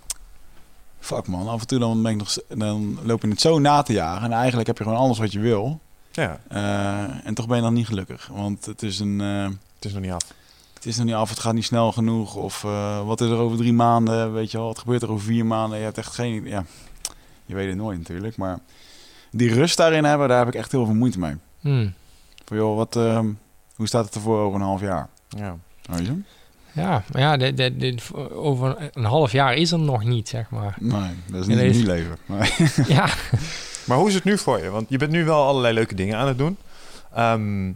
Fuck 1.00 1.28
man, 1.28 1.48
af 1.48 1.62
en 1.62 1.68
toe 1.68 1.80
dan, 1.80 2.02
ben 2.04 2.12
ik 2.12 2.18
nog, 2.18 2.36
dan 2.48 3.00
loop 3.04 3.22
je 3.22 3.28
het 3.28 3.42
zo 3.42 3.60
na 3.60 3.82
te 3.82 3.94
jagen. 3.94 4.24
En 4.26 4.32
eigenlijk 4.32 4.68
heb 4.68 4.78
je 4.78 4.84
gewoon 4.84 5.00
alles 5.00 5.18
wat 5.18 5.32
je 5.32 5.40
wil. 5.40 5.80
ja, 6.12 6.40
Eh, 6.48 7.26
en 7.28 7.34
toch 7.34 7.48
ben 7.48 7.56
je 7.56 7.62
dan 7.64 7.74
niet 7.74 7.88
gelukkig. 7.88 8.30
Want 8.34 8.66
het 8.66 8.84
is, 8.84 9.00
een, 9.00 9.22
eh, 9.22 9.44
het 9.76 9.86
is 9.86 9.94
nog 9.94 10.02
niet 10.02 10.12
af. 10.12 10.24
Het 10.80 10.86
is 10.88 10.98
nog 10.98 11.06
niet 11.06 11.16
af, 11.16 11.30
het 11.30 11.40
gaat 11.40 11.54
niet 11.54 11.66
snel 11.66 11.92
genoeg. 11.92 12.36
Of 12.36 12.64
eh, 12.64 13.06
wat 13.06 13.22
is 13.22 13.30
er 13.30 13.38
over 13.38 13.58
drie 13.58 13.74
maanden? 13.74 14.34
Weet 14.34 14.52
je 14.52 14.58
wel, 14.58 14.66
wat 14.68 14.80
gebeurt 14.80 15.02
er 15.02 15.12
over 15.12 15.26
vier 15.26 15.46
maanden? 15.46 15.78
Je 15.78 15.84
hebt 15.84 15.98
echt 15.98 16.14
geen... 16.14 16.46
Ja, 16.46 16.64
je 17.46 17.56
weet 17.56 17.68
het 17.68 17.78
nooit 17.78 17.98
natuurlijk. 17.98 18.38
Maar 18.38 18.60
die 19.32 19.54
rust 19.54 19.78
daarin 19.78 20.04
hebben, 20.04 20.28
daar 20.28 20.38
heb 20.40 20.48
ik 20.48 20.56
echt 20.56 20.72
heel 20.72 20.86
veel 20.86 20.94
moeite 20.94 21.20
mee. 21.20 21.36
Hmm. 21.60 21.94
Van 22.46 22.58
joh, 22.58 22.76
wat, 22.76 22.96
eh, 22.96 23.20
hoe 23.76 23.88
staat 23.88 24.06
het 24.06 24.16
ervoor 24.16 24.40
over 24.40 24.60
een 24.60 24.66
half 24.66 24.82
jaar? 24.82 25.10
Ja. 25.30 25.58
Weet 25.82 26.06
je? 26.06 26.20
ja, 26.72 27.04
maar 27.12 27.22
ja 27.22 27.38
dit, 27.38 27.58
dit, 27.58 27.80
dit- 27.80 28.14
over 28.34 28.90
een 28.94 29.04
half 29.06 29.32
jaar 29.32 29.54
is 29.56 29.72
er 29.72 29.80
nog 29.80 30.04
niet, 30.04 30.30
zeg 30.30 30.50
maar. 30.50 30.76
Nee, 30.80 31.10
dat 31.32 31.42
is 31.42 31.48
niet 31.48 31.58
deze- 31.58 31.80
nu 31.80 31.86
leven. 31.86 32.18
Maar, 32.26 32.58
ja, 32.88 33.10
Maar 33.88 33.98
hoe 33.98 34.08
is 34.08 34.14
het 34.14 34.24
nu 34.24 34.38
voor 34.38 34.60
je? 34.64 34.70
Want 34.70 34.90
je 34.90 34.98
bent 34.98 35.12
nu 35.12 35.26
wel 35.26 35.46
allerlei 35.48 35.74
leuke 35.74 35.96
dingen 35.96 36.18
aan 36.18 36.28
het 36.28 36.38
doen. 36.38 36.58
Ehm, 37.14 37.72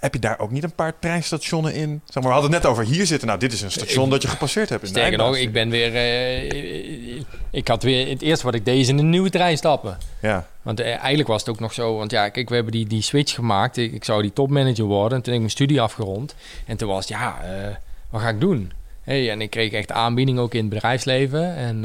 heb 0.00 0.14
je 0.14 0.20
daar 0.20 0.38
ook 0.38 0.50
niet 0.50 0.62
een 0.62 0.74
paar 0.74 0.92
treinstationen 0.98 1.74
in? 1.74 2.00
Zeg 2.04 2.14
maar, 2.14 2.22
we 2.32 2.38
hadden 2.38 2.52
het 2.52 2.62
net 2.62 2.70
over 2.70 2.84
hier 2.84 3.06
zitten. 3.06 3.26
Nou, 3.28 3.40
dit 3.40 3.52
is 3.52 3.62
een 3.62 3.70
station 3.70 4.04
Ik- 4.04 4.10
dat 4.10 4.22
je 4.22 4.28
gepasseerd 4.28 4.68
hebt. 4.68 4.82
In 4.82 4.88
sterker 4.88 5.18
nog, 5.18 5.36
ik 5.36 5.52
ben 5.52 5.70
weer... 5.70 5.94
eh, 5.94 7.22
ik 7.50 7.68
had 7.68 7.82
weer... 7.82 8.08
Het 8.08 8.22
eerste 8.22 8.44
wat 8.44 8.54
ik 8.54 8.64
deed 8.64 8.80
is 8.80 8.88
in 8.88 8.98
een 8.98 9.10
nieuwe 9.10 9.30
trein 9.30 9.56
stappen. 9.56 9.98
Ja, 10.20 10.46
Want 10.62 10.80
eh, 10.80 10.96
eigenlijk 10.96 11.28
was 11.28 11.40
het 11.40 11.50
ook 11.50 11.60
nog 11.60 11.72
zo, 11.72 11.96
want 11.96 12.10
ja, 12.10 12.28
kijk, 12.28 12.48
we 12.48 12.54
hebben 12.54 12.72
die, 12.72 12.86
die 12.86 13.02
switch 13.02 13.34
gemaakt. 13.34 13.76
Ik, 13.76 13.92
ik 13.92 14.04
zou 14.04 14.22
die 14.22 14.32
topmanager 14.32 14.84
worden 14.84 15.18
en 15.18 15.24
toen 15.24 15.32
heb 15.32 15.34
ik 15.34 15.38
mijn 15.38 15.50
studie 15.50 15.80
afgerond. 15.80 16.34
En 16.66 16.76
toen 16.76 16.88
was 16.88 16.98
het, 17.08 17.08
ja, 17.18 17.40
eh, 17.42 17.74
wat 18.10 18.20
ga 18.20 18.28
ik 18.28 18.40
doen? 18.40 18.72
Hey, 19.02 19.30
en 19.30 19.40
ik 19.40 19.50
kreeg 19.50 19.72
echt 19.72 19.92
aanbieding 19.92 20.38
ook 20.38 20.54
in 20.54 20.60
het 20.60 20.68
bedrijfsleven. 20.68 21.54
En 21.56 21.80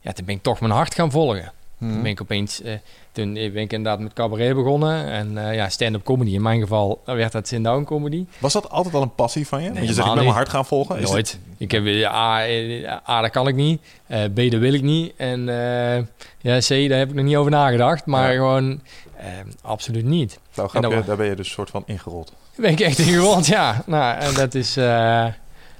ja, 0.00 0.12
toen 0.12 0.24
ben 0.24 0.34
ik 0.34 0.42
toch 0.42 0.60
mijn 0.60 0.72
hart 0.72 0.94
gaan 0.94 1.10
volgen. 1.10 1.52
Toen 1.78 1.88
Mhm. 1.92 2.02
ben 2.02 2.10
ik 2.10 2.20
opeens, 2.22 2.60
toen 3.24 3.32
ben 3.34 3.56
ik 3.56 3.72
inderdaad 3.72 4.00
met 4.00 4.12
cabaret 4.12 4.54
begonnen. 4.54 5.06
En 5.06 5.38
eh, 5.48 5.54
ja, 5.54 5.68
stand-up 5.68 6.04
comedy. 6.04 6.30
In 6.34 6.42
mijn 6.42 6.60
geval 6.60 7.00
dan 7.04 7.16
werd 7.16 7.32
dat 7.32 7.48
sit-down 7.48 7.84
comedy. 7.84 8.24
Was 8.38 8.52
dat 8.52 8.70
altijd 8.70 8.94
al 8.94 9.02
een 9.02 9.14
passie 9.14 9.46
van 9.46 9.62
je? 9.62 9.72
Want 9.72 9.86
je 9.86 9.92
zegt, 9.92 10.08
ik 10.08 10.14
ben 10.14 10.22
mijn 10.22 10.34
hart 10.34 10.48
gaan 10.48 10.64
volgen. 10.66 10.98
Is 10.98 11.10
Nooit. 11.10 11.38
Ik 11.56 11.70
heb 11.70 11.86
eh, 11.86 12.14
A, 12.14 12.46
eh, 12.46 12.92
A, 13.08 13.20
dat 13.20 13.30
kan 13.30 13.48
ik 13.48 13.54
niet. 13.54 13.80
Eh, 14.06 14.24
B, 14.24 14.36
dat 14.36 14.60
wil 14.60 14.72
ik 14.72 14.82
niet. 14.82 15.12
En 15.16 15.48
eh, 15.48 16.04
ja, 16.40 16.58
C, 16.58 16.88
daar 16.88 16.98
heb 16.98 17.08
ik 17.08 17.14
nog 17.14 17.24
niet 17.24 17.36
over 17.36 17.50
nagedacht. 17.50 18.06
Maar 18.06 18.28
Ja. 18.30 18.36
gewoon 18.36 18.80
eh, 19.16 19.26
absoluut 19.62 20.04
niet. 20.04 20.38
nou, 20.54 20.68
grapje, 20.68 20.90
dan- 20.90 21.02
daar 21.06 21.16
ben 21.16 21.26
je 21.26 21.34
dus 21.36 21.50
soort 21.50 21.70
van 21.70 21.82
ingerold. 21.86 22.32
Ben 22.56 22.70
ik 22.70 22.80
echt 22.80 22.98
in 22.98 23.04
gewond, 23.12 23.46
ja. 23.46 23.82
Nou, 23.86 24.18
en 24.18 24.34
dat 24.34 24.54
is... 24.54 24.76
eh, 24.76 25.26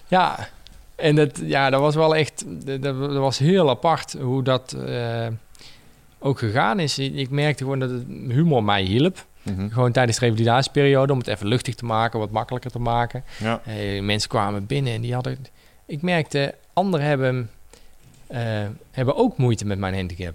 ja, 0.09 0.49
en 0.97 1.15
dat, 1.17 1.31
ja, 1.45 1.71
dat 1.71 1.81
was 1.81 1.95
wel 1.95 2.17
echt... 2.17 2.45
Dat, 2.67 2.83
dat 2.83 2.97
was 3.17 3.39
heel 3.39 3.71
apart 3.71 4.17
hoe 4.21 4.43
dat 4.43 4.73
eh, 4.87 5.27
ook 6.19 6.39
gegaan 6.39 6.81
is. 6.81 6.99
Ik 6.99 7.31
merkte 7.31 7.63
gewoon 7.63 7.79
dat 7.79 7.91
het 7.91 8.05
humor 8.09 8.65
mij 8.65 8.83
hielp. 8.83 9.27
Mhm. 9.43 9.69
Gewoon 9.69 9.93
tijdens 9.93 10.19
de 10.19 10.25
revalidatieperiode, 10.25 11.13
om 11.13 11.19
het 11.19 11.27
even 11.27 11.47
luchtig 11.47 11.75
te 11.75 11.85
maken, 11.85 12.19
wat 12.19 12.31
makkelijker 12.31 12.71
te 12.71 12.79
maken. 12.79 13.25
Ja. 13.39 13.61
Eh, 13.65 14.03
mensen 14.03 14.29
kwamen 14.29 14.67
binnen 14.67 14.93
en 14.93 15.01
die 15.01 15.15
hadden... 15.15 15.47
Ik 15.87 16.03
merkte, 16.03 16.55
anderen 16.73 17.07
hebben, 17.07 17.51
eh, 18.27 18.67
hebben 18.91 19.17
ook 19.17 19.37
moeite 19.37 19.67
met 19.67 19.79
mijn 19.79 19.95
handicap. 19.95 20.35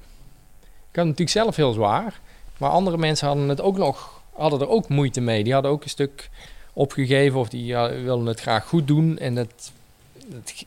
Ik 0.90 1.00
had 1.00 1.06
het 1.08 1.18
natuurlijk 1.18 1.30
zelf 1.30 1.56
heel 1.56 1.74
zwaar. 1.74 2.20
Maar 2.58 2.70
andere 2.70 2.98
mensen 2.98 3.28
hadden, 3.28 3.50
het 3.50 3.62
ook 3.62 3.78
nog, 3.78 4.22
hadden 4.34 4.60
er 4.60 4.70
ook 4.70 4.90
moeite 4.90 5.22
mee. 5.22 5.44
Die 5.44 5.54
hadden 5.54 5.72
ook 5.72 5.84
een 5.84 5.90
stuk 5.90 6.30
opgegeven 6.74 7.40
of 7.40 7.50
die 7.50 7.76
wilden 7.76 8.26
het 8.26 8.40
graag 8.40 8.66
goed 8.66 8.88
doen. 8.88 9.18
En 9.18 9.36
dat, 9.36 9.72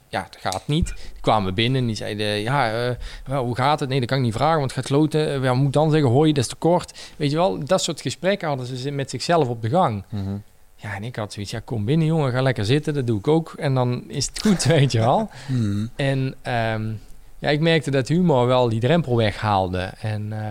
ja, 0.09 0.26
dat 0.30 0.40
gaat 0.40 0.62
niet. 0.66 0.86
Die 0.86 1.20
kwamen 1.20 1.54
binnen 1.54 1.80
en 1.80 1.86
die 1.86 1.96
zeiden... 1.96 2.26
Ja, 2.26 2.86
eh, 2.86 2.94
wel, 3.24 3.44
hoe 3.44 3.54
gaat 3.57 3.80
het? 3.80 3.88
Nee, 3.88 3.98
dat 4.00 4.09
kan 4.09 4.18
ik 4.18 4.24
niet 4.24 4.34
vragen, 4.34 4.59
want 4.59 4.70
het 4.74 4.80
gaat 4.80 4.88
kloten. 4.88 5.32
Eh, 5.34 5.42
Ja, 5.42 5.54
moet 5.54 5.72
dan 5.72 5.90
zeggen? 5.90 6.11
Hoi, 6.11 6.32
dat 6.32 6.44
is 6.44 6.50
te 6.50 6.57
kort. 6.57 6.98
Weet 7.16 7.30
je 7.30 7.36
wel, 7.36 7.64
dat 7.64 7.82
soort 7.82 8.00
gesprekken 8.00 8.48
hadden 8.48 8.66
ze 8.66 8.90
met 8.90 9.11
zichzelf 9.11 9.48
op 9.48 9.62
de 9.62 9.68
gang. 9.68 10.04
Mhm. 10.09 10.36
Ja, 10.76 10.94
en 10.94 11.04
ik 11.04 11.16
had 11.16 11.32
zoiets, 11.32 11.50
ja, 11.52 11.61
kom 11.64 11.84
binnen 11.84 12.07
jongen, 12.07 12.32
ga 12.32 12.42
lekker 12.42 12.64
zitten, 12.64 12.94
dat 12.94 13.07
doe 13.07 13.18
ik 13.18 13.28
ook. 13.28 13.54
En 13.59 13.74
dan 13.74 14.04
is 14.09 14.26
het 14.26 14.40
goed, 14.42 14.64
weet 14.78 14.92
je 14.92 14.98
wel. 14.98 15.30
Mhm. 15.48 15.86
En 15.96 16.34
ehm, 16.42 16.92
ja, 17.38 17.48
ik 17.48 17.61
merkte 17.61 17.90
dat 17.90 18.09
humor 18.09 18.46
wel 18.46 18.68
die 18.68 18.80
drempel 18.80 19.16
weghaalde. 19.16 19.92
En 20.00 20.32
eh, 20.32 20.46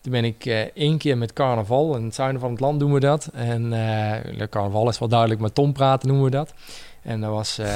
toen 0.00 0.12
ben 0.12 0.24
ik 0.24 0.46
eh, 0.46 0.60
één 0.60 0.98
keer 0.98 1.18
met 1.18 1.32
carnaval, 1.32 1.96
in 1.96 2.04
het 2.04 2.14
zuiden 2.14 2.40
van 2.40 2.50
het 2.50 2.60
land 2.60 2.80
doen 2.80 2.92
we 2.92 3.00
dat. 3.00 3.30
En 3.34 3.72
eh, 3.72 4.46
carnaval 4.50 4.88
is 4.88 4.98
wel 4.98 5.08
duidelijk, 5.08 5.40
maar 5.40 5.52
tom 5.52 5.72
praten 5.72 6.08
noemen 6.08 6.24
we 6.24 6.30
dat. 6.30 6.54
En 7.08 7.20
dat 7.20 7.30
was, 7.30 7.58
eh, 7.58 7.66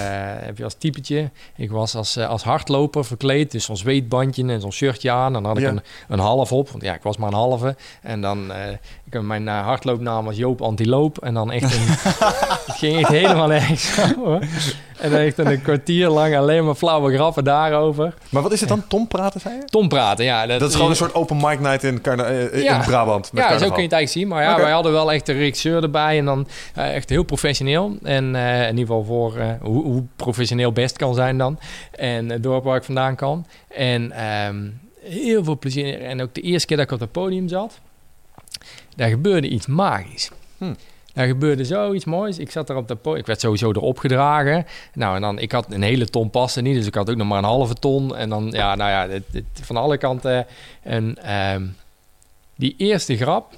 heb 0.45 0.59
je 0.59 0.65
als 0.65 0.75
typetje, 0.75 1.31
ik 1.57 1.71
was 1.71 1.95
als, 1.95 2.17
eh, 2.17 2.29
als 2.29 2.43
hardloper 2.43 3.05
verkleed, 3.05 3.51
dus 3.51 3.65
zo'n 3.65 3.77
zweetbandje 3.77 4.45
en 4.47 4.61
zo'n 4.61 4.73
shirtje 4.73 5.11
aan. 5.11 5.27
En 5.27 5.33
dan 5.33 5.45
had 5.45 5.57
ik 5.57 5.63
Ja. 5.65 5.71
een, 5.71 5.81
een 6.09 6.19
half 6.19 6.53
op, 6.53 6.69
want 6.71 6.83
ja, 6.83 6.95
ik 6.95 7.03
was 7.03 7.17
maar 7.17 7.29
een 7.29 7.35
halve. 7.35 7.77
En 8.03 8.21
dan, 8.21 8.53
eh, 9.15 9.21
mijn 9.21 9.49
eh, 9.49 9.65
hardloopnaam 9.65 10.25
was 10.25 10.37
Joop 10.37 10.63
Antiloop. 10.63 11.19
En 11.19 11.35
dan 11.35 11.51
echt 11.53 11.75
een, 11.75 11.81
het 12.67 12.77
ging 12.77 12.99
echt 12.99 13.09
helemaal 13.09 13.47
nergens 13.49 13.99
over. 14.19 14.49
En 14.99 15.11
dan 15.11 15.19
echt 15.21 15.39
een 15.39 15.63
kwartier 15.63 16.09
lang 16.09 16.37
alleen 16.37 16.65
maar 16.65 16.75
flauwe 16.75 17.15
grappen 17.15 17.45
daarover. 17.45 18.15
Maar 18.31 18.43
wat 18.43 18.53
is 18.53 18.61
het 18.61 18.69
dan? 18.69 18.87
Tom 18.89 19.09
praten, 19.09 19.41
zei 19.41 19.55
je? 19.55 19.65
Tom 19.65 19.89
praten, 19.89 20.25
ja. 20.25 20.47
Dat 20.47 20.69
is 20.69 20.75
gewoon 20.75 20.91
een 20.91 20.97
soort 20.97 21.15
open 21.15 21.37
mic 21.37 21.61
night 21.61 21.85
in, 21.85 22.01
carna- 22.01 22.25
eh, 22.25 22.63
Ja. 22.63 22.75
in 22.79 22.81
Brabant. 22.85 23.33
Met 23.33 23.43
Ja, 23.43 23.49
zo 23.49 23.57
kun 23.57 23.77
je 23.77 23.83
het 23.83 23.93
eigenlijk 23.93 24.09
zien. 24.09 24.29
Maar 24.29 24.43
ja, 24.43 24.57
wij 24.57 24.71
hadden 24.73 24.93
wel 24.93 25.13
echt 25.13 25.29
een 25.29 25.37
regisseur 25.37 25.83
erbij. 25.83 26.19
En 26.19 26.25
dan 26.25 26.47
eh, 26.75 26.95
echt 26.95 27.09
heel 27.09 27.23
professioneel. 27.23 27.97
En 28.03 28.35
eh, 28.37 28.61
in 28.63 28.69
ieder 28.69 28.87
geval 28.87 29.05
voor 29.05 29.37
eh, 29.37 29.47
hoe, 29.61 29.83
hoe 29.85 30.03
professioneel 30.17 30.73
best 30.73 30.97
kan 30.97 31.15
zijn 31.15 31.39
dan. 31.39 31.59
En 31.91 32.31
het 32.31 32.43
dorp 32.43 32.65
waar 32.65 32.77
ik 32.77 32.85
vandaan 32.85 33.17
kan. 33.17 33.47
En 33.69 34.13
ehm, 34.13 34.57
heel 35.03 35.45
veel 35.45 35.59
plezier. 35.59 36.03
En 36.03 36.23
ook 36.23 36.35
de 36.35 36.41
eerste 36.41 36.67
keer 36.67 36.77
dat 36.77 36.87
ik 36.87 36.93
op 36.93 37.01
het 37.01 37.13
podium 37.13 37.49
zat. 37.49 37.81
Daar 38.97 39.09
gebeurde 39.09 39.49
iets 39.49 39.67
magisch. 39.67 40.31
Hm. 40.59 40.75
Daar 41.15 41.27
gebeurde 41.27 41.65
zoiets 41.65 42.05
moois. 42.05 42.39
Ik 42.39 42.51
zat 42.51 42.69
er 42.69 42.77
op 42.77 42.89
dat 42.89 43.03
podium. 43.03 43.21
Ik 43.21 43.27
werd 43.27 43.41
sowieso 43.41 43.71
erop 43.71 43.99
gedragen. 43.99 44.67
Nou, 44.95 45.15
en 45.17 45.21
dan, 45.23 45.39
ik 45.39 45.53
had 45.53 45.73
een 45.73 45.83
hele 45.83 46.07
ton 46.07 46.31
paste 46.31 46.61
niet. 46.61 46.75
Dus 46.75 46.87
ik 46.87 46.95
had 46.95 47.11
ook 47.11 47.17
nog 47.17 47.27
maar 47.29 47.39
een 47.39 47.45
halve 47.45 47.75
ton. 47.75 48.17
En 48.17 48.29
dan, 48.29 48.51
ja, 48.51 48.75
nou 48.75 48.91
ja, 48.91 49.07
dit, 49.07 49.23
dit- 49.31 49.45
van 49.63 49.77
alle 49.77 49.97
kanten. 49.99 50.47
En 50.83 51.23
ehm, 51.23 51.67
die 52.57 52.75
eerste 52.79 53.17
grap. 53.17 53.53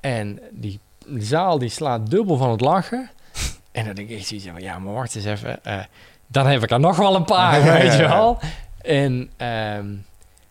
En 0.00 0.40
die 0.50 0.80
zaal 1.18 1.58
die 1.58 1.68
slaat 1.68 2.10
dubbel 2.10 2.36
van 2.36 2.50
het 2.50 2.60
lachen. 2.60 3.10
En 3.72 3.84
dan 3.84 3.94
denk 3.94 4.08
ik 4.08 4.16
echt 4.18 4.26
zoiets 4.26 4.46
van, 4.46 4.60
ja, 4.60 4.78
maar 4.78 4.92
wacht 4.94 5.14
eens 5.14 5.24
even. 5.24 5.64
eh, 5.64 5.78
dan 6.26 6.46
heb 6.46 6.62
ik 6.62 6.70
er 6.70 6.80
nog 6.80 6.96
wel 6.96 7.14
een 7.14 7.24
paar, 7.24 7.58
Ja, 7.64 7.66
ja, 7.76 7.82
weet 7.82 7.92
je 7.96 8.08
wel. 8.08 8.38
En 8.82 9.30
ehm, 9.36 9.86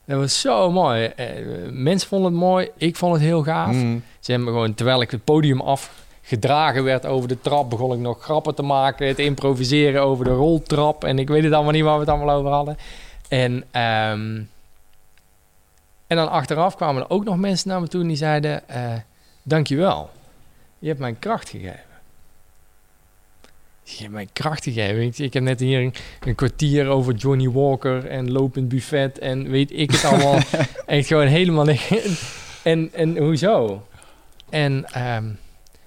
dat 0.05 0.19
was 0.19 0.41
zo 0.41 0.71
mooi. 0.71 1.05
Eh, 1.05 1.27
mensen 1.71 2.09
vonden 2.09 2.31
het 2.31 2.41
mooi. 2.41 2.69
Ik 2.77 2.95
vond 2.95 3.13
het 3.13 3.21
heel 3.21 3.43
gaaf. 3.43 3.75
Mhm. 3.75 3.97
Ze 4.19 4.31
hebben 4.31 4.49
me 4.49 4.55
gewoon, 4.55 4.73
terwijl 4.73 5.01
ik 5.01 5.11
het 5.11 5.23
podium 5.23 5.61
afgedragen 5.61 6.83
werd 6.83 7.05
over 7.05 7.27
de 7.27 7.39
trap, 7.41 7.69
begon 7.69 7.93
ik 7.93 7.99
nog 7.99 8.23
grappen 8.23 8.55
te 8.55 8.61
maken, 8.61 9.15
te 9.15 9.23
improviseren 9.23 10.01
over 10.01 10.25
de 10.25 10.31
roltrap. 10.31 11.03
En 11.03 11.19
ik 11.19 11.27
weet 11.27 11.43
het 11.43 11.53
allemaal 11.53 11.71
niet 11.71 11.83
waar 11.83 11.93
we 11.93 11.99
het 11.99 12.09
allemaal 12.09 12.35
over 12.35 12.51
hadden. 12.51 12.77
En, 13.27 13.63
ehm, 13.71 14.41
en 16.07 16.17
dan 16.17 16.29
achteraf 16.29 16.75
kwamen 16.75 17.01
er 17.01 17.09
ook 17.09 17.23
nog 17.23 17.37
mensen 17.37 17.69
naar 17.69 17.81
me 17.81 17.87
toe 17.87 18.01
en 18.01 18.07
die 18.07 18.17
zeiden, 18.17 18.69
eh 18.69 18.93
dankjewel, 19.43 20.09
je 20.79 20.87
hebt 20.87 20.99
mij 20.99 21.15
kracht 21.19 21.49
gegeven. 21.49 21.94
Je 23.87 24.01
hebt 24.01 24.11
mij 24.11 24.27
kracht 24.33 24.63
gegeven. 24.63 25.01
Ik, 25.01 25.17
ik 25.17 25.33
heb 25.33 25.43
net 25.43 25.59
hier 25.59 25.81
een, 25.81 25.93
een 26.19 26.35
kwartier 26.35 26.87
over 26.87 27.13
Johnny 27.13 27.49
Walker 27.49 28.05
en 28.05 28.31
lopend 28.31 28.67
buffet 28.67 29.19
en 29.19 29.49
weet 29.49 29.71
ik 29.71 29.91
het 29.91 30.05
allemaal. 30.05 30.39
echt 30.85 31.07
gewoon 31.07 31.27
helemaal 31.27 31.65
niet. 31.65 32.19
En, 32.63 32.89
en 32.93 33.17
hoezo? 33.17 33.87
En 34.49 34.85
ehm, 34.91 35.25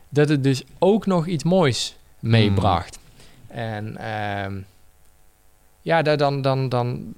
dat 0.09 0.28
het 0.28 0.42
dus 0.42 0.62
ook 0.78 1.07
nog 1.07 1.26
iets 1.26 1.44
moois 1.44 1.96
meebracht. 2.18 2.99
En 3.46 3.96
ehm, 3.96 4.59
ja, 5.82 6.03
daar 6.03 6.16
dan, 6.16 6.42
dan, 6.42 6.68
dan 6.68 7.14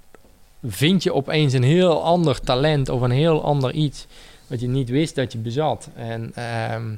vind 0.62 1.02
je 1.02 1.14
opeens 1.14 1.52
een 1.52 1.62
heel 1.62 2.02
ander 2.02 2.40
talent 2.40 2.88
of 2.88 3.00
een 3.00 3.10
heel 3.10 3.44
ander 3.44 3.72
iets 3.72 4.06
wat 4.46 4.60
je 4.60 4.68
niet 4.68 4.88
wist 4.88 5.14
dat 5.14 5.32
je 5.32 5.38
bezat. 5.38 5.88
En 5.94 6.32
ehm, 6.34 6.90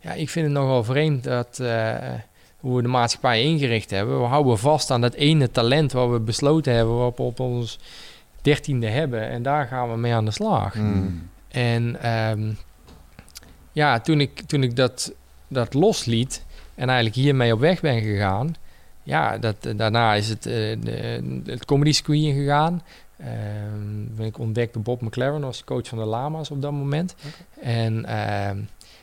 ja, 0.00 0.12
ik 0.12 0.30
vind 0.30 0.46
het 0.46 0.54
nogal 0.54 0.84
vreemd 0.84 1.24
dat 1.24 1.58
eh, 1.60 1.96
hoe 2.60 2.76
we 2.76 2.82
de 2.82 2.88
maatschappij 2.88 3.42
ingericht 3.42 3.90
hebben. 3.90 4.20
We 4.20 4.26
houden 4.26 4.58
vast 4.58 4.90
aan 4.90 5.00
dat 5.00 5.14
ene 5.14 5.50
talent 5.50 5.92
wat 5.92 6.10
we 6.10 6.20
besloten 6.20 6.74
hebben, 6.74 6.96
wat 6.96 7.16
we 7.16 7.22
op 7.22 7.40
ons 7.40 7.78
dertiende 8.42 8.88
hebben. 8.88 9.28
En 9.28 9.42
daar 9.42 9.66
gaan 9.66 9.90
we 9.90 9.96
mee 9.96 10.14
aan 10.14 10.24
de 10.24 10.30
slag. 10.30 10.74
Mhm. 10.74 11.08
En 11.48 12.02
ehm, 12.02 12.52
ja, 13.72 14.00
toen 14.00 14.20
ik, 14.20 14.40
toen 14.40 14.62
ik 14.62 14.76
dat, 14.76 15.12
dat 15.48 15.74
losliet 15.74 16.44
en 16.74 16.86
eigenlijk 16.86 17.16
hiermee 17.16 17.52
op 17.52 17.60
weg 17.60 17.80
ben 17.80 18.00
gegaan, 18.00 18.54
ja, 19.02 19.38
dat, 19.38 19.56
daarna 19.76 20.14
is 20.14 20.28
het, 20.28 20.46
eh, 20.46 20.76
de, 20.80 21.22
het 21.44 21.64
comedy 21.64 21.92
circuit 21.92 22.20
ingegaan. 22.22 22.82
Ehm 23.16 24.00
ben 24.16 24.26
ik 24.26 24.38
ontdekt 24.38 24.74
door 24.74 24.82
Bob 24.82 25.00
McLaren 25.00 25.44
als 25.44 25.64
coach 25.64 25.88
van 25.88 25.98
de 25.98 26.04
Lama's 26.04 26.50
op 26.50 26.62
dat 26.62 26.72
moment. 26.72 27.14
En 27.60 28.04
ehm, 28.04 28.58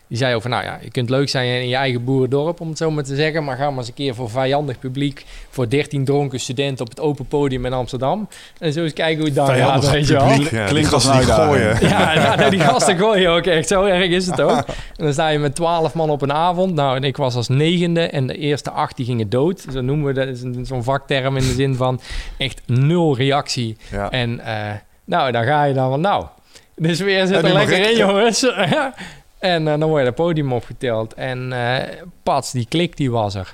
die 0.07 0.17
zei 0.17 0.35
over, 0.35 0.49
nou 0.49 0.63
ja, 0.63 0.79
je 0.81 0.91
kunt 0.91 1.09
leuk 1.09 1.29
zijn 1.29 1.61
in 1.61 1.67
je 1.67 1.75
eigen 1.75 2.03
boerendorp, 2.03 2.61
om 2.61 2.67
het 2.69 2.77
zo 2.77 2.91
maar 2.91 3.03
te 3.03 3.15
zeggen. 3.15 3.43
Maar 3.43 3.57
ga 3.57 3.69
maar 3.69 3.77
eens 3.77 3.87
een 3.87 3.93
keer 3.93 4.15
voor 4.15 4.29
vijandig 4.29 4.79
publiek, 4.79 5.25
voor 5.49 5.69
13 5.69 6.05
dronken 6.05 6.39
studenten 6.39 6.85
op 6.85 6.89
het 6.89 6.99
open 6.99 7.25
podium 7.25 7.65
in 7.65 7.73
Amsterdam. 7.73 8.27
En 8.59 8.73
zo 8.73 8.83
eens 8.83 8.93
kijken 8.93 9.17
hoe 9.17 9.25
het 9.25 9.35
dan 9.35 9.47
gaat, 9.55 9.89
weet 9.89 10.07
je 10.07 10.13
wel. 10.13 10.31
ja, 10.51 10.65
Klinkt 10.65 10.93
als 10.93 11.11
die 11.11 11.21
gooien. 11.21 11.77
Ja, 11.81 12.13
ja 12.13 12.35
nou, 12.39 12.49
die 12.49 12.59
gasten 12.59 12.97
gooien 12.97 13.31
ook 13.31 13.45
echt. 13.45 13.67
Zo 13.67 13.83
erg 13.85 14.09
is 14.09 14.25
het 14.27 14.41
ook. 14.41 14.65
En 14.97 15.03
dan 15.03 15.13
sta 15.13 15.27
je 15.27 15.39
met 15.39 15.55
twaalf 15.55 15.93
man 15.93 16.09
op 16.09 16.21
een 16.21 16.33
avond. 16.33 16.73
Nou, 16.73 16.95
en 16.95 17.03
ik 17.03 17.17
was 17.17 17.35
als 17.35 17.47
negende 17.47 18.01
en 18.01 18.27
de 18.27 18.37
eerste 18.37 18.71
acht 18.71 18.95
die 18.97 19.05
gingen 19.05 19.29
dood. 19.29 19.65
Zo 19.71 19.81
noemen 19.81 20.05
we 20.05 20.13
dat. 20.13 20.25
Dat 20.27 20.35
is 20.35 20.41
een- 20.41 20.65
zo'n 20.65 20.83
vakterm 20.83 21.37
in 21.37 21.43
de 21.43 21.53
zin 21.53 21.75
van 21.75 21.99
echt 22.37 22.61
nul 22.65 23.15
reactie. 23.17 23.77
Ja. 23.91 24.09
En 24.11 24.39
eh, 24.39 24.71
nou, 25.05 25.31
dan 25.31 25.43
ga 25.43 25.63
je 25.63 25.73
dan 25.73 25.89
van 25.89 26.01
nou. 26.01 26.25
De 26.75 26.95
sfeer 26.95 27.27
zit 27.27 27.35
er 27.43 27.53
lekker 27.53 27.79
ik. 27.79 27.85
in, 27.89 27.97
jongens. 27.97 28.45
en 29.39 29.67
eh, 29.67 29.79
dan 29.79 29.89
word 29.89 29.99
je 30.01 30.05
het 30.07 30.15
podium 30.15 30.53
opgeteld. 30.53 31.13
En 31.13 31.53
eh 31.53 31.83
pats, 32.23 32.51
die 32.51 32.65
klik 32.69 32.97
die 32.97 33.11
was 33.11 33.35
er. 33.35 33.53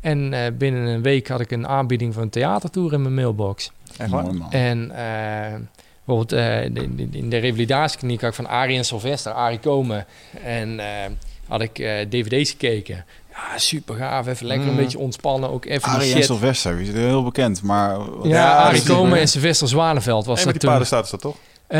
En 0.00 0.32
eh, 0.32 0.40
binnen 0.58 0.86
een 0.86 1.02
week 1.02 1.28
had 1.28 1.40
ik 1.40 1.50
een 1.50 1.68
aanbieding 1.68 2.14
voor 2.14 2.22
een 2.22 2.30
theatertour 2.30 2.92
in 2.92 3.02
mijn 3.02 3.14
mailbox. 3.14 3.72
Echt 3.96 4.10
waar? 4.10 4.24
En 4.50 4.90
eh, 4.90 5.54
bijvoorbeeld 6.04 6.32
eh, 6.32 6.74
de- 6.74 6.94
de- 6.94 7.18
in 7.18 7.30
de 7.30 7.36
revalidatiekliniek 7.38 8.20
had 8.20 8.30
ik 8.30 8.36
van 8.36 8.48
Arie 8.48 8.76
en 8.76 8.84
Sylvester, 8.84 9.32
Arie 9.32 9.58
Komen. 9.58 10.06
En 10.44 10.80
eh, 10.80 10.86
had 11.48 11.60
ik 11.60 11.78
eh, 11.78 12.00
dvd's 12.08 12.50
gekeken. 12.50 13.04
Ja, 13.32 13.58
super 13.58 13.94
gaaf. 13.94 14.26
Even 14.26 14.46
lekker 14.46 14.66
Mm. 14.66 14.70
een 14.78 14.82
beetje 14.84 14.98
ontspannen. 14.98 15.50
Ook 15.50 15.64
even 15.64 15.88
die 15.90 15.98
Arie 15.98 16.14
en. 16.14 16.22
Sylvester, 16.24 16.76
die 16.76 16.86
is 16.88 16.92
heel 16.94 17.24
bekend, 17.24 17.62
maar... 17.62 17.98
Ja, 18.22 18.28
Ja, 18.28 18.56
Arie 18.56 18.82
Komen 18.82 19.18
en 19.18 19.28
Sylvester 19.28 19.68
Zwaneveld 19.68 20.26
was 20.26 20.36
Hey, 20.42 20.52
dat 20.52 20.60
die 20.60 20.70
toen. 20.70 20.80
is 20.80 20.88
dat 20.88 21.20
toch? 21.20 21.36
Eh, 21.66 21.78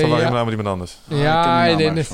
Van 0.00 0.10
waar 0.10 0.20
ja, 0.20 0.26
je 0.38 0.44
met 0.44 0.48
iemand 0.48 0.68
anders? 0.68 0.98
Ah, 1.10 1.16
ik 1.16 1.22
ken 1.22 1.22
ja, 1.22 1.76
die 1.76 2.04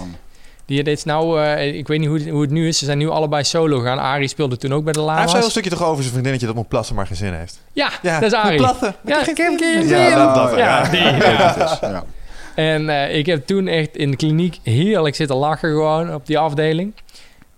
die 0.67 0.83
dit 0.83 0.97
is 0.99 1.05
nou, 1.05 1.43
eh, 1.43 1.75
ik 1.75 1.87
weet 1.89 1.99
niet 1.99 2.09
hoe 2.09 2.19
het, 2.19 2.29
hoe 2.29 2.41
het 2.41 2.51
nu 2.51 2.69
is. 2.69 2.79
Ze 2.79 2.85
zijn 2.85 2.99
nu 2.99 3.09
allebei 3.09 3.45
solo 3.45 3.79
gegaan. 3.79 3.99
Arie 3.99 4.29
speelde 4.29 4.57
toen 4.57 4.73
ook 4.73 4.85
bij 4.85 4.93
de 4.93 4.99
Hij 4.99 5.09
heeft 5.09 5.17
Lama's. 5.19 5.31
zo'n 5.33 5.41
heel 5.41 5.51
stukje 5.51 5.71
toch 5.71 5.83
over 5.83 5.97
zijn 6.01 6.11
vriendinnetje 6.11 6.47
dat 6.47 6.57
moet 6.57 6.69
plassen 6.69 6.95
maar 6.97 7.07
geen 7.07 7.17
zin 7.17 7.33
heeft. 7.33 7.61
Ja, 7.73 7.91
Ja, 8.03 8.21
dat 8.21 8.33
is 8.33 8.39
Arie. 8.39 8.57
plassen. 8.59 8.95
Ja, 9.05 9.21
ik 9.29 9.37
heb 9.37 9.59
geen 9.59 9.89
Ja, 9.89 10.09
zin. 10.09 10.17
dat, 10.19 10.35
dat, 10.35 10.57
Ja, 10.57 10.89
ja. 10.93 12.05
En 12.55 12.89
eh, 12.89 13.17
ik 13.19 13.27
heb 13.27 13.47
toen 13.47 13.67
echt 13.67 13.97
in 13.97 14.11
de 14.11 14.17
kliniek 14.17 14.59
heerlijk 14.63 15.15
zitten 15.15 15.37
lachen 15.37 15.69
gewoon 15.71 16.15
op 16.15 16.27
die 16.27 16.39
afdeling. 16.39 16.93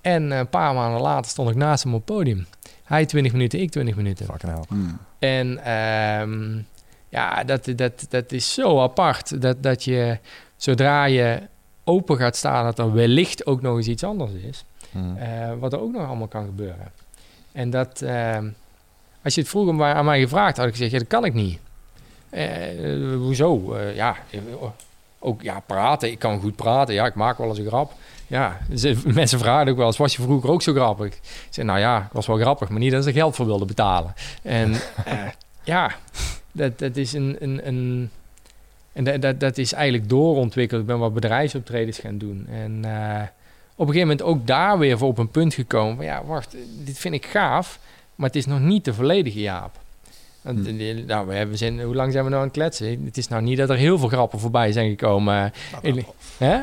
En 0.01 0.33
eh, 0.33 0.39
een 0.39 0.49
paar 0.49 0.75
maanden 0.75 1.01
later 1.01 1.31
stond 1.31 1.51
ik 1.51 1.57
naast 1.57 1.85
hem 1.85 1.95
op 1.95 2.07
het 2.07 2.17
podium. 2.17 2.47
Hij 2.85 3.07
20 3.07 3.33
minuten, 3.33 3.61
ik 3.61 3.71
20 3.71 3.97
minuten. 3.97 4.27
Fucking 4.27 4.53
hell. 4.53 4.63
Hmm. 4.69 4.99
En 5.19 5.59
ehm, 5.65 6.59
ja, 7.09 7.45
dat, 7.45 7.69
dat, 7.77 8.07
dat 8.09 8.33
is 8.33 8.55
zo 8.55 8.83
apart. 8.83 9.43
Dat, 9.43 9.63
dat 9.63 9.85
je 9.85 10.19
zodra 10.57 11.05
je 11.05 11.39
open 11.89 12.17
gaat 12.17 12.37
staan, 12.37 12.65
dat 12.65 12.79
er 12.79 12.93
wellicht 12.93 13.47
ook 13.47 13.63
nog 13.63 13.77
eens 13.77 13.87
iets 13.89 14.05
anders 14.05 14.33
is. 14.33 14.65
Mhm. 14.91 15.17
eh, 15.17 15.53
wat 15.59 15.73
er 15.73 15.81
ook 15.81 15.93
nog 15.93 16.07
allemaal 16.07 16.27
kan 16.27 16.45
gebeuren. 16.45 16.93
En 17.53 17.71
dat, 17.71 18.03
ehm, 18.03 18.49
als 19.25 19.35
je 19.35 19.41
het 19.41 19.51
vroeger 19.51 19.75
maar 19.75 19.95
aan 19.95 20.05
mij 20.05 20.21
gevraagd 20.21 20.57
had, 20.57 20.67
ik 20.67 20.73
gezegd, 20.73 20.91
ja, 20.91 20.99
dat 20.99 21.07
kan 21.07 21.25
ik 21.25 21.35
niet. 21.35 21.59
Eh, 22.31 22.93
eh, 23.13 23.17
hoezo? 23.17 23.79
Ja, 23.95 24.17
eh, 24.31 24.41
ook 25.19 25.43
ja, 25.43 25.61
praten. 25.61 26.11
Ik 26.11 26.19
kan 26.19 26.41
goed 26.41 26.57
praten. 26.57 26.95
Ja, 26.95 27.07
ik 27.07 27.15
maak 27.15 27.39
wel 27.39 27.49
eens 27.49 27.59
een 27.59 27.67
grap. 27.67 27.93
Ja, 28.27 28.59
ze- 28.77 29.01
mensen 29.15 29.39
vragen 29.39 29.69
ook 29.71 29.77
wel 29.77 29.87
eens, 29.87 29.97
was 29.97 30.17
je 30.17 30.23
vroeger 30.23 30.51
ook 30.51 30.63
zo 30.63 30.73
grappig? 30.73 31.15
Ik 31.57 31.63
nou 31.65 31.79
ja, 31.79 31.99
ik 31.99 32.13
was 32.13 32.27
wel 32.27 32.37
grappig, 32.39 32.69
maar 32.69 32.79
niet 32.79 32.93
dat 32.93 33.05
ze 33.05 33.13
geld 33.13 33.37
voor 33.37 33.47
wilden 33.47 33.67
betalen. 33.67 34.15
En 34.43 34.75
ja, 35.65 35.91
dat, 36.53 36.79
dat 36.79 36.97
is 36.97 37.13
een... 37.13 37.37
een, 37.41 37.67
een 37.67 38.11
en 38.97 39.05
dat, 39.05 39.23
dat, 39.23 39.41
dat 39.41 39.59
is 39.59 39.73
eigenlijk 39.73 40.09
doorontwikkeld. 40.09 40.81
Ik 40.81 40.87
ben 40.87 40.99
wat 40.99 41.15
bedrijfsoptredens 41.15 41.99
gaan 41.99 42.19
doen. 42.19 42.47
En 42.51 42.85
eh, 42.85 43.23
op 43.75 43.87
een 43.87 43.95
gegeven 43.95 44.09
moment 44.09 44.23
ook 44.23 44.47
daar 44.47 44.79
weer 44.79 44.99
voor 44.99 45.09
op 45.09 45.19
een 45.19 45.31
punt 45.31 45.55
gekomen 45.55 45.97
van 45.97 46.05
ja, 46.05 46.25
wacht, 46.25 46.57
dit 46.85 46.99
vind 46.99 47.15
ik 47.15 47.27
gaaf, 47.27 47.79
maar 48.15 48.27
het 48.27 48.37
is 48.37 48.47
nog 48.47 48.61
niet 48.61 48.85
de 48.85 48.95
volledige 48.95 49.41
Jaap. 49.41 49.79
Hm. 50.47 50.81
eh, 50.81 51.07
Nou, 51.07 51.27
we 51.27 51.35
hebben, 51.35 51.59
zijn, 51.59 51.83
hoe 51.83 51.95
lang 51.95 52.13
zijn 52.13 52.25
we 52.25 52.31
nou 52.31 52.43
aan 52.43 52.49
het 52.49 52.57
kletsen? 52.57 53.05
Het 53.05 53.17
is 53.17 53.29
nou 53.29 53.43
niet 53.43 53.59
dat 53.59 53.71
er 53.71 53.77
heel 53.77 53.99
veel 53.99 54.09
grappen 54.09 54.39
voorbij 54.39 54.73
zijn 54.73 54.89
gekomen. 54.89 55.53
Een 55.83 56.05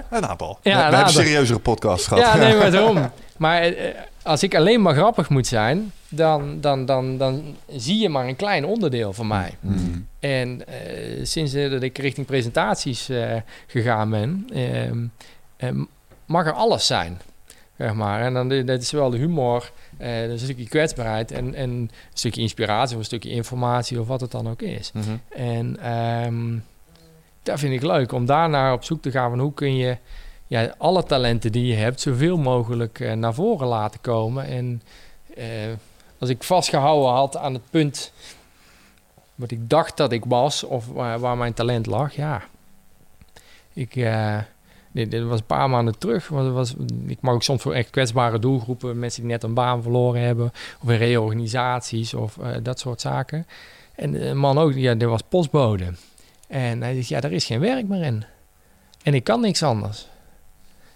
aantal. 0.10 0.60
Ja, 0.62 0.62
we 0.64 0.70
een 0.70 0.76
we 0.76 0.82
hebben 0.82 1.00
aantal. 1.00 1.14
serieuzere 1.22 1.60
podcasts 1.60 2.08
gehad. 2.08 2.24
Ja, 2.24 2.36
nee, 2.36 2.56
maar 2.60 2.72
daarom. 2.72 3.12
Maar 3.38 3.62
eh, 3.62 3.94
als 4.24 4.44
ik 4.44 4.56
alleen 4.56 4.82
maar 4.82 4.94
grappig 4.94 5.30
moet 5.30 5.48
zijn, 5.48 5.92
dan, 6.10 6.62
dan, 6.62 6.86
dan, 6.86 7.18
dan 7.18 7.56
zie 7.76 8.00
je 8.00 8.10
maar 8.10 8.28
een 8.28 8.36
klein 8.36 8.66
onderdeel 8.66 9.14
van 9.14 9.28
mij. 9.28 9.58
Hmm. 9.60 10.08
En 10.20 10.68
eh, 10.68 11.26
sinds 11.26 11.54
eh, 11.54 11.72
dat 11.72 11.82
ik 11.84 11.98
richting 11.98 12.26
presentaties 12.26 13.10
eh, 13.10 13.36
gegaan 13.68 14.10
ben, 14.10 14.48
ehm, 14.54 15.06
ehm, 15.58 15.84
mag 16.26 16.46
er 16.46 16.54
alles 16.54 16.86
zijn. 16.88 17.22
Zeg 17.78 17.94
maar. 17.94 18.22
En 18.22 18.34
dan, 18.34 18.66
dat 18.66 18.82
is 18.82 18.92
wel 18.92 19.10
de 19.10 19.18
humor, 19.18 19.72
is 19.98 20.32
een 20.32 20.40
stukje 20.40 20.68
kwetsbaarheid 20.68 21.32
en, 21.32 21.56
en 21.56 21.70
een 21.70 21.92
stukje 22.14 22.42
inspiratie 22.42 22.94
of 22.94 23.00
een 23.00 23.06
stukje 23.06 23.30
informatie 23.30 24.00
of 24.00 24.08
wat 24.08 24.22
het 24.22 24.32
dan 24.32 24.50
ook 24.50 24.62
is. 24.62 24.92
Mhm. 24.92 25.16
En 25.30 25.80
ehm, 25.80 26.58
dat 27.44 27.60
vind 27.60 27.74
ik 27.74 27.82
leuk 27.82 28.12
om 28.12 28.26
daarnaar 28.26 28.74
op 28.74 28.84
zoek 28.84 29.02
te 29.02 29.12
gaan 29.12 29.30
van 29.30 29.40
hoe 29.40 29.54
kun 29.54 29.76
je 29.76 29.98
ja, 30.48 30.74
alle 30.78 31.04
talenten 31.04 31.52
die 31.52 31.66
je 31.66 31.76
hebt 31.76 32.02
zoveel 32.02 32.38
mogelijk 32.38 33.00
eh, 33.00 33.14
naar 33.14 33.34
voren 33.34 33.68
laten 33.68 34.02
komen. 34.02 34.46
En 34.46 34.82
eh, 35.36 35.46
als 36.18 36.30
ik 36.30 36.44
vastgehouden 36.44 37.12
had 37.12 37.38
aan 37.38 37.54
het 37.54 37.70
punt 37.70 38.12
wat 39.36 39.52
ik 39.52 39.70
dacht 39.70 39.98
dat 39.98 40.12
ik 40.12 40.26
was 40.26 40.64
of 40.64 40.88
waar, 40.88 41.20
waar 41.20 41.38
mijn 41.38 41.54
talent 41.54 41.86
lag, 41.86 42.16
ja. 42.16 42.44
Ik, 43.74 43.96
dit, 44.94 45.12
dit 45.12 45.24
was 45.24 45.40
een 45.40 45.46
paar 45.46 45.70
maanden 45.70 45.98
terug. 45.98 46.28
Was, 46.28 46.52
was, 46.52 46.74
ik 47.08 47.18
mag 47.22 47.34
ook 47.34 47.44
soms 47.44 47.62
voor 47.62 47.74
echt 47.74 47.90
kwetsbare 47.90 48.40
doelgroepen, 48.40 49.00
mensen 49.00 49.22
die 49.22 49.32
net 49.32 49.44
een 49.44 49.54
baan 49.54 49.82
verloren 49.82 50.22
hebben, 50.22 50.52
of 50.82 50.90
in 50.90 50.98
reorganisaties 50.98 52.14
of 52.14 52.38
eh, 52.38 52.50
dat 52.64 52.80
soort 52.80 53.02
zaken. 53.02 53.48
En 53.96 54.28
een 54.28 54.38
man 54.38 54.58
ook, 54.58 54.74
ja, 54.74 54.94
die 54.96 55.08
was 55.08 55.22
postbode. 55.30 55.94
En 56.48 56.82
hij 56.82 56.94
zegt, 56.96 57.08
ja, 57.08 57.20
daar 57.20 57.32
is 57.32 57.46
geen 57.46 57.60
werk 57.60 57.88
meer 57.88 58.04
in. 58.04 58.24
En 59.04 59.14
ik 59.14 59.24
kan 59.24 59.42
niks 59.42 59.64
anders. 59.64 60.08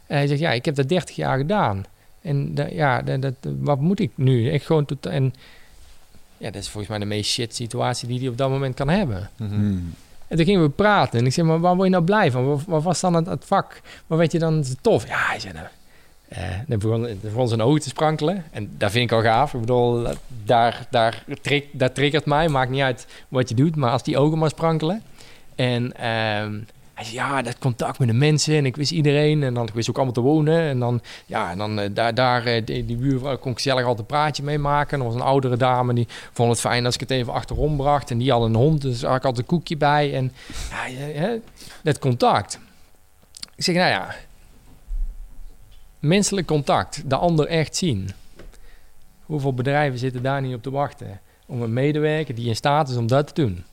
En 0.06 0.18
hij 0.18 0.28
zegt, 0.28 0.39
ja, 0.39 0.52
ik 0.52 0.66
heb 0.66 0.76
dat 0.76 0.89
30 0.89 1.16
jaar 1.16 1.38
gedaan. 1.38 1.84
En 2.22 2.56
da- 2.56 2.68
ja, 2.72 3.02
dat, 3.02 3.22
dat, 3.22 3.34
wat 3.60 3.80
moet 3.80 4.00
ik 4.00 4.12
nu? 4.16 4.50
Ik 4.52 4.64
gewoon 4.64 4.86
tot, 4.86 5.06
en 5.06 5.34
ja, 6.38 6.52
dat 6.52 6.62
is 6.62 6.70
volgens 6.70 6.88
mij 6.89 7.00
de 7.00 7.06
meest 7.06 7.32
shit 7.32 7.56
situatie 7.56 8.08
die 8.08 8.20
hij 8.20 8.28
op 8.28 8.38
dat 8.38 8.50
moment 8.50 8.76
kan 8.76 8.89
hebben. 8.89 9.30
Mhm. 9.38 9.50
Hmm. 9.54 9.93
En 10.28 10.38
toen 10.38 10.45
gingen 10.45 10.61
we 10.61 10.69
praten. 10.69 11.19
En 11.19 11.25
ik 11.25 11.34
zei, 11.34 11.47
maar 11.47 11.59
waar 11.59 11.75
word 11.75 11.88
je 11.88 11.93
nou 11.93 12.03
blij 12.03 12.32
van? 12.32 12.61
Wat, 12.67 12.84
was 12.84 12.99
dan 12.99 13.13
het, 13.13 13.45
vak? 13.45 13.82
Wat 14.07 14.17
weet 14.17 14.32
je 14.32 14.39
dan 14.39 14.63
tof? 14.82 15.07
Ja, 15.07 15.17
hij 15.17 15.39
zei, 15.39 15.53
nou... 15.53 15.65
eh, 16.28 16.59
dan 16.67 16.80
begon, 17.21 17.47
zijn 17.47 17.61
ogen 17.61 17.82
te 17.82 17.89
sprankelen. 17.89 18.43
En 18.51 18.69
dat 18.78 18.91
vind 18.91 19.11
ik 19.11 19.17
al 19.17 19.23
gaaf. 19.23 19.53
Ik 19.53 19.59
bedoel, 19.59 20.07
daar, 20.43 20.88
daar, 20.89 21.23
trik, 21.41 21.67
dat 21.71 21.95
triggert 21.95 22.25
mij. 22.25 22.47
Maakt 22.47 22.71
niet 22.71 22.82
uit 22.82 23.07
wat 23.28 23.49
je 23.49 23.55
doet, 23.55 23.75
maar 23.75 23.91
als 23.91 24.03
die 24.03 24.17
ogen 24.17 24.38
maar 24.38 24.49
sprankelen. 24.49 25.01
En 25.55 25.97
ehm, 25.97 26.59
ja, 27.04 27.41
dat 27.41 27.58
contact 27.58 28.00
met 28.00 28.08
de 28.08 28.14
mensen. 28.14 28.56
En 28.56 28.66
ik 28.66 28.76
wist 28.76 28.91
iedereen. 28.91 29.43
En 29.43 29.54
dan 29.54 29.68
ik 29.68 29.74
wist 29.74 29.89
ook 29.89 29.95
allemaal 29.95 30.14
te 30.14 30.22
wonen. 30.22 30.62
En 30.62 30.80
dan, 30.80 31.02
ja, 31.26 31.52
en 31.52 31.58
dan 31.58 31.80
eh, 31.80 31.89
daar, 31.93 32.14
daar 32.14 32.45
eh, 32.45 32.66
die, 32.66 32.86
die 32.86 32.98
buurvrouw 32.98 33.38
kon 33.38 33.52
ik 33.52 33.58
gezellig 33.58 33.82
altijd 33.82 34.00
een 34.00 34.06
praatje 34.06 34.43
mee 34.43 34.60
maken. 34.60 34.93
En 34.93 35.00
er 35.00 35.06
was 35.12 35.16
een 35.16 35.28
oudere 35.28 35.58
dame, 35.58 35.93
die 35.93 36.08
vond 36.32 36.50
het 36.50 36.60
fijn 36.60 36.86
als 36.86 36.93
ik 36.93 37.00
het 37.00 37.12
even 37.12 37.34
achterom 37.34 37.78
bracht. 37.78 38.12
En 38.12 38.18
die 38.18 38.32
had 38.32 38.41
een 38.41 38.56
hond, 38.56 38.82
dus 38.82 39.00
daar 39.00 39.10
had 39.10 39.20
ik 39.20 39.26
altijd 39.26 39.50
een 39.50 39.58
koekje 39.58 39.78
bij. 39.78 40.14
En 40.14 40.32
ja, 41.14 41.38
dat 41.84 42.00
contact. 42.00 42.60
Ik 43.56 43.64
zeg, 43.64 43.76
nou 43.76 43.89
ja, 43.89 44.16
menselijk 46.00 46.48
contact, 46.48 47.10
de 47.10 47.16
ander 47.16 47.48
echt 47.48 47.76
zien. 47.76 48.12
Hoeveel 49.26 49.54
bedrijven 49.54 50.00
zitten 50.00 50.24
daar 50.24 50.41
niet 50.41 50.56
op 50.56 50.64
te 50.64 50.72
wachten 50.72 51.20
om 51.45 51.62
een 51.62 51.74
medewerker 51.74 52.36
die 52.36 52.48
in 52.48 52.56
staat 52.56 52.89
is 52.89 52.95
om 52.95 53.08
dat 53.08 53.28
te 53.28 53.41
doen? 53.41 53.64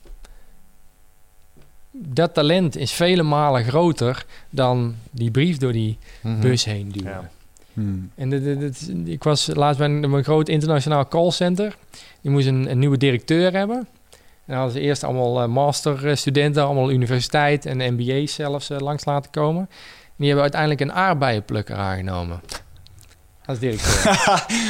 Dat 1.97 2.33
talent 2.33 2.77
is 2.77 2.91
vele 2.91 3.23
malen 3.23 3.63
groter 3.63 4.25
dan 4.49 4.95
die 5.11 5.31
brief 5.31 5.57
door 5.57 5.71
die 5.71 5.97
Mhm. 6.21 6.39
bus 6.39 6.65
heen 6.65 6.89
duwen. 6.91 7.09
Ja. 7.11 7.29
Hmm. 7.73 8.11
En 8.15 8.29
dit- 8.29 8.43
dit- 8.43 8.59
dit- 8.59 8.91
ik 9.05 9.23
was 9.23 9.49
laatst 9.53 9.79
bij 9.79 9.89
een, 9.89 10.23
groot 10.23 10.49
internationaal 10.49 11.07
callcenter. 11.07 11.75
Die 12.21 12.31
moest 12.31 12.47
een, 12.47 12.69
een 12.71 12.79
nieuwe 12.79 12.97
directeur 12.97 13.53
hebben. 13.53 13.77
En 13.77 14.51
dan 14.51 14.55
hadden 14.55 14.73
ze 14.75 14.79
eerst 14.81 15.03
allemaal 15.03 15.41
eh, 15.41 15.47
masterstudenten, 15.47 16.63
allemaal 16.63 16.91
universiteit 16.91 17.65
en 17.65 17.93
MBA's 17.93 18.33
zelfs 18.33 18.69
eh, 18.69 18.77
langs 18.79 19.05
laten 19.05 19.31
komen. 19.31 19.61
En 19.61 20.15
die 20.15 20.25
hebben 20.25 20.43
uiteindelijk 20.43 20.81
een 20.81 20.93
aardbeienplukker 20.93 21.75
aangenomen. 21.75 22.39
Als 23.45 23.59
directeur. 23.59 24.01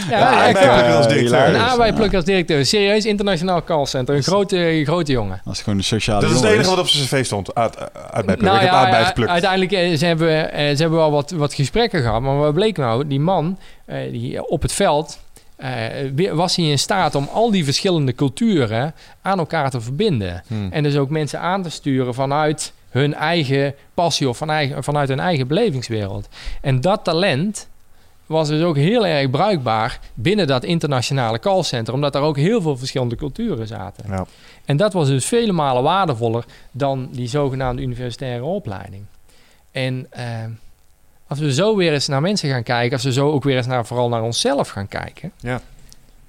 ja, 0.09 0.49
Ja, 0.49 0.51
waar. 0.53 0.95
als 0.95 1.07
directeur. 1.07 1.47
Een 1.47 1.55
aardbeienplukker 1.61 2.15
als 2.15 2.25
directeur. 2.25 2.65
Serieus 2.65 3.05
internationaal 3.05 3.63
callcenter. 3.63 4.15
Een 4.15 4.23
grote, 4.23 4.81
grote 4.85 5.11
jongen. 5.11 5.41
Als 5.45 5.55
het 5.55 5.63
gewoon 5.63 5.77
een 5.79 5.83
sociale 5.85 6.21
Dat 6.21 6.29
is 6.29 6.35
het 6.35 6.45
enige 6.45 6.69
wat 6.69 6.79
op 6.79 6.87
zijn 6.87 7.05
cv 7.05 7.25
stond. 7.25 7.55
Uit, 7.55 7.77
uit. 8.11 8.25
Nou 8.25 8.31
ik 8.37 8.41
heb 8.41 8.61
ja, 8.61 8.69
aardbeien 8.69 8.99
ja, 8.99 9.05
geplukt. 9.07 9.29
uiteindelijk 9.31 9.71
eh, 9.71 9.97
ze 9.97 10.05
hebben, 10.05 10.51
eh, 10.51 10.59
ze 10.75 10.81
hebben 10.81 10.99
wel 10.99 11.11
wat, 11.11 11.31
wat 11.31 11.53
gesprekken 11.53 12.01
gehad. 12.01 12.21
Maar 12.21 12.37
wat 12.37 12.53
bleek 12.53 12.77
nou? 12.77 13.07
Die 13.07 13.19
man 13.19 13.57
eh, 13.85 14.11
die 14.11 14.47
op 14.49 14.61
het 14.61 14.71
veld 14.73 15.19
eh, 15.55 15.69
weer- 16.15 16.35
was 16.35 16.55
hij 16.55 16.65
in 16.65 16.79
staat 16.79 17.15
om 17.15 17.29
al 17.33 17.51
die 17.51 17.63
verschillende 17.65 18.13
culturen 18.13 18.93
aan 19.21 19.39
elkaar 19.39 19.69
te 19.69 19.81
verbinden. 19.81 20.43
Hmm. 20.47 20.67
En 20.71 20.83
dus 20.83 20.95
ook 20.97 21.09
mensen 21.09 21.39
aan 21.39 21.63
te 21.63 21.69
sturen 21.69 22.13
vanuit 22.13 22.73
hun 22.89 23.13
eigen 23.13 23.73
passie 23.93 24.29
of 24.29 24.37
van 24.37 24.49
eigen, 24.49 24.83
vanuit 24.83 25.09
hun 25.09 25.19
eigen 25.19 25.47
belevingswereld. 25.47 26.27
En 26.61 26.81
dat 26.81 27.03
talent 27.03 27.67
was 28.25 28.47
dus 28.47 28.63
ook 28.63 28.75
heel 28.75 29.05
erg 29.05 29.29
bruikbaar 29.29 29.99
binnen 30.13 30.47
dat 30.47 30.63
internationale 30.63 31.39
callcenter, 31.39 31.93
omdat 31.93 32.13
daar 32.13 32.21
ook 32.21 32.37
heel 32.37 32.61
veel 32.61 32.77
verschillende 32.77 33.15
culturen 33.15 33.67
zaten. 33.67 34.03
Ja. 34.09 34.25
En 34.65 34.77
dat 34.77 34.93
was 34.93 35.07
dus 35.07 35.25
vele 35.25 35.51
malen 35.51 35.83
waardevoller 35.83 36.45
dan 36.71 37.09
die 37.11 37.27
zogenaamde 37.27 37.81
universitaire 37.81 38.43
opleiding. 38.43 39.03
En 39.71 40.07
eh, 40.09 40.25
als 41.27 41.39
we 41.39 41.53
zo 41.53 41.75
weer 41.75 41.93
eens 41.93 42.07
naar 42.07 42.21
mensen 42.21 42.49
gaan 42.49 42.63
kijken, 42.63 42.93
als 42.93 43.03
we 43.03 43.11
zo 43.13 43.31
ook 43.31 43.43
weer 43.43 43.57
eens 43.57 43.67
naar, 43.67 43.85
vooral 43.85 44.09
naar 44.09 44.21
onszelf 44.23 44.69
gaan 44.69 44.87
kijken, 44.87 45.31
Ja. 45.39 45.61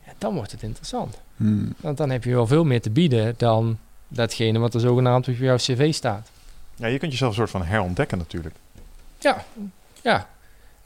ja, 0.07 0.13
dan 0.19 0.35
wordt 0.35 0.53
het 0.53 0.63
interessant. 0.63 1.19
Hmm. 1.37 1.75
Want 1.81 1.97
dan 1.97 2.11
heb 2.11 2.25
je 2.25 2.31
wel 2.31 2.47
veel 2.47 2.65
meer 2.65 2.81
te 2.81 2.91
bieden 2.91 3.35
dan 3.37 3.79
datgene 4.09 4.59
wat 4.59 4.75
er 4.75 4.81
zogenaamd 4.81 5.29
op 5.29 5.37
jouw 5.37 5.57
cv 5.57 5.95
staat. 5.95 6.31
ja, 6.75 6.87
je 6.87 6.99
kunt 6.99 7.13
jezelf 7.13 7.31
een 7.31 7.37
soort 7.37 7.51
van 7.51 7.65
herontdekken 7.65 8.19
natuurlijk. 8.19 8.55
Ja, 9.19 9.45
ja. 10.03 10.29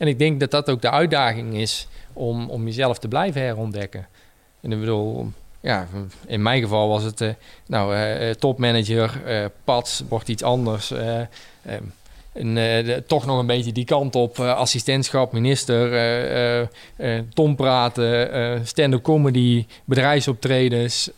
En 0.00 0.06
ik 0.08 0.18
denk 0.18 0.40
dat 0.40 0.50
dat 0.50 0.70
ook 0.70 0.82
de 0.82 0.90
uitdaging 0.90 1.54
is 1.54 1.88
om, 2.12 2.50
om 2.50 2.64
jezelf 2.64 2.98
te 2.98 3.08
blijven 3.08 3.42
herontdekken. 3.42 4.06
En 4.60 4.72
ik 4.72 4.78
bedoel, 4.80 5.32
ja, 5.60 5.86
in 6.26 6.42
mijn 6.42 6.62
geval 6.62 6.88
was 6.88 7.02
het, 7.02 7.20
eh, 7.20 7.28
nou, 7.66 7.94
eh, 7.94 8.28
eh, 8.30 8.34
topmanager, 8.36 9.20
eh 9.26 9.44
Pats, 9.64 10.02
wordt 10.08 10.28
iets 10.28 10.42
anders. 10.42 10.90
eh, 10.90 11.18
ehm, 11.20 11.82
en 12.32 12.54
de- 12.54 13.02
toch 13.06 13.26
nog 13.26 13.38
een 13.38 13.46
beetje 13.46 13.72
die 13.72 13.84
kant 13.84 14.14
op, 14.14 14.38
assistentschap, 14.40 15.32
minister, 15.32 16.68
Tom 17.34 17.56
praten, 17.56 18.66
stand-up 18.66 19.02
comedy, 19.02 19.66
bedrijfsoptredens, 19.84 21.10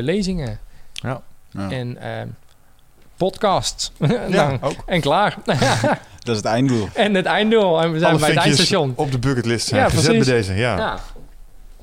lezingen 0.00 0.58
Ja. 0.92 1.22
en 1.52 1.96
ehm 2.02 2.28
podcast. 3.26 3.92
Ja, 3.98 4.26
Nou, 4.28 4.58
ook. 4.60 4.76
en 4.86 5.00
klaar. 5.00 5.36
Dat 6.24 6.28
is 6.28 6.36
het 6.36 6.44
einddoel. 6.44 6.88
En 6.94 7.14
het 7.14 7.26
einddoel. 7.26 7.82
En 7.82 7.92
we 7.92 7.98
zijn 7.98 8.10
Alle 8.10 8.20
bij 8.20 8.28
het 8.30 8.38
eindstation. 8.38 8.92
op 8.96 9.10
de 9.12 9.18
bucketlist 9.18 9.66
zijn 9.66 9.80
Ja, 9.80 9.88
gezet 9.88 10.04
precies. 10.04 10.24
bij 10.26 10.34
deze. 10.36 10.54
Ja. 10.54 10.76
Ja. 10.76 10.98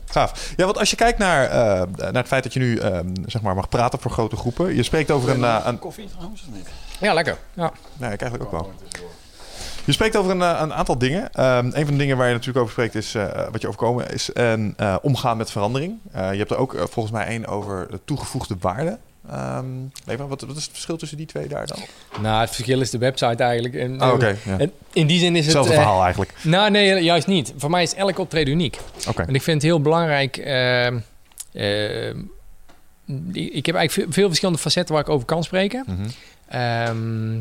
Gaaf. 0.05 0.53
Ja, 0.55 0.65
want 0.65 0.77
als 0.77 0.89
je 0.89 0.95
kijkt 0.95 1.17
naar, 1.17 1.43
eh, 1.45 1.57
naar 1.97 2.13
het 2.13 2.27
feit 2.27 2.43
dat 2.43 2.53
je 2.53 2.59
nu 2.59 2.77
eh, 2.77 2.99
zeg 3.25 3.41
maar 3.41 3.55
mag 3.55 3.69
praten 3.69 3.99
voor 3.99 4.11
grote 4.11 4.35
groepen. 4.35 4.75
Je 4.75 4.83
spreekt 4.83 5.11
over 5.11 5.29
een... 5.29 5.43
eh, 5.43 5.59
een 5.65 5.79
Koffie 5.79 6.07
trouwens 6.15 6.41
of 6.49 6.55
niet? 6.55 6.67
Ja, 6.99 7.13
lekker. 7.13 7.37
Ja. 7.53 7.71
Nee, 7.97 8.11
ik 8.13 8.21
eigenlijk 8.21 8.53
ook 8.53 8.59
wel. 8.61 8.71
Je 9.85 9.91
spreekt 9.91 10.15
over 10.15 10.31
een, 10.31 10.41
eh, 10.41 10.57
een 10.61 10.73
aantal 10.73 10.97
dingen. 10.97 11.31
Ehm, 11.33 11.65
een 11.65 11.85
van 11.85 11.93
de 11.93 11.95
dingen 11.97 12.17
waar 12.17 12.27
je 12.27 12.33
natuurlijk 12.33 12.59
over 12.59 12.71
spreekt 12.71 12.95
is 12.95 13.15
eh, 13.15 13.27
wat 13.51 13.61
je 13.61 13.67
overkomen 13.67 14.11
is 14.13 14.33
en 14.33 14.73
eh, 14.77 14.95
omgaan 15.01 15.37
met 15.37 15.51
verandering. 15.51 15.97
Eh, 16.11 16.31
je 16.31 16.37
hebt 16.37 16.51
er 16.51 16.57
ook 16.57 16.75
volgens 16.77 17.11
mij 17.11 17.25
één 17.25 17.45
over 17.47 17.87
de 17.91 17.99
toegevoegde 18.05 18.55
waarde. 18.59 18.97
Wel, 20.05 20.27
wat, 20.27 20.41
wat 20.41 20.55
is 20.57 20.63
het 20.63 20.71
verschil 20.71 20.97
tussen 20.97 21.17
die 21.17 21.25
twee 21.25 21.47
daar 21.47 21.67
dan? 21.67 21.77
Nou, 22.21 22.41
het 22.41 22.49
verschil 22.49 22.81
is 22.81 22.89
de 22.89 22.97
website 22.97 23.43
eigenlijk. 23.43 23.75
En, 23.75 24.01
Oh, 24.01 24.19
ja. 24.19 24.57
en 24.57 24.71
in 24.93 25.07
die 25.07 25.19
zin 25.19 25.35
is 25.35 25.45
het... 25.45 25.45
Hetzelfde 25.45 25.73
eh, 25.73 25.79
verhaal 25.79 26.01
eigenlijk. 26.01 26.33
nou, 26.43 26.71
nee, 26.71 27.03
juist 27.03 27.27
niet. 27.27 27.53
Voor 27.57 27.69
mij 27.69 27.83
is 27.83 27.93
elk 27.93 28.19
optreden 28.19 28.53
uniek. 28.53 28.77
Oké. 29.07 29.21
En 29.21 29.35
ik 29.35 29.41
vind 29.41 29.55
het 29.61 29.71
heel 29.71 29.81
belangrijk. 29.81 30.37
ehm, 30.37 30.99
ehm, 31.53 32.17
ik 33.33 33.65
heb 33.65 33.75
eigenlijk 33.75 34.13
veel, 34.13 34.27
verschillende 34.27 34.59
facetten 34.61 34.93
waar 34.95 35.03
ik 35.03 35.09
over 35.09 35.25
kan 35.25 35.43
spreken. 35.43 35.83
Mhm. 35.87 36.09
Ehm, 36.47 37.39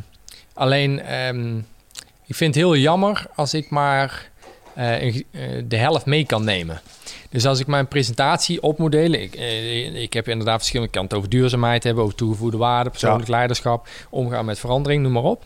alleen, 0.55 1.01
ehm, 1.03 1.57
ik 2.27 2.35
vind 2.35 2.55
het 2.55 2.65
heel 2.65 2.77
jammer 2.77 3.27
als 3.35 3.55
ik 3.55 3.71
maar 3.71 4.05
eh, 4.05 4.13
eh, 4.13 4.38
de 5.65 5.77
helft 5.77 6.07
mee 6.07 6.27
kan 6.27 6.45
nemen. 6.45 6.81
Dus 7.31 7.47
als 7.47 7.61
ik 7.61 7.67
mijn 7.67 7.89
presentatie 7.89 8.63
op 8.63 8.79
moet 8.79 8.93
delen, 8.93 9.23
ik, 9.23 9.35
eh, 9.35 10.03
ik 10.03 10.13
heb 10.13 10.29
inderdaad 10.29 10.57
verschillende 10.57 10.93
kanten 10.93 11.19
over 11.19 11.31
duurzaamheid 11.31 11.85
hebben, 11.85 12.05
over 12.05 12.17
toegevoegde 12.17 12.57
waarde, 12.57 12.91
persoonlijk 12.91 13.29
leiderschap, 13.29 13.89
omgaan 14.11 14.45
met 14.45 14.59
verandering, 14.59 15.03
noem 15.03 15.13
maar 15.13 15.23
op. 15.23 15.45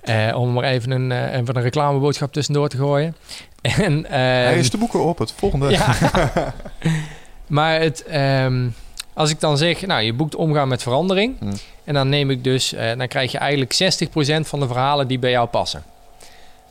Eh, 0.00 0.32
om 0.36 0.52
maar 0.52 0.64
even 0.64 0.90
een, 0.90 1.12
eh, 1.12 1.38
even 1.38 1.56
een 1.56 1.62
reclameboodschap 1.62 2.32
tussendoor 2.32 2.68
te 2.68 2.76
gooien. 2.76 3.16
En, 3.62 4.04
Hij 4.08 4.50
ehm, 4.50 4.58
is 4.58 4.70
de 4.70 4.78
boeken 4.78 5.04
op, 5.04 5.18
het 5.18 5.32
volgende. 5.32 5.70
ja. 5.70 5.94
maar 7.46 7.80
het, 7.80 8.04
ehm, 8.04 8.68
als 9.14 9.30
ik 9.30 9.40
dan 9.40 9.58
zeg, 9.58 9.86
nou, 9.86 10.02
je 10.02 10.12
boekt 10.12 10.34
omgaan 10.34 10.68
met 10.68 10.82
verandering. 10.82 11.38
Hmm. 11.38 11.52
En 11.84 11.94
dan 11.94 12.08
neem 12.08 12.30
ik 12.30 12.44
dus, 12.44 12.72
eh, 12.72 12.96
dan 12.96 13.08
krijg 13.08 13.32
je 13.32 13.38
eigenlijk 13.38 13.72
60% 13.72 14.48
van 14.48 14.60
de 14.60 14.66
verhalen 14.66 15.08
die 15.08 15.18
bij 15.18 15.30
jou 15.30 15.48
passen. 15.48 15.82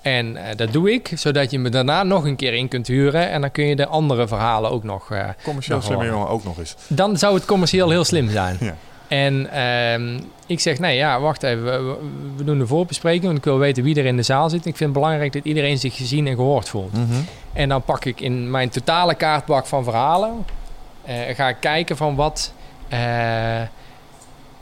En 0.01 0.37
eh, 0.37 0.55
dat 0.55 0.73
doe 0.73 0.91
ik, 0.91 1.11
zodat 1.15 1.51
je 1.51 1.59
me 1.59 1.69
daarna 1.69 2.03
nog 2.03 2.23
een 2.25 2.35
keer 2.35 2.53
in 2.53 2.67
kunt 2.67 2.87
huren. 2.87 3.29
En 3.29 3.41
dan 3.41 3.51
kun 3.51 3.65
je 3.65 3.75
de 3.75 3.87
andere 3.87 4.27
verhalen 4.27 4.71
ook 4.71 4.83
nog. 4.83 5.11
eh, 5.11 5.27
Commercieel 5.43 5.81
slimme 5.81 6.05
jongen 6.05 6.27
ook 6.27 6.43
nog 6.43 6.57
eens. 6.59 6.75
dan 6.87 7.17
zou 7.17 7.33
het 7.35 7.45
commercieel 7.45 7.89
heel 7.89 8.03
slim 8.03 8.29
zijn. 8.29 8.57
Ja. 8.69 8.75
En 9.07 9.51
ehm, 9.51 10.19
ik 10.45 10.59
zeg, 10.59 10.79
nee, 10.79 10.95
ja, 10.97 11.19
wacht 11.19 11.43
even. 11.43 11.87
We, 12.35 12.43
doen 12.43 12.59
een 12.59 12.67
voorbespreking, 12.67 13.23
want 13.25 13.37
ik 13.37 13.43
wil 13.43 13.57
weten 13.57 13.83
wie 13.83 13.95
er 13.99 14.05
in 14.05 14.15
de 14.15 14.23
zaal 14.23 14.49
zit. 14.49 14.65
Ik 14.65 14.77
vind 14.77 14.79
het 14.89 14.93
belangrijk 14.93 15.33
dat 15.33 15.43
iedereen 15.45 15.77
zich 15.77 15.95
gezien 15.95 16.27
en 16.27 16.35
gehoord 16.35 16.69
voelt. 16.69 16.93
Mhm. 16.93 17.03
En 17.53 17.69
dan 17.69 17.81
pak 17.81 18.05
ik 18.05 18.21
in 18.21 18.51
mijn 18.51 18.69
totale 18.69 19.15
kaartbak 19.15 19.65
van 19.65 19.83
verhalen. 19.83 20.45
eh, 21.05 21.15
ga 21.35 21.49
ik 21.49 21.57
kijken 21.59 21.97
van 21.97 22.15
wat, 22.15 22.53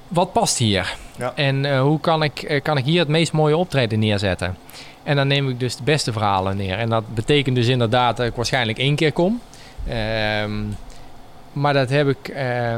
wat 0.08 0.32
past 0.34 0.58
hier. 0.58 0.96
Ja. 1.18 1.32
En 1.36 1.78
hoe 1.80 2.00
kan 2.00 2.24
ik, 2.24 2.60
kan 2.64 2.78
ik 2.78 2.86
hier 2.86 3.00
het 3.00 3.08
meest 3.08 3.32
mooie 3.32 3.58
optreden 3.58 4.00
neerzetten. 4.00 4.58
En 5.10 5.16
dan 5.16 5.28
neem 5.28 5.50
ik 5.50 5.60
dus 5.60 5.76
de 5.76 5.84
beste 5.84 6.12
verhalen 6.12 6.58
neer. 6.58 6.78
En 6.78 6.90
dat 6.90 7.14
betekent 7.14 7.56
dus 7.56 7.68
inderdaad 7.68 8.18
dat 8.18 8.26
ik 8.26 8.36
waarschijnlijk 8.36 8.78
één 8.78 8.96
keer 8.96 9.12
kom. 9.12 9.42
Ehm, 9.88 10.52
maar 11.54 11.74
dat 11.74 11.90
heb 11.90 12.08
ik. 12.08 12.28
eh, 12.28 12.76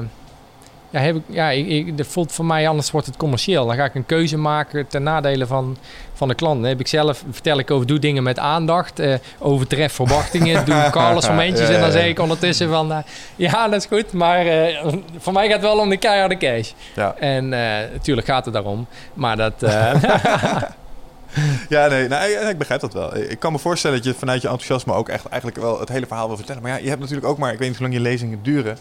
ja, 0.90 1.00
heb 1.00 1.16
ik, 1.16 1.22
ja 1.28 1.50
ik, 1.50 1.68
ik, 1.68 1.98
dat 1.98 2.08
voelt 2.08 2.32
voor 2.32 2.46
mij 2.46 2.68
anders 2.68 2.92
wordt 2.92 3.08
het 3.08 3.18
commercieel. 3.18 3.66
Dan 3.66 3.76
ga 3.76 3.86
ik 3.86 3.96
een 3.96 4.06
keuze 4.06 4.38
maken 4.38 4.88
ten 4.88 5.04
nadele 5.04 5.48
van, 5.48 5.78
van 6.14 6.28
de 6.28 6.36
klant. 6.36 6.60
Dan 6.60 6.70
heb 6.70 6.80
ik 6.80 6.88
zelf, 6.88 7.24
vertel 7.32 7.60
ik 7.60 7.72
over, 7.72 7.88
doe 7.88 8.00
dingen 8.00 8.24
met 8.24 8.40
aandacht, 8.40 9.00
eh, 9.00 9.14
overtref 9.40 9.94
verwachtingen, 9.94 10.66
doe 10.66 10.88
Carlos 10.92 11.28
momentjes 11.28 11.68
Ja, 11.68 11.76
en 11.76 11.82
dan 11.82 11.92
zeg 11.92 12.06
ik 12.06 12.20
ondertussen 12.20 12.70
van, 12.70 12.92
eh, 12.92 12.98
ja 13.36 13.68
dat 13.68 13.82
is 13.82 13.98
goed, 13.98 14.14
maar 14.14 14.46
eh, 14.46 14.94
voor 15.18 15.34
mij 15.34 15.44
gaat 15.46 15.54
het 15.54 15.62
wel 15.62 15.80
om 15.80 15.90
de 15.90 15.98
keiharde 15.98 16.38
cash. 16.38 16.72
Ja. 16.96 17.16
En 17.20 17.50
natuurlijk 17.94 18.28
gaat 18.28 18.46
het 18.46 18.54
daarom, 18.54 18.88
maar 19.14 19.38
dat, 19.38 19.54
Ja, 21.70 21.88
nee, 21.88 22.08
nou, 22.08 22.30
ik- 22.50 22.58
begrijp 22.58 22.82
dat 22.82 22.94
wel. 22.94 23.18
Ik 23.18 23.40
kan 23.40 23.52
me 23.52 23.60
voorstellen 23.60 23.98
dat 23.98 24.06
je 24.06 24.14
vanuit 24.14 24.42
je 24.42 24.48
enthousiasme 24.48 24.94
ook 24.94 25.10
echt 25.10 25.26
eigenlijk 25.26 25.62
wel 25.62 25.80
het 25.80 25.90
hele 25.90 26.06
verhaal 26.06 26.28
wil 26.28 26.38
vertellen. 26.38 26.62
Maar 26.62 26.72
ja, 26.72 26.78
je 26.78 26.88
hebt 26.90 27.00
natuurlijk 27.02 27.28
ook 27.28 27.38
maar, 27.38 27.54
ik 27.54 27.60
weet 27.60 27.68
niet 27.68 27.78
hoe 27.78 27.88
lang 27.88 27.98
je 28.00 28.10
lezingen 28.10 28.40
duren. 28.44 28.78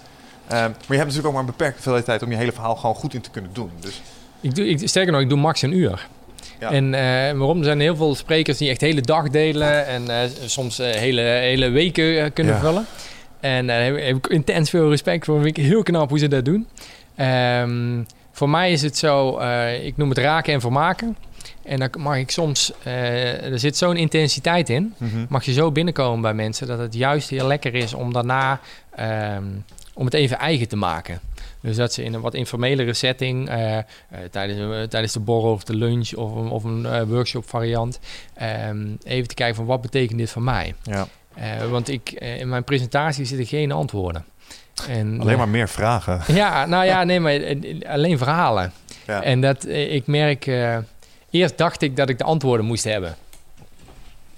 Ehm, 0.47 0.59
maar 0.61 0.71
je 0.71 0.95
hebt 0.95 0.99
natuurlijk 1.01 1.27
ook 1.27 1.33
maar 1.33 1.41
een 1.41 1.47
beperkte 1.47 1.75
hoeveelheid 1.75 2.05
tijd 2.05 2.23
om 2.23 2.31
je 2.31 2.37
hele 2.37 2.53
verhaal 2.53 2.77
gewoon 2.77 2.95
goed 2.95 3.15
in 3.15 3.21
te 3.21 3.31
kunnen 3.31 3.51
doen. 3.53 3.71
Dus 3.81 4.03
ik 4.41 4.55
doe, 4.55 4.69
ik, 4.69 4.89
sterker 4.89 5.13
nog, 5.13 5.21
ik 5.21 5.29
doe 5.29 5.39
max 5.39 5.63
een 5.63 5.77
uur. 5.77 6.07
Ja. 6.61 6.71
En 6.71 6.95
eh, 6.95 7.01
waarom? 7.39 7.59
Er 7.59 7.65
zijn 7.65 7.81
heel 7.81 7.97
veel 7.97 8.15
sprekers 8.15 8.59
die 8.59 8.71
echt 8.71 8.81
hele 8.81 9.01
dag 9.01 9.29
delen 9.29 9.87
en 9.87 10.09
eh, 10.11 10.29
soms 10.47 10.79
eh, 10.79 10.91
hele, 10.91 11.21
hele 11.21 11.69
weken 11.69 12.21
eh, 12.25 12.31
kunnen 12.35 12.55
Ja. 12.55 12.61
vullen. 12.61 12.87
En 13.41 13.67
daar 13.67 13.83
heb, 13.83 13.97
ik 13.97 14.27
intens 14.27 14.71
veel 14.71 14.89
respect 14.91 15.25
voor. 15.25 15.43
Vind 15.43 15.59
ik 15.59 15.65
heel 15.65 15.83
knap 15.83 16.09
hoe 16.09 16.19
ze 16.19 16.29
dat 16.29 16.45
doen. 16.45 16.69
Ehm, 17.17 18.03
voor 18.33 18.51
mij 18.51 18.73
is 18.73 18.83
het 18.83 18.99
zo, 18.99 19.37
eh, 19.39 19.85
ik 19.87 19.97
noem 19.97 20.09
het 20.09 20.19
raken 20.19 20.53
en 20.53 20.61
vermaken. 20.61 21.17
En 21.63 21.79
dan 21.79 21.91
mag 21.99 22.17
ik 22.17 22.31
soms, 22.31 22.73
eh, 22.83 23.53
er 23.53 23.59
zit 23.59 23.77
zo'n 23.77 23.97
intensiteit 23.97 24.69
in, 24.69 24.95
mag 25.29 25.45
je 25.45 25.53
zo 25.53 25.73
binnenkomen 25.73 26.21
bij 26.21 26.35
mensen 26.35 26.67
dat 26.67 26.79
het 26.79 26.95
juist 26.95 27.31
heel 27.31 27.47
lekker 27.47 27.75
is 27.75 27.95
om 27.95 28.13
daarna 28.13 28.61
ehm, 28.91 29.45
om 29.95 30.05
het 30.05 30.15
even 30.15 30.39
eigen 30.39 30.69
te 30.69 30.77
maken. 30.77 31.21
Dus 31.61 31.77
dat 31.77 31.93
ze 31.93 32.03
in 32.03 32.15
een 32.15 32.21
wat 32.21 32.35
informelere 32.35 32.95
setting, 32.95 33.49
eh, 33.49 33.79
eh, 33.79 33.85
tijdens, 34.31 34.89
tijdens 34.91 35.13
de 35.13 35.21
borrel 35.21 35.53
of 35.53 35.65
de 35.65 35.75
lunch 35.75 36.13
of 36.15 36.35
een, 36.35 36.49
of 36.49 36.65
een 36.65 37.07
workshop 37.07 37.49
variant, 37.49 38.01
ehm, 38.35 38.87
even 39.03 39.29
te 39.29 39.35
kijken 39.35 39.57
van 39.57 39.67
wat 39.67 39.81
betekent 39.81 40.19
dit 40.19 40.31
voor 40.31 40.43
mij. 40.43 40.75
ja, 40.83 41.07
want 41.71 41.89
ik, 41.89 42.11
in 42.11 42.49
mijn 42.49 42.65
presentatie 42.65 43.25
zitten 43.25 43.47
geen 43.47 43.73
antwoorden. 43.73 44.25
En, 44.89 45.21
alleen 45.21 45.39
maar 45.39 45.49
meer 45.49 45.69
vragen. 45.69 46.35
ja, 46.35 46.67
nou 46.67 46.85
ja, 46.85 47.05
nee, 47.11 47.21
maar 47.21 47.41
alleen 47.87 48.19
verhalen. 48.19 48.73
Ja. 49.07 49.23
En 49.23 49.41
dat 49.41 49.67
ik 49.69 50.07
merk, 50.07 50.45
eerst 51.31 51.59
dacht 51.59 51.83
ik 51.83 51.97
dat 51.97 52.09
ik 52.09 52.19
de 52.19 52.25
antwoorden 52.25 52.67
moest 52.67 52.85
hebben. 52.85 53.17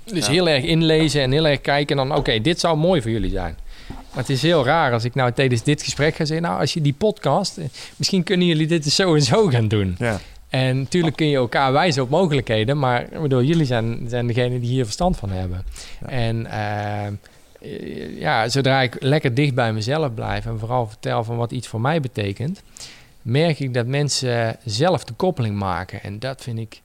Dus 0.04 0.26
Ja. 0.26 0.32
heel 0.32 0.48
erg 0.48 0.64
inlezen 0.64 1.22
en 1.22 1.32
heel 1.32 1.46
erg 1.46 1.60
kijken 1.60 1.98
en 1.98 2.08
dan, 2.08 2.16
oké, 2.18 2.40
dit 2.40 2.60
zou 2.60 2.76
mooi 2.76 3.02
voor 3.02 3.10
jullie 3.10 3.30
zijn. 3.30 3.56
Maar 3.88 4.20
het 4.20 4.30
is 4.30 4.42
heel 4.42 4.64
raar 4.64 4.92
als 4.92 5.04
ik 5.04 5.14
nou 5.14 5.32
tijdens 5.32 5.62
dit 5.62 5.82
gesprek 5.82 6.14
ga 6.14 6.24
zeggen, 6.24 6.46
nou, 6.46 6.60
als 6.60 6.72
je 6.74 6.80
die 6.80 6.92
podcast, 6.98 7.58
eh, 7.58 7.64
misschien 7.96 8.22
kunnen 8.22 8.46
jullie 8.46 8.66
dit 8.66 8.84
dus 8.84 8.94
zo 8.94 9.14
en 9.14 9.22
zo 9.22 9.46
gaan 9.46 9.68
doen. 9.68 9.94
Ja. 9.98 10.20
En 10.48 10.78
natuurlijk 10.78 11.16
kun 11.16 11.28
je 11.28 11.36
elkaar 11.36 11.72
wijzen 11.72 12.02
op 12.02 12.08
mogelijkheden, 12.10 12.78
maar 12.78 13.06
bedoel, 13.20 13.42
jullie 13.42 13.64
zijn, 13.66 14.04
zijn 14.08 14.26
degene 14.26 14.60
die 14.60 14.68
hier 14.68 14.84
verstand 14.84 15.16
van 15.16 15.30
hebben. 15.30 15.64
Ja. 16.00 16.06
En 16.08 16.46
eh, 16.46 18.20
ja, 18.20 18.48
zodra 18.48 18.82
ik 18.82 18.96
lekker 19.00 19.34
dicht 19.34 19.54
bij 19.54 19.72
mezelf 19.72 20.14
blijf 20.14 20.46
en 20.46 20.58
vooral 20.58 20.86
vertel 20.86 21.24
van 21.24 21.36
wat 21.36 21.50
iets 21.52 21.68
voor 21.68 21.80
mij 21.80 22.00
betekent, 22.00 22.62
merk 23.22 23.58
ik 23.60 23.74
dat 23.74 23.86
mensen 23.86 24.56
zelf 24.64 25.04
de 25.04 25.12
koppeling 25.14 25.56
maken. 25.56 26.02
En 26.02 26.18
dat 26.18 26.42
vind 26.42 26.58
ik 26.58 26.82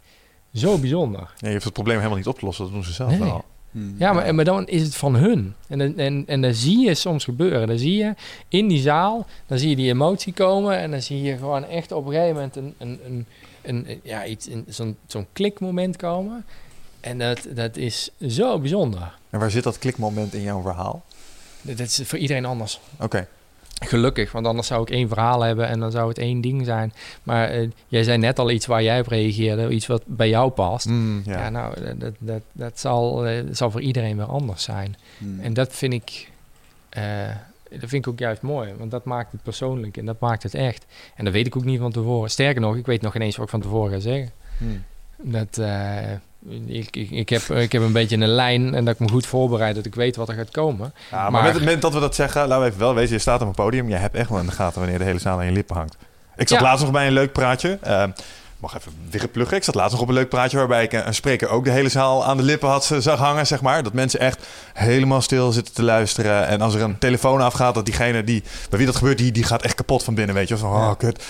zo 0.53 0.77
bijzonder. 0.77 1.33
Ja, 1.37 1.47
je 1.47 1.51
hoeft 1.53 1.63
het 1.63 1.73
probleem 1.73 1.95
helemaal 1.97 2.17
niet 2.17 2.27
op 2.27 2.39
te 2.39 2.45
lossen, 2.45 2.63
dat 2.65 2.73
doen 2.73 2.83
ze 2.83 2.93
zelf 2.93 3.09
Nee. 3.09 3.19
wel. 3.19 3.45
Ja, 3.97 4.13
maar, 4.13 4.35
maar 4.35 4.45
dan 4.45 4.67
is 4.67 4.81
het 4.81 4.95
van 4.95 5.15
hun. 5.15 5.53
En, 5.67 5.77
dan- 5.77 5.97
en, 5.97 6.23
en 6.27 6.41
dan 6.41 6.53
zie 6.53 6.79
je 6.85 6.95
soms 6.95 7.23
gebeuren. 7.23 7.67
Dan 7.67 7.77
zie 7.77 7.97
je 7.97 8.13
in 8.47 8.67
die 8.67 8.81
zaal, 8.81 9.25
dan 9.47 9.57
zie 9.57 9.69
je 9.69 9.75
die 9.75 9.89
emotie 9.89 10.33
komen. 10.33 10.77
En 10.77 10.91
dan 10.91 11.01
zie 11.01 11.21
je 11.21 11.37
gewoon 11.37 11.65
echt 11.65 11.91
op 11.91 12.05
een 12.05 12.11
gegeven 12.11 12.33
moment 12.35 12.55
een, 12.55 12.75
een, 12.77 13.25
een, 13.61 13.99
ja, 14.03 14.25
iets, 14.25 14.47
een, 14.47 14.65
zo'n, 14.67 14.97
zo'n 15.07 15.25
klikmoment 15.33 15.95
komen. 15.95 16.45
En 16.99 17.17
dat, 17.17 17.47
dat 17.55 17.75
is 17.77 18.09
zo 18.27 18.59
bijzonder. 18.59 19.13
En 19.29 19.39
waar 19.39 19.51
zit 19.51 19.63
dat 19.63 19.79
klikmoment 19.79 20.33
in 20.33 20.41
jouw 20.41 20.61
verhaal? 20.61 21.03
Dat 21.61 21.79
is 21.79 22.01
voor 22.03 22.17
iedereen 22.19 22.45
anders. 22.45 22.79
Oké, 22.99 23.27
Gelukkig, 23.85 24.31
want 24.31 24.45
anders 24.45 24.67
zou 24.67 24.81
ik 24.81 24.89
één 24.89 25.07
verhaal 25.07 25.41
hebben 25.41 25.67
en 25.67 25.79
dan 25.79 25.91
zou 25.91 26.07
het 26.07 26.17
één 26.17 26.41
ding 26.41 26.65
zijn. 26.65 26.93
Maar 27.23 27.49
eh, 27.49 27.69
jij 27.87 28.03
zei 28.03 28.17
net 28.17 28.39
al 28.39 28.51
iets 28.51 28.65
waar 28.65 28.83
jij 28.83 28.99
op 28.99 29.07
reageerde, 29.07 29.69
iets 29.69 29.87
wat 29.87 30.03
bij 30.05 30.29
jou 30.29 30.51
past. 30.51 30.85
Mm, 30.85 31.21
ja. 31.25 31.39
Ja, 31.39 31.49
nou, 31.49 31.81
dat, 31.83 31.99
dat, 31.99 32.13
dat, 32.19 32.41
dat 32.51 32.79
zal, 32.79 33.25
eh, 33.27 33.43
zal 33.51 33.71
voor 33.71 33.81
iedereen 33.81 34.17
weer 34.17 34.25
anders 34.25 34.63
zijn. 34.63 34.95
Hmm. 35.17 35.39
En 35.39 35.53
dat 35.53 35.73
vind 35.73 35.93
ik, 35.93 36.31
eh, 36.89 37.27
dat 37.69 37.89
vind 37.89 38.05
ik 38.05 38.07
ook 38.07 38.19
juist 38.19 38.41
mooi, 38.41 38.73
want 38.77 38.91
dat 38.91 39.05
maakt 39.05 39.31
het 39.31 39.43
persoonlijk 39.43 39.97
en 39.97 40.05
dat 40.05 40.19
maakt 40.19 40.43
het 40.43 40.53
echt. 40.53 40.85
En 41.15 41.23
dat 41.23 41.33
weet 41.33 41.47
ik 41.47 41.55
ook 41.55 41.65
niet 41.65 41.79
van 41.79 41.91
tevoren. 41.91 42.29
Sterker 42.29 42.61
nog, 42.61 42.75
ik 42.75 42.85
weet 42.85 43.01
nog 43.01 43.15
ineens 43.15 43.35
wat 43.35 43.45
ik 43.45 43.51
van 43.51 43.61
tevoren 43.61 43.91
ga 43.91 43.99
zeggen. 43.99 44.31
Mm. 44.57 44.83
Dat, 45.17 45.57
eh, 45.57 46.11
ik, 46.67 46.95
ik, 46.95 47.09
ik, 47.11 47.29
heb, 47.29 47.41
ik 47.41 47.71
heb 47.71 47.81
een 47.81 47.91
beetje 47.91 48.17
een 48.17 48.27
lijn 48.27 48.73
en 48.75 48.85
dat 48.85 48.93
ik 48.93 48.99
me 48.99 49.09
goed 49.09 49.25
voorbereid, 49.27 49.75
dat 49.75 49.85
ik 49.85 49.95
weet 49.95 50.15
wat 50.15 50.29
er 50.29 50.35
gaat 50.35 50.51
komen. 50.51 50.93
Ja, 51.11 51.17
maar, 51.21 51.31
Maar- 51.31 51.41
met 51.43 51.51
het 51.53 51.61
moment 51.61 51.81
dat 51.81 51.93
we 51.93 51.99
dat 51.99 52.15
zeggen, 52.15 52.41
laten 52.47 52.59
we 52.63 52.67
even 52.69 52.79
wel 52.79 52.93
wezen, 52.95 53.13
je 53.15 53.21
staat 53.21 53.41
op 53.41 53.47
een 53.47 53.53
podium, 53.53 53.89
je 53.89 53.95
hebt 53.95 54.15
echt 54.15 54.29
wel 54.29 54.39
in 54.39 54.45
de 54.45 54.51
gaten 54.51 54.79
wanneer 54.79 54.97
de 54.99 55.03
hele 55.05 55.19
zaal 55.19 55.37
aan 55.39 55.45
je 55.45 55.51
lippen 55.51 55.75
hangt. 55.75 55.97
Ik 56.35 56.47
zat 56.47 56.59
Ja. 56.59 56.63
laatst 56.65 56.83
nog 56.83 56.91
bij 56.93 57.07
een 57.07 57.13
leuk 57.13 57.31
praatje. 57.31 57.77
eh, 57.81 58.03
mag 58.59 58.77
even 58.77 58.91
weer 59.09 59.27
pluggen. 59.27 59.57
Ik 59.57 59.63
zat 59.63 59.75
laatst 59.75 59.91
nog 59.91 60.01
op 60.01 60.07
een 60.07 60.13
leuk 60.13 60.29
praatje 60.29 60.57
waarbij 60.57 60.83
ik 60.83 60.93
een, 60.93 61.13
spreker 61.13 61.49
ook 61.49 61.63
de 61.65 61.71
hele 61.71 61.89
zaal 61.89 62.25
aan 62.25 62.37
de 62.37 62.43
lippen 62.43 62.69
had 62.69 62.91
eh, 62.91 62.97
zag 62.99 63.19
hangen, 63.19 63.47
zeg 63.47 63.61
maar. 63.61 63.83
Dat 63.83 63.93
mensen 63.93 64.19
echt 64.19 64.47
helemaal 64.73 65.21
stil 65.21 65.51
zitten 65.51 65.73
te 65.73 65.83
luisteren. 65.83 66.47
En 66.47 66.61
als 66.61 66.75
er 66.75 66.81
een 66.81 66.97
telefoon 66.97 67.41
afgaat, 67.41 67.73
dat 67.75 67.85
diegene 67.85 68.23
die, 68.23 68.43
bij 68.69 68.77
wie 68.77 68.87
dat 68.87 68.95
gebeurt, 68.95 69.17
die, 69.17 69.31
die 69.31 69.43
gaat 69.43 69.61
echt 69.61 69.75
kapot 69.75 70.03
van 70.03 70.15
binnen, 70.15 70.35
weet 70.35 70.47
je. 70.47 70.57
Van, 70.57 70.69
oh, 70.71 70.91
kut. 70.97 71.23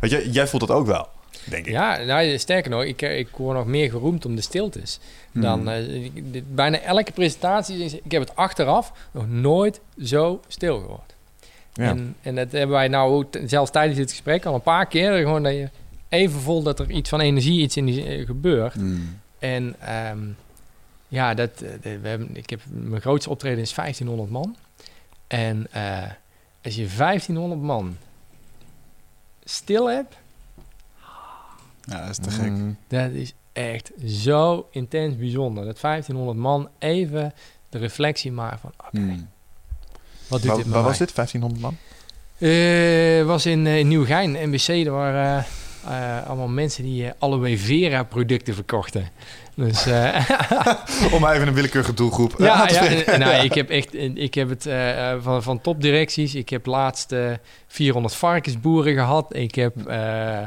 Weet 0.00 0.10
je, 0.10 0.30
jij 0.30 0.46
voelt 0.48 0.66
dat 0.66 0.76
ook 0.76 0.86
wel, 0.86 1.08
denk 1.50 1.66
ik. 1.66 1.72
Ja, 1.72 1.96
nou, 2.02 2.38
sterker 2.38 2.70
nog, 2.70 2.84
ik, 2.84 3.02
ik 3.02 3.28
word 3.36 3.56
nog 3.56 3.66
meer 3.66 3.90
geroemd 3.90 4.24
om 4.26 4.36
de 4.36 4.42
stiltes. 4.42 4.98
Dan 5.32 5.70
eh, 5.70 6.10
bijna 6.48 6.78
elke 6.78 7.12
presentatie, 7.12 8.00
ik 8.04 8.12
heb 8.12 8.20
het 8.20 8.36
achteraf 8.36 8.92
nog 9.10 9.28
nooit 9.28 9.80
zo 10.02 10.40
stil 10.48 10.80
gehoord. 10.80 11.14
Ja. 11.72 11.88
En, 11.88 12.16
en 12.22 12.34
dat 12.34 12.52
hebben 12.52 12.76
wij 12.76 12.88
nou 12.88 13.12
ook 13.12 13.26
zelfs 13.46 13.70
tijdens 13.70 13.98
dit 13.98 14.10
gesprek 14.10 14.44
al 14.44 14.54
een 14.54 14.60
paar 14.60 14.86
keer. 14.86 15.16
Gewoon 15.16 15.42
dat 15.42 15.52
je 15.52 15.68
even 16.08 16.40
vol 16.40 16.62
dat 16.62 16.80
er 16.80 16.90
iets 16.90 17.08
van 17.08 17.20
energie, 17.20 17.60
iets 17.60 17.76
in 17.76 17.84
die 17.84 18.04
eh, 18.04 18.26
gebeurt. 18.26 18.74
Mm. 18.74 19.20
En 19.38 19.74
ehm, 19.80 20.18
ja, 21.08 21.34
dat, 21.34 21.60
eh, 21.60 21.70
we 22.02 22.08
hebben, 22.08 22.36
ik 22.36 22.50
heb, 22.50 22.60
mijn 22.70 23.00
grootste 23.00 23.30
optreden 23.30 23.60
is 23.60 23.74
1500 23.74 24.30
man. 24.30 24.56
En 25.26 25.66
eh, 25.70 26.10
als 26.62 26.74
je 26.74 26.86
1500 26.96 27.60
man 27.60 27.96
stil 29.44 29.90
hebt, 29.90 30.16
Ja, 31.86 32.00
dat 32.00 32.10
is 32.10 32.16
te 32.16 32.30
gek. 32.30 32.50
Mm. 32.50 32.76
dat 32.88 33.10
is 33.10 33.34
echt 33.52 33.90
zo 34.06 34.68
intens 34.70 35.16
bijzonder. 35.16 35.64
Dat 35.64 35.80
1500 35.80 36.38
man 36.38 36.68
even 36.78 37.32
de 37.68 37.78
reflectie 37.78 38.32
maken 38.32 38.58
van, 38.58 38.72
oké, 38.78 38.98
Mm. 38.98 39.28
wat 40.28 40.40
doet 40.42 40.48
Waar, 40.50 40.56
dit 40.56 40.66
waar 40.66 40.80
mij? 40.80 40.88
was 40.88 40.98
dit? 40.98 41.14
1500 41.14 41.62
man? 41.62 41.76
Eh, 42.38 43.24
was 43.26 43.46
in, 43.46 43.66
eh, 43.66 43.84
Nieuwegein, 43.84 44.30
NBC. 44.50 44.68
Er 44.68 44.90
waren 44.92 45.44
eh, 45.88 46.26
allemaal 46.26 46.48
mensen 46.48 46.84
die 46.84 47.10
aloe 47.18 47.58
vera 47.58 48.02
producten 48.02 48.54
verkochten. 48.54 49.08
Dus 49.56 49.86
eh, 49.86 50.30
Om 51.14 51.20
maar 51.20 51.34
even 51.34 51.48
een 51.48 51.54
willekeurige 51.54 51.94
doelgroep 51.94 52.34
ja, 52.38 52.52
aan 52.54 52.66
te 52.68 52.74
ja 52.74 53.04
en- 53.04 53.20
nou, 53.20 53.32
ik 53.44 53.54
heb 53.54 53.70
echt, 53.70 53.94
ik 53.94 54.34
heb 54.34 54.48
het 54.48 54.68
van, 55.22 55.42
van 55.42 55.60
topdirecties. 55.60 56.34
Ik 56.34 56.48
heb 56.48 56.66
laatst 56.66 57.12
eh, 57.12 57.30
400 57.66 58.14
varkensboeren 58.14 58.94
gehad. 58.94 59.34
Ik 59.36 59.54
heb, 59.54 59.86
eh, 59.86 60.38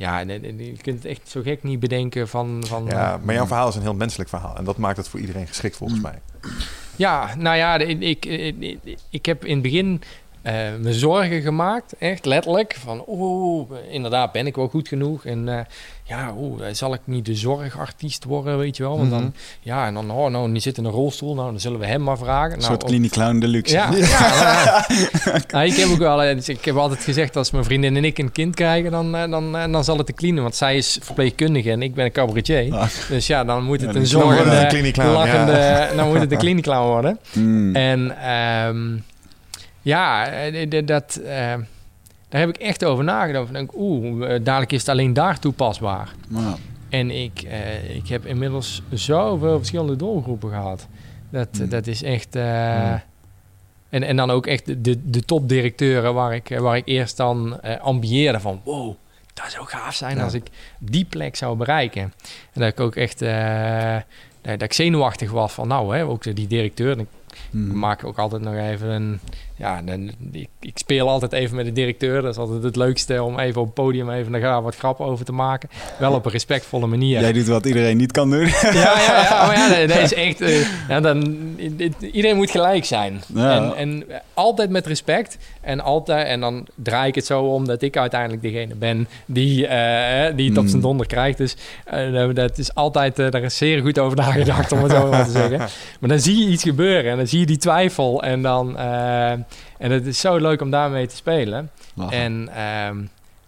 ja, 0.00 0.20
en- 0.20 0.30
en- 0.30 0.58
je 0.58 0.76
kunt 0.82 0.96
het 1.02 1.04
echt 1.04 1.28
zo 1.28 1.40
gek 1.42 1.62
niet 1.62 1.80
bedenken 1.80 2.28
van, 2.28 2.62
van 2.66 2.84
Ja, 2.88 3.20
maar 3.24 3.34
jouw 3.34 3.46
verhaal 3.46 3.68
is 3.68 3.74
een 3.74 3.82
heel 3.82 3.94
menselijk 3.94 4.28
verhaal. 4.28 4.56
En 4.56 4.64
dat 4.64 4.76
maakt 4.76 4.96
het 4.96 5.08
voor 5.08 5.20
iedereen 5.20 5.46
geschikt 5.46 5.76
volgens 5.76 5.98
Mm. 6.00 6.04
mij. 6.04 6.18
Ja, 6.96 7.34
nou 7.38 7.56
ja, 7.56 7.78
ik, 7.78 8.00
ik, 8.00 8.24
ik, 8.60 8.78
ik 9.10 9.26
heb 9.26 9.44
in 9.44 9.52
het 9.54 9.62
begin 9.62 10.02
eh, 10.42 10.54
me 10.80 10.92
zorgen 10.92 11.40
gemaakt, 11.42 11.94
echt 11.98 12.24
letterlijk. 12.24 12.76
Van, 12.84 13.04
oeh, 13.08 13.70
inderdaad, 13.90 14.32
ben 14.32 14.46
ik 14.46 14.56
wel 14.56 14.68
goed 14.68 14.88
genoeg? 14.88 15.24
En 15.24 15.48
eh, 15.48 15.64
ja, 16.04 16.34
oeh, 16.38 16.62
zal 16.72 16.94
ik 16.94 17.00
niet 17.04 17.26
de 17.26 17.34
zorgartiest 17.34 18.24
worden, 18.24 18.58
weet 18.58 18.76
je 18.76 18.82
wel? 18.82 18.96
Want 18.98 19.10
dan, 19.10 19.20
Mhm. 19.20 19.30
ja, 19.60 19.86
en 19.86 19.94
dan, 19.94 20.10
oh, 20.10 20.30
nou, 20.30 20.52
die 20.52 20.60
zit 20.60 20.78
in 20.78 20.84
een 20.84 20.90
rolstoel, 20.90 21.34
nou, 21.34 21.50
dan 21.50 21.60
zullen 21.60 21.78
we 21.80 21.86
hem 21.86 22.02
maar 22.02 22.18
vragen. 22.18 22.52
Een 22.52 22.58
Nou, 22.58 22.70
soort 22.70 22.84
Clinic 22.84 23.10
Clown 23.10 23.38
Deluxe. 23.38 23.74
Ja, 23.74 23.90
ja, 23.94 23.98
nou 23.98 24.64
ja. 24.64 24.86
Nou, 25.50 25.64
ik 25.66 25.76
heb 25.76 25.88
ook 25.90 25.98
wel, 25.98 26.22
eh, 26.22 26.34
dus 26.34 26.48
ik 26.48 26.64
heb 26.64 26.76
altijd 26.76 27.00
gezegd 27.04 27.36
als 27.36 27.50
mijn 27.50 27.64
vriendin 27.64 27.96
en 27.96 28.04
ik 28.04 28.18
een 28.18 28.32
kind 28.32 28.54
krijgen, 28.54 28.90
dan, 28.90 29.16
eh, 29.16 29.30
dan, 29.30 29.56
eh, 29.56 29.72
dan 29.72 29.84
zal 29.84 29.98
het 29.98 30.06
de 30.06 30.12
cleanen, 30.14 30.42
want 30.42 30.56
zij 30.56 30.76
is 30.76 30.98
verpleegkundige 31.02 31.70
en 31.70 31.82
ik 31.82 31.94
ben 31.94 32.04
een 32.04 32.12
cabaretier. 32.12 32.74
Ah. 32.74 32.86
Dus 33.08 33.26
ja, 33.26 33.44
dan 33.44 33.64
moet 33.64 33.80
het 33.80 33.94
een 33.94 34.06
zorgende, 34.06 34.92
lachende, 34.96 35.88
dan 35.96 36.08
moet 36.08 36.20
het 36.20 36.32
een 36.32 36.38
clinic 36.38 36.62
clown 36.62 36.86
worden. 36.88 37.18
Mm. 37.32 37.76
En 37.76 38.16
ehm, 38.22 38.96
ja, 39.82 40.26
eh, 40.26 40.86
dat, 40.86 41.16
eh, 41.16 41.54
daar 42.28 42.40
heb 42.40 42.48
ik 42.48 42.56
echt 42.56 42.84
over 42.84 43.04
nagedacht. 43.04 43.52
Denk, 43.52 43.70
oeh, 43.74 44.34
eh, 44.34 44.44
dadelijk 44.44 44.72
is 44.72 44.80
het 44.80 44.88
alleen 44.88 45.12
daar 45.12 45.38
toepasbaar. 45.38 46.12
En 46.88 47.10
ik, 47.10 47.42
ik 47.88 48.08
heb 48.08 48.26
inmiddels 48.26 48.82
zoveel 48.92 49.56
verschillende 49.56 49.96
doelgroepen 49.96 50.50
gehad. 50.50 50.86
Dat, 51.30 51.48
Hmm. 51.56 51.68
dat 51.68 51.86
is 51.86 52.02
echt... 52.02 52.34
Hmm. 52.34 53.00
en, 53.88 54.02
en 54.02 54.16
dan 54.16 54.30
ook 54.30 54.46
echt 54.46 54.84
de, 54.84 55.10
de, 55.10 55.24
topdirecteuren 55.24 56.14
waar 56.14 56.34
ik, 56.34 56.58
waar 56.58 56.76
ik 56.76 56.86
eerst 56.86 57.16
dan 57.16 57.60
ambieerde 57.80 58.40
van... 58.40 58.60
Wow, 58.64 58.94
dat 59.34 59.50
zou 59.50 59.66
gaaf 59.66 59.94
zijn 59.94 60.16
Ja. 60.16 60.22
als 60.22 60.34
ik 60.34 60.46
die 60.78 61.04
plek 61.04 61.36
zou 61.36 61.56
bereiken. 61.56 62.02
En 62.52 62.60
dat 62.60 62.68
ik 62.68 62.80
ook 62.80 62.96
echt... 62.96 63.18
dat 63.18 64.04
dat 64.42 64.62
ik 64.62 64.72
zenuwachtig 64.72 65.30
was 65.30 65.52
van 65.52 65.68
nou, 65.68 65.96
hè, 65.96 66.04
ook 66.04 66.36
die 66.36 66.46
directeur. 66.46 66.92
En 66.92 67.00
ik 67.00 67.08
mm. 67.50 67.78
maak 67.78 68.04
ook 68.04 68.18
altijd 68.18 68.42
nog 68.42 68.54
even 68.54 68.88
een... 68.88 69.20
Ja, 69.60 69.82
dan, 69.82 70.10
ik, 70.32 70.48
ik 70.60 70.78
speel 70.78 71.08
altijd 71.08 71.32
even 71.32 71.56
met 71.56 71.64
de 71.64 71.72
directeur. 71.72 72.22
Dat 72.22 72.30
is 72.32 72.36
altijd 72.38 72.62
het 72.62 72.76
leukste 72.76 73.22
om 73.22 73.38
even 73.38 73.60
op 73.60 73.66
het 73.66 73.74
podium 73.74 74.10
even 74.10 74.32
daar 74.32 74.62
wat 74.62 74.76
grappen 74.76 75.06
over 75.06 75.24
te 75.24 75.32
maken. 75.32 75.68
Wel 75.98 76.12
op 76.12 76.24
een 76.24 76.30
respectvolle 76.30 76.86
manier. 76.86 77.20
Jij 77.20 77.32
doet 77.32 77.46
wat 77.46 77.66
iedereen 77.66 77.96
niet 77.96 78.12
kan 78.12 78.30
doen. 78.30 78.46
Ja, 78.46 78.70
ja, 78.72 79.22
ja. 79.22 79.46
Maar 79.46 79.56
ja, 79.56 79.68
dat, 79.68 79.88
dat 79.96 79.98
is 79.98 80.14
echt... 80.14 80.40
eh, 80.40 80.88
ja, 80.88 81.00
dan, 81.00 81.38
iedereen 82.12 82.36
moet 82.36 82.50
gelijk 82.50 82.84
zijn. 82.84 83.20
Ja. 83.34 83.54
En, 83.56 83.76
en 83.76 84.04
altijd 84.34 84.70
met 84.70 84.86
respect. 84.86 85.38
En, 85.60 85.80
altijd, 85.80 86.26
en 86.26 86.40
dan 86.40 86.66
draai 86.74 87.08
ik 87.08 87.14
het 87.14 87.26
zo 87.26 87.42
om 87.42 87.66
dat 87.66 87.82
ik 87.82 87.96
uiteindelijk 87.96 88.42
degene 88.42 88.74
ben 88.74 89.08
die, 89.26 89.66
eh, 89.66 90.36
die 90.36 90.48
het 90.48 90.58
op 90.58 90.64
Mm. 90.64 90.70
zijn 90.70 90.82
donder 90.82 91.06
krijgt. 91.06 91.38
Dus 91.38 91.56
eh, 91.84 92.28
dat 92.34 92.58
is 92.58 92.74
altijd... 92.74 93.16
daar 93.16 93.42
is 93.42 93.56
zeer 93.56 93.80
goed 93.80 93.98
over 93.98 94.16
nagedacht, 94.16 94.72
om 94.72 94.82
het 94.82 94.92
zo 94.92 95.08
maar 95.10 95.24
te 95.24 95.30
zeggen. 95.30 95.58
Maar 96.00 96.08
dan 96.08 96.20
zie 96.20 96.38
je 96.44 96.50
iets 96.50 96.62
gebeuren 96.62 97.10
en 97.10 97.16
dan 97.16 97.26
zie 97.26 97.38
je 97.40 97.46
die 97.46 97.56
twijfel. 97.56 98.22
En 98.22 98.42
dan... 98.42 98.76
en 99.78 99.90
het 99.90 100.06
is 100.06 100.20
zo 100.20 100.36
leuk 100.36 100.60
om 100.60 100.70
daarmee 100.70 101.06
te 101.06 101.16
spelen. 101.16 101.70
Lachen. 101.94 102.18
En, 102.18 102.48
ehm 102.54 102.98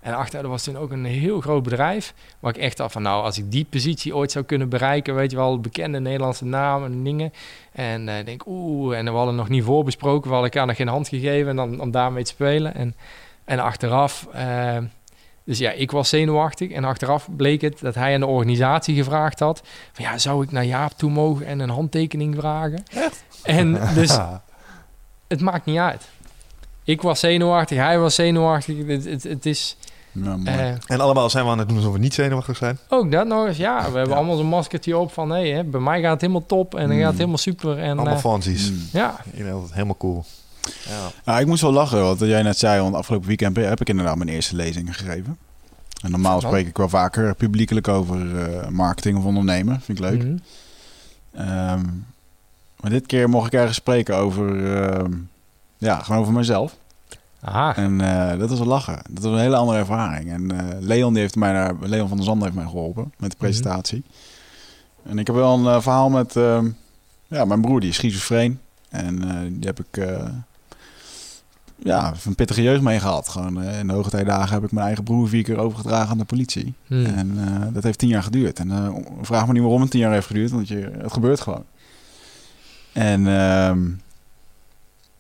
en 0.03 0.15
achter 0.15 0.41
er 0.41 0.49
was 0.49 0.63
toen 0.63 0.77
ook 0.77 0.91
een 0.91 1.05
heel 1.05 1.41
groot 1.41 1.63
bedrijf. 1.63 2.15
Waar 2.41 2.57
ik 2.57 2.63
echt 2.63 2.77
dacht 2.77 2.93
van 2.93 3.03
nou, 3.03 3.25
als 3.25 3.39
ik 3.39 3.51
die 3.51 3.67
positie 3.71 4.17
ooit 4.17 4.33
zou 4.33 4.45
kunnen 4.45 4.69
bereiken, 4.69 5.15
weet 5.15 5.31
je 5.31 5.37
wel, 5.37 5.61
bekende 5.61 6.01
Nederlandse 6.01 6.45
namen 6.45 6.93
en 6.93 7.05
dingen. 7.05 7.33
En 7.73 8.09
ik 8.09 8.27
denk, 8.27 8.43
oeh, 8.47 8.99
en 8.99 9.05
we 9.05 9.11
hadden 9.11 9.35
nog 9.35 9.49
niet 9.49 9.65
voorbesproken, 9.65 10.23
we 10.23 10.35
hadden 10.35 10.51
elkaar 10.51 10.67
nog 10.67 10.77
geen 10.77 10.89
hand 10.89 11.09
gegeven 11.09 11.51
en 11.51 11.57
dan, 11.57 11.81
om 11.81 11.91
daarmee 11.91 12.25
te 12.25 12.31
spelen. 12.31 12.75
En, 12.75 12.95
en 13.45 13.59
achteraf, 13.59 14.27
eh, 14.33 14.77
dus 15.45 15.59
ja, 15.59 15.71
ik 15.71 15.91
was 15.91 16.09
zenuwachtig. 16.09 16.71
En 16.71 16.85
achteraf 16.85 17.29
bleek 17.37 17.61
het 17.61 17.81
dat 17.81 17.95
hij 17.95 18.15
aan 18.15 18.21
de 18.21 18.27
organisatie 18.27 18.97
gevraagd 18.97 19.39
had: 19.39 19.63
van 19.93 20.05
ja, 20.05 20.19
zou 20.19 20.45
ik 20.45 20.51
naar 20.51 20.65
Jaap 20.65 20.93
toe 20.93 21.11
mogen 21.11 21.47
en 21.47 21.61
een 21.61 21.71
handtekening 21.71 22.35
vragen? 22.35 22.83
Echt? 22.95 23.25
En 23.43 23.81
dus 23.95 24.19
het 25.33 25.41
maakt 25.41 25.65
niet 25.67 25.79
uit. 25.79 26.09
Ik 26.85 27.03
was 27.03 27.21
zenuwachtig, 27.21 27.79
hij 27.79 27.99
was 27.99 28.15
zenuwachtig. 28.15 28.87
Het, 28.87 29.05
het, 29.05 29.23
het 29.23 29.47
is 29.47 29.77
Ja, 30.13 30.39
eh, 30.45 30.69
En 30.87 31.01
allemaal 31.01 31.31
zijn 31.31 31.45
we 31.45 31.51
aan 31.51 31.59
het 31.59 31.69
doen 31.69 31.77
alsof 31.77 31.93
we 31.93 31.99
niet 31.99 32.15
zenuwachtig 32.15 32.57
zijn. 32.57 32.79
ook 32.89 33.13
dat 33.13 33.27
nog 33.27 33.47
eens. 33.47 33.57
Ja, 33.57 33.77
we 33.79 33.83
hebben 33.97 34.09
Ja. 34.09 34.15
allemaal 34.15 34.37
zo'n 34.37 34.47
maskertje 34.47 34.97
op 34.99 35.13
van... 35.13 35.31
hé, 35.31 35.51
hè, 35.53 35.65
bij 35.65 35.81
mij 35.81 36.01
gaat 36.01 36.11
het 36.13 36.21
helemaal 36.21 36.47
top 36.47 36.75
en 36.75 36.81
dan 36.87 36.91
Mm. 36.91 36.99
gaat 36.99 37.09
het 37.09 37.17
helemaal 37.19 37.39
super. 37.39 37.79
En, 37.79 37.97
Allemaal 37.99 38.15
eh, 38.15 38.21
fancies. 38.21 38.71
Mm. 38.71 38.79
ja, 38.93 39.17
helemaal 39.71 39.97
cool. 39.97 40.25
Ja. 40.89 41.09
Nou, 41.25 41.41
ik 41.41 41.47
moest 41.47 41.63
wel 41.63 41.73
lachen, 41.73 42.03
wat 42.03 42.19
jij 42.19 42.43
net 42.43 42.59
zei, 42.59 42.83
want 42.83 42.95
afgelopen 42.95 43.29
weekend 43.29 43.57
heb 43.57 43.81
ik 43.81 43.89
inderdaad 43.89 44.17
mijn 44.17 44.29
eerste 44.29 44.57
lezing 44.57 44.97
gegeven. 44.97 45.39
En 46.03 46.11
normaal 46.11 46.35
Wat? 46.41 46.43
spreek 46.51 46.67
ik 46.67 46.77
wel 46.77 46.89
vaker 46.89 47.35
publiekelijk 47.35 47.89
over 47.89 48.45
eh, 48.47 48.69
marketing 48.69 49.19
of 49.19 49.25
ondernemen. 49.25 49.81
Vind 49.81 49.99
ik 49.99 50.05
leuk. 50.05 50.23
Mhm. 50.25 50.37
Ehm, 51.35 51.85
maar 52.83 52.91
dit 52.91 53.07
keer 53.07 53.29
mocht 53.29 53.47
ik 53.47 53.53
ergens 53.53 53.77
spreken 53.77 54.17
over, 54.17 54.75
ehm, 54.75 55.13
ja, 55.79 55.99
gewoon 55.99 56.21
over 56.21 56.33
mezelf. 56.33 56.77
Aha. 57.41 57.77
En 57.77 58.01
eh, 58.01 58.39
dat 58.39 58.51
was 58.51 58.61
een 58.61 58.67
lachen. 58.67 58.99
Dat 59.11 59.23
was 59.23 59.33
een 59.33 59.39
hele 59.39 59.57
andere 59.57 59.79
ervaring. 59.79 60.31
En 60.31 60.51
eh, 60.51 60.77
Leon, 60.81 61.13
die 61.13 61.23
heeft 61.23 61.37
mij 61.37 61.53
daar, 61.53 61.75
Leon 61.81 62.09
van 62.09 62.17
der 62.17 62.27
Zanden 62.27 62.45
heeft 62.45 62.59
mij 62.59 62.71
geholpen 62.71 63.13
met 63.19 63.31
de 63.31 63.37
presentatie. 63.37 64.03
En 65.03 65.19
ik 65.19 65.27
heb 65.27 65.37
wel 65.37 65.59
een 65.59 65.75
eh, 65.75 65.81
verhaal 65.81 66.11
met 66.11 66.37
ehm, 66.37 66.69
ja, 67.27 67.45
mijn 67.45 67.61
broer, 67.61 67.81
die 67.81 67.89
is 67.89 67.97
schizofreen. 67.97 68.59
En 68.89 69.19
die 69.59 69.67
heb 69.67 69.81
ik 69.81 69.97
uh, 69.97 70.29
ja, 71.85 72.13
een 72.25 72.35
pittige 72.35 72.63
jeugd 72.63 72.83
mee 72.83 73.01
gehad. 73.01 73.29
Gewoon, 73.29 73.63
uh, 73.63 73.79
in 73.79 73.87
de 73.87 73.93
hoogtijdagen 73.93 74.55
heb 74.55 74.65
ik 74.65 74.73
mijn 74.73 74.87
eigen 74.87 75.05
broer 75.05 75.29
vier 75.29 75.43
keer 75.43 75.59
overgedragen 75.59 76.11
aan 76.11 76.19
de 76.19 76.25
politie. 76.25 76.75
Hmm. 76.87 77.05
En 77.05 77.35
uh, 77.37 77.67
dat 77.73 77.83
heeft 77.83 77.99
tien 77.99 78.09
jaar 78.09 78.23
geduurd. 78.23 78.59
En 78.59 78.69
uh, 78.69 78.89
vraag 79.21 79.47
me 79.47 79.53
niet 79.53 79.63
waarom 79.63 79.81
het 79.81 79.91
tien 79.91 80.01
jaar 80.01 80.13
heeft 80.13 80.27
geduurd, 80.27 80.51
want 80.51 80.69
je, 80.69 80.91
het 80.99 81.13
gebeurt 81.13 81.41
gewoon. 81.41 81.65
En 82.93 83.21
uh, 83.21 83.73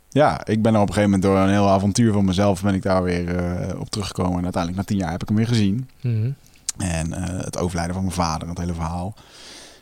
ja, 0.08 0.46
ik 0.46 0.62
ben 0.62 0.74
er 0.74 0.80
op 0.80 0.88
een 0.88 0.94
gegeven 0.94 1.10
moment 1.10 1.22
door 1.22 1.36
een 1.38 1.52
heel 1.52 1.68
avontuur 1.68 2.12
van 2.12 2.24
mezelf 2.24 2.62
ben 2.62 2.74
ik 2.74 2.82
daar 2.82 3.02
weer 3.02 3.36
uh, 3.68 3.80
op 3.80 3.90
teruggekomen. 3.90 4.36
En 4.36 4.42
uiteindelijk 4.42 4.76
na 4.76 4.88
tien 4.88 4.98
jaar 4.98 5.10
heb 5.10 5.22
ik 5.22 5.28
hem 5.28 5.36
weer 5.36 5.46
gezien. 5.46 5.88
Mm. 6.00 6.34
En 6.78 7.08
uh, 7.08 7.16
het 7.26 7.58
overlijden 7.58 7.94
van 7.94 8.04
mijn 8.04 8.16
vader, 8.16 8.48
het 8.48 8.58
hele 8.58 8.74
verhaal. 8.74 9.14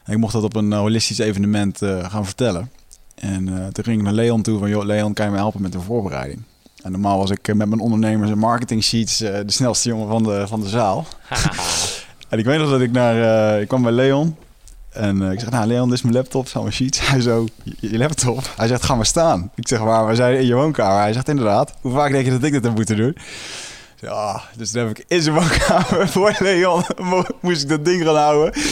En 0.05 0.13
ik 0.13 0.19
mocht 0.19 0.33
dat 0.33 0.45
op 0.45 0.57
een 0.57 0.73
holistisch 0.73 1.19
evenement 1.19 1.83
uh, 1.83 2.11
gaan 2.11 2.25
vertellen. 2.25 2.71
En 3.15 3.45
toen 3.73 3.85
ging 3.85 3.99
ik 3.99 4.03
naar 4.05 4.13
Leon 4.13 4.43
toe 4.43 4.59
van, 4.59 4.69
joh, 4.69 4.85
Leon, 4.85 5.13
kan 5.13 5.25
je 5.25 5.31
me 5.31 5.37
helpen 5.37 5.63
met 5.63 5.73
de 5.73 5.81
voorbereiding? 5.81 6.43
En 6.83 6.93
normaal 6.93 7.19
was 7.19 7.31
ik 7.31 7.55
met 7.55 7.69
mijn 7.69 7.81
ondernemers 7.81 8.31
en 8.31 8.39
marketing 8.39 8.83
sheets 8.83 9.19
de 9.19 9.43
snelste 9.47 9.89
jongen 9.89 10.09
van 10.09 10.23
de, 10.23 10.47
van 10.47 10.61
de 10.61 10.69
zaal. 10.69 11.07
en 12.29 12.39
ik 12.39 12.45
weet 12.45 12.59
nog 12.59 12.71
dat 12.71 12.81
ik 12.81 12.93
naar, 12.93 13.61
ik 13.61 13.69
kwam 13.69 13.83
bij 13.83 13.93
Leon. 13.93 14.37
En 14.91 15.23
uh, 15.23 15.33
ik 15.33 15.41
zeg, 15.41 15.51
nou 15.51 15.67
Leon, 15.67 15.89
dit 15.89 15.97
is 15.97 16.03
mijn 16.03 16.15
laptop, 16.15 16.49
zijn 16.49 16.63
mijn 16.63 16.75
sheets. 16.75 17.01
Hij 17.09 17.21
zo, 17.21 17.47
je, 17.81 17.99
laptop? 17.99 18.53
Hij 18.57 18.67
zegt, 18.67 18.83
ga 18.83 18.95
maar 18.95 19.07
staan. 19.07 19.51
Ik 19.55 19.69
zeg, 19.69 19.79
waar? 19.79 20.07
We 20.07 20.15
zijn 20.15 20.39
in 20.39 20.47
je 20.47 20.55
woonkamer. 20.55 21.01
Hij 21.01 21.13
zegt, 21.13 21.29
inderdaad. 21.29 21.75
Hoe 21.81 21.93
vaak 21.93 22.11
denk 22.11 22.25
je 22.25 22.31
dat 22.31 22.43
ik 22.43 22.53
dit 22.53 22.65
heb 22.65 22.75
moeten 22.75 22.97
doen? 22.97 23.17
Ja, 24.01 24.43
dus 24.57 24.71
dan 24.71 24.87
heb 24.87 24.99
ik 24.99 25.05
in 25.09 25.23
zijn 25.23 25.35
woonkamer 25.35 26.09
voor 26.15 26.37
Leon 26.39 26.85
moest 27.41 27.63
ik 27.63 27.69
dat 27.69 27.85
ding 27.85 28.05
gaan 28.05 28.17
houden. 28.17 28.63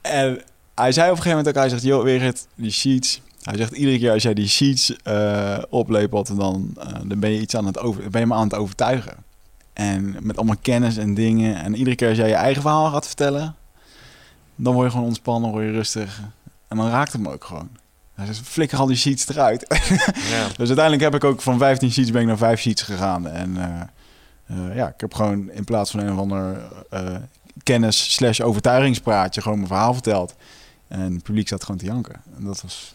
En 0.00 0.42
hij 0.74 0.92
zei 0.92 1.10
op 1.10 1.16
een 1.16 1.22
gegeven 1.22 1.38
moment 1.38 1.48
ook, 1.48 1.54
hij 1.54 1.68
zegt, 1.68 1.82
joh, 1.82 2.02
Wigert, 2.02 2.46
die 2.54 2.70
sheets. 2.70 3.20
Hij 3.42 3.56
zegt, 3.56 3.72
iedere 3.72 3.98
keer 3.98 4.12
als 4.12 4.22
jij 4.22 4.34
die 4.34 4.48
sheets 4.48 4.94
uh, 5.04 5.58
oplepelt, 5.68 6.36
dan, 6.36 6.74
uh, 6.78 6.84
dan 7.04 7.20
ben 7.20 7.30
je 7.30 7.40
iets 7.40 7.56
aan 7.56 7.66
het 7.66 7.78
over, 7.78 8.10
ben 8.10 8.20
je 8.20 8.26
me 8.26 8.34
aan 8.34 8.48
het 8.48 8.54
overtuigen. 8.54 9.14
En 9.72 10.16
met 10.20 10.36
allemaal 10.36 10.56
kennis 10.62 10.96
en 10.96 11.14
dingen. 11.14 11.56
En 11.56 11.74
iedere 11.74 11.96
keer 11.96 12.08
als 12.08 12.16
jij 12.16 12.28
je 12.28 12.34
eigen 12.34 12.62
verhaal 12.62 12.90
gaat 12.90 13.06
vertellen, 13.06 13.54
dan 14.62 14.74
word 14.74 14.86
je 14.86 14.92
gewoon 14.92 15.06
ontspannen, 15.06 15.50
word 15.50 15.64
je 15.64 15.70
rustig. 15.70 16.20
En 16.68 16.76
dan 16.76 16.88
raakt 16.88 17.12
het 17.12 17.20
me 17.20 17.32
ook 17.32 17.44
gewoon. 17.44 17.68
Hij 18.14 18.26
zegt, 18.26 18.38
flikker 18.38 18.78
al 18.78 18.86
die 18.86 18.96
sheets 18.96 19.28
eruit. 19.28 19.64
ja. 20.34 20.46
Dus 20.46 20.66
uiteindelijk 20.68 21.02
heb 21.02 21.14
ik 21.14 21.24
ook 21.24 21.42
van 21.42 21.58
15 21.58 21.92
sheets 21.92 22.10
ben 22.10 22.20
ik 22.20 22.26
naar 22.26 22.38
5 22.38 22.60
sheets 22.60 22.82
gegaan. 22.82 23.26
En 23.28 23.50
uh, 23.56 23.80
eh, 24.46 24.76
ja, 24.76 24.88
ik 24.88 25.00
heb 25.00 25.14
gewoon 25.14 25.50
in 25.50 25.64
plaats 25.64 25.90
van 25.90 26.00
een 26.00 26.12
of 26.12 26.18
ander 26.18 26.60
eh, 26.90 27.16
kennis 27.62 28.14
slash 28.14 28.40
overtuigingspraatje 28.40 29.40
gewoon 29.42 29.56
mijn 29.56 29.68
verhaal 29.68 29.92
verteld. 29.92 30.34
En 30.88 31.12
het 31.12 31.22
publiek 31.22 31.48
zat 31.48 31.64
gewoon 31.64 31.80
te 31.80 31.84
janken. 31.84 32.20
En 32.36 32.44
dat 32.44 32.62
was 32.62 32.94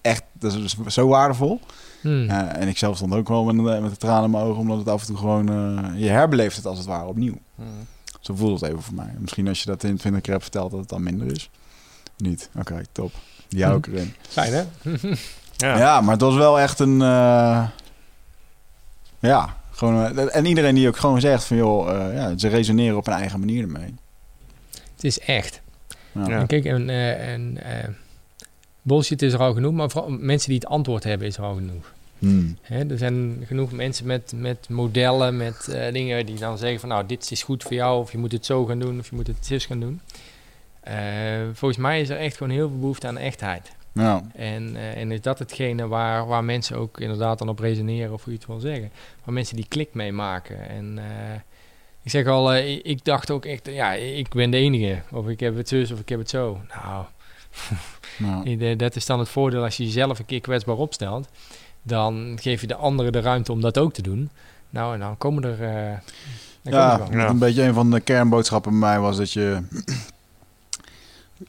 echt 0.00 0.22
dat 0.32 0.54
is 0.54 0.76
zo 0.86 1.08
waardevol. 1.08 1.60
Hmm. 2.00 2.30
Uh, 2.30 2.56
en 2.56 2.68
ik 2.68 2.78
zelf 2.78 2.96
stond 2.96 3.14
ook 3.14 3.28
wel 3.28 3.44
met, 3.44 3.80
met 3.80 3.90
de 3.90 3.96
tranen 3.96 4.24
in 4.24 4.30
mijn 4.30 4.44
ogen, 4.44 4.60
omdat 4.60 4.78
het 4.78 4.88
af 4.88 5.00
en 5.00 5.06
toe 5.06 5.16
gewoon... 5.16 5.50
Uh, 5.50 6.00
je 6.00 6.08
herbeleeft 6.08 6.56
het 6.56 6.66
als 6.66 6.78
het 6.78 6.86
ware 6.86 7.06
opnieuw. 7.06 7.38
Hmm. 7.54 7.86
Zo 8.22 8.34
voelt 8.34 8.60
het 8.60 8.70
even 8.70 8.82
voor 8.82 8.94
mij. 8.94 9.14
Misschien 9.18 9.48
als 9.48 9.60
je 9.60 9.66
dat 9.66 9.82
in 9.84 9.90
het 9.90 9.98
20 9.98 10.20
keer 10.22 10.32
hebt 10.32 10.44
verteld, 10.44 10.70
dat 10.70 10.80
het 10.80 10.88
dan 10.88 11.02
minder 11.02 11.32
is. 11.32 11.50
Niet. 12.16 12.48
Oké, 12.58 12.72
okay, 12.72 12.86
top. 12.92 13.12
Die 13.48 13.64
hou 13.64 13.76
ik 13.78 13.86
erin. 13.86 14.14
Fijn, 14.28 14.52
hè? 14.52 14.62
ja. 15.56 15.78
ja. 15.78 16.00
maar 16.00 16.12
het 16.12 16.20
was 16.20 16.34
wel 16.34 16.60
echt 16.60 16.78
een... 16.78 17.00
Uh, 17.00 17.66
ja, 19.18 19.56
gewoon... 19.70 20.18
en 20.18 20.44
iedereen 20.44 20.74
die 20.74 20.88
ook 20.88 20.96
gewoon 20.96 21.20
zegt 21.20 21.44
van, 21.44 21.56
joh, 21.56 21.88
ja, 22.14 22.38
ze 22.38 22.48
resoneren 22.48 22.96
op 22.96 23.06
een 23.06 23.12
eigen 23.12 23.38
manier 23.38 23.62
ermee. 23.62 23.94
Het 24.70 25.04
is 25.04 25.18
echt. 25.18 25.60
Ja. 26.12 26.28
En 26.28 26.46
kijk, 26.46 26.64
en, 26.64 26.88
en 26.88 27.58
bullshit 28.82 29.22
is 29.22 29.32
er 29.32 29.40
al 29.40 29.52
genoeg, 29.52 29.72
maar 29.72 29.90
vooral 29.90 30.10
mensen 30.10 30.48
die 30.48 30.58
het 30.58 30.68
antwoord 30.68 31.04
hebben 31.04 31.26
is 31.26 31.36
er 31.36 31.42
al 31.42 31.54
genoeg. 31.54 31.92
Hmm. 32.22 32.56
Hè, 32.60 32.90
er 32.90 32.98
zijn 32.98 33.44
genoeg 33.46 33.72
mensen 33.72 34.06
met, 34.06 34.32
met 34.36 34.68
modellen, 34.68 35.36
met 35.36 35.66
uh, 35.70 35.92
dingen 35.92 36.26
die 36.26 36.38
dan 36.38 36.58
zeggen 36.58 36.80
van 36.80 36.88
nou, 36.88 37.06
dit 37.06 37.30
is 37.30 37.42
goed 37.42 37.62
voor 37.62 37.72
jou, 37.72 38.00
of 38.00 38.12
je 38.12 38.18
moet 38.18 38.32
het 38.32 38.46
zo 38.46 38.64
gaan 38.64 38.78
doen, 38.78 38.98
of 38.98 39.10
je 39.10 39.16
moet 39.16 39.26
het 39.26 39.46
zus 39.46 39.66
gaan 39.66 39.80
doen. 39.80 40.00
Uh, 40.88 40.94
volgens 41.52 41.80
mij 41.80 42.00
is 42.00 42.08
er 42.08 42.16
echt 42.16 42.36
gewoon 42.36 42.52
heel 42.52 42.68
veel 42.68 42.78
behoefte 42.78 43.06
aan 43.06 43.18
echtheid. 43.18 43.72
Ja. 43.92 44.22
En, 44.34 44.74
uh, 44.74 44.96
en 44.96 45.10
is 45.10 45.20
dat 45.20 45.38
hetgene 45.38 45.86
waar, 45.86 46.26
waar 46.26 46.44
mensen 46.44 46.76
ook 46.76 47.00
inderdaad 47.00 47.38
dan 47.38 47.48
op 47.48 47.58
resoneren, 47.58 48.12
of 48.12 48.24
hoe 48.24 48.32
je 48.32 48.38
het 48.38 48.48
wil 48.48 48.60
zeggen. 48.60 48.90
Waar 49.24 49.34
mensen 49.34 49.56
die 49.56 49.66
klik 49.68 49.94
mee 49.94 50.12
maken. 50.12 50.68
En 50.68 50.98
ik 52.02 52.10
zeg 52.10 52.26
al, 52.26 52.56
ik 52.56 53.04
dacht 53.04 53.30
ook 53.30 53.44
echt, 53.44 53.66
ja, 53.66 53.92
ik 53.92 54.28
ben 54.28 54.50
de 54.50 54.56
enige. 54.56 55.02
Of 55.10 55.28
ik 55.28 55.40
heb 55.40 55.56
het 55.56 55.68
zus, 55.68 55.90
of 55.90 56.00
ik 56.00 56.08
heb 56.08 56.18
het 56.18 56.30
zo. 56.30 56.60
Nou, 56.68 57.04
nou. 58.56 58.76
dat 58.76 58.96
is 58.96 59.06
dan 59.06 59.18
het 59.18 59.28
voordeel 59.28 59.62
als 59.62 59.76
je 59.76 59.84
jezelf 59.84 60.18
een 60.18 60.26
keer 60.26 60.40
kwetsbaar 60.40 60.76
opstelt. 60.76 61.28
Dan 61.82 62.38
geef 62.40 62.60
je 62.60 62.66
de 62.66 62.76
anderen 62.76 63.12
de 63.12 63.20
ruimte 63.20 63.52
om 63.52 63.60
dat 63.60 63.78
ook 63.78 63.92
te 63.92 64.02
doen. 64.02 64.30
Nou, 64.70 64.94
en 64.94 65.00
dan 65.00 65.18
komen 65.18 65.44
er. 65.44 65.60
Uh, 65.60 65.98
dan 66.62 66.72
ja, 66.72 66.96
komen 66.96 67.18
ja, 67.18 67.28
een 67.28 67.38
beetje 67.38 67.62
een 67.62 67.74
van 67.74 67.90
de 67.90 68.00
kernboodschappen 68.00 68.70
bij 68.70 68.80
mij 68.80 69.00
was 69.00 69.16
dat 69.16 69.32
je 69.32 69.62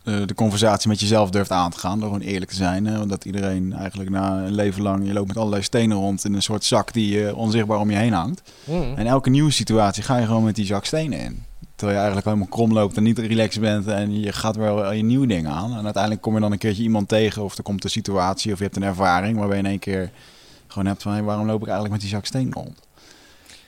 uh, 0.04 0.28
de 0.28 0.36
conversatie 0.36 0.90
met 0.90 1.00
jezelf 1.00 1.30
durft 1.30 1.52
aan 1.52 1.72
te 1.72 1.80
gaan. 1.80 2.00
Door 2.00 2.10
gewoon 2.12 2.26
eerlijk 2.26 2.52
te 2.52 2.58
zijn. 2.58 2.86
Hè? 2.86 2.98
Want 2.98 3.10
dat 3.10 3.26
iedereen 3.26 3.74
eigenlijk 3.74 4.10
na 4.10 4.38
een 4.38 4.56
leven 4.56 4.82
lang. 4.82 5.08
Je 5.08 5.14
loopt 5.14 5.28
met 5.28 5.38
allerlei 5.38 5.64
stenen 5.64 5.98
rond 5.98 6.26
in 6.26 6.34
een 6.34 6.42
soort 6.42 6.64
zak 6.64 6.94
die 6.94 7.22
uh, 7.22 7.38
onzichtbaar 7.38 7.80
om 7.80 7.92
je 7.92 7.98
heen 7.98 8.14
hangt. 8.14 8.52
Mm. 8.64 8.94
En 8.96 9.08
elke 9.08 9.30
nieuwe 9.30 9.52
situatie 9.52 10.04
ga 10.04 10.18
je 10.18 10.26
gewoon 10.26 10.44
met 10.44 10.56
die 10.56 10.66
zak 10.66 10.86
stenen 10.86 11.20
in. 11.20 11.44
Terwijl 11.84 12.04
je 12.04 12.08
eigenlijk 12.12 12.36
helemaal 12.36 12.58
krom 12.58 12.80
loopt 12.80 12.98
en 12.98 13.04
niet 13.04 13.20
relaxed 13.20 13.62
bent. 13.62 13.88
En 13.88 14.20
je 14.20 14.32
gaat 14.32 14.56
wel 14.56 14.92
je 14.92 15.04
nieuwe 15.04 15.28
dingen 15.28 15.52
aan. 15.52 15.78
En 15.78 15.84
uiteindelijk 15.84 16.22
kom 16.22 16.34
je 16.34 16.40
dan 16.40 16.52
een 16.52 16.58
keertje 16.58 16.84
iemand 16.84 17.08
tegen. 17.08 17.44
Of 17.44 17.58
er 17.58 17.64
komt 17.64 17.84
een 17.84 17.90
situatie 17.90 18.52
of 18.52 18.58
je 18.58 18.64
hebt 18.64 18.76
een 18.76 18.84
ervaring 18.84 19.38
waarbij 19.38 19.58
je 19.58 19.64
in 19.64 19.70
één 19.70 19.80
keer 19.80 20.12
gewoon 20.68 20.88
hebt 20.88 21.02
van... 21.02 21.24
Waarom 21.24 21.46
loop 21.46 21.62
ik 21.62 21.68
eigenlijk 21.68 21.92
met 21.92 22.02
die 22.02 22.10
zak 22.10 22.26
steen 22.26 22.54
rond? 22.54 22.80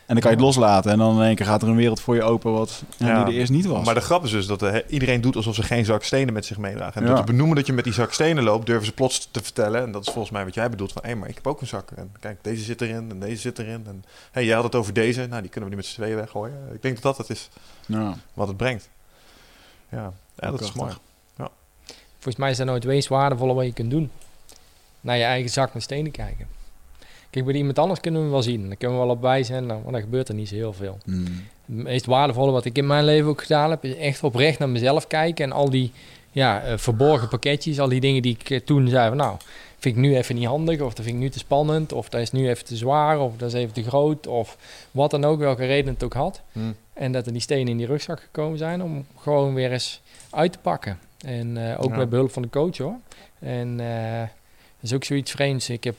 En 0.06 0.14
dan 0.14 0.19
kan 0.23 0.32
je 0.32 0.38
het 0.38 0.45
loslaten. 0.45 0.91
En 0.91 0.98
dan 0.98 1.15
in 1.19 1.26
één 1.26 1.36
keer 1.36 1.45
gaat 1.45 1.61
er 1.61 1.68
een 1.68 1.76
wereld 1.76 1.99
voor 2.02 2.15
je 2.15 2.23
open 2.23 2.52
wat 2.52 2.84
ja, 2.98 3.23
die 3.23 3.34
er 3.34 3.40
eerst 3.40 3.52
niet 3.52 3.65
was. 3.65 3.86
Maar 3.86 3.94
de 3.94 4.02
grap 4.02 4.23
is 4.23 4.32
dus 4.32 4.45
dat 4.48 4.61
eh, 4.61 4.76
iedereen 4.88 5.22
doet 5.22 5.36
alsof 5.36 5.56
ze 5.56 5.64
geen 5.64 5.86
zak 5.86 6.03
stenen 6.03 6.34
met 6.34 6.45
zich 6.45 6.57
meedragen. 6.57 7.02
En 7.02 7.07
Ja. 7.07 7.14
door 7.15 7.26
te 7.26 7.32
benoemen 7.32 7.56
dat 7.56 7.65
je 7.65 7.73
met 7.73 7.84
die 7.84 7.94
zak 7.94 8.14
stenen 8.14 8.44
loopt, 8.44 8.65
durven 8.65 8.86
ze 8.86 8.91
plots 8.91 9.27
te 9.32 9.44
vertellen. 9.44 9.82
En 9.84 9.91
dat 9.91 10.02
is 10.06 10.11
volgens 10.14 10.34
mij 10.34 10.44
wat 10.45 10.53
jij 10.53 10.69
bedoelt 10.69 10.91
van, 10.91 11.02
hé, 11.06 11.15
maar 11.15 11.30
ik 11.30 11.36
heb 11.36 11.48
ook 11.48 11.61
een 11.61 11.68
zak. 11.68 11.91
En 11.91 12.11
kijk, 12.19 12.38
deze 12.41 12.64
zit 12.64 12.82
erin 12.82 13.07
en 13.10 13.19
deze 13.19 13.41
zit 13.41 13.60
erin. 13.60 13.84
En 13.88 14.03
hey, 14.32 14.45
jij 14.45 14.56
had 14.56 14.64
het 14.64 14.76
over 14.76 14.94
deze. 14.94 15.27
Nou, 15.27 15.41
die 15.41 15.49
kunnen 15.52 15.69
we 15.69 15.76
nu 15.76 15.82
met 15.82 15.86
z'n 15.91 15.95
tweeën 16.02 16.15
weggooien. 16.15 16.69
Ik 16.73 16.82
denk 16.82 17.02
dat 17.02 17.03
dat 17.03 17.27
het 17.27 17.38
is 17.38 17.49
Ja. 17.86 18.15
wat 18.34 18.48
het 18.48 18.57
brengt. 18.57 18.90
Ja, 19.90 20.11
ja 20.40 20.52
dat 20.52 20.61
is 20.61 20.73
mooi. 20.73 20.94
Volgens 22.14 22.36
mij 22.45 22.49
is 22.52 22.57
dat 22.57 22.65
nooit 22.68 22.84
het 22.84 22.91
meest 22.91 23.07
waardevolle 23.07 23.53
wat 23.53 23.65
je 23.65 23.73
kunt 23.73 23.91
doen. 23.91 24.11
Naar 25.02 25.18
je 25.18 25.23
eigen 25.23 25.49
zak 25.52 25.73
met 25.73 25.84
stenen 25.84 26.11
kijken. 26.11 26.48
Kijk, 27.36 27.48
bij 27.48 27.56
iemand 27.56 27.80
anders 27.80 27.99
kunnen 27.99 28.24
we 28.24 28.30
wel 28.30 28.41
zien. 28.41 28.68
Dan 28.68 28.78
kunnen 28.78 28.99
we 28.99 29.06
wel 29.06 29.14
op 29.14 29.22
wijzen, 29.22 29.66
nou, 29.66 29.82
maar 29.84 29.91
dan 29.91 30.02
gebeurt 30.02 30.28
er 30.28 30.36
niet 30.36 30.48
zo 30.48 30.56
heel 30.56 30.74
veel. 30.74 30.98
Hmm. 31.03 31.24
Het 31.66 31.76
meest 31.76 32.06
waardevolle 32.06 32.52
wat 32.52 32.66
ik 32.66 32.78
in 32.78 32.88
mijn 32.88 33.03
leven 33.06 33.30
ook 33.30 33.41
gedaan 33.41 33.70
heb, 33.70 33.84
is 33.84 33.95
echt 33.95 34.24
oprecht 34.24 34.60
naar 34.60 34.70
mezelf 34.70 35.07
kijken. 35.07 35.45
En 35.45 35.52
al 35.52 35.70
die 35.70 35.91
ja, 36.32 36.62
eh, 36.62 36.78
verborgen 36.78 37.28
pakketjes, 37.28 37.80
al 37.80 37.88
die 37.88 37.99
dingen 37.99 38.22
die 38.22 38.38
ik 38.40 38.49
eh, 38.49 38.60
toen 38.60 38.88
zei 38.88 39.07
van 39.07 39.18
nou, 39.18 39.38
vind 39.80 39.95
ik 39.95 40.02
nu 40.02 40.16
even 40.18 40.36
niet 40.36 40.45
handig, 40.45 40.82
of 40.82 40.94
dat 40.94 41.06
vind 41.06 41.18
ik 41.18 41.22
nu 41.22 41.30
te 41.30 41.40
spannend, 41.40 41.94
of 41.94 42.10
dat 42.10 42.22
is 42.22 42.32
nu 42.32 42.49
even 42.49 42.66
te 42.66 42.76
zwaar, 42.76 43.20
of 43.20 43.38
dat 43.38 43.48
is 43.48 43.53
even 43.53 43.74
te 43.74 43.84
groot, 43.84 44.28
of 44.28 44.57
wat 44.91 45.12
dan 45.12 45.26
ook, 45.26 45.40
welke 45.40 45.66
reden 45.66 45.94
het 45.94 46.03
ook 46.03 46.14
had. 46.14 46.41
Hm. 46.52 46.60
En 46.94 47.12
dat 47.12 47.26
er 47.26 47.32
die 47.32 47.41
stenen 47.41 47.68
in 47.68 47.78
die 47.78 47.88
rugzak 47.88 48.20
gekomen 48.20 48.57
zijn 48.57 48.84
om 48.84 49.06
gewoon 49.20 49.53
weer 49.53 49.72
eens 49.72 50.02
uit 50.30 50.52
te 50.52 50.60
pakken. 50.60 50.99
En 51.26 51.70
eh, 51.70 51.84
ook 51.84 51.90
Ja. 51.90 51.98
met 51.98 52.10
behulp 52.10 52.32
van 52.32 52.41
de 52.41 52.49
coach 52.49 52.78
hoor. 52.78 52.95
En 53.40 53.78
dat 53.78 54.30
is 54.82 54.94
ook 54.94 55.03
zoiets 55.03 55.32
vreemds. 55.32 55.70
Ik 55.70 55.84
heb, 55.84 55.95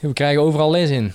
we 0.00 0.12
krijgen 0.12 0.42
overal 0.42 0.70
les 0.70 0.90
in. 0.90 1.12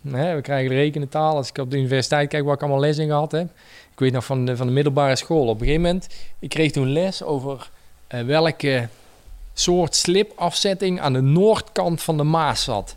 We 0.00 0.38
krijgen 0.42 0.74
rekenen 0.74 1.08
taal. 1.08 1.36
Als 1.36 1.48
ik 1.48 1.58
op 1.58 1.70
de 1.70 1.76
universiteit 1.76 2.28
kijk 2.28 2.44
waar 2.44 2.54
ik 2.54 2.60
allemaal 2.60 2.80
les 2.80 2.98
in 2.98 3.06
gehad 3.08 3.32
heb. 3.32 3.48
Ik 3.92 3.98
weet 3.98 4.12
nog 4.12 4.24
van 4.24 4.44
de, 4.44 4.56
van 4.56 4.66
de 4.66 4.72
middelbare 4.72 5.16
school. 5.16 5.46
Op 5.48 5.60
een 5.60 5.66
gegeven 5.66 5.82
moment, 5.82 6.06
ik 6.38 6.48
kreeg 6.48 6.72
toen 6.72 6.92
les 6.92 7.22
over 7.22 7.70
eh, 8.06 8.20
welke 8.20 8.88
soort 9.54 9.94
slipafzetting 9.94 11.00
aan 11.00 11.12
de 11.12 11.20
noordkant 11.20 12.02
van 12.02 12.16
de 12.16 12.22
Maas 12.22 12.64
zat. 12.64 12.96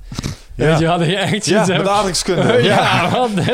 Ja. 0.55 0.65
Weet 0.65 0.79
je, 0.79 0.87
hadden 0.87 1.07
je 1.07 1.15
echt 1.17 1.45
Ja, 1.45 1.65
met 1.65 1.87
aardrijkskunde. 1.87 2.63
ja, 2.63 3.09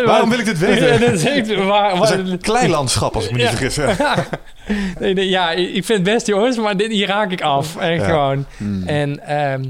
Waarom 0.06 0.30
wil 0.30 0.40
ik 0.40 0.46
dit 0.46 0.60
weten? 0.60 0.94
Ja, 0.94 0.98
dat 0.98 1.12
is 1.12 1.26
echt 1.26 1.56
waar. 1.56 1.90
Het 1.90 2.00
waar- 2.00 2.20
is 2.20 2.30
een 2.32 2.40
klein 2.40 2.70
landschap, 2.70 3.16
als 3.16 3.26
ik 3.26 3.32
me 3.32 3.38
niet 3.38 3.48
vergis. 3.48 3.76
Ja. 3.76 4.16
nee, 5.00 5.14
nee, 5.14 5.30
ja, 5.30 5.52
ik 5.52 5.86
vind 5.86 5.88
het 5.88 6.04
best 6.04 6.28
jongens, 6.28 6.58
maar 6.58 6.78
dit, 6.78 6.92
hier 6.92 7.08
raak 7.08 7.32
ik 7.32 7.42
af. 7.42 7.78
Echt 7.78 8.06
gewoon. 8.06 8.46
Hmm. 8.58 8.88
En, 8.88 9.28
ehm, 9.28 9.64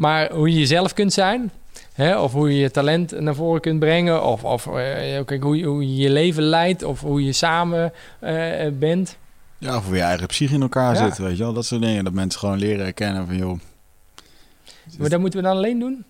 maar 0.00 0.32
hoe 0.32 0.50
je 0.52 0.58
jezelf 0.58 0.92
kunt 0.94 1.12
zijn, 1.12 1.50
hè, 1.92 2.18
of 2.18 2.32
hoe 2.32 2.52
je 2.54 2.60
je 2.60 2.70
talent 2.70 3.20
naar 3.20 3.34
voren 3.34 3.60
kunt 3.60 3.78
brengen, 3.78 4.24
of, 4.24 4.44
of 4.44 4.66
eh, 4.66 4.72
kijk, 5.24 5.42
hoe, 5.42 5.56
je, 5.56 5.64
hoe 5.64 5.82
je 5.96 6.02
je 6.02 6.10
leven 6.10 6.42
leidt, 6.42 6.82
of 6.82 7.00
hoe 7.00 7.24
je 7.24 7.32
samen 7.32 7.92
eh, 8.18 8.66
bent. 8.72 9.16
Ja, 9.58 9.76
of 9.76 9.86
hoe 9.86 9.96
je 9.96 10.02
eigen 10.02 10.26
psyche 10.26 10.54
in 10.54 10.62
elkaar 10.62 10.94
Ja. 10.94 11.04
zit, 11.08 11.18
weet 11.18 11.36
je 11.36 11.42
wel. 11.42 11.52
Dat 11.52 11.64
soort 11.64 11.82
dingen. 11.82 12.04
Dat 12.04 12.12
mensen 12.12 12.40
gewoon 12.40 12.58
leren 12.58 12.84
herkennen 12.84 13.26
van, 13.26 13.36
joh, 13.36 13.58
Maar 14.98 15.08
dat 15.08 15.20
moeten 15.20 15.40
we 15.40 15.46
dan 15.46 15.56
alleen 15.56 15.78
doen? 15.78 16.04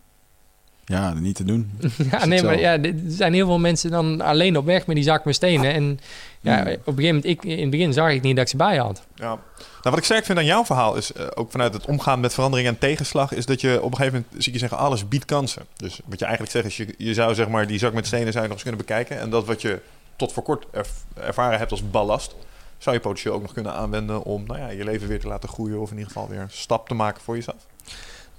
Ja, 0.91 1.13
niet 1.15 1.35
te 1.37 1.45
doen. 1.45 1.71
ja, 2.11 2.25
nee, 2.27 2.43
maar 2.43 2.59
ja, 2.61 2.79
er 2.83 2.95
zijn 3.07 3.33
heel 3.35 3.47
veel 3.47 3.59
mensen 3.59 3.91
dan 3.91 4.21
alleen 4.21 4.57
op 4.57 4.65
weg 4.65 4.87
met 4.87 4.97
die 4.97 5.05
zak 5.05 5.25
met 5.25 5.35
stenen. 5.35 5.73
En 5.73 6.01
ja, 6.41 6.63
Hmm. 6.63 6.73
op 6.73 6.87
een 6.87 6.95
gegeven 6.95 7.05
moment, 7.05 7.25
ik, 7.25 7.45
in 7.45 7.61
het 7.61 7.71
begin 7.71 7.93
zag 7.93 8.11
ik 8.11 8.23
niet 8.23 8.35
dat 8.37 8.45
ik 8.45 8.51
ze 8.51 8.57
bij 8.57 8.77
had. 8.77 9.03
Ja. 9.15 9.25
Nou, 9.27 9.39
wat 9.83 9.97
ik 9.99 10.05
sterk 10.05 10.25
vind 10.25 10.39
aan 10.39 10.45
jouw 10.45 10.65
verhaal 10.65 10.97
is, 10.97 11.13
eh, 11.13 11.27
ook 11.35 11.51
vanuit 11.51 11.75
het 11.75 11.87
omgaan 11.87 12.21
met 12.21 12.35
verandering 12.35 12.69
en 12.69 12.79
tegenslag, 12.79 13.33
is 13.33 13.47
dat 13.47 13.61
je 13.61 13.83
op 13.83 13.91
een 13.91 13.97
gegeven 13.97 14.25
moment, 14.29 14.43
zie 14.45 14.53
ik 14.53 14.61
je 14.61 14.67
zeggen, 14.69 14.79
alles 14.79 15.09
biedt 15.09 15.25
kansen. 15.25 15.63
Dus 15.77 16.01
wat 16.05 16.19
je 16.19 16.25
eigenlijk 16.25 16.55
zegt 16.55 16.67
is, 16.67 16.77
je, 16.77 16.95
je 16.99 17.15
zou 17.15 17.35
zeg 17.35 17.49
maar 17.49 17.67
die 17.67 17.79
zak 17.79 17.93
met 17.93 18.07
stenen 18.07 18.33
zou 18.33 18.43
je 18.45 18.49
nog 18.49 18.53
eens 18.53 18.63
kunnen 18.69 18.87
bekijken. 18.87 19.19
En 19.21 19.31
dat 19.31 19.45
wat 19.47 19.63
je 19.63 19.81
tot 20.17 20.33
voor 20.33 20.43
kort 20.43 20.67
erv- 20.71 20.91
ervaren 21.15 21.59
hebt 21.59 21.71
als 21.71 21.91
ballast, 21.91 22.35
zou 22.79 22.97
je 22.97 23.03
potentieel 23.03 23.35
ook 23.35 23.43
nog 23.43 23.53
kunnen 23.53 23.73
aanwenden 23.75 24.23
om 24.23 24.45
nou 24.47 24.59
ja, 24.61 24.69
je 24.69 24.85
leven 24.85 25.09
weer 25.09 25.21
te 25.21 25.27
laten 25.29 25.49
groeien. 25.49 25.81
Of 25.81 25.91
in 25.91 25.97
ieder 25.97 26.13
geval 26.13 26.29
weer 26.29 26.41
een 26.41 26.51
stap 26.51 26.89
te 26.89 26.95
maken 26.95 27.23
voor 27.23 27.35
jezelf. 27.35 27.67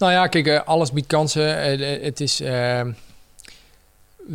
Nou 0.02 0.14
ja, 0.14 0.28
kijk, 0.28 0.48
eh, 0.48 0.60
alles 0.66 0.92
biedt 0.92 1.08
kansen. 1.08 1.58
Eh, 1.62 2.04
het 2.04 2.22
is, 2.22 2.40
eh, 2.42 2.80
er 2.80 2.96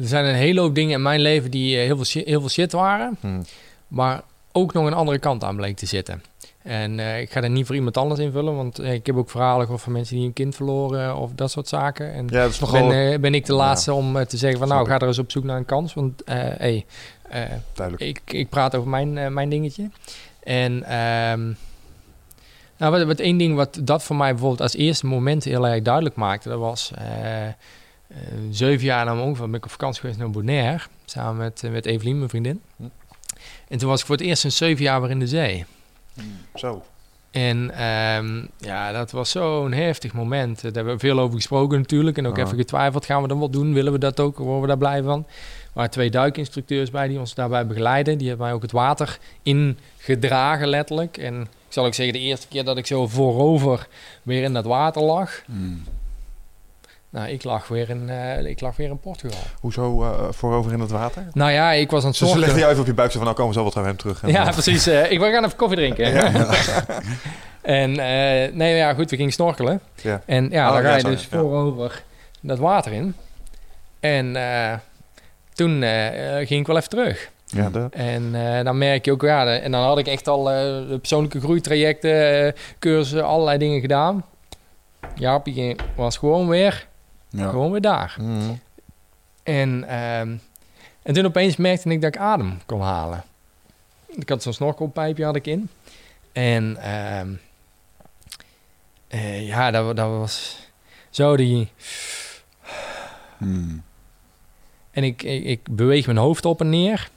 zijn 0.00 0.24
een 0.24 0.34
hele 0.34 0.60
hoop 0.60 0.74
dingen 0.74 0.92
in 0.94 1.02
mijn 1.02 1.20
leven 1.20 1.50
die 1.50 1.76
eh, 1.76 1.84
heel, 1.84 1.96
veel 1.96 2.04
shit, 2.04 2.26
heel 2.26 2.40
veel 2.40 2.48
shit 2.48 2.72
waren. 2.72 3.18
Maar 3.88 4.22
ook 4.52 4.72
nog 4.72 4.86
een 4.86 4.92
andere 4.92 5.18
kant 5.18 5.44
aan 5.44 5.56
bleek 5.56 5.76
te 5.76 5.86
zitten. 5.86 6.22
En 6.62 6.98
ik 7.20 7.30
ga 7.30 7.42
er 7.42 7.50
niet 7.50 7.66
voor 7.66 7.74
iemand 7.74 7.96
anders 7.96 8.20
invullen. 8.20 8.56
Want 8.56 8.82
ik 8.82 9.06
heb 9.06 9.16
ook 9.16 9.30
verhalen 9.30 9.62
gehoord 9.64 9.82
van 9.82 9.92
mensen 9.92 10.16
die 10.16 10.26
een 10.26 10.32
kind 10.32 10.54
verloren 10.54 11.16
of 11.16 11.30
dat 11.34 11.50
soort 11.50 11.68
zaken. 11.68 12.12
En 12.12 12.26
Ja, 12.30 12.42
dat 12.42 12.50
is 12.50 12.58
nogal 12.58 12.88
ben, 12.88 13.20
ben 13.20 13.34
ik 13.34 13.46
de 13.46 13.52
Ja. 13.52 13.58
laatste 13.58 13.92
om 13.92 14.24
te 14.26 14.36
zeggen 14.36 14.58
van 14.58 14.68
nou, 14.68 14.86
ga 14.86 14.98
er 14.98 15.06
eens 15.06 15.18
op 15.18 15.30
zoek 15.30 15.44
naar 15.44 15.56
een 15.56 15.64
kans. 15.64 15.94
Want 15.94 16.22
hey, 16.26 16.84
ik, 17.96 18.20
ik 18.24 18.48
praat 18.48 18.74
over 18.74 18.88
mijn, 18.88 19.32
mijn 19.32 19.48
dingetje. 19.48 19.90
En 20.42 20.84
ehm, 20.84 21.52
nou, 22.76 22.92
wat, 22.92 23.02
wat 23.02 23.18
één 23.18 23.36
ding 23.36 23.54
wat 23.54 23.78
dat 23.82 24.02
voor 24.02 24.16
mij 24.16 24.30
bijvoorbeeld 24.30 24.60
als 24.60 24.74
eerste 24.74 25.06
moment 25.06 25.44
heel 25.44 25.68
erg 25.68 25.82
duidelijk 25.82 26.14
maakte, 26.14 26.48
dat 26.48 26.58
was 26.58 26.90
eh, 26.94 27.46
eh, 27.46 27.54
zeven 28.50 28.84
jaar 28.84 29.04
na 29.04 29.14
mijn 29.14 29.26
ongeval 29.26 29.46
ben 29.46 29.56
ik 29.56 29.64
op 29.64 29.70
vakantie 29.70 30.00
geweest 30.00 30.18
naar 30.18 30.30
Bonaire, 30.30 30.84
samen 31.04 31.36
met, 31.36 31.62
eh, 31.64 31.70
met 31.70 31.86
Evelien, 31.86 32.16
mijn 32.16 32.30
vriendin. 32.30 32.62
Hm. 32.76 32.82
En 33.68 33.78
toen 33.78 33.88
was 33.88 34.00
ik 34.00 34.06
voor 34.06 34.16
het 34.16 34.24
eerst 34.24 34.40
sinds 34.40 34.56
zeven 34.56 34.84
jaar 34.84 35.00
weer 35.00 35.10
in 35.10 35.18
de 35.18 35.26
zee. 35.26 35.64
Zo. 36.54 36.82
En 37.30 37.70
ehm, 37.70 38.44
ja, 38.58 38.92
dat 38.92 39.10
was 39.10 39.30
zo'n 39.30 39.72
heftig 39.72 40.12
moment. 40.12 40.62
Daar 40.62 40.72
hebben 40.72 40.92
we 40.92 40.98
veel 40.98 41.18
over 41.18 41.34
gesproken 41.34 41.78
natuurlijk. 41.78 42.18
En 42.18 42.26
ook 42.26 42.38
even 42.38 42.56
getwijfeld, 42.56 43.04
gaan 43.04 43.22
we 43.22 43.28
dan 43.28 43.38
wat 43.38 43.52
doen? 43.52 43.72
Willen 43.72 43.92
we 43.92 43.98
dat 43.98 44.20
ook? 44.20 44.38
Worden 44.38 44.60
we 44.60 44.66
daar 44.66 44.78
blij 44.78 45.02
van? 45.02 45.26
Er 45.28 45.70
waren 45.72 45.90
twee 45.90 46.10
duikinstructeurs 46.10 46.90
bij 46.90 47.08
die 47.08 47.18
ons 47.18 47.34
daarbij 47.34 47.66
begeleiden. 47.66 48.18
Die 48.18 48.28
hebben 48.28 48.46
mij 48.46 48.54
ook 48.54 48.62
het 48.62 48.72
water 48.72 49.18
ingedragen 49.42 50.68
letterlijk. 50.68 51.16
En 51.16 51.48
zal 51.76 51.84
ook 51.86 51.94
zeggen, 51.94 52.14
de 52.14 52.20
eerste 52.20 52.48
keer 52.48 52.64
dat 52.64 52.76
ik 52.76 52.86
zo 52.86 53.06
voorover 53.06 53.88
weer 54.22 54.42
in 54.42 54.52
dat 54.52 54.64
water 54.64 55.02
lag... 55.02 55.42
Hmm. 55.46 55.84
Nou, 57.10 57.28
ik 57.28 57.44
lag 57.44 57.68
weer 57.68 57.90
in, 57.90 58.10
eh, 58.10 58.44
ik 58.46 58.60
lag 58.60 58.76
weer 58.76 58.88
in 58.88 58.98
Portugal. 59.00 59.38
Hoezo 59.60 60.02
eh, 60.02 60.26
voorover 60.30 60.72
in 60.72 60.80
het 60.80 60.90
water? 60.90 61.22
Nou 61.32 61.50
ja, 61.50 61.72
ik 61.72 61.90
was 61.90 62.04
aan 62.04 62.10
het 62.10 62.18
Dus 62.18 62.30
ze 62.30 62.38
legden 62.38 62.58
jou 62.58 62.68
even 62.70 62.80
op 62.82 62.86
je 62.86 62.94
buik 62.94 63.10
zo 63.10 63.16
van, 63.16 63.24
nou 63.24 63.36
komen 63.36 63.52
we 63.52 63.58
zo 63.58 63.64
wat 63.64 63.72
gaan 63.72 63.82
we 63.82 63.88
hem 63.88 63.98
terug. 63.98 64.22
En, 64.22 64.28
Ja, 64.28 64.50
precies. 64.50 64.86
eh, 64.86 65.10
ik 65.10 65.18
wil 65.18 65.30
gaan 65.30 65.44
even 65.44 65.56
koffie 65.56 65.76
drinken. 65.76 66.04
en 67.62 67.90
eh, 67.90 68.52
nee, 68.52 68.76
ja, 68.76 68.94
goed, 68.94 69.10
we 69.10 69.16
gingen 69.16 69.32
snorkelen. 69.32 69.80
Ja. 70.02 70.22
En 70.26 70.48
ja, 70.50 70.66
Oh, 70.68 70.72
dan 70.74 70.82
ga 70.82 70.88
ja, 70.90 70.96
je 70.96 71.02
dus 71.02 71.22
ja. 71.30 71.38
voorover 71.38 72.02
dat 72.40 72.58
water 72.58 72.92
in. 72.92 73.14
En 74.00 74.36
eh, 74.36 74.72
toen 75.52 75.82
eh, 75.82 76.46
ging 76.46 76.60
ik 76.60 76.66
wel 76.66 76.76
even 76.76 76.88
terug. 76.90 77.30
Ja, 77.46 77.70
de, 77.70 77.86
En 77.90 78.34
eh, 78.56 78.64
dan 78.64 78.78
merk 78.78 79.04
je 79.04 79.12
ook, 79.12 79.22
ja, 79.22 79.46
en 79.58 79.70
dan 79.72 79.82
had 79.82 79.98
ik 79.98 80.06
echt 80.06 80.28
al 80.28 80.44
de 80.44 80.96
persoonlijke 81.00 81.40
groeitrajecten, 81.40 82.46
eh, 82.46 82.52
cursussen, 82.78 83.24
allerlei 83.24 83.58
dingen 83.58 83.80
gedaan. 83.80 84.24
Jaapie 85.14 85.54
ging- 85.54 85.80
was 85.96 86.16
gewoon 86.16 86.48
weer, 86.48 86.86
Ja. 87.28 87.48
gewoon 87.48 87.70
weer 87.70 87.80
daar. 87.80 88.16
Mm. 88.20 88.60
En, 89.42 89.84
ehm, 89.88 90.36
en 91.02 91.14
toen 91.14 91.24
opeens 91.26 91.56
merkte 91.56 91.88
ik 91.90 92.00
dat 92.00 92.14
ik 92.14 92.20
adem 92.20 92.58
kon 92.66 92.80
halen. 92.80 93.24
Ik 94.06 94.28
had 94.28 94.42
zo'n 94.42 94.52
snorkelpijpje 94.52 95.24
had 95.24 95.36
ik 95.36 95.46
in. 95.46 95.68
En 96.32 96.76
ehm, 96.80 97.28
eh, 99.08 99.46
ja, 99.46 99.70
dat, 99.70 99.96
dat 99.96 100.08
was 100.08 100.58
zo 101.10 101.36
die... 101.36 101.68
Hmm. 103.36 103.82
En 104.90 105.04
ik, 105.04 105.22
ik, 105.22 105.44
ik 105.44 105.60
beweeg 105.70 106.06
mijn 106.06 106.18
hoofd 106.18 106.44
op 106.44 106.60
en 106.60 106.68
neer. 106.68 107.10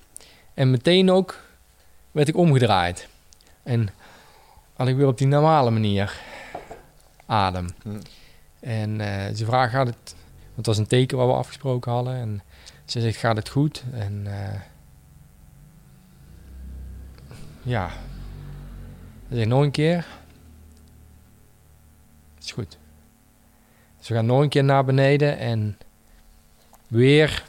En 0.60 0.72
meteen 0.72 1.12
ook 1.12 1.40
werd 2.12 2.28
ik 2.28 2.38
omgedraaid. 2.38 3.08
En 3.64 3.90
had 4.74 4.88
ik 4.88 4.96
weer 4.96 5.08
op 5.08 5.18
die 5.18 5.28
normale 5.28 5.70
manier 5.70 6.22
adem. 7.26 7.68
Hmm. 7.82 8.02
En 8.60 9.02
eh, 9.02 9.36
ze 9.36 9.46
vraagt, 9.46 9.72
gaat 9.72 9.88
het... 9.88 10.16
Want 10.44 10.56
het 10.56 10.66
was 10.66 10.78
een 10.78 10.88
teken 10.88 11.18
wat 11.18 11.28
we 11.28 11.34
afgesproken 11.34 11.92
hadden. 11.92 12.16
En 12.16 12.42
ze 12.86 13.02
zegt, 13.02 13.18
gaat 13.18 13.36
het 13.36 13.50
goed? 13.50 13.84
En 13.94 14.28
eh, 14.28 14.60
ja. 17.62 17.90
Ze 19.30 19.36
zegt 19.36 19.48
nog 19.48 19.62
een 19.62 19.72
keer. 19.72 20.06
Het 22.36 22.44
is 22.44 22.52
goed. 22.52 22.78
Dus 23.98 24.08
we 24.08 24.16
gaan 24.16 24.26
nog 24.26 24.42
een 24.42 24.50
keer 24.50 24.64
naar 24.64 24.86
beneden 24.86 25.38
en 25.38 25.78
weer 26.88 27.48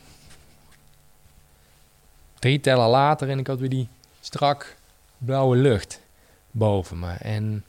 drie 2.40 2.60
tellen 2.60 2.88
later 2.88 3.28
en 3.28 3.38
ik 3.38 3.46
had 3.46 3.58
weer 3.58 3.68
die 3.68 3.88
strak 4.20 4.76
blauwe 5.18 5.56
lucht 5.56 6.00
boven 6.50 6.98
me. 6.98 7.12
En 7.12 7.64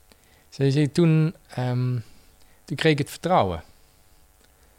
ze 0.50 0.90
toen, 0.92 1.36
toen 2.66 2.76
kreeg 2.76 2.92
ik 2.92 2.98
het 2.98 3.10
vertrouwen. 3.10 3.58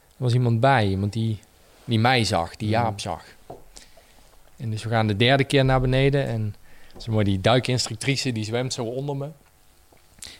Er 0.06 0.28
was 0.28 0.34
iemand 0.34 0.60
bij, 0.60 0.88
iemand 0.88 1.12
die, 1.12 1.38
die 1.84 1.98
mij 1.98 2.24
zag, 2.24 2.56
die 2.56 2.68
Jaap 2.68 3.00
zag. 3.00 3.24
En 4.56 4.70
dus 4.70 4.82
we 4.82 4.90
gaan 4.90 5.06
de 5.06 5.16
derde 5.16 5.44
keer 5.44 5.64
naar 5.64 5.80
beneden 5.80 6.26
en 6.26 6.54
zeg 6.96 7.14
maar, 7.14 7.24
die 7.24 7.40
duikinstructrice 7.40 8.32
die 8.32 8.44
zwemt 8.44 8.72
zo 8.72 8.84
onder 8.84 9.16
me. 9.16 9.28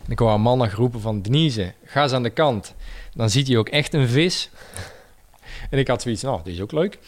En 0.04 0.10
ik 0.10 0.18
hoor 0.18 0.30
een 0.30 0.40
man 0.40 0.58
nog 0.58 0.72
roepen 0.72 1.00
van 1.00 1.22
Denise, 1.22 1.72
ga 1.84 2.02
eens 2.02 2.12
aan 2.12 2.22
de 2.22 2.30
kant. 2.30 2.74
Dan 3.14 3.30
ziet 3.30 3.48
hij 3.48 3.56
ook 3.56 3.68
echt 3.68 3.94
een 3.94 4.08
vis. 4.08 4.50
En 5.70 5.78
ik 5.78 5.88
had 5.88 6.02
zoiets, 6.02 6.22
nou, 6.22 6.40
die 6.44 6.54
is 6.54 6.60
ook 6.60 6.72
leuk. 6.72 6.98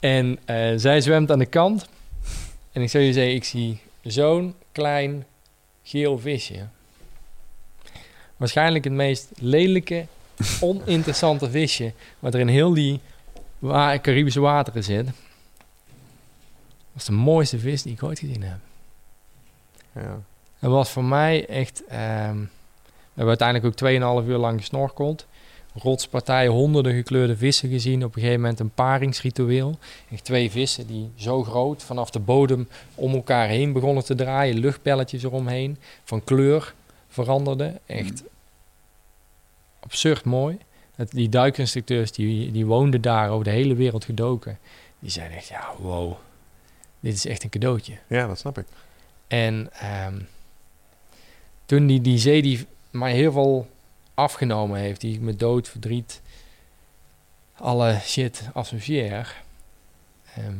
En 0.00 0.38
eh, 0.44 0.72
zij 0.76 1.00
zwemt 1.00 1.30
aan 1.30 1.38
de 1.38 1.46
kant. 1.46 1.88
En 2.72 2.82
ik 2.82 2.90
zou 2.90 3.04
je 3.04 3.12
zeggen, 3.12 3.34
ik 3.34 3.44
zie 3.44 3.80
zo'n 4.02 4.54
klein 4.72 5.26
geel 5.82 6.18
visje. 6.18 6.66
Waarschijnlijk 8.36 8.84
het 8.84 8.92
meest 8.92 9.30
lelijke, 9.34 10.06
oninteressante 10.60 11.50
visje... 11.50 11.92
wat 12.18 12.34
er 12.34 12.40
in 12.40 12.48
heel 12.48 12.74
die 12.74 13.00
wa 13.58 13.98
Caribische 13.98 14.40
wateren 14.40 14.84
zit. 14.84 15.06
Dat 15.06 15.14
was 16.92 17.04
de 17.04 17.12
mooiste 17.12 17.58
vis 17.58 17.82
die 17.82 17.92
ik 17.92 18.02
ooit 18.02 18.18
gezien 18.18 18.42
heb. 18.42 18.58
ja. 19.92 20.20
Dat 20.58 20.70
was 20.70 20.90
voor 20.90 21.04
mij 21.04 21.46
echt... 21.46 21.84
ehm, 21.88 22.38
we 23.16 23.22
hebben 23.22 23.38
uiteindelijk 23.38 23.82
ook 23.82 24.22
2,5 24.22 24.28
uur 24.28 24.36
lang 24.36 24.60
gesnorkeld. 24.60 25.26
Rotspartijen, 25.82 26.52
honderden 26.52 26.94
gekleurde 26.94 27.36
vissen 27.36 27.68
gezien. 27.68 28.04
Op 28.04 28.14
een 28.14 28.20
gegeven 28.20 28.40
moment 28.40 28.60
een 28.60 28.70
paringsritueel. 28.70 29.78
Echt 30.10 30.24
twee 30.24 30.50
vissen 30.50 30.86
die 30.86 31.10
zo 31.14 31.44
groot 31.44 31.82
vanaf 31.82 32.10
de 32.10 32.18
bodem 32.18 32.68
om 32.94 33.14
elkaar 33.14 33.48
heen 33.48 33.72
begonnen 33.72 34.04
te 34.04 34.14
draaien. 34.14 34.58
Luchtpelletjes 34.58 35.22
eromheen. 35.22 35.78
Van 36.04 36.24
kleur 36.24 36.74
veranderden. 37.08 37.78
Echt 37.86 38.22
absurd 39.80 40.24
mooi. 40.24 40.58
Dat, 40.96 41.10
die 41.10 41.28
duikinstructeurs 41.28 42.12
die, 42.12 42.52
die 42.52 42.66
woonden 42.66 43.00
daar 43.00 43.30
over 43.30 43.44
de 43.44 43.50
hele 43.50 43.74
wereld 43.74 44.04
gedoken. 44.04 44.58
Die 44.98 45.10
zeiden 45.10 45.36
echt, 45.36 45.48
ja, 45.48 45.74
wow. 45.78 46.12
Dit 47.00 47.14
is 47.14 47.26
echt 47.26 47.42
een 47.42 47.50
cadeautje. 47.50 47.98
ja, 48.08 48.26
dat 48.26 48.38
snap 48.38 48.58
ik. 48.58 48.66
En 49.26 49.68
ehm, 49.72 50.20
toen 51.66 51.86
die, 51.86 52.00
die 52.00 52.18
zee 52.18 52.42
die 52.42 52.66
mij 52.90 53.12
heel 53.12 53.32
veel 53.32 53.68
afgenomen 54.16 54.80
heeft, 54.80 55.00
die 55.00 55.14
ik 55.14 55.20
met 55.20 55.38
dood, 55.38 55.68
verdriet, 55.68 56.20
alle 57.52 57.98
shit 58.02 58.48
associeer, 58.52 59.42
ehm, 60.34 60.56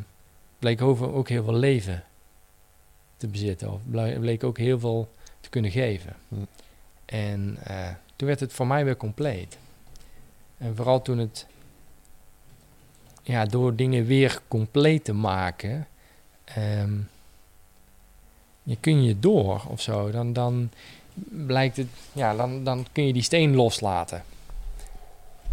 bleek 0.59 0.83
ook 0.83 1.29
heel 1.29 1.45
veel 1.45 1.55
leven 1.55 2.05
te 3.17 3.27
bezitten. 3.27 3.73
Of 3.73 3.81
ble- 3.85 4.19
bleek 4.21 4.45
ook 4.45 4.59
heel 4.59 4.79
veel 4.79 5.15
te 5.41 5.49
kunnen 5.49 5.71
geven. 5.71 6.17
Hm. 6.29 6.35
En 7.05 7.57
eh, 7.63 7.89
toen 8.17 8.29
werd 8.29 8.41
het 8.41 8.53
voor 8.53 8.67
mij 8.67 8.85
weer 8.85 8.97
compleet. 8.97 9.59
En 10.59 10.77
vooral 10.77 11.03
toen 11.03 11.19
het, 11.19 11.47
ja, 13.23 13.45
door 13.45 13.77
dingen 13.77 14.05
weer 14.07 14.41
compleet 14.49 15.05
te 15.05 15.13
maken, 15.13 15.89
ehm, 16.45 16.99
je 18.63 18.77
kun 18.81 19.03
je 19.03 19.19
door 19.19 19.65
of 19.69 19.81
zo, 19.81 20.11
dan, 20.11 20.33
dan 20.33 20.71
blijkt 21.25 21.77
het, 21.77 21.87
ja, 22.13 22.35
dan, 22.35 22.65
dan 22.65 22.87
kun 22.93 23.07
je 23.07 23.13
die 23.13 23.23
steen 23.23 23.55
loslaten. 23.55 24.23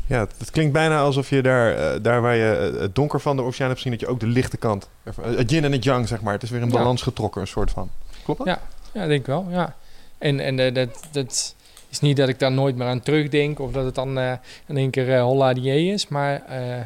Ja, 0.08 0.20
het, 0.20 0.34
het 0.38 0.52
klinkt 0.52 0.74
bijna 0.74 1.00
alsof 1.00 1.30
je 1.30 1.42
daar, 1.42 1.76
eh, 1.76 2.00
daar 2.02 2.22
waar 2.22 2.36
je 2.36 2.72
eh, 2.74 2.82
het 2.82 2.96
donker 2.96 3.20
van 3.20 3.36
de 3.36 3.42
oceaan 3.42 3.68
hebt 3.70 3.82
gezien, 3.82 3.92
dat 3.98 4.08
je 4.08 4.14
ook 4.14 4.20
de 4.20 4.28
lichte 4.28 4.58
kant, 4.58 4.90
ervan- 5.04 5.36
het 5.36 5.52
yin 5.52 5.64
en 5.64 5.72
het 5.72 5.84
yang 5.84 6.08
zeg 6.08 6.22
maar, 6.22 6.34
het 6.34 6.44
is 6.44 6.50
weer 6.50 6.62
in 6.62 6.68
Ja. 6.68 6.74
balans 6.74 7.02
getrokken, 7.02 7.42
een 7.42 7.48
soort 7.48 7.72
van. 7.72 7.90
Klopt 8.24 8.40
dat? 8.40 8.48
Ja. 8.48 8.62
Ja, 8.94 9.08
denk 9.08 9.20
ik 9.20 9.26
wel, 9.26 9.46
ja. 9.50 9.76
En, 10.18 10.40
en 10.40 10.60
eh, 10.60 10.74
dat, 10.74 10.90
dat 11.12 11.56
is 11.90 12.00
niet 12.00 12.18
dat 12.18 12.30
ik 12.30 12.40
daar 12.40 12.52
nooit 12.52 12.76
meer 12.76 12.88
aan 12.88 13.02
terugdenk 13.02 13.60
of 13.60 13.72
dat 13.72 13.86
het 13.86 13.96
dan 13.96 14.18
eh, 14.20 14.32
in 14.68 14.78
één 14.78 14.90
keer 14.90 15.14
eh 15.16 15.22
holla 15.22 15.54
die 15.54 15.92
is, 15.92 16.08
maar 16.08 16.42
eh, 16.46 16.82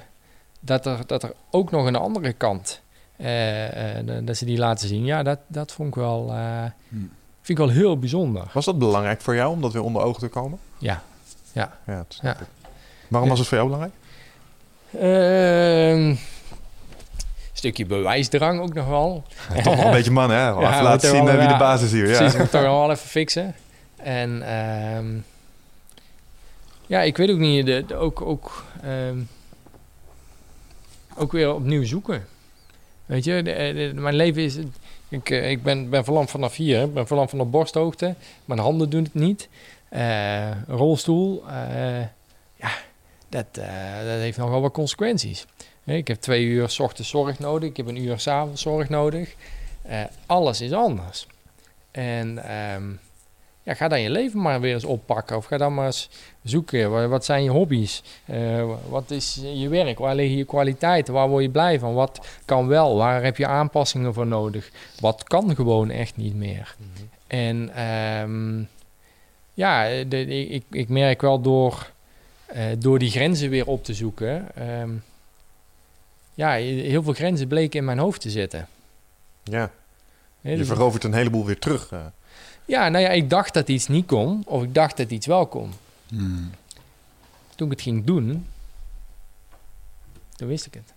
dat, 0.60 0.86
er, 0.86 0.98
dat 1.06 1.24
er 1.24 1.34
ook 1.52 1.72
nog 1.72 1.86
een 1.86 1.95
andere 1.95 2.34
kant, 2.34 2.82
eh, 3.16 3.98
eh, 3.99 4.06
dat 4.26 4.38
ze 4.38 4.45
die 4.45 4.58
laten 4.58 4.88
zien, 4.88 5.06
ja, 5.06 5.24
dat, 5.24 5.40
dat 5.48 5.72
vond 5.72 5.88
ik 5.90 5.95
wel, 5.95 6.30
eh, 6.32 6.64
Hmm. 6.90 7.10
Vind 7.48 7.60
ik 7.60 7.65
wel 7.65 7.69
heel 7.76 7.99
bijzonder. 7.99 8.44
Was 8.53 8.65
dat 8.65 8.80
belangrijk 8.80 9.22
voor 9.22 9.36
jou 9.36 9.52
om 9.52 9.61
dat 9.61 9.74
weer 9.74 9.82
onder 9.84 10.02
ogen 10.02 10.19
te 10.19 10.28
komen? 10.28 10.60
Ja, 10.78 11.03
ja. 11.52 11.78
Ja. 11.86 12.06
Waarom 13.07 13.30
was 13.30 13.40
het 13.40 13.48
voor 13.48 13.57
jou 13.57 13.69
belangrijk? 13.69 13.95
Ehm 14.99 16.15
stukje 17.53 17.86
bewijsdrang 17.86 18.61
ook 18.61 18.74
nog 18.74 18.88
wel. 18.88 19.24
Toch 19.64 19.76
nog 19.76 19.86
een 19.86 19.91
beetje 19.91 20.11
man, 20.11 20.30
hè? 20.30 20.49
Even 20.57 20.84
laten 20.84 21.10
zien 21.10 21.24
wel, 21.26 21.34
eh, 21.34 21.40
wie 21.40 21.48
de 21.48 21.57
basis 21.57 21.86
is 21.86 21.91
hier. 21.91 22.03
Precies, 22.03 22.34
Ja. 22.34 22.40
toch 22.45 22.52
nog 22.61 22.61
wel 22.61 22.91
even 22.91 23.07
fixen. 23.10 23.56
En 23.95 24.41
ehm, 24.41 25.06
ja, 26.86 27.02
ik 27.02 27.18
weet 27.18 27.30
ook 27.30 27.38
niet, 27.38 27.65
de, 27.65 27.84
de- 27.88 27.95
ook, 27.95 28.22
ook, 28.22 28.64
ehm, 28.84 29.18
ook 31.15 31.32
weer 31.32 31.53
opnieuw 31.53 31.86
zoeken. 31.86 32.28
Weet 33.06 33.24
je, 33.24 33.41
de- 33.44 33.91
de- 33.94 34.02
mijn 34.02 34.15
leven 34.15 34.41
is, 34.44 34.57
ik, 35.09 35.29
eh, 35.29 35.49
ik 35.49 35.63
ben, 35.63 35.89
ben 35.89 36.03
verlamd 36.03 36.29
vanaf 36.29 36.55
hier, 36.55 36.81
ik 36.81 36.93
ben 36.93 37.07
verlamd 37.07 37.29
vanaf 37.29 37.47
borsthoogte. 37.47 38.15
Mijn 38.45 38.59
handen 38.59 38.89
doen 38.89 39.03
het 39.03 39.13
niet. 39.13 39.49
Eh, 39.89 40.63
rolstoel, 40.67 41.43
eh, 41.47 42.01
ja, 42.55 42.71
dat, 43.29 43.45
dat 44.05 44.19
heeft 44.19 44.38
nogal 44.38 44.61
wat 44.61 44.71
consequenties. 44.71 45.45
Ik 45.84 46.07
heb 46.07 46.17
twee 46.21 46.43
uur 46.43 46.69
's 46.69 46.79
ochtends 46.79 47.09
zorg 47.09 47.39
nodig, 47.39 47.69
ik 47.69 47.77
heb 47.77 47.88
een 47.88 48.03
uur 48.03 48.19
's 48.19 48.27
avonds 48.27 48.61
zorg 48.61 48.89
nodig. 48.89 49.35
Alles 50.25 50.61
is 50.61 50.71
anders. 50.71 51.27
En 51.91 52.43
ehm, 52.43 52.91
ja, 53.68 53.73
ga 53.73 53.88
dan 53.88 54.02
je 54.02 54.10
leven 54.10 54.41
maar 54.41 54.61
weer 54.61 54.73
eens 54.73 54.84
oppakken. 54.84 55.38
Of 55.38 55.45
ga 55.45 55.57
dan 55.57 55.73
maar 55.73 55.85
eens 55.85 56.10
zoeken. 56.44 56.91
Wa- 56.91 57.07
Wat 57.07 57.26
zijn 57.26 57.44
je 57.44 57.49
hobby's? 57.49 58.03
Eh, 58.26 58.69
wat 58.89 59.11
is 59.11 59.39
je 59.53 59.68
werk? 59.69 59.99
Waar 59.99 60.15
liggen 60.15 60.38
je 60.38 60.44
kwaliteiten? 60.45 61.14
Waar 61.14 61.27
word 61.30 61.44
je 61.44 61.49
blij 61.49 61.80
van? 61.80 61.94
Wat 61.94 62.27
kan 62.45 62.68
wel? 62.68 62.98
Waar 62.98 63.23
heb 63.23 63.38
je 63.38 63.48
aanpassingen 63.48 64.14
voor 64.14 64.27
nodig? 64.27 64.72
Wat 64.99 65.23
kan 65.23 65.56
gewoon 65.56 65.89
echt 65.89 66.18
niet 66.18 66.35
meer? 66.35 66.76
En 67.27 67.69
ehm, 67.76 68.60
ja, 69.53 70.03
de, 70.03 70.26
ik, 70.49 70.64
ik 70.72 70.89
merk 70.89 71.22
wel 71.22 71.41
door, 71.41 71.91
eh, 72.45 72.64
door 72.80 72.99
die 72.99 73.10
grenzen 73.11 73.49
weer 73.49 73.68
op 73.68 73.84
te 73.84 73.94
zoeken. 73.94 74.56
ehm, 74.56 74.89
ja, 76.34 76.52
heel 76.52 77.03
veel 77.03 77.14
grenzen 77.14 77.48
bleken 77.48 77.80
in 77.80 77.85
mijn 77.85 77.98
hoofd 77.99 78.22
te 78.22 78.30
zitten. 78.30 78.68
Ja, 79.44 79.72
je 80.41 80.57
dus- 80.57 80.68
verovert 80.68 81.03
een 81.03 81.14
heleboel 81.14 81.45
weer 81.45 81.60
terug. 81.60 81.91
Ja, 82.68 82.89
nou 82.89 83.03
ja, 83.03 83.10
ik 83.10 83.30
dacht 83.30 83.53
dat 83.53 83.68
iets 83.68 83.88
niet 83.88 84.06
kon, 84.06 84.41
of 84.45 84.64
ik 84.64 84.73
dacht 84.73 84.98
dat 84.98 85.11
iets 85.11 85.26
wel 85.26 85.45
kon. 85.45 85.72
Hmm. 86.07 86.52
toen 87.56 87.68
ik 87.68 87.73
het 87.73 87.81
ging 87.81 88.06
doen, 88.06 88.48
toen 90.35 90.48
wist 90.48 90.65
ik 90.65 90.73
het. 90.73 90.94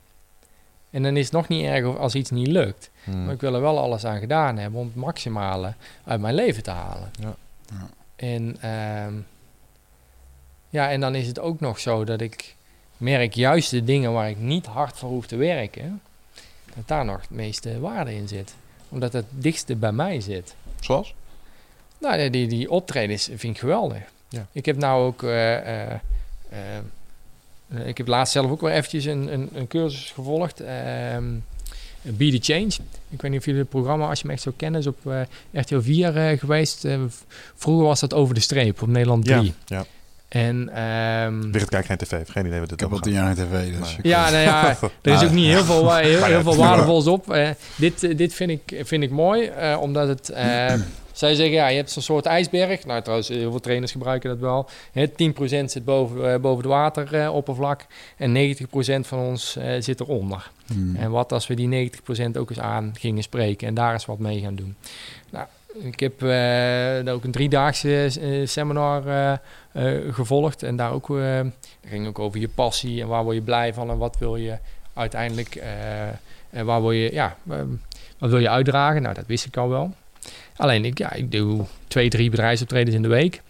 En 0.91 1.03
dan 1.03 1.17
is 1.17 1.25
het 1.25 1.33
nog 1.33 1.49
niet 1.49 1.65
erg 1.65 1.99
als 1.99 2.15
iets 2.15 2.31
niet 2.31 2.47
lukt. 2.47 2.91
Hmm. 3.05 3.25
Maar 3.25 3.35
ik 3.35 3.41
wil 3.41 3.55
er 3.55 3.61
wel 3.61 3.79
alles 3.79 4.05
aan 4.05 4.19
gedaan 4.19 4.59
hebben 4.59 4.81
om 4.81 4.87
het 4.87 4.97
maximale 4.97 5.75
uit 6.05 6.21
mijn 6.21 6.35
leven 6.35 6.63
te 6.63 6.71
halen. 6.71 7.11
Ja. 7.21 7.35
Ja. 7.67 7.89
En, 8.17 8.57
ehm, 8.61 9.15
ja, 10.69 10.91
en 10.91 11.01
dan 11.01 11.15
is 11.15 11.27
het 11.27 11.39
ook 11.39 11.61
nog 11.61 11.79
zo 11.79 12.05
dat 12.05 12.21
ik 12.21 12.57
merk 12.97 13.35
juist 13.35 13.71
de 13.71 13.85
dingen 13.85 14.13
waar 14.13 14.29
ik 14.29 14.39
niet 14.39 14.67
hard 14.67 14.99
voor 14.99 15.09
hoef 15.09 15.27
te 15.27 15.37
werken, 15.37 16.01
dat 16.75 16.89
daar 16.89 17.05
nog 17.05 17.21
het 17.21 17.31
meeste 17.31 17.81
waarde 17.81 18.15
in 18.15 18.29
zit. 18.29 18.55
Omdat 18.89 19.13
het 19.13 19.27
dichtste 19.31 19.77
bij 19.77 19.93
mij 19.93 20.21
zit. 20.21 20.55
Zoals? 20.81 21.15
Nou, 22.01 22.17
die- 22.19 22.31
die, 22.31 22.47
die 22.49 22.71
optredens 22.71 23.25
vind 23.25 23.55
ik 23.55 23.59
geweldig. 23.59 23.99
Ja. 24.29 24.47
Ik 24.53 24.67
heb 24.67 24.77
nou 24.77 25.05
ook... 25.07 25.23
eh, 25.23 25.57
eh, 25.87 25.99
eh, 26.51 27.87
ik 27.87 27.99
heb 27.99 28.07
laatst 28.07 28.33
zelf 28.33 28.51
ook 28.51 28.61
weer 28.61 28.73
eventjes 28.73 29.05
een, 29.05 29.33
een, 29.33 29.49
een 29.55 29.67
cursus 29.67 30.11
gevolgd. 30.11 30.61
ehm 30.61 31.25
Be 32.03 32.39
the 32.39 32.53
Change. 32.53 32.71
Ik 33.11 33.23
weet 33.23 33.31
niet 33.31 33.41
of 33.41 33.45
jullie 33.47 33.61
het 33.61 33.69
programma, 33.71 34.09
als 34.09 34.19
je 34.21 34.25
hem 34.27 34.35
echt 34.35 34.43
zo 34.43 34.53
kennen, 34.57 34.81
is 34.81 34.87
op 34.87 35.07
eh 35.07 35.21
RTL 35.53 35.81
4 35.81 36.17
eh, 36.17 36.39
geweest. 36.39 36.85
Eh, 36.85 36.99
v- 37.09 37.15
vroeger 37.55 37.87
was 37.87 38.01
dat 38.01 38.15
Over 38.15 38.35
de 38.35 38.41
Streep 38.41 38.83
op 38.83 38.89
Nederland 38.89 39.25
3. 39.25 39.43
Ja, 39.43 39.53
ja. 39.67 39.85
En 40.29 40.69
ehm, 40.75 41.51
Wigert 41.51 41.71
kijkt 41.71 41.87
geen 41.87 41.97
tv, 41.97 42.11
heeft 42.11 42.31
geen 42.31 42.47
idee 42.47 42.59
wat 42.61 42.69
dit 42.69 42.81
Ik 42.81 42.87
heb 42.87 42.95
al 42.97 43.03
tien 43.03 43.13
jaar 43.13 43.37
geen 43.37 43.47
tv, 43.47 43.79
dus... 43.79 43.89
Nee. 43.89 43.99
ja, 44.03 44.31
nou 44.31 44.43
ja, 44.43 44.77
er 45.03 45.13
is 45.13 45.23
ook 45.25 45.31
niet 45.31 45.47
heel 45.47 45.65
veel, 45.65 45.95
heel, 45.97 46.09
heel 46.25 46.27
veel 46.27 46.37
het 46.37 46.47
is 46.47 46.57
waardevols 46.57 47.07
op. 47.07 47.37
Dit, 47.77 48.19
dit 48.19 48.35
vind 48.35 48.51
ik, 48.51 48.81
vind 48.87 49.03
ik 49.03 49.11
mooi, 49.11 49.47
eh, 49.47 49.79
omdat 49.81 50.09
het... 50.09 50.29
eh, 51.23 51.29
zij 51.29 51.35
zeggen, 51.35 51.55
ja, 51.55 51.69
je 51.69 51.77
hebt 51.77 51.91
zo'n 51.91 52.03
soort 52.03 52.27
ijsberg. 52.27 52.87
Nou, 52.87 53.01
trouwens, 53.01 53.29
heel 53.29 53.51
veel 53.51 53.61
trainers 53.61 53.93
gebruiken 53.93 54.31
dat 54.31 54.39
wel. 54.39 54.69
Hè, 54.93 55.09
10% 55.09 55.71
zit 55.71 55.85
boven, 55.85 56.33
eh, 56.33 56.41
boven 56.41 56.59
het 56.59 56.73
wateroppervlak 56.73 57.87
en 58.17 58.33
90% 58.33 59.07
van 59.07 59.19
ons 59.19 59.57
eh, 59.57 59.81
zit 59.81 60.01
eronder. 60.01 60.51
Hmm. 60.67 60.97
En 60.97 61.11
wat 61.11 61.33
als 61.33 61.47
we 61.47 61.55
die 61.55 61.69
90% 61.69 62.37
ook 62.37 62.51
eens 62.51 62.61
aan 62.61 62.93
gingen 62.99 63.23
spreken 63.23 63.69
en 63.69 63.75
daar 63.75 63.93
eens 63.93 64.07
wat 64.07 64.19
mee 64.19 64.41
gaan 64.41 64.55
doen. 64.55 64.77
Nou, 65.31 65.47
ik 65.79 66.01
heb 66.01 66.23
eh, 66.23 67.15
ook 67.15 67.25
een 67.25 67.31
driedaagse 67.31 68.11
eh, 68.21 68.47
seminar 68.47 69.07
eh, 69.07 69.33
eh, 69.73 70.15
gevolgd. 70.15 70.63
En 70.63 70.77
daar 70.77 70.93
ook, 70.93 71.11
eh, 71.19 71.41
ging 71.89 72.07
ook 72.07 72.19
over 72.19 72.41
je 72.41 72.49
passie 72.49 73.01
en 73.01 73.09
waar 73.09 73.23
word 73.25 73.37
je 73.37 73.43
blij 73.43 73.75
van 73.75 73.91
en 73.91 73.99
wat 73.99 74.17
wil 74.19 74.37
je 74.37 74.59
uiteindelijk, 74.95 75.55
eh, 75.55 76.09
en 76.51 76.67
waar 76.67 76.81
wil 76.81 76.93
je, 76.93 77.13
ja, 77.13 77.37
eh, 77.49 77.59
wat 78.19 78.31
wil 78.31 78.39
je 78.39 78.49
uitdragen? 78.49 79.03
Nou, 79.03 79.15
dat 79.15 79.27
wist 79.27 79.47
ik 79.47 79.57
al 79.57 79.69
wel. 79.69 79.95
Alleen, 80.61 80.85
ik, 80.85 80.99
ja, 80.99 81.13
ik 81.13 81.33
doe 81.33 81.65
twee, 81.89 82.09
drie 82.09 82.31
bedrijfsoptredens 82.31 82.97
in 82.97 83.03
de 83.03 83.09
week. 83.09 83.43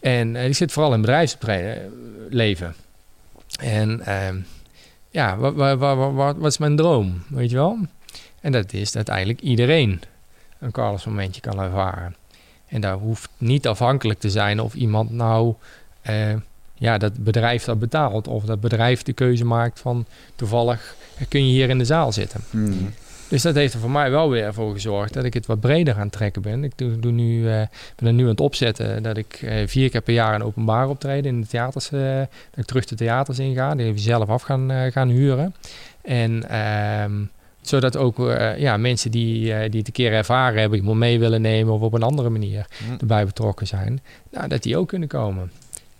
En 0.00 0.36
eh, 0.36 0.46
ik 0.46 0.54
zit 0.54 0.72
vooral 0.72 0.94
in 0.94 1.00
bedrijfsoptreden 1.00 1.92
En 3.60 4.00
ehm, 4.00 4.36
ja, 5.10 5.36
wat, 5.36 5.54
wat, 5.54 5.78
wat, 5.78 6.36
wat, 6.36 6.52
is 6.52 6.58
mijn 6.58 6.76
droom? 6.76 7.22
Weet 7.28 7.50
je 7.50 7.56
wel? 7.56 7.78
En 8.40 8.52
dat 8.52 8.72
is 8.72 8.92
dat 8.92 9.08
eigenlijk 9.08 9.40
iedereen 9.40 10.00
een 10.58 10.70
Carlos 10.70 11.04
momentje 11.04 11.40
kan 11.40 11.60
ervaren. 11.60 12.16
En 12.68 12.80
daar 12.80 12.96
hoeft 12.96 13.28
niet 13.38 13.66
afhankelijk 13.66 14.20
te 14.20 14.30
zijn 14.30 14.60
of 14.60 14.74
iemand 14.74 15.10
nou 15.10 15.54
eh, 16.00 16.34
ja, 16.74 16.98
dat 16.98 17.24
bedrijf 17.24 17.64
dat 17.64 17.78
betaalt. 17.78 18.28
Of 18.28 18.44
dat 18.44 18.60
bedrijf 18.60 19.02
de 19.02 19.12
keuze 19.12 19.44
maakt 19.44 19.80
van 19.80 20.06
toevallig 20.36 20.94
kun 21.28 21.46
je 21.46 21.52
hier 21.52 21.68
in 21.68 21.78
de 21.78 21.84
zaal 21.84 22.12
zitten. 22.12 22.40
Hmm. 22.50 22.94
Dus 23.32 23.42
dat 23.42 23.54
heeft 23.54 23.74
er 23.74 23.80
voor 23.80 23.90
mij 23.90 24.10
wel 24.10 24.30
weer 24.30 24.54
voor 24.54 24.72
gezorgd 24.72 25.12
dat 25.12 25.24
ik 25.24 25.34
het 25.34 25.46
wat 25.46 25.60
breder 25.60 25.94
aan 25.94 26.00
het 26.00 26.12
trekken 26.12 26.42
ben. 26.42 26.64
Ik 26.64 26.72
doe, 26.76 26.98
doe 26.98 27.12
nu, 27.12 27.48
eh, 27.48 27.62
ben 27.96 28.06
er 28.06 28.12
nu 28.12 28.22
aan 28.22 28.28
het 28.28 28.40
opzetten 28.40 29.02
dat 29.02 29.16
ik 29.16 29.34
eh, 29.42 29.66
vier 29.66 29.90
keer 29.90 30.00
per 30.00 30.14
jaar 30.14 30.34
een 30.34 30.42
openbaar 30.42 30.88
optreden 30.88 31.34
in 31.34 31.40
de 31.40 31.46
theaters, 31.46 31.92
eh, 31.92 32.16
dat 32.18 32.58
ik 32.58 32.64
terug 32.64 32.84
de 32.84 32.94
theaters 32.94 33.38
in 33.38 33.54
ga, 33.54 33.74
die 33.74 33.92
we 33.92 33.98
zelf 33.98 34.28
af 34.28 34.42
gaan, 34.42 34.92
gaan 34.92 35.08
huren. 35.08 35.54
En 36.02 36.48
ehm, 36.48 37.12
zodat 37.60 37.96
ook 37.96 38.16
ja, 38.56 38.76
mensen 38.76 39.10
die, 39.10 39.40
die 39.44 39.78
het 39.78 39.86
een 39.86 39.92
keer 39.92 40.12
ervaren 40.12 40.60
hebben, 40.60 40.78
iemand 40.78 40.98
mee 40.98 41.18
willen 41.18 41.40
nemen 41.40 41.72
of 41.72 41.80
op 41.80 41.92
een 41.92 42.02
andere 42.02 42.28
manier 42.28 42.66
Hm. 42.86 43.00
erbij 43.00 43.24
betrokken 43.24 43.66
zijn, 43.66 44.00
nou, 44.30 44.48
dat 44.48 44.62
die 44.62 44.76
ook 44.76 44.88
kunnen 44.88 45.08
komen. 45.08 45.50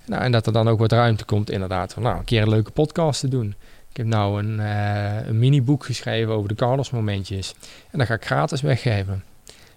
Nou, 0.06 0.22
en 0.22 0.32
dat 0.32 0.46
er 0.46 0.52
dan 0.52 0.68
ook 0.68 0.78
wat 0.78 0.92
ruimte 0.92 1.24
komt 1.24 1.50
inderdaad 1.50 1.92
van 1.92 2.02
nou, 2.02 2.18
een 2.18 2.24
keer 2.24 2.42
een 2.42 2.48
leuke 2.48 2.70
podcast 2.70 3.20
te 3.20 3.28
doen. 3.28 3.54
Ik 3.92 3.98
heb 3.98 4.06
nou 4.06 4.42
een, 4.44 4.60
eh 4.60 5.26
een 5.26 5.38
mini-boek 5.38 5.84
geschreven 5.84 6.32
over 6.32 6.48
de 6.48 6.54
Carlos 6.54 6.90
momentjes. 6.90 7.54
En 7.90 7.98
dat 7.98 8.06
ga 8.06 8.14
ik 8.14 8.24
gratis 8.24 8.60
weggeven. 8.60 9.24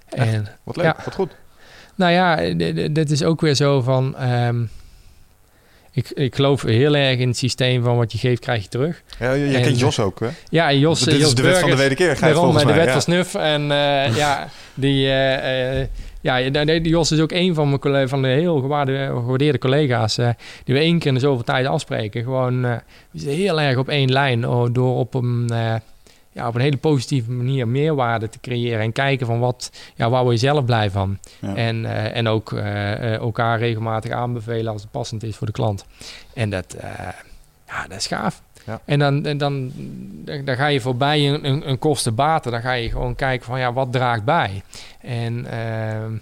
Echt? 0.09 0.27
En 0.33 0.47
Wat 0.63 0.75
leuk, 0.75 0.85
Ja. 0.85 0.95
wat 1.05 1.13
goed. 1.13 1.31
nou 1.95 2.11
ja, 2.11 2.35
d- 2.35 2.95
dit 2.95 3.11
is 3.11 3.23
ook 3.23 3.41
weer 3.41 3.55
zo 3.55 3.81
van... 3.81 4.17
ehm, 4.17 4.63
ik, 5.91 6.09
ik 6.09 6.35
geloof 6.35 6.61
heel 6.61 6.95
erg 6.95 7.19
in 7.19 7.27
het 7.27 7.37
systeem 7.37 7.83
van 7.83 7.97
wat 7.97 8.11
je 8.11 8.17
geeft, 8.17 8.41
krijg 8.41 8.63
je 8.63 8.69
terug. 8.69 9.03
Ja, 9.19 9.35
En- 9.35 9.61
kent 9.61 9.79
Jos 9.79 9.99
ook, 9.99 10.19
hè? 10.19 10.27
Ja, 10.49 10.73
Jos, 10.73 10.99
Dit 10.99 11.13
is 11.13 11.19
Jos 11.19 11.35
de 11.35 11.41
wet 11.41 11.57
van 11.57 11.69
de 11.69 11.75
Burgers- 11.75 12.19
Daarom, 12.19 12.41
volgens 12.43 12.61
eh, 12.63 12.67
de 12.69 12.75
mij. 12.75 12.85
wet 12.85 12.85
ja. 12.85 12.91
van 12.91 13.01
snuf. 13.01 13.35
En 13.35 13.61
eh, 13.71 14.15
ja, 14.15 14.47
die, 14.73 15.07
eh, 15.07 15.81
eh, 15.81 15.87
ja, 16.25 16.39
Jos 16.81 17.11
is 17.11 17.19
ook 17.19 17.31
een 17.31 17.53
van, 17.53 17.79
mijn 17.83 18.09
van 18.09 18.21
de 18.21 18.27
heel 18.27 18.59
gewaarde- 18.59 19.05
gewaardeerde 19.07 19.57
collega's. 19.57 20.17
eh, 20.17 20.29
die 20.63 20.75
we 20.75 20.81
één 20.81 20.97
keer 20.99 21.07
in 21.07 21.13
de 21.13 21.19
zoveel 21.19 21.43
tijd 21.43 21.65
afspreken. 21.65 22.23
Gewoon, 22.23 22.61
we 22.61 22.79
zitten 23.13 23.37
heel 23.37 23.61
erg 23.61 23.77
op 23.77 23.89
één 23.89 24.11
lijn. 24.11 24.47
oh, 24.47 24.67
door 24.73 24.95
op 24.97 25.13
een, 25.13 25.47
eh, 25.51 25.75
ja, 26.31 26.47
op 26.47 26.55
een 26.55 26.61
hele 26.61 26.77
positieve 26.77 27.31
manier 27.31 27.67
meerwaarde 27.67 28.29
te 28.29 28.39
creëren. 28.41 28.79
En 28.79 28.91
kijken 28.91 29.25
van 29.25 29.39
wat, 29.39 29.71
ja, 29.95 30.09
waar 30.09 30.23
word 30.23 30.39
je 30.39 30.47
zelf 30.47 30.65
blij 30.65 30.89
van. 30.89 31.19
Ja. 31.41 31.55
En, 31.55 31.85
en 32.13 32.27
ook 32.27 32.51
elkaar 32.51 33.59
regelmatig 33.59 34.11
aanbevelen 34.11 34.71
als 34.71 34.81
het 34.81 34.91
passend 34.91 35.23
is 35.23 35.35
voor 35.35 35.47
de 35.47 35.53
klant. 35.53 35.85
En 36.33 36.49
dat, 36.49 36.75
ja, 37.67 37.87
dat 37.87 37.97
is 37.97 38.07
gaaf. 38.07 38.41
Ja. 38.65 38.81
En 38.85 38.99
dan, 38.99 39.25
en 39.25 39.37
dan, 39.37 39.71
dan, 40.45 40.55
ga 40.55 40.67
je 40.67 40.81
voorbij 40.81 41.29
een, 41.29 41.45
een, 41.45 41.69
een 41.69 41.79
kostenbaten. 41.79 42.51
Dan 42.51 42.61
ga 42.61 42.71
je 42.71 42.89
gewoon 42.89 43.15
kijken 43.15 43.45
van 43.45 43.59
ja, 43.59 43.73
wat 43.73 43.91
draagt 43.91 44.23
bij. 44.23 44.63
En 45.01 45.45
ehm, 45.51 46.13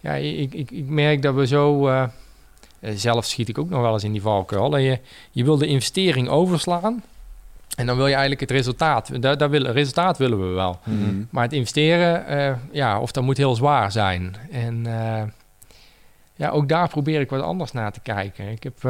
ja, 0.00 0.12
ik, 0.12 0.54
ik, 0.54 0.70
ik 0.70 0.86
merk 0.86 1.22
dat 1.22 1.34
we 1.34 1.46
zo... 1.46 1.88
eh, 1.88 2.04
eh, 2.82 2.92
zelf 2.96 3.24
schiet 3.24 3.48
ik 3.48 3.58
ook 3.58 3.70
nog 3.70 3.80
wel 3.80 3.92
eens 3.92 4.04
in 4.04 4.12
die 4.12 4.22
valkuil. 4.22 4.70
Dat 4.70 4.80
je, 4.80 4.98
je 5.30 5.44
wil 5.44 5.58
de 5.58 5.66
investering 5.66 6.28
overslaan. 6.28 7.02
En 7.76 7.86
dan 7.86 7.96
wil 7.96 8.06
je 8.06 8.12
eigenlijk 8.12 8.40
het 8.40 8.50
resultaat. 8.50 9.22
Daar, 9.22 9.38
daar 9.38 9.50
willen, 9.50 9.72
resultaat 9.72 10.18
willen 10.18 10.48
we 10.48 10.54
wel. 10.54 10.78
Hmm. 10.82 11.28
Maar 11.30 11.42
het 11.42 11.52
investeren, 11.52 12.26
eh, 12.26 12.54
ja, 12.72 13.00
of 13.00 13.12
dat 13.12 13.24
moet 13.24 13.36
heel 13.36 13.54
zwaar 13.54 13.92
zijn. 13.92 14.36
En 14.50 14.86
eh, 14.86 15.22
ja, 16.34 16.48
ook 16.48 16.68
daar 16.68 16.88
probeer 16.88 17.20
ik 17.20 17.30
wat 17.30 17.42
anders 17.42 17.72
naar 17.72 17.92
te 17.92 18.00
kijken. 18.00 18.48
Ik 18.48 18.62
heb, 18.62 18.84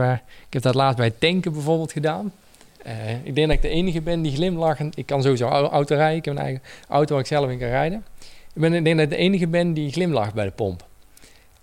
ik 0.46 0.52
heb 0.52 0.62
dat 0.62 0.74
laatst 0.74 0.96
bij 0.96 1.06
het 1.06 1.20
tanken 1.20 1.52
bijvoorbeeld 1.52 1.92
gedaan. 1.92 2.32
Eh, 2.84 2.94
ik 3.22 3.34
denk 3.34 3.46
dat 3.46 3.56
ik 3.56 3.62
de 3.62 3.68
enige 3.68 4.00
ben 4.00 4.22
die 4.22 4.32
glimlachend... 4.32 4.98
Ik 4.98 5.06
kan 5.06 5.22
sowieso 5.22 5.48
au- 5.48 5.68
auto 5.70 5.94
rijden. 5.96 6.16
Ik 6.16 6.24
heb 6.24 6.34
een 6.34 6.42
eigen 6.42 6.62
auto 6.88 7.12
waar 7.12 7.22
ik 7.22 7.28
zelf 7.28 7.50
in 7.50 7.58
kan 7.58 7.68
rijden. 7.68 8.04
Ik, 8.54 8.60
ben, 8.60 8.74
ik 8.74 8.84
denk 8.84 8.96
dat 8.96 9.04
ik 9.04 9.10
de 9.10 9.16
enige 9.16 9.46
ben 9.46 9.72
die 9.72 9.92
glimlacht 9.92 10.34
bij 10.34 10.44
de 10.44 10.50
pomp. 10.50 10.84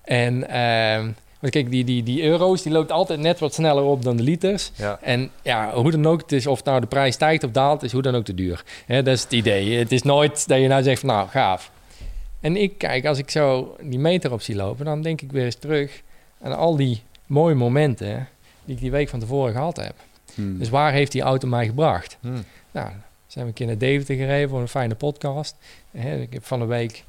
En 0.03 0.49
ehm, 0.49 1.03
want 1.39 1.53
kijk, 1.53 1.71
die, 1.71 1.83
die, 1.83 2.03
die 2.03 2.23
euro's 2.23 2.61
die 2.61 2.71
loopt 2.71 2.91
altijd 2.91 3.19
net 3.19 3.39
wat 3.39 3.53
sneller 3.53 3.83
op 3.83 4.03
dan 4.03 4.17
de 4.17 4.23
liters. 4.23 4.71
Ja. 4.75 4.99
En 5.01 5.29
ja, 5.41 5.73
hoe 5.73 5.91
dan 5.91 6.05
ook, 6.07 6.21
het 6.21 6.31
is 6.31 6.47
of 6.47 6.63
nou 6.63 6.79
de 6.79 6.87
prijs 6.87 7.13
stijgt 7.13 7.43
of 7.43 7.51
daalt, 7.51 7.83
is 7.83 7.91
hoe 7.91 8.01
dan 8.01 8.15
ook 8.15 8.25
te 8.25 8.33
duur. 8.35 8.63
Hè, 8.85 9.03
dat 9.03 9.13
is 9.15 9.23
het 9.23 9.31
idee. 9.31 9.77
Het 9.77 9.91
is 9.91 10.01
nooit 10.01 10.47
dat 10.47 10.59
je 10.59 10.67
nou 10.67 10.83
zegt 10.83 10.99
van 10.99 11.09
nou, 11.09 11.27
gaaf. 11.27 11.71
En 12.41 12.55
ik 12.55 12.77
kijk, 12.77 13.05
als 13.05 13.17
ik 13.17 13.29
zo 13.29 13.75
die 13.81 13.99
meter 13.99 14.31
op 14.31 14.41
zie 14.41 14.55
lopen, 14.55 14.85
dan 14.85 15.01
denk 15.01 15.21
ik 15.21 15.31
weer 15.31 15.45
eens 15.45 15.55
terug 15.55 16.01
aan 16.41 16.57
al 16.57 16.75
die 16.75 17.01
mooie 17.25 17.55
momenten 17.55 18.27
die 18.65 18.75
ik 18.75 18.81
die 18.81 18.91
week 18.91 19.09
van 19.09 19.19
tevoren 19.19 19.53
gehad 19.53 19.77
heb. 19.77 19.93
Hmm. 20.39 20.57
Dus 20.57 20.69
waar 20.69 20.91
heeft 20.91 21.11
die 21.11 21.21
auto 21.21 21.47
mij 21.47 21.65
gebracht? 21.65 22.17
Hm. 22.21 22.27
Nou, 22.71 22.89
zijn 23.27 23.45
we 23.45 23.49
een 23.49 23.53
keer 23.53 23.67
naar 23.67 23.77
Deventer 23.77 24.15
gereden 24.15 24.49
voor 24.49 24.59
een 24.59 24.67
fijne 24.67 24.95
podcast. 24.95 25.55
Ik 25.91 26.33
heb 26.33 26.45
van 26.45 26.59
de 26.59 26.65
week 26.65 27.03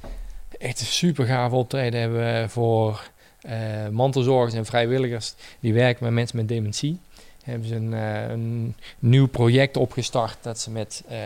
echt 0.58 0.80
een 0.80 0.86
super 0.86 1.26
gaaf 1.26 1.52
optreden 1.52 2.00
hebben 2.00 2.50
voor 2.50 3.10
eh, 3.40 3.88
mantelzorgers 3.90 4.54
en 4.54 4.66
vrijwilligers 4.66 5.34
die 5.60 5.74
werken 5.74 6.04
met 6.04 6.12
mensen 6.12 6.36
met 6.36 6.48
dementie. 6.48 6.98
Hebben 7.44 7.68
ze 7.68 7.74
een, 7.74 7.94
eh, 7.94 8.30
een 8.30 8.74
nieuw 8.98 9.26
project 9.26 9.76
opgestart 9.76 10.36
dat 10.40 10.58
ze 10.58 10.70
met 10.70 11.02
eh, 11.08 11.18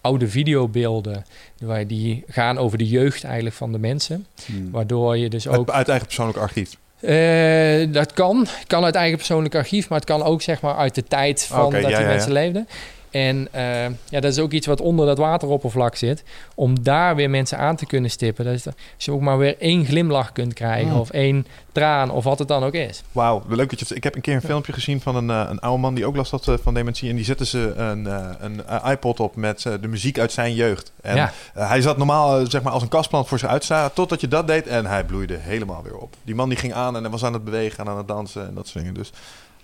oude 0.00 0.28
videobeelden, 0.28 1.24
waar 1.58 1.86
die 1.86 2.24
gaan 2.28 2.58
over 2.58 2.78
de 2.78 2.88
jeugd 2.88 3.24
eigenlijk 3.24 3.54
van 3.54 3.72
de 3.72 3.78
mensen. 3.78 4.26
Hmm. 4.46 4.70
Waardoor 4.70 5.16
je 5.16 5.28
dus 5.28 5.48
Uit, 5.48 5.58
ook 5.58 5.70
uit 5.70 5.88
eigen 5.88 6.06
persoonlijk 6.06 6.38
archief. 6.38 6.76
Eh, 7.00 7.92
dat 7.92 8.12
kan. 8.12 8.46
Kan 8.66 8.84
uit 8.84 8.94
eigen 8.94 9.16
persoonlijk 9.16 9.54
archief, 9.54 9.88
maar 9.88 9.98
het 9.98 10.08
kan 10.08 10.22
ook 10.22 10.42
zeg 10.42 10.60
maar 10.60 10.76
uit 10.76 10.94
de 10.94 11.04
tijd 11.04 11.44
van 11.44 11.70
dat 11.70 11.80
ja, 11.80 11.86
die 11.88 11.96
ja, 11.98 12.06
mensen 12.06 12.32
leefden. 12.32 12.68
En 13.10 13.48
eh, 13.50 13.84
ja, 13.84 14.20
dat 14.20 14.24
is 14.24 14.38
ook 14.38 14.52
iets 14.52 14.66
wat 14.66 14.80
onder 14.80 15.06
dat 15.06 15.18
wateroppervlak 15.18 15.96
zit. 15.96 16.22
Om 16.54 16.82
daar 16.82 17.16
weer 17.16 17.30
mensen 17.30 17.58
aan 17.58 17.76
te 17.76 17.86
kunnen 17.86 18.10
stippen. 18.10 18.44
Dat 18.44 18.54
is, 18.54 18.66
als 18.66 19.04
je 19.04 19.12
ook 19.12 19.20
maar 19.20 19.38
weer 19.38 19.58
één 19.58 19.84
glimlach 19.84 20.32
kunt 20.32 20.52
krijgen. 20.52 20.92
Mm. 20.92 20.98
Of 20.98 21.10
één 21.10 21.46
traan. 21.72 22.10
Of 22.10 22.24
wat 22.24 22.38
het 22.38 22.48
dan 22.48 22.64
ook 22.64 22.72
is. 22.72 23.02
Wauw, 23.12 23.42
leuk 23.48 23.70
dat 23.70 23.78
je 23.78 23.84
het... 23.88 23.96
Ik 23.96 24.04
heb 24.04 24.14
een 24.14 24.20
keer 24.20 24.34
een 24.34 24.40
filmpje 24.40 24.72
gezien 24.72 25.00
van 25.00 25.16
een, 25.16 25.30
eh, 25.30 25.50
een 25.50 25.60
oude 25.60 25.80
man 25.80 25.94
die 25.94 26.06
ook 26.06 26.16
last 26.16 26.30
had 26.30 26.48
eh, 26.48 26.54
van 26.62 26.74
dementie. 26.74 27.10
En 27.10 27.16
die 27.16 27.24
zette 27.24 27.46
ze 27.46 27.72
een, 27.76 28.04
een 28.40 28.62
iPod 28.90 29.20
op 29.20 29.36
met 29.36 29.62
de 29.62 29.88
muziek 29.88 30.18
uit 30.18 30.32
zijn 30.32 30.54
jeugd. 30.54 30.92
En 31.02 31.16
ja, 31.16 31.32
hij 31.54 31.80
zat 31.80 31.96
normaal 31.96 32.46
zeg 32.46 32.62
maar 32.62 32.72
als 32.72 32.82
een 32.82 32.88
kastplant 32.88 33.28
voor 33.28 33.38
zich 33.38 33.48
uitstaan. 33.48 33.92
Totdat 33.92 34.20
je 34.20 34.28
dat 34.28 34.46
deed 34.46 34.66
en 34.66 34.86
hij 34.86 35.04
bloeide 35.04 35.36
helemaal 35.36 35.82
weer 35.82 35.96
op. 35.96 36.16
Die 36.22 36.34
man 36.34 36.48
die 36.48 36.58
ging 36.58 36.72
aan 36.72 36.96
en 36.96 37.02
hij 37.02 37.10
was 37.10 37.24
aan 37.24 37.32
het 37.32 37.44
bewegen 37.44 37.78
en 37.84 37.90
aan 37.90 37.96
het 37.96 38.08
dansen 38.08 38.46
en 38.46 38.54
dat 38.54 38.68
soort 38.68 38.84
dingen. 38.84 38.94
Dus 38.94 39.12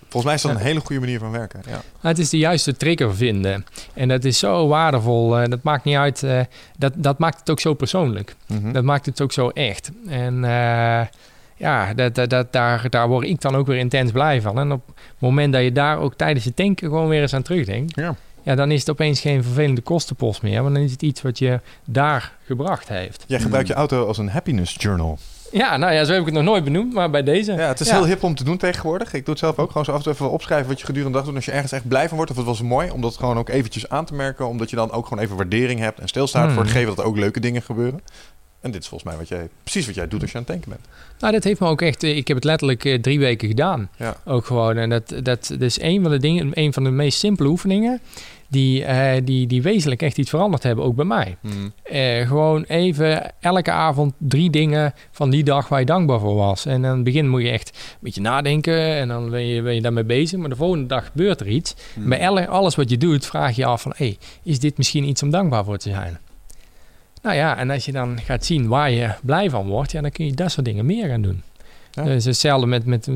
Volgens 0.09 0.23
mij 0.23 0.33
is 0.33 0.41
dat 0.41 0.51
een 0.51 0.67
hele 0.67 0.79
goede 0.79 0.99
manier 1.01 1.19
van 1.19 1.31
werken. 1.31 1.61
Ja. 1.65 1.71
Nou, 1.71 1.81
het 2.01 2.19
is 2.19 2.29
de 2.29 2.37
juiste 2.37 2.77
trigger 2.77 3.15
vinden. 3.15 3.65
En 3.93 4.07
dat 4.07 4.23
is 4.23 4.39
zo 4.39 4.67
waardevol. 4.67 5.37
Eh, 5.39 5.49
dat 5.49 5.63
maakt 5.63 5.83
niet 5.83 5.95
uit. 5.95 6.23
eh, 6.23 6.39
dat, 6.77 6.93
dat 6.95 7.19
maakt 7.19 7.39
het 7.39 7.49
ook 7.49 7.59
zo 7.59 7.73
persoonlijk. 7.73 8.35
Mhm. 8.47 8.71
Dat 8.71 8.83
maakt 8.83 9.05
het 9.05 9.21
ook 9.21 9.31
zo 9.31 9.49
echt. 9.49 9.91
En 10.09 10.43
eh, 10.43 11.05
ja, 11.55 11.93
dat, 11.93 12.15
dat, 12.15 12.29
dat, 12.29 12.53
daar, 12.53 12.89
daar 12.89 13.07
word 13.07 13.27
ik 13.27 13.41
dan 13.41 13.55
ook 13.55 13.67
weer 13.67 13.77
intens 13.77 14.11
blij 14.11 14.41
van. 14.41 14.59
En 14.59 14.71
op 14.71 14.87
het 14.87 14.95
moment 15.19 15.53
dat 15.53 15.63
je 15.63 15.71
daar 15.71 15.97
ook 15.99 16.13
tijdens 16.15 16.45
het 16.45 16.55
tanken 16.55 16.87
gewoon 16.87 17.07
weer 17.07 17.21
eens 17.21 17.33
aan 17.33 17.41
terugdenkt... 17.41 17.95
Ja. 17.95 18.15
Ja, 18.43 18.55
dan 18.55 18.71
is 18.71 18.79
het 18.79 18.89
opeens 18.89 19.19
geen 19.19 19.43
vervelende 19.43 19.81
kostenpost 19.81 20.41
meer. 20.41 20.61
Want 20.61 20.75
dan 20.75 20.83
is 20.83 20.91
het 20.91 21.01
iets 21.01 21.21
wat 21.21 21.39
je 21.39 21.59
daar 21.85 22.31
gebracht 22.45 22.87
heeft. 22.87 23.23
Jij 23.27 23.39
gebruikt 23.39 23.67
je 23.67 23.73
auto 23.73 24.05
als 24.05 24.17
een 24.17 24.29
happiness 24.29 24.75
journal. 24.79 25.17
Ja, 25.51 25.77
nou 25.77 25.93
ja, 25.93 26.03
zo 26.03 26.11
heb 26.11 26.19
ik 26.19 26.25
het 26.25 26.35
nog 26.35 26.43
nooit 26.43 26.63
benoemd, 26.63 26.93
maar 26.93 27.09
bij 27.09 27.23
deze. 27.23 27.51
Ja, 27.51 27.67
het 27.67 27.79
is 27.79 27.87
Ja. 27.87 27.95
heel 27.95 28.05
hip 28.05 28.23
om 28.23 28.35
te 28.35 28.43
doen 28.43 28.57
tegenwoordig. 28.57 29.13
Ik 29.13 29.25
doe 29.25 29.29
het 29.33 29.39
zelf 29.43 29.57
ook 29.59 29.67
gewoon 29.71 29.85
zo 29.85 29.91
af 29.91 29.97
en 29.97 30.03
toe 30.03 30.13
even 30.13 30.29
opschrijven 30.29 30.67
wat 30.67 30.79
je 30.79 30.85
gedurende 30.85 31.11
de 31.11 31.17
dag 31.17 31.25
doet. 31.27 31.35
Als 31.35 31.45
je 31.45 31.51
ergens 31.51 31.71
echt 31.71 31.87
blij 31.87 32.07
van 32.07 32.15
wordt 32.17 32.31
of 32.31 32.37
het 32.37 32.45
was 32.45 32.61
mooi, 32.61 32.89
om 32.89 33.01
dat 33.01 33.15
gewoon 33.17 33.37
ook 33.37 33.49
eventjes 33.49 33.89
aan 33.89 34.05
te 34.05 34.13
merken. 34.13 34.47
Omdat 34.47 34.69
je 34.69 34.75
dan 34.75 34.91
ook 34.91 35.07
gewoon 35.07 35.23
even 35.23 35.35
waardering 35.35 35.79
hebt 35.79 35.99
en 35.99 36.07
stilstaat 36.07 36.45
Hmm. 36.45 36.53
voor 36.53 36.63
het 36.63 36.71
geven 36.71 36.87
dat 36.87 36.97
er 36.99 37.05
ook 37.05 37.17
leuke 37.17 37.39
dingen 37.39 37.61
gebeuren. 37.61 38.01
En 38.61 38.71
dit 38.71 38.81
is 38.81 38.87
volgens 38.87 39.09
mij 39.09 39.19
wat 39.19 39.27
jij, 39.27 39.49
precies 39.63 39.85
wat 39.85 39.95
jij 39.95 40.07
doet 40.07 40.21
als 40.21 40.31
je 40.31 40.37
aan 40.37 40.43
het 40.43 40.51
tanken 40.51 40.69
bent. 40.69 40.85
Nou, 41.19 41.33
dat 41.33 41.43
heeft 41.43 41.59
me 41.59 41.67
ook 41.67 41.81
echt... 41.81 42.03
eh, 42.03 42.17
Ik 42.17 42.27
heb 42.27 42.37
het 42.37 42.45
letterlijk 42.45 42.85
eh, 42.85 42.99
drie 42.99 43.19
weken 43.19 43.47
gedaan. 43.47 43.89
Ja. 43.97 44.15
Ook 44.25 44.45
gewoon. 44.45 44.77
En 44.77 44.89
dat, 44.89 45.09
dat, 45.09 45.23
dat 45.49 45.61
is 45.61 45.81
een 45.81 46.01
van 46.01 46.11
de 46.11 46.17
dingen, 46.19 46.49
een 46.53 46.73
van 46.73 46.83
de 46.83 46.89
meest 46.89 47.19
simpele 47.19 47.49
oefeningen... 47.49 48.01
Die, 48.49 48.83
eh, 48.83 49.21
die, 49.23 49.47
die 49.47 49.61
wezenlijk 49.61 50.01
echt 50.01 50.17
iets 50.17 50.29
veranderd 50.29 50.63
hebben, 50.63 50.85
ook 50.85 50.95
bij 50.95 51.05
mij. 51.05 51.37
Mhm. 51.41 51.53
Eh, 51.83 52.27
gewoon 52.27 52.63
even 52.63 53.33
elke 53.39 53.71
avond 53.71 54.13
drie 54.17 54.49
dingen 54.49 54.93
van 55.11 55.29
die 55.29 55.43
dag 55.43 55.67
waar 55.69 55.79
je 55.79 55.85
dankbaar 55.85 56.19
voor 56.19 56.35
was. 56.35 56.65
En 56.65 56.85
aan 56.85 56.95
het 56.95 57.03
begin 57.03 57.29
moet 57.29 57.41
je 57.41 57.49
echt 57.49 57.69
een 57.69 57.97
beetje 57.99 58.21
nadenken 58.21 58.95
en 58.95 59.07
dan 59.07 59.29
ben 59.29 59.45
je, 59.45 59.61
ben 59.61 59.75
je 59.75 59.81
daarmee 59.81 60.03
bezig. 60.03 60.39
Maar 60.39 60.49
de 60.49 60.55
volgende 60.55 60.85
dag 60.85 61.05
gebeurt 61.05 61.39
er 61.39 61.47
iets. 61.47 61.75
Hmm. 61.93 62.09
Bij 62.09 62.27
alle, 62.27 62.47
alles 62.47 62.75
wat 62.75 62.89
je 62.89 62.97
doet 62.97 63.25
vraag 63.25 63.55
je 63.55 63.61
je 63.61 63.67
af 63.67 63.81
van... 63.81 63.93
Hey, 63.95 64.17
is 64.43 64.59
dit 64.59 64.77
misschien 64.77 65.03
iets 65.03 65.23
om 65.23 65.29
dankbaar 65.29 65.63
voor 65.63 65.77
te 65.77 65.89
zijn? 65.89 66.19
Nou 67.21 67.35
ja, 67.35 67.57
en 67.57 67.69
als 67.69 67.85
je 67.85 67.91
dan 67.91 68.19
gaat 68.21 68.45
zien 68.45 68.67
waar 68.67 68.91
je 68.91 69.13
blij 69.21 69.49
van 69.49 69.67
wordt... 69.67 69.91
Ja, 69.91 70.01
dan 70.01 70.11
kun 70.11 70.25
je 70.25 70.33
dat 70.33 70.51
soort 70.51 70.65
dingen 70.65 70.85
meer 70.85 71.07
gaan 71.07 71.21
doen. 71.21 71.43
Ja. 71.97 72.03
Dus 72.03 72.25
hetzelfde 72.25 72.67
met, 72.67 72.85
met 72.85 73.09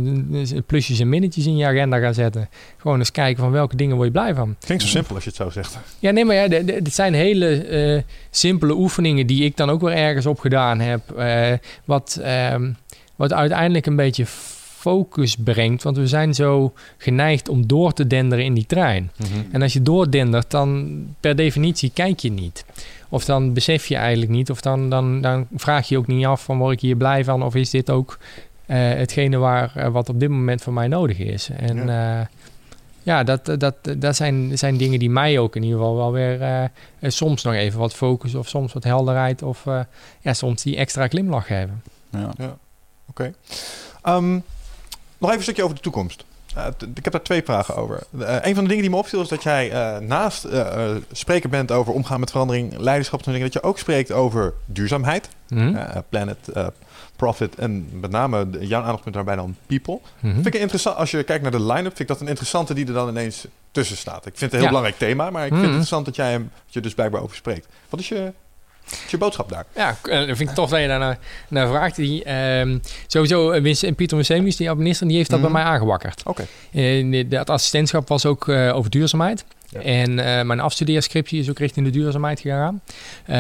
plusjes 0.66 1.00
en 1.00 1.10
minnetjes 1.10 1.46
in 1.46 1.58
je 1.58 1.66
agenda 1.66 2.00
gaan 2.00 2.14
zetten. 2.14 2.50
Gewoon 2.78 3.00
eens 3.00 3.12
kijken 3.12 3.44
van 3.44 3.52
welke 3.52 3.76
dingen 3.76 3.96
word 3.96 4.08
je 4.08 4.14
blij 4.14 4.34
van. 4.34 4.56
Klinkt 4.60 4.84
zo 4.84 4.90
simpel 4.90 5.16
als 5.16 5.24
je 5.24 5.30
het 5.30 5.40
zo 5.40 5.50
zegt. 5.50 5.78
Ja, 6.00 6.12
nee, 6.12 6.26
maar 6.26 6.36
ja, 6.36 6.48
dit 6.64 6.94
zijn 6.94 7.14
hele 7.14 7.56
eh, 7.56 8.02
simpele 8.30 8.74
oefeningen 8.74 9.28
die 9.28 9.44
ik 9.44 9.58
dan 9.58 9.70
ook 9.70 9.82
weer 9.82 9.94
ergens 9.96 10.26
op 10.26 10.40
gedaan 10.40 10.80
heb. 10.80 11.12
eh, 11.12 11.52
wat, 11.86 12.20
ehm, 12.24 12.72
wat 13.16 13.34
uiteindelijk 13.34 13.86
een 13.86 13.96
beetje 13.96 14.26
focus 14.78 15.36
brengt. 15.36 15.84
Want 15.84 15.98
we 15.98 16.08
zijn 16.08 16.34
zo 16.34 16.74
geneigd 16.98 17.50
om 17.50 17.68
door 17.68 17.94
te 17.94 18.08
denderen 18.08 18.46
in 18.46 18.54
die 18.54 18.66
trein. 18.66 19.12
Mhm. 19.18 19.30
En 19.52 19.62
als 19.62 19.74
je 19.74 19.82
doordendert, 19.82 20.52
dan 20.52 21.02
per 21.20 21.36
definitie 21.36 21.92
kijk 21.94 22.20
je 22.20 22.32
niet. 22.32 22.66
Of 23.10 23.26
dan 23.26 23.54
besef 23.54 23.88
je 23.88 23.96
eigenlijk 23.96 24.32
niet. 24.32 24.50
Of 24.50 24.62
dan, 24.62 24.90
dan, 24.90 25.22
dan 25.22 25.48
vraag 25.56 25.88
je 25.88 25.94
je 25.96 26.00
ook 26.02 26.08
niet 26.08 26.26
af 26.26 26.44
van 26.44 26.58
word 26.58 26.74
ik 26.74 26.80
hier 26.82 26.96
blij 26.96 27.24
van? 27.24 27.44
Of 27.44 27.56
is 27.56 27.70
dit 27.70 27.90
ook 27.90 28.18
hetgene 28.78 29.38
waar, 29.38 29.72
eh, 29.76 29.88
wat 29.88 30.10
op 30.10 30.20
dit 30.20 30.30
moment 30.30 30.62
voor 30.62 30.74
mij 30.74 30.88
nodig 30.88 31.18
is? 31.20 31.50
En 31.58 31.86
ja, 31.88 32.30
ja 33.04 33.24
dat, 33.24 33.46
dat, 33.58 33.76
dat 33.98 34.16
zijn, 34.16 34.58
zijn 34.58 34.78
dingen 34.78 35.00
die 35.00 35.10
mij 35.10 35.40
ook 35.40 35.56
in 35.56 35.64
ieder 35.64 35.78
geval 35.78 35.96
wel 35.96 36.12
weer 36.12 36.42
eh, 36.42 36.64
eh, 36.64 36.70
soms 37.00 37.44
nog 37.44 37.54
even 37.54 37.80
wat 37.80 37.94
focus 37.94 38.36
of 38.36 38.48
soms 38.48 38.74
wat 38.74 38.84
helderheid 38.84 39.42
of 39.42 39.66
eh, 39.66 39.80
ja, 40.22 40.34
soms 40.34 40.64
die 40.64 40.76
extra 40.78 41.08
glimlach 41.08 41.46
geven. 41.46 41.82
Ja. 42.10 42.58
Oké. 43.10 43.34
Ehm, 44.02 44.32
nog 44.34 44.42
even 45.30 45.36
een 45.36 45.42
stukje 45.42 45.64
over 45.64 45.76
de 45.76 45.82
toekomst. 45.82 46.26
Eh, 46.56 46.66
ik 46.96 47.04
heb 47.04 47.14
daar 47.14 47.22
twee 47.22 47.44
vragen 47.44 47.76
over. 47.76 48.04
Eh, 48.20 48.36
een 48.42 48.54
van 48.56 48.64
de 48.64 48.70
dingen 48.70 48.82
die 48.84 48.90
me 48.92 48.98
opviel 48.98 49.22
is 49.22 49.28
dat 49.28 49.44
jij 49.44 49.72
eh, 49.72 49.98
naast 49.98 50.44
eh, 50.44 50.60
eh, 50.90 50.96
spreker 51.12 51.50
bent 51.50 51.72
over 51.72 51.94
omgaan 51.94 52.20
met 52.20 52.32
verandering, 52.32 52.78
leiderschap 52.78 53.20
en 53.26 53.32
dingen, 53.32 53.52
dat 53.52 53.62
je 53.62 53.64
ook 53.70 53.78
spreekt 53.80 54.12
over 54.12 54.54
duurzaamheid, 54.66 55.30
Hm? 55.48 55.76
eh, 55.76 55.98
planet, 56.10 56.48
eh, 56.54 56.68
profit 57.22 57.56
en 57.56 57.90
met 58.00 58.12
name 58.12 58.48
jouw 58.60 58.80
aandachtspunt 58.82 59.16
daarbij 59.16 59.36
dan 59.36 59.56
people. 59.68 60.00
Mhm. 60.20 60.34
Vind 60.34 60.46
ik 60.48 60.54
interessant, 60.56 60.96
als 60.98 61.12
je 61.12 61.24
kijkt 61.24 61.42
naar 61.44 61.52
de 61.52 61.62
line-up, 61.66 61.84
vind 61.96 62.00
ik 62.00 62.08
dat 62.08 62.22
een 62.22 62.28
interessante 62.28 62.74
die 62.74 62.86
er 62.88 62.94
dan 62.94 63.10
ineens 63.10 63.46
tussen 63.72 63.98
staat. 63.98 64.26
Ik 64.26 64.38
vind 64.38 64.40
het 64.40 64.54
een 64.54 64.58
heel 64.58 64.62
Ja. 64.62 64.68
belangrijk 64.68 64.98
thema, 64.98 65.30
maar 65.30 65.46
ik 65.46 65.48
vind 65.54 65.62
Mhm. 65.62 65.62
het 65.62 65.70
interessant 65.72 66.06
dat 66.06 66.16
jij 66.16 66.32
hem, 66.32 66.50
dat 66.66 66.74
je 66.74 66.80
dus 66.82 66.94
blijkbaar 66.94 67.22
over 67.22 67.36
spreekt. 67.36 67.68
Wat 67.90 68.00
is 68.00 68.08
je, 68.08 68.34
is 68.92 69.12
je 69.12 69.18
boodschap 69.18 69.50
daar? 69.50 69.66
Ja, 69.76 69.98
eh, 70.04 70.28
dat 70.28 70.38
vind 70.38 70.50
ik 70.50 70.56
tof 70.56 70.70
dat 70.70 70.80
je 70.82 70.88
daar 70.88 71.00
naar, 71.00 71.18
naar 71.48 71.68
vraagt. 71.68 71.96
Die, 71.96 72.24
ehm, 72.24 72.78
sowieso, 73.08 73.52
eh, 73.52 73.62
Wins- 73.62 73.86
Pieter 73.96 74.18
Musemius, 74.18 74.56
die 74.56 74.70
administrator, 74.70 75.08
die 75.08 75.18
heeft 75.18 75.30
dat 75.30 75.40
Mhm. 75.40 75.52
bij 75.52 75.62
mij 75.62 75.72
aangewakkerd. 75.72 76.22
Oké. 76.26 76.46
Eh, 76.72 77.26
dat 77.30 77.50
assistentschap 77.50 78.08
was 78.08 78.26
ook 78.26 78.50
over 78.50 78.90
duurzaamheid. 78.92 79.46
Ja. 79.70 79.80
En 79.82 80.20
eh, 80.20 80.44
mijn 80.46 80.60
afstudeerscriptie 80.60 81.40
is 81.40 81.50
ook 81.50 81.60
richting 81.60 81.86
de 81.86 81.92
duurzaamheid 81.92 82.40
gegaan. 82.40 82.82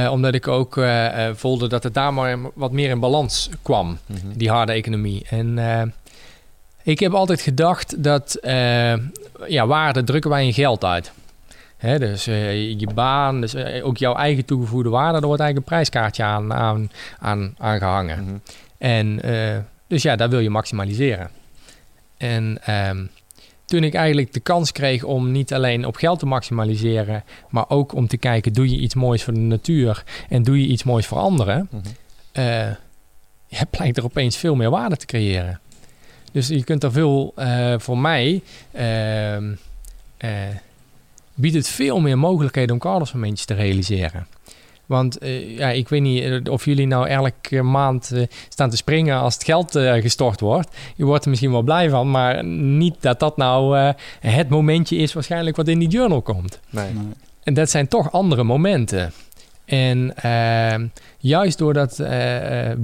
Omdat 0.09 0.33
ik 0.33 0.47
ook 0.47 0.77
eh, 0.77 1.29
voelde 1.33 1.67
dat 1.67 1.83
het 1.83 1.93
daar 1.93 2.13
maar 2.13 2.37
wat 2.53 2.71
meer 2.71 2.89
in 2.89 2.99
balans 2.99 3.49
kwam, 3.61 3.97
Mhm. 4.05 4.17
die 4.35 4.49
harde 4.49 4.71
economie. 4.71 5.25
En 5.29 5.59
ik 6.83 6.99
heb 6.99 7.13
altijd 7.13 7.41
gedacht 7.41 8.03
dat 8.03 8.37
ja, 9.47 9.67
waarde 9.67 10.03
drukken 10.03 10.29
wij 10.29 10.45
in 10.45 10.53
geld 10.53 10.83
uit. 10.83 11.11
Dus 11.81 12.27
eh, 12.27 12.79
je 12.79 12.87
baan, 12.93 13.41
dus, 13.41 13.53
eh, 13.53 13.85
ook 13.85 13.97
jouw 13.97 14.15
eigen 14.15 14.45
toegevoegde 14.45 14.89
waarde, 14.89 15.19
daar 15.19 15.27
wordt 15.27 15.41
eigenlijk 15.41 15.69
een 15.69 15.75
prijskaartje 15.75 16.23
aan, 16.23 16.53
aan, 16.53 16.91
aan, 17.19 17.55
aan 17.57 17.77
gehangen. 17.77 18.23
Mhm. 18.23 18.35
En 18.77 19.21
eh, 19.21 19.57
dus 19.87 20.01
ja, 20.01 20.15
daar 20.15 20.29
wil 20.29 20.39
je 20.39 20.49
maximaliseren. 20.49 21.29
En 22.17 22.57
ehm, 22.63 23.05
toen 23.65 23.83
ik 23.83 23.93
eigenlijk 23.93 24.33
de 24.33 24.39
kans 24.39 24.71
kreeg 24.71 25.03
om 25.03 25.31
niet 25.31 25.53
alleen 25.53 25.85
op 25.85 25.95
geld 25.95 26.19
te 26.19 26.25
maximaliseren, 26.25 27.23
maar 27.49 27.69
ook 27.69 27.93
om 27.93 28.07
te 28.07 28.17
kijken, 28.17 28.53
doe 28.53 28.69
je 28.69 28.77
iets 28.77 28.95
moois 28.95 29.23
voor 29.23 29.33
de 29.33 29.39
natuur 29.39 30.03
en 30.29 30.43
doe 30.43 30.61
je 30.61 30.67
iets 30.67 30.83
moois 30.83 31.05
voor 31.05 31.17
anderen, 31.17 31.69
ja, 33.47 33.65
blijkt 33.69 33.97
er 33.97 34.03
opeens 34.03 34.37
veel 34.37 34.55
meer 34.55 34.69
waarde 34.69 34.97
te 34.97 35.05
creëren. 35.05 35.59
Dus 36.31 36.47
je 36.47 36.63
kunt 36.63 36.83
er 36.83 36.91
veel, 36.91 37.33
voor 37.77 37.97
mij, 37.97 38.41
ehm, 38.71 39.53
eh, 40.17 40.29
biedt 41.41 41.55
het 41.55 41.67
veel 41.67 41.99
meer 41.99 42.17
mogelijkheden 42.17 42.71
om 42.73 42.79
Carlos-momentjes 42.79 43.45
te 43.45 43.53
realiseren. 43.53 44.27
Want 44.85 45.17
eh, 45.17 45.57
ja, 45.57 45.69
ik 45.69 45.89
weet 45.89 46.01
niet 46.01 46.23
eh, 46.23 46.51
of 46.53 46.65
jullie 46.65 46.87
nou 46.87 47.07
elke 47.07 47.61
maand 47.61 48.11
eh, 48.11 48.23
staan 48.49 48.69
te 48.69 48.75
springen 48.75 49.19
als 49.19 49.33
het 49.33 49.43
geld 49.43 49.71
gestort 49.77 50.39
wordt. 50.39 50.75
Je 50.95 51.05
wordt 51.05 51.23
er 51.23 51.29
misschien 51.29 51.51
wel 51.51 51.61
blij 51.61 51.89
van, 51.89 52.11
maar 52.11 52.43
niet 52.45 52.95
dat 52.99 53.19
dat 53.19 53.37
nou 53.37 53.77
eh, 53.77 53.89
het 54.19 54.49
momentje 54.49 54.95
is 54.95 55.13
waarschijnlijk 55.13 55.55
wat 55.55 55.67
in 55.67 55.79
die 55.79 55.87
journal 55.87 56.21
komt. 56.21 56.59
Nee. 56.69 56.93
Nee. 56.93 57.03
En 57.43 57.53
dat 57.53 57.69
zijn 57.69 57.87
toch 57.87 58.11
andere 58.11 58.43
momenten. 58.43 59.13
En 59.65 60.15
ehm, 60.15 60.87
juist 61.17 61.57
door 61.57 61.73
dat 61.73 61.95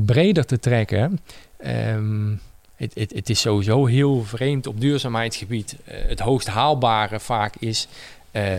breder 0.05 0.45
te 0.45 0.59
trekken. 0.59 1.19
ehm, 1.57 2.29
het, 2.77 2.91
het, 2.95 3.13
het 3.13 3.29
is 3.29 3.39
sowieso 3.39 3.85
heel 3.85 4.23
vreemd 4.23 4.67
op 4.67 4.81
duurzaamheidsgebied. 4.81 5.75
Eh, 5.85 5.97
het 6.07 6.19
hoogst 6.19 6.47
haalbare 6.47 7.19
vaak 7.19 7.55
is 7.59 7.87
eh, 8.43 8.53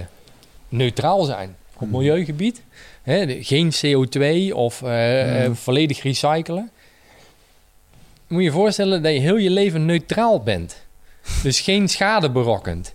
neutraal 0.69 1.25
zijn 1.25 1.57
op 1.75 1.79
Hmm. 1.81 1.91
milieugebied. 1.91 2.63
Hè, 3.03 3.27
de- 3.27 3.45
geen 3.45 3.71
CO2 3.73 4.55
of 4.55 4.83
eh, 4.83 5.39
eh, 5.41 5.45
Hmm. 5.45 5.57
volledig 5.57 6.03
recyclen. 6.03 6.71
Moet 8.27 8.39
je 8.39 8.45
je 8.45 8.53
voorstellen 8.53 9.03
dat 9.03 9.13
je 9.13 9.19
heel 9.19 9.37
je 9.37 9.51
leven 9.51 9.85
neutraal 9.87 10.43
bent. 10.43 10.83
Dus 11.43 11.61
geen 11.61 11.89
schade 11.89 12.31
berokkent. 12.31 12.95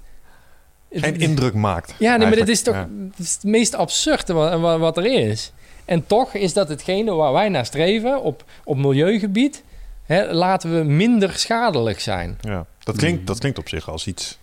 Geen 0.92 1.20
indruk 1.20 1.54
maakt. 1.54 1.96
Ja, 2.00 2.16
nee, 2.16 2.28
maar 2.28 2.36
dit 2.38 2.48
eigenlijk. 2.48 2.50
is 2.50 2.62
toch 2.62 2.76
Ja. 2.76 2.88
het, 3.10 3.20
is 3.20 3.34
het 3.34 3.44
meest 3.44 3.76
absurde 3.76 4.34
wat, 4.34 4.60
wat, 4.60 4.80
wat 4.80 4.98
er 4.98 5.06
is. 5.06 5.52
En 5.86 6.06
toch 6.08 6.34
is 6.34 6.54
dat 6.54 6.70
hetgene 6.70 7.14
waar 7.14 7.34
wij 7.34 7.50
naar 7.50 7.66
streven 7.66 8.22
op, 8.22 8.44
op 8.64 8.78
milieugebied. 8.78 9.64
Hè, 10.06 10.34
laten 10.34 10.78
we 10.78 10.84
minder 10.84 11.34
schadelijk 11.38 12.00
zijn. 12.00 12.38
Ja, 12.42 12.66
dat 12.84 12.98
klinkt, 12.98 13.28
dat 13.28 13.40
klinkt 13.40 13.58
op 13.58 13.70
zich 13.70 13.90
als 13.90 14.08
iets 14.08 14.38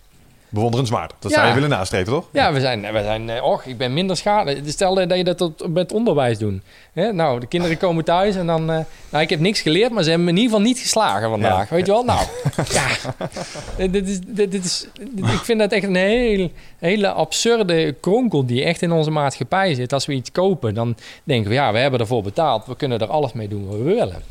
bewonderenswaardig. 0.50 1.16
Dat 1.20 1.30
Ja. 1.30 1.36
zou 1.36 1.48
je 1.48 1.54
willen 1.54 1.68
nastreven, 1.68 2.12
toch? 2.12 2.26
Ja, 2.32 2.52
we 2.52 2.60
zijn, 2.60 2.80
we 2.92 3.02
zijn 3.02 3.30
eh, 3.30 3.42
och, 3.44 3.64
ik 3.64 3.76
ben 3.78 3.92
minder 3.94 4.16
schadelijk. 4.16 4.60
Stel 4.66 4.94
dat 4.94 5.16
je 5.16 5.24
dat 5.24 5.40
op, 5.40 5.66
met 5.68 5.92
onderwijs 5.92 6.38
doet. 6.38 6.60
Hè, 6.92 7.12
nou, 7.12 7.40
de 7.40 7.46
kinderen 7.46 7.76
komen 7.86 8.04
thuis 8.04 8.36
en 8.36 8.46
dan... 8.46 8.70
eh, 8.70 8.78
nou, 9.10 9.22
ik 9.24 9.30
heb 9.30 9.40
niks 9.40 9.60
geleerd, 9.60 9.90
maar 9.92 10.02
ze 10.02 10.08
hebben 10.08 10.26
me 10.26 10.32
in 10.32 10.38
ieder 10.38 10.52
geval 10.56 10.68
niet 10.72 10.78
geslagen 10.82 11.28
vandaag. 11.30 11.68
Ja. 11.68 11.74
Weet 11.74 11.86
je 11.86 11.92
wel? 11.92 12.04
Nou, 12.04 12.20
ja. 12.72 12.86
Eh, 13.76 13.92
dit 13.92 14.08
is, 14.08 14.20
dit, 14.26 14.50
dit 14.50 14.64
is, 14.64 14.86
dit- 15.10 15.24
ik 15.32 15.40
vind 15.44 15.58
dat 15.58 15.72
echt 15.72 15.84
een 15.84 15.94
heel, 15.96 16.50
hele 16.78 17.10
absurde 17.10 17.92
kronkel 18.00 18.46
die 18.46 18.64
echt 18.64 18.82
in 18.82 18.92
onze 18.92 19.10
maatschappij 19.10 19.74
zit. 19.74 19.92
Als 19.92 20.06
we 20.06 20.12
iets 20.12 20.32
kopen, 20.32 20.74
dan 20.74 20.96
denken 21.24 21.48
we... 21.48 21.54
Ja, 21.54 21.72
we 21.72 21.78
hebben 21.78 22.00
ervoor 22.00 22.22
betaald. 22.22 22.66
We 22.66 22.76
kunnen 22.76 22.98
er 22.98 23.06
alles 23.08 23.32
mee 23.32 23.48
doen 23.48 23.66
wat 23.68 23.76
we 23.76 23.82
willen. 23.82 24.22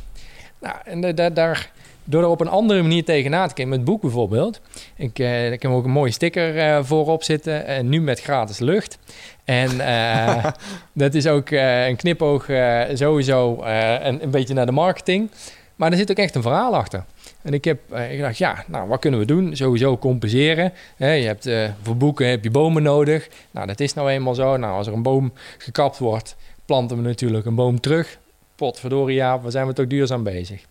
Nou, 0.59 0.75
en 0.85 1.01
da- 1.01 1.11
da- 1.11 1.29
daar... 1.29 1.71
Door 2.10 2.22
er 2.22 2.27
op 2.27 2.41
een 2.41 2.48
andere 2.48 2.81
manier 2.81 3.03
tegenaan 3.03 3.48
te 3.48 3.53
kijken, 3.53 3.68
met 3.68 3.80
het 3.80 3.88
boek 3.88 4.02
bijvoorbeeld. 4.02 4.61
Ik, 4.95 5.19
eh, 5.19 5.52
ik 5.52 5.61
heb 5.61 5.72
ook 5.72 5.84
een 5.84 5.91
mooie 5.91 6.11
sticker 6.11 6.57
eh, 6.57 6.84
voorop 6.84 7.23
zitten. 7.23 7.65
En 7.65 7.90
nu 7.90 8.02
met 8.02 8.22
gratis 8.22 8.60
lucht. 8.60 8.98
En 9.44 9.80
eh, 9.80 10.45
dat 10.94 11.14
is 11.14 11.27
ook 11.27 11.49
een 11.49 11.95
knipoog 11.95 12.48
sowieso 12.94 13.64
een, 13.64 14.23
een 14.23 14.31
beetje 14.31 14.53
naar 14.53 14.65
de 14.65 14.72
marketing. 14.72 15.31
Maar 15.76 15.91
er 15.91 15.98
zit 15.98 16.11
ook 16.11 16.18
echt 16.18 16.36
een 16.36 16.41
verhaal 16.41 16.76
achter. 16.76 17.03
En 17.41 17.53
ik 17.53 17.65
heb 17.65 17.80
ik 18.11 18.19
dacht, 18.19 18.38
ja, 18.38 18.64
nou, 18.68 18.88
wat 18.88 18.99
kunnen 18.99 19.19
we 19.19 19.26
doen? 19.26 19.56
Sowieso 19.56 19.98
compenseren. 19.98 20.73
Hè, 20.95 21.11
je 21.11 21.26
hebt, 21.26 21.49
voor 21.81 21.98
boeken 21.98 22.30
heb 22.30 22.44
je 22.44 22.52
bomen 22.52 22.84
nodig. 22.84 23.30
Nou, 23.52 23.68
dat 23.68 23.80
is 23.80 23.94
nou 23.94 24.10
eenmaal 24.10 24.36
zo. 24.36 24.57
Nou, 24.57 24.73
als 24.73 24.88
er 24.88 24.94
een 24.94 25.03
boom 25.03 25.34
gekapt 25.57 25.98
wordt, 25.98 26.36
planten 26.65 26.98
we 26.98 27.03
natuurlijk 27.03 27.45
een 27.45 27.56
boom 27.56 27.80
terug. 27.80 28.18
Potverdorie, 28.56 29.15
ja, 29.15 29.41
we 29.41 29.52
zijn 29.52 29.68
we 29.68 29.73
toch 29.73 29.88
duurzaam 29.88 30.23
bezig. 30.23 30.65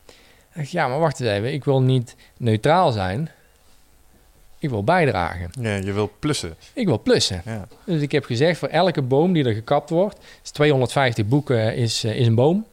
Ja, 0.62 0.88
maar 0.88 0.98
wacht 0.98 1.20
eens 1.20 1.30
even. 1.30 1.52
Ik 1.52 1.64
wil 1.64 1.82
niet 1.82 2.16
neutraal 2.36 2.92
zijn. 2.92 3.30
Ik 4.58 4.70
wil 4.70 4.84
bijdragen. 4.84 5.50
Ja, 5.60 5.74
je 5.74 5.92
wil 5.92 6.12
plussen. 6.18 6.54
Ik 6.72 6.86
wil 6.86 7.00
plussen. 7.00 7.42
Ja. 7.44 7.68
Dus 7.84 8.02
ik 8.02 8.12
heb 8.12 8.24
gezegd, 8.24 8.58
voor 8.58 8.68
elke 8.68 9.02
boom 9.02 9.32
die 9.32 9.44
er 9.44 9.54
gekapt 9.54 9.90
wordt, 9.90 10.18
is 10.42 10.50
250 10.50 11.26
boeken 11.26 11.76
is, 11.76 12.04
eh, 12.04 12.16
is 12.16 12.26
een 12.26 12.34
boom, 12.34 12.66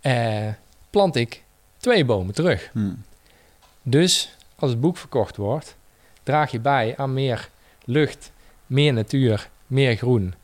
eh, 0.00 0.48
plant 0.90 1.16
ik 1.16 1.42
twee 1.76 2.04
bomen 2.04 2.34
terug. 2.34 2.70
Hmm. 2.72 3.02
Dus 3.82 4.36
als 4.56 4.70
het 4.70 4.80
boek 4.80 4.96
verkocht 4.96 5.36
wordt, 5.36 5.76
draag 6.22 6.50
je 6.50 6.60
bij 6.60 6.94
aan 6.96 7.12
meer 7.12 7.48
lucht, 7.84 8.32
meer 8.66 8.92
natuur, 8.92 9.48
meer 9.66 9.96
groen. 9.96 10.34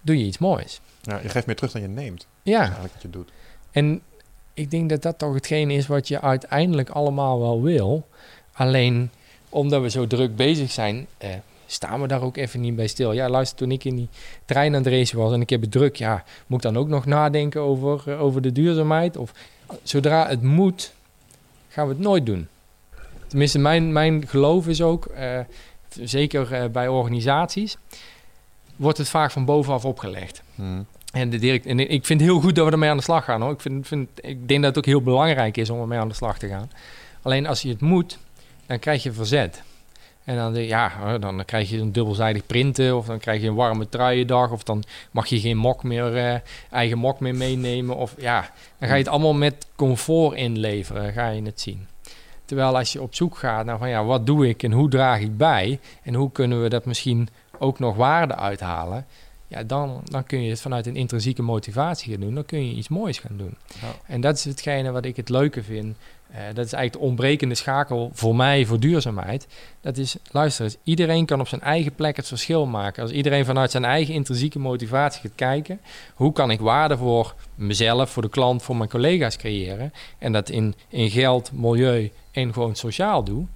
Doe 0.00 0.18
je 0.18 0.24
iets 0.24 0.38
moois. 0.38 0.80
Ja, 1.02 1.18
je 1.22 1.28
geeft 1.28 1.46
meer 1.46 1.56
terug 1.56 1.72
dan 1.72 1.82
je 1.82 1.88
neemt. 1.88 2.26
Ja, 2.42 2.60
eigenlijk 2.60 2.92
wat 2.92 3.02
je 3.02 3.10
doet. 3.10 3.30
en 3.70 4.02
ik 4.54 4.70
denk 4.70 4.88
dat 4.88 5.02
dat 5.02 5.18
toch 5.18 5.34
hetgeen 5.34 5.70
is 5.70 5.86
wat 5.86 6.08
je 6.08 6.20
uiteindelijk 6.20 6.90
allemaal 6.90 7.40
wel 7.40 7.62
wil. 7.62 8.06
Alleen 8.52 9.10
omdat 9.48 9.82
we 9.82 9.90
zo 9.90 10.06
druk 10.06 10.36
bezig 10.36 10.70
zijn, 10.70 11.06
eh, 11.18 11.30
staan 11.66 12.00
we 12.00 12.06
daar 12.06 12.22
ook 12.22 12.36
even 12.36 12.60
niet 12.60 12.76
bij 12.76 12.86
stil. 12.86 13.12
Ja, 13.12 13.28
luister, 13.28 13.56
toen 13.56 13.70
ik 13.70 13.84
in 13.84 13.96
die 13.96 14.08
trein 14.44 14.74
aan 14.74 14.82
het 14.82 14.92
racen 14.92 15.18
was 15.18 15.32
en 15.32 15.40
ik 15.40 15.50
heb 15.50 15.60
het 15.60 15.70
druk, 15.70 15.96
ja, 15.96 16.24
moet 16.46 16.64
ik 16.64 16.72
dan 16.72 16.82
ook 16.82 16.88
nog 16.88 17.06
nadenken 17.06 17.60
over, 17.60 18.02
eh, 18.06 18.22
over 18.22 18.42
de 18.42 18.52
duurzaamheid? 18.52 19.16
Of 19.16 19.32
zodra 19.82 20.28
het 20.28 20.42
moet, 20.42 20.92
gaan 21.68 21.86
we 21.86 21.92
het 21.92 22.02
nooit 22.02 22.26
doen. 22.26 22.48
Tenminste, 23.26 23.58
mijn, 23.58 23.92
mijn 23.92 24.28
geloof 24.28 24.68
is 24.68 24.82
ook, 24.82 25.06
eh, 25.06 25.40
zeker 26.00 26.70
bij 26.70 26.88
organisaties, 26.88 27.76
wordt 28.76 28.98
het 28.98 29.08
vaak 29.08 29.30
van 29.30 29.44
bovenaf 29.44 29.84
opgelegd. 29.84 30.42
Hm. 30.54 30.82
En, 31.14 31.30
de 31.30 31.38
direct, 31.38 31.66
en 31.66 31.78
ik 31.78 32.06
vind 32.06 32.20
het 32.20 32.28
heel 32.28 32.40
goed 32.40 32.54
dat 32.54 32.66
we 32.66 32.72
ermee 32.72 32.90
aan 32.90 32.96
de 32.96 33.02
slag 33.02 33.24
gaan. 33.24 33.40
Hoor. 33.40 33.52
Ik, 33.52 33.60
vind, 33.60 33.86
vind, 33.86 34.08
ik 34.14 34.48
denk 34.48 34.62
dat 34.62 34.68
het 34.74 34.78
ook 34.78 34.90
heel 34.90 35.02
belangrijk 35.02 35.56
is 35.56 35.70
om 35.70 35.80
ermee 35.80 35.98
aan 35.98 36.08
de 36.08 36.14
slag 36.14 36.38
te 36.38 36.48
gaan. 36.48 36.70
Alleen 37.22 37.46
als 37.46 37.62
je 37.62 37.68
het 37.68 37.80
moet, 37.80 38.18
dan 38.66 38.78
krijg 38.78 39.02
je 39.02 39.12
verzet. 39.12 39.62
En 40.24 40.36
dan, 40.36 40.54
ja, 40.54 41.18
dan 41.18 41.44
krijg 41.44 41.70
je 41.70 41.78
een 41.78 41.92
dubbelzijdig 41.92 42.46
printen... 42.46 42.96
of 42.96 43.06
dan 43.06 43.18
krijg 43.18 43.42
je 43.42 43.48
een 43.48 43.54
warme 43.54 43.88
truiendag... 43.88 44.50
of 44.50 44.62
dan 44.62 44.82
mag 45.10 45.26
je 45.26 45.40
geen 45.40 45.56
mok 45.56 45.82
meer, 45.82 46.16
eh, 46.16 46.40
eigen 46.70 46.98
mok 46.98 47.20
meer 47.20 47.34
meenemen. 47.34 47.96
Of, 47.96 48.14
ja, 48.18 48.50
dan 48.78 48.88
ga 48.88 48.94
je 48.94 49.02
het 49.02 49.12
allemaal 49.12 49.34
met 49.34 49.66
comfort 49.76 50.36
inleveren, 50.36 51.12
ga 51.12 51.28
je 51.28 51.42
het 51.42 51.60
zien. 51.60 51.86
Terwijl 52.44 52.76
als 52.76 52.92
je 52.92 53.02
op 53.02 53.14
zoek 53.14 53.36
gaat 53.38 53.64
naar 53.64 53.78
van 53.78 53.88
ja, 53.88 54.04
wat 54.04 54.26
doe 54.26 54.48
ik 54.48 54.62
en 54.62 54.72
hoe 54.72 54.88
draag 54.88 55.20
ik 55.20 55.36
bij... 55.36 55.80
en 56.02 56.14
hoe 56.14 56.32
kunnen 56.32 56.62
we 56.62 56.68
dat 56.68 56.84
misschien 56.84 57.28
ook 57.58 57.78
nog 57.78 57.96
waarde 57.96 58.36
uithalen... 58.36 59.06
Ja, 59.48 59.62
dan, 59.62 60.00
dan 60.04 60.24
kun 60.24 60.42
je 60.42 60.50
het 60.50 60.60
vanuit 60.60 60.86
een 60.86 60.96
intrinsieke 60.96 61.42
motivatie 61.42 62.12
gaan 62.12 62.20
doen. 62.20 62.34
Dan 62.34 62.44
kun 62.44 62.68
je 62.68 62.74
iets 62.74 62.88
moois 62.88 63.18
gaan 63.18 63.36
doen. 63.36 63.56
Ja. 63.80 63.88
En 64.06 64.20
dat 64.20 64.36
is 64.36 64.44
hetgene 64.44 64.90
wat 64.90 65.04
ik 65.04 65.16
het 65.16 65.28
leuke 65.28 65.62
vind. 65.62 65.96
Eh, 66.30 66.40
dat 66.54 66.66
is 66.66 66.72
eigenlijk 66.72 66.92
de 66.92 66.98
ontbrekende 66.98 67.54
schakel 67.54 68.10
voor 68.12 68.36
mij 68.36 68.64
voor 68.64 68.80
duurzaamheid. 68.80 69.46
Dat 69.80 69.96
is, 69.96 70.16
luister 70.30 70.64
eens, 70.64 70.76
iedereen 70.82 71.26
kan 71.26 71.40
op 71.40 71.48
zijn 71.48 71.60
eigen 71.60 71.94
plek 71.94 72.16
het 72.16 72.28
verschil 72.28 72.66
maken. 72.66 73.02
Als 73.02 73.12
iedereen 73.12 73.44
vanuit 73.44 73.70
zijn 73.70 73.84
eigen 73.84 74.14
intrinsieke 74.14 74.58
motivatie 74.58 75.20
gaat 75.20 75.34
kijken... 75.34 75.80
hoe 76.14 76.32
kan 76.32 76.50
ik 76.50 76.60
waarde 76.60 76.96
voor 76.96 77.34
mezelf, 77.54 78.10
voor 78.10 78.22
de 78.22 78.28
klant, 78.28 78.62
voor 78.62 78.76
mijn 78.76 78.90
collega's 78.90 79.36
creëren... 79.36 79.92
en 80.18 80.32
dat 80.32 80.48
in, 80.48 80.74
in 80.88 81.10
geld, 81.10 81.52
milieu 81.52 82.10
en 82.30 82.52
gewoon 82.52 82.76
sociaal 82.76 83.24
doe... 83.24 83.46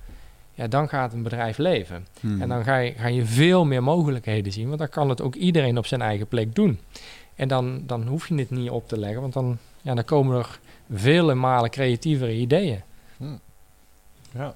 ja, 0.59 0.67
dan 0.67 0.89
gaat 0.89 1.13
een 1.13 1.23
bedrijf 1.23 1.59
leven. 1.59 2.07
Hmm. 2.21 2.43
En 2.43 2.49
dan 2.49 2.65
ga 2.65 2.77
je, 2.77 2.93
ga 2.93 3.07
je 3.07 3.25
veel 3.25 3.65
meer 3.65 3.83
mogelijkheden 3.83 4.53
zien, 4.53 4.67
want 4.67 4.79
dan 4.79 4.89
kan 4.89 5.09
het 5.09 5.23
ook 5.23 5.35
iedereen 5.35 5.79
op 5.79 5.87
zijn 5.87 6.03
eigen 6.03 6.27
plek 6.27 6.55
doen. 6.55 6.79
En 7.35 7.49
dan, 7.49 7.83
dan 7.87 8.07
hoef 8.07 8.29
je 8.29 8.35
het 8.35 8.51
niet 8.51 8.71
op 8.71 8.89
te 8.89 8.99
leggen, 8.99 9.21
want 9.21 9.33
dan, 9.33 9.59
ja, 9.83 9.95
dan 9.95 10.05
komen 10.05 10.39
er 10.39 10.59
vele 10.93 11.35
malen 11.35 11.71
creatievere 11.71 12.35
ideeën. 12.35 12.81
Ja. 14.33 14.55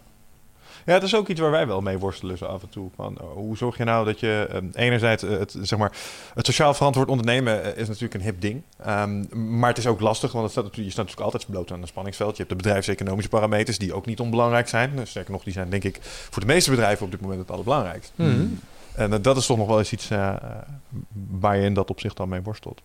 Ja, 0.87 0.93
het 0.93 1.03
is 1.03 1.15
ook 1.15 1.29
iets 1.29 1.41
waar 1.41 1.51
wij 1.51 1.67
wel 1.67 1.81
mee 1.81 1.99
worstelen 1.99 2.39
zo 2.39 2.45
af 2.45 2.63
en 2.63 2.69
toe. 2.69 2.91
Van, 2.97 3.19
eh, 3.19 3.25
hoe 3.35 3.57
zorg 3.57 3.77
je 3.77 3.85
nou 3.85 4.05
dat 4.05 4.21
je 4.21 4.49
eh, 4.51 4.85
enerzijds 4.85 5.23
eh, 5.23 5.39
het, 5.39 5.57
zeg 5.63 5.79
maar, 5.79 5.93
het 6.35 6.47
sociaal 6.47 6.75
verantwoord 6.75 7.09
ondernemen 7.09 7.65
eh, 7.65 7.81
is 7.81 7.89
natuurlijk 7.89 8.15
een 8.15 8.21
hip 8.21 8.41
ding. 8.41 8.63
Ehm, 8.85 9.25
maar 9.59 9.69
het 9.69 9.79
is 9.79 9.87
ook 9.87 10.01
lastig, 10.01 10.33
want 10.33 10.43
het 10.43 10.53
staat, 10.53 10.65
natuurlijk- 10.65 10.95
je 10.97 11.03
staat 11.03 11.07
natuurlijk 11.07 11.33
altijd 11.33 11.51
bloot 11.53 11.73
aan 11.73 11.83
een 11.83 11.89
spanningsveld. 11.89 12.31
Je 12.31 12.37
hebt 12.37 12.49
de 12.49 12.57
bedrijfseconomische 12.57 13.31
parameters 13.31 13.79
die 13.79 13.95
ook 13.95 14.07
niet 14.07 14.21
onbelangrijk 14.21 14.69
zijn. 14.69 14.97
Dus 14.97 15.11
Sterker 15.11 15.33
nog, 15.33 15.43
die 15.43 15.53
zijn 15.53 15.71
denk 15.71 15.85
ik 15.85 15.99
voor 16.03 16.41
de 16.41 16.49
meeste 16.49 16.71
bedrijven 16.71 17.05
op 17.05 17.11
dit 17.11 17.21
moment 17.21 17.41
het 17.41 17.51
allerbelangrijkst. 17.51 18.13
Mhm. 18.15 18.47
En 18.95 19.13
eh, 19.13 19.19
dat 19.23 19.37
is 19.37 19.47
toch 19.47 19.57
nog 19.57 19.67
wel 19.67 19.79
eens 19.79 19.93
iets 19.93 20.09
waar 21.31 21.57
je 21.57 21.65
in 21.65 21.75
dat 21.75 21.91
opzicht 21.91 22.17
dan 22.17 22.29
mee 22.29 22.43
worstelt. 22.43 22.81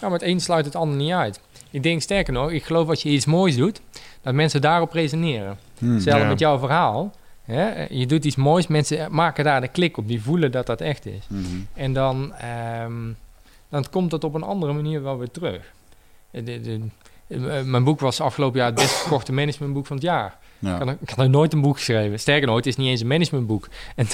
Ja, 0.00 0.08
maar 0.08 0.18
het 0.18 0.28
een 0.28 0.40
sluit 0.40 0.64
het 0.64 0.74
ander 0.74 0.96
niet 0.96 1.12
uit. 1.12 1.40
Ik 1.70 1.82
denk 1.82 2.02
sterker 2.02 2.32
nog, 2.32 2.50
ik 2.50 2.64
geloof 2.64 2.88
als 2.88 3.02
je 3.02 3.08
iets 3.08 3.26
moois 3.26 3.56
doet, 3.56 3.80
dat 4.22 4.34
mensen 4.34 4.60
daarop 4.60 4.92
resoneren. 4.92 5.58
Hmm. 5.80 5.94
Hetzelfde 5.94 6.22
Ja. 6.22 6.28
met 6.28 6.38
jouw 6.38 6.58
verhaal. 6.58 7.12
Hè? 7.44 7.86
Je 7.90 8.06
doet 8.06 8.24
iets 8.24 8.36
moois, 8.36 8.66
mensen 8.66 9.14
maken 9.14 9.44
daar 9.44 9.60
de 9.60 9.68
klik 9.68 9.96
op, 9.96 10.08
die 10.08 10.22
voelen 10.22 10.52
dat 10.52 10.66
dat 10.66 10.80
echt 10.80 11.06
is. 11.06 11.26
Mhm. 11.28 11.44
En 11.74 11.92
dan, 11.92 12.34
ehm, 12.34 12.92
dan 13.68 13.84
komt 13.90 14.10
dat 14.10 14.24
op 14.24 14.34
een 14.34 14.42
andere 14.42 14.72
manier 14.72 15.02
wel 15.02 15.18
weer 15.18 15.30
terug. 15.30 15.72
Eh, 16.30 16.44
de- 16.44 16.60
de- 16.60 16.80
eh, 17.28 17.62
mijn 17.62 17.84
boek 17.84 18.00
was 18.00 18.20
afgelopen 18.20 18.58
jaar 18.58 18.66
het 18.68 18.74
best 18.78 18.94
verkochte 19.00 19.32
managementboek 19.32 19.86
van 19.86 19.96
het 19.96 20.04
jaar. 20.04 20.36
Ja. 20.58 20.74
Ik 20.80 20.82
had, 20.82 20.96
ik 21.00 21.08
had 21.08 21.16
nog 21.18 21.28
nooit 21.28 21.52
een 21.52 21.60
boek 21.60 21.76
geschreven. 21.76 22.20
Sterker 22.20 22.46
nog, 22.46 22.56
het 22.56 22.66
is 22.66 22.76
niet 22.76 22.88
eens 22.88 23.00
een 23.00 23.06
managementboek. 23.06 23.68
En, 23.96 24.06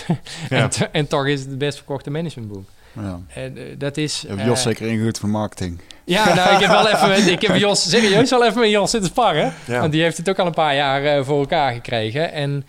Ja. 0.49 0.69
en, 0.79 0.93
en 0.93 1.07
toch 1.07 1.27
is 1.27 1.41
het 1.41 1.49
het 1.49 1.59
best 1.59 1.77
verkochte 1.77 2.11
managementboek. 2.11 2.69
Ja. 2.93 3.21
En, 3.29 3.57
eh, 3.57 3.63
dat 3.79 3.97
is... 3.97 4.25
Eh, 4.27 4.47
Jos 4.47 4.63
zeker 4.63 4.87
ingehuurd 4.87 5.19
voor 5.19 5.29
marketing. 5.29 5.81
Ja, 6.07 6.35
nou, 6.35 6.55
ik 6.55 6.61
heb 6.61 6.71
wel 6.71 6.89
even... 6.89 7.33
Ik 7.33 7.43
heb 7.43 7.57
Jos 7.67 7.91
serieus 7.91 8.31
wel 8.31 8.45
even 8.47 8.61
met 8.61 8.71
Jos 8.71 8.91
zitten 8.91 9.11
sparren. 9.11 9.53
Ja. 9.65 9.81
Want 9.81 9.93
die 9.93 10.03
heeft 10.03 10.17
het 10.17 10.29
ook 10.29 10.39
al 10.39 10.47
een 10.47 10.53
paar 10.53 10.75
jaar 10.75 11.05
eh, 11.05 11.25
voor 11.25 11.39
elkaar 11.39 11.73
gekregen. 11.73 12.33
En 12.33 12.67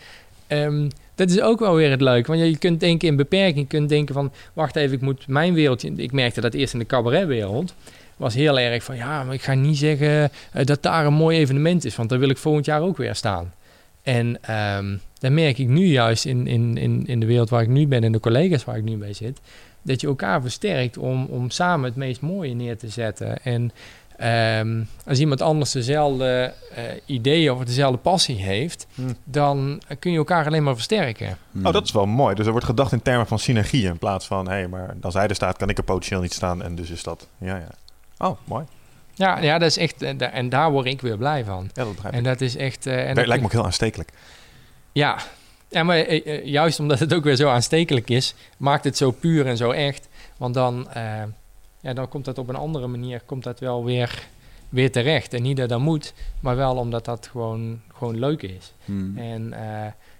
ehm, 0.48 0.90
dat 1.16 1.30
is 1.30 1.42
ook 1.42 1.60
wel 1.60 1.76
weer 1.76 1.90
het 1.90 2.02
leuke. 2.02 2.32
Want 2.32 2.44
je- 2.44 2.58
kunt 2.58 2.80
denken 2.80 3.08
in 3.08 3.16
beperking. 3.16 3.58
Je 3.58 3.66
kunt 3.78 3.90
denken 3.90 4.14
van... 4.14 4.32
Wacht 4.54 4.76
even, 4.76 4.96
ik 4.96 5.02
moet 5.02 5.28
mijn 5.28 5.54
wereldje... 5.54 5.94
Ik 5.96 6.12
merkte 6.12 6.42
dat 6.42 6.54
eerst 6.54 6.74
in 6.74 6.80
de 6.80 6.86
cabaretwereld. 6.86 7.74
Was 8.18 8.34
heel 8.34 8.60
erg 8.60 8.84
van... 8.84 8.96
Ja, 8.96 9.24
maar 9.24 9.34
ik 9.34 9.42
ga 9.42 9.54
niet 9.54 9.78
zeggen 9.78 10.32
eh, 10.52 10.66
dat 10.66 10.84
daar 10.84 11.06
een 11.06 11.14
mooi 11.14 11.38
evenement 11.38 11.86
is. 11.86 11.96
Want 11.96 12.10
daar 12.10 12.20
wil 12.20 12.30
ik 12.30 12.38
volgend 12.38 12.66
jaar 12.66 12.82
ook 12.82 12.98
weer 12.98 13.16
staan. 13.16 13.54
En 14.04 14.40
dan 15.20 15.34
merk 15.34 15.58
ik 15.58 15.68
nu 15.68 15.86
juist 15.86 16.26
in, 16.26 16.48
in, 16.48 16.78
in, 16.78 17.04
in 17.08 17.20
de 17.20 17.26
wereld 17.26 17.50
waar 17.50 17.62
ik 17.62 17.68
nu 17.68 17.88
ben... 17.88 18.04
En 18.04 18.12
de 18.12 18.20
collega's 18.20 18.64
waar 18.64 18.78
ik 18.78 18.84
nu 18.84 18.98
mee 18.98 19.14
zit... 19.14 19.40
Dat 19.88 20.02
je 20.02 20.08
elkaar 20.08 20.42
versterkt 20.42 20.98
om, 20.98 21.26
om 21.26 21.50
samen 21.50 21.86
het 21.86 21.96
meest 21.96 22.22
mooie 22.22 22.54
neer 22.54 22.78
te 22.78 22.90
zetten. 22.90 23.44
En 23.44 23.72
ehm, 24.18 24.84
als 25.06 25.20
iemand 25.20 25.42
anders 25.42 25.72
dezelfde 25.72 26.54
eh, 26.76 26.84
ideeën 27.06 27.52
of 27.52 27.64
dezelfde 27.64 27.98
passie 27.98 28.36
heeft, 28.44 28.88
Hmm. 28.96 29.16
dan 29.24 29.82
kun 30.00 30.12
je 30.12 30.18
elkaar 30.18 30.46
alleen 30.46 30.64
maar 30.64 30.74
versterken. 30.76 31.38
Hmm. 31.52 31.66
Oh, 31.66 31.74
dat 31.74 31.84
is 31.84 31.92
wel 31.92 32.06
mooi. 32.06 32.36
Dus 32.36 32.46
er 32.46 32.52
wordt 32.52 32.66
gedacht 32.68 32.92
in 32.92 33.02
termen 33.02 33.28
van 33.28 33.40
synergie 33.40 33.86
in 33.86 33.98
plaats 33.98 34.26
van... 34.28 34.48
hé, 34.48 34.54
hey, 34.54 34.68
maar 34.68 34.96
als 35.02 35.14
hij 35.14 35.28
er 35.28 35.36
staat, 35.36 35.58
kan 35.58 35.70
ik 35.70 35.78
er 35.78 35.84
potentieel 35.84 36.22
niet 36.22 36.34
staan. 36.34 36.64
En 36.64 36.76
dus 36.76 36.90
is 36.90 37.04
dat... 37.04 37.28
Ja, 37.38 37.56
ja. 37.56 37.70
Oh, 38.28 38.38
mooi. 38.44 38.66
Ja, 39.14 39.40
ja 39.40 39.58
dat 39.58 39.70
is 39.70 39.78
echt, 39.78 40.02
eh, 40.02 40.34
en 40.34 40.50
daar 40.50 40.72
word 40.72 40.86
ik 40.86 41.02
weer 41.02 41.18
blij 41.18 41.44
van. 41.46 41.70
Ja, 41.74 41.84
dat 41.84 41.94
begrijp 41.94 42.14
ik. 42.14 42.20
En 42.20 42.26
dat 42.26 42.42
is 42.42 42.56
echt. 42.56 42.86
eh, 42.86 43.00
en 43.00 43.08
Dat 43.08 43.16
dat 43.16 43.26
lijkt 43.28 43.42
me 43.42 43.48
ook 43.48 43.54
heel 43.54 43.66
aanstekelijk. 43.66 44.10
Ja, 44.92 45.18
ja 45.70 45.84
maar 45.84 45.98
eh, 45.98 46.26
eh, 46.26 46.46
juist 46.46 46.80
omdat 46.80 47.00
het 47.00 47.14
ook 47.14 47.24
weer 47.24 47.36
zo 47.36 47.50
aanstekelijk 47.50 48.10
is, 48.10 48.36
maakt 48.58 48.84
het 48.84 48.98
zo 48.98 49.12
puur 49.12 49.46
en 49.46 49.58
zo 49.58 49.72
echt. 49.72 50.10
Want 50.38 50.54
dan, 50.54 50.92
eh, 50.92 51.24
ja, 51.80 51.94
dan 51.94 52.10
komt 52.10 52.26
dat 52.26 52.38
op 52.38 52.50
een 52.50 52.56
andere 52.56 52.88
manier 52.88 53.22
komt 53.26 53.44
dat 53.44 53.60
wel 53.60 53.84
weer, 53.84 54.28
weer 54.70 54.92
terecht. 54.92 55.34
En 55.34 55.42
niet 55.42 55.58
dat 55.58 55.70
dat 55.70 55.80
moet, 55.80 56.14
maar 56.40 56.56
wel 56.56 56.76
omdat 56.76 57.06
dat 57.06 57.28
gewoon, 57.28 57.82
gewoon 57.94 58.20
leuk 58.20 58.42
is. 58.42 58.74
Hmm. 58.86 59.18
En 59.18 59.54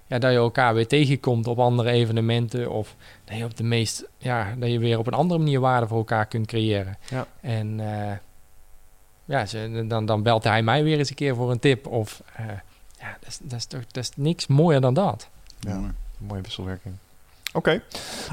ja, 0.06 0.18
dat 0.18 0.30
je 0.30 0.36
elkaar 0.36 0.74
weer 0.74 0.86
tegenkomt 0.86 1.46
op 1.46 1.58
andere 1.58 1.90
evenementen. 1.90 2.70
Of 2.70 2.96
dat 3.24 3.36
je 3.36 3.44
op 3.44 3.56
de 3.56 3.64
meest, 3.64 4.04
ja, 4.18 4.54
dat 4.58 4.70
je 4.70 4.78
weer 4.78 4.98
op 4.98 5.06
een 5.06 5.12
andere 5.12 5.40
manier 5.40 5.60
waarde 5.60 5.86
voor 5.86 5.98
elkaar 5.98 6.26
kunt 6.26 6.46
creëren. 6.46 6.96
Ja. 7.10 7.26
En 7.40 7.80
ja, 9.24 9.46
ze, 9.46 9.84
dan, 9.88 10.06
dan 10.06 10.22
belt 10.22 10.44
hij 10.44 10.62
mij 10.62 10.82
weer 10.84 10.98
eens 10.98 11.10
een 11.10 11.16
keer 11.16 11.34
voor 11.34 11.50
een 11.50 11.58
tip. 11.58 11.86
Of 11.86 12.22
ja, 12.98 13.16
dat 13.20 13.28
is, 13.28 13.38
dat, 13.42 13.58
is 13.58 13.66
toch, 13.66 13.86
dat 13.86 14.02
is 14.02 14.10
niks 14.16 14.46
mooier 14.46 14.80
dan 14.80 14.94
dat. 14.94 15.28
Ja. 15.60 15.94
Mooie 16.18 16.40
wisselwerking. 16.42 16.94
Oké. 17.52 17.82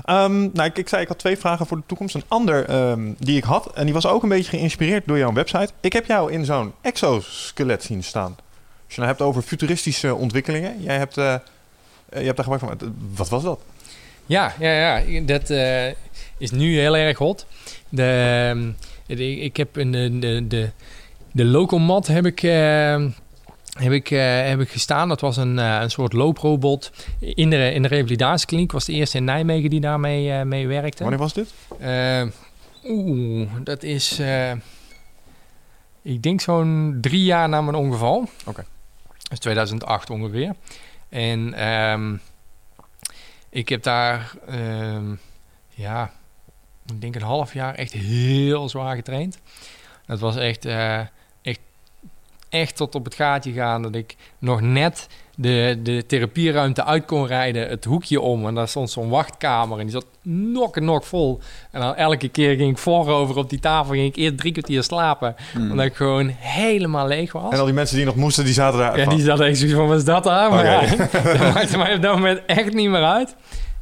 Ehm, 0.06 0.40
nou, 0.40 0.64
ik, 0.64 0.78
ik 0.78 0.90
zei, 0.90 1.02
ik 1.02 1.08
had 1.08 1.18
twee 1.20 1.38
vragen 1.38 1.66
voor 1.66 1.78
de 1.78 1.84
toekomst. 1.86 2.16
Een 2.16 2.24
ander 2.28 2.66
ehm, 2.66 3.14
die 3.18 3.38
ik 3.38 3.44
had, 3.44 3.74
en 3.74 3.84
die 3.86 3.94
was 3.94 4.08
ook 4.08 4.24
een 4.24 4.30
beetje 4.30 4.58
geïnspireerd 4.58 5.08
door 5.08 5.18
jouw 5.18 5.34
website. 5.34 5.70
Ik 5.82 5.94
heb 5.94 6.06
jou 6.06 6.32
in 6.32 6.46
zo'n 6.46 6.74
exoskelet 6.82 7.84
zien 7.84 8.04
staan. 8.04 8.36
Als 8.86 8.96
je 8.96 9.02
nou 9.02 9.08
hebt 9.08 9.22
over 9.22 9.42
futuristische 9.42 10.16
ontwikkelingen. 10.16 10.82
Jij 10.82 10.98
hebt, 10.98 11.18
eh, 11.18 11.34
eh, 11.34 11.40
je 12.10 12.26
hebt 12.26 12.38
daar 12.38 12.46
gebruik 12.46 12.80
van. 12.80 12.94
Wat 13.16 13.30
was 13.30 13.44
dat? 13.44 13.60
Ja, 14.26 14.54
ja, 14.60 15.00
ja 15.00 15.22
dat 15.22 15.50
eh, 15.50 15.88
is 16.38 16.52
nu 16.52 16.80
heel 16.80 16.98
erg 16.98 17.18
hot. 17.18 17.46
De, 17.90 18.04
ehm, 18.50 18.72
de- 19.18 19.36
ik 19.40 19.58
heb 19.58 19.76
een, 19.76 19.92
de, 20.20 20.48
de, 20.48 20.70
de, 21.32 21.46
Locomat 21.46 22.08
heb 22.08 22.26
ik, 22.26 22.44
ehm, 22.44 23.10
heb 23.84 23.92
ik, 23.92 24.12
eh, 24.12 24.48
heb 24.48 24.60
ik 24.60 24.70
gestaan. 24.70 25.08
Dat 25.08 25.22
was 25.22 25.38
een, 25.38 25.60
eh, 25.60 25.80
een 25.82 25.92
soort 25.92 26.14
looprobot 26.14 26.92
in 27.20 27.50
de, 27.50 27.72
in 27.74 27.82
de 27.82 27.88
revalidatiekliniek. 27.88 28.72
was 28.72 28.86
de 28.86 28.94
eerste 28.94 29.18
in 29.18 29.24
Nijmegen 29.24 29.70
die 29.70 29.80
daarmee 29.80 30.32
eh, 30.32 30.42
mee 30.42 30.68
werkte. 30.68 31.04
Wanneer 31.04 31.22
was 31.22 31.34
dit? 31.34 31.54
Eh, 31.80 32.24
Oeh, 32.88 33.50
dat 33.64 33.84
is... 33.84 34.22
ik 36.02 36.24
denk 36.24 36.42
zo'n 36.42 36.98
drie 37.02 37.24
jaar 37.24 37.50
na 37.50 37.62
mijn 37.62 37.76
ongeval. 37.76 38.30
Oké. 38.46 38.66
Dat 39.08 39.32
is 39.32 39.40
2008 39.40 40.10
ongeveer. 40.10 40.56
En 41.10 41.54
ehm, 41.54 42.16
ik 43.50 43.70
heb 43.70 43.84
daar... 43.84 44.34
ehm, 44.48 45.16
ja, 45.70 46.12
ik 46.86 47.02
denk 47.02 47.16
een 47.16 47.22
half 47.22 47.54
jaar 47.54 47.76
echt 47.76 47.92
heel 47.92 48.70
zwaar 48.70 48.96
getraind. 48.96 49.40
Dat 50.06 50.20
was 50.20 50.36
echt, 50.36 50.66
echt, 52.60 52.76
tot 52.76 52.96
op 52.96 53.06
het 53.06 53.16
gaatje 53.16 53.52
gaan. 53.52 53.82
Dat 53.82 53.96
ik 53.96 54.16
nog 54.40 54.62
net 54.62 55.08
de, 55.36 55.80
de 55.84 56.06
therapieruimte 56.06 56.84
uit 56.84 57.06
kon 57.06 57.28
rijden, 57.28 57.70
het 57.70 57.86
hoekje 57.86 58.22
om. 58.22 58.48
En 58.48 58.56
daar 58.56 58.68
stond 58.68 58.90
zo'n 58.90 59.10
wachtkamer 59.10 59.80
en 59.80 59.84
die 59.84 59.94
zat 59.94 60.06
nok 60.22 60.78
en 60.78 60.86
nok 60.86 61.04
vol. 61.04 61.40
En 61.72 61.82
dan 61.82 61.96
elke 61.96 62.30
keer 62.30 62.56
ging 62.56 62.72
ik 62.72 62.78
voorover 62.78 63.38
op 63.38 63.50
die 63.50 63.60
tafel, 63.60 63.94
ging 63.94 64.06
ik 64.08 64.16
eerst 64.16 64.38
drie 64.38 64.52
kwartier 64.52 64.84
slapen. 64.84 65.36
Hmm. 65.54 65.72
Omdat 65.72 65.86
ik 65.86 65.96
gewoon 65.96 66.28
helemaal 66.38 67.08
leeg 67.08 67.32
was. 67.32 67.54
En 67.54 67.60
al 67.60 67.66
die 67.66 67.74
mensen 67.74 67.98
die 67.98 68.06
nog 68.06 68.16
moesten, 68.16 68.46
die 68.46 68.54
zaten 68.54 68.80
daar. 68.80 69.00
Ja, 69.00 69.10
die 69.10 69.22
zat 69.22 69.40
echt 69.40 69.58
zoiets 69.58 69.76
van, 69.76 69.88
wat 69.88 69.98
is 69.98 70.06
dat 70.06 70.24
daar? 70.24 70.50
Maar 70.50 70.66
ja, 70.66 70.96
dat 71.38 71.54
maakte 71.54 71.78
mij 71.78 71.96
op 71.96 72.02
dat 72.02 72.16
moment 72.16 72.42
echt 72.46 72.74
niet 72.74 72.90
meer 72.90 73.04
uit. 73.04 73.36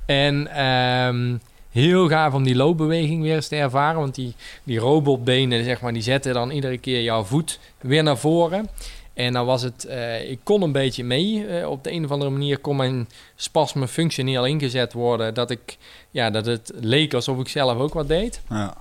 En 0.05 0.47
ehm, 0.55 1.37
heel 1.73 2.07
gaaf 2.07 2.33
om 2.33 2.43
die 2.43 2.55
loopbeweging 2.55 3.21
weer 3.21 3.35
eens 3.35 3.47
te 3.47 3.55
ervaren. 3.55 3.99
Want 3.99 4.15
die, 4.15 4.33
die 4.63 4.79
robotbenen, 4.79 5.63
zeg 5.63 5.81
maar, 5.81 5.93
die 5.93 6.01
zetten 6.01 6.33
dan 6.33 6.51
iedere 6.51 6.77
keer 6.77 7.01
jouw 7.01 7.23
voet 7.23 7.59
weer 7.79 8.03
naar 8.03 8.17
voren. 8.17 8.69
En 9.13 9.33
dan 9.33 9.45
was 9.45 9.61
het, 9.61 9.85
eh, 9.85 10.29
ik 10.29 10.39
kon 10.43 10.61
een 10.61 10.71
beetje 10.71 11.03
mee. 11.03 11.47
Eh, 11.47 11.69
op 11.69 11.83
de 11.83 11.91
een 11.91 12.05
of 12.05 12.11
andere 12.11 12.31
manier 12.31 12.57
kon 12.57 12.75
mijn 12.75 13.07
spasme 13.35 13.87
functioneel 13.87 14.45
ingezet 14.45 14.93
worden. 14.93 15.33
Dat, 15.33 15.51
ik, 15.51 15.77
ja, 16.11 16.29
dat 16.29 16.45
het 16.45 16.71
leek 16.79 17.13
alsof 17.13 17.39
ik 17.39 17.47
zelf 17.47 17.77
ook 17.77 17.93
wat 17.93 18.07
deed. 18.07 18.41
Ja. 18.49 18.73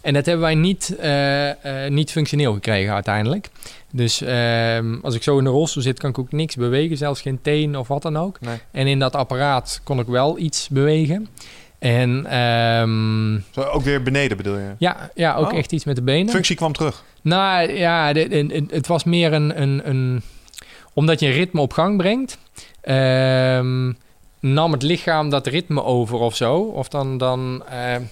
En 0.00 0.14
dat 0.14 0.26
hebben 0.26 0.44
wij 0.44 0.54
niet, 0.54 0.96
eh, 0.96 1.84
eh, 1.84 1.92
niet 1.92 2.10
functioneel 2.10 2.52
gekregen 2.52 2.94
uiteindelijk. 2.94 3.48
Dus 3.92 4.20
ehm, 4.20 4.96
als 5.02 5.14
ik 5.14 5.22
zo 5.22 5.38
in 5.38 5.44
de 5.44 5.50
rolstoel 5.50 5.82
zit, 5.82 5.98
kan 5.98 6.10
ik 6.10 6.18
ook 6.18 6.32
niks 6.32 6.56
bewegen, 6.56 6.96
zelfs 6.96 7.20
geen 7.20 7.38
teen 7.42 7.76
of 7.76 7.88
wat 7.88 8.02
dan 8.02 8.16
ook. 8.16 8.40
Nee. 8.40 8.58
En 8.70 8.86
in 8.86 8.98
dat 8.98 9.14
apparaat 9.14 9.80
kon 9.84 9.98
ik 9.98 10.06
wel 10.06 10.38
iets 10.38 10.68
bewegen. 10.68 11.28
En 11.80 12.26
ehm, 12.26 13.38
Zo, 13.50 13.60
ook 13.60 13.82
weer 13.82 14.02
beneden 14.02 14.36
bedoel 14.36 14.56
je? 14.58 14.70
ja, 14.78 15.10
ja, 15.14 15.34
ook 15.34 15.52
Oh. 15.52 15.58
echt 15.58 15.72
iets 15.72 15.84
met 15.84 15.96
de 15.96 16.02
benen. 16.02 16.32
Functie 16.32 16.56
kwam 16.56 16.72
terug. 16.72 17.04
Nou 17.22 17.72
ja, 17.72 18.12
de- 18.12 18.28
de- 18.28 18.46
de- 18.46 18.64
het 18.70 18.86
was 18.86 19.04
meer 19.04 19.32
een, 19.32 19.62
een, 19.62 19.80
een. 19.88 20.22
Omdat 20.92 21.20
je 21.20 21.26
een 21.26 21.32
ritme 21.32 21.60
op 21.60 21.72
gang 21.72 21.96
brengt, 21.96 22.38
ehm, 22.80 23.92
nam 24.40 24.72
het 24.72 24.82
lichaam 24.82 25.30
dat 25.30 25.46
ritme 25.46 25.82
over 25.84 26.18
of 26.18 26.36
zo. 26.36 26.56
Of 26.56 26.88
dan, 26.88 27.18
dan, 27.18 27.62
ehm, 27.70 28.02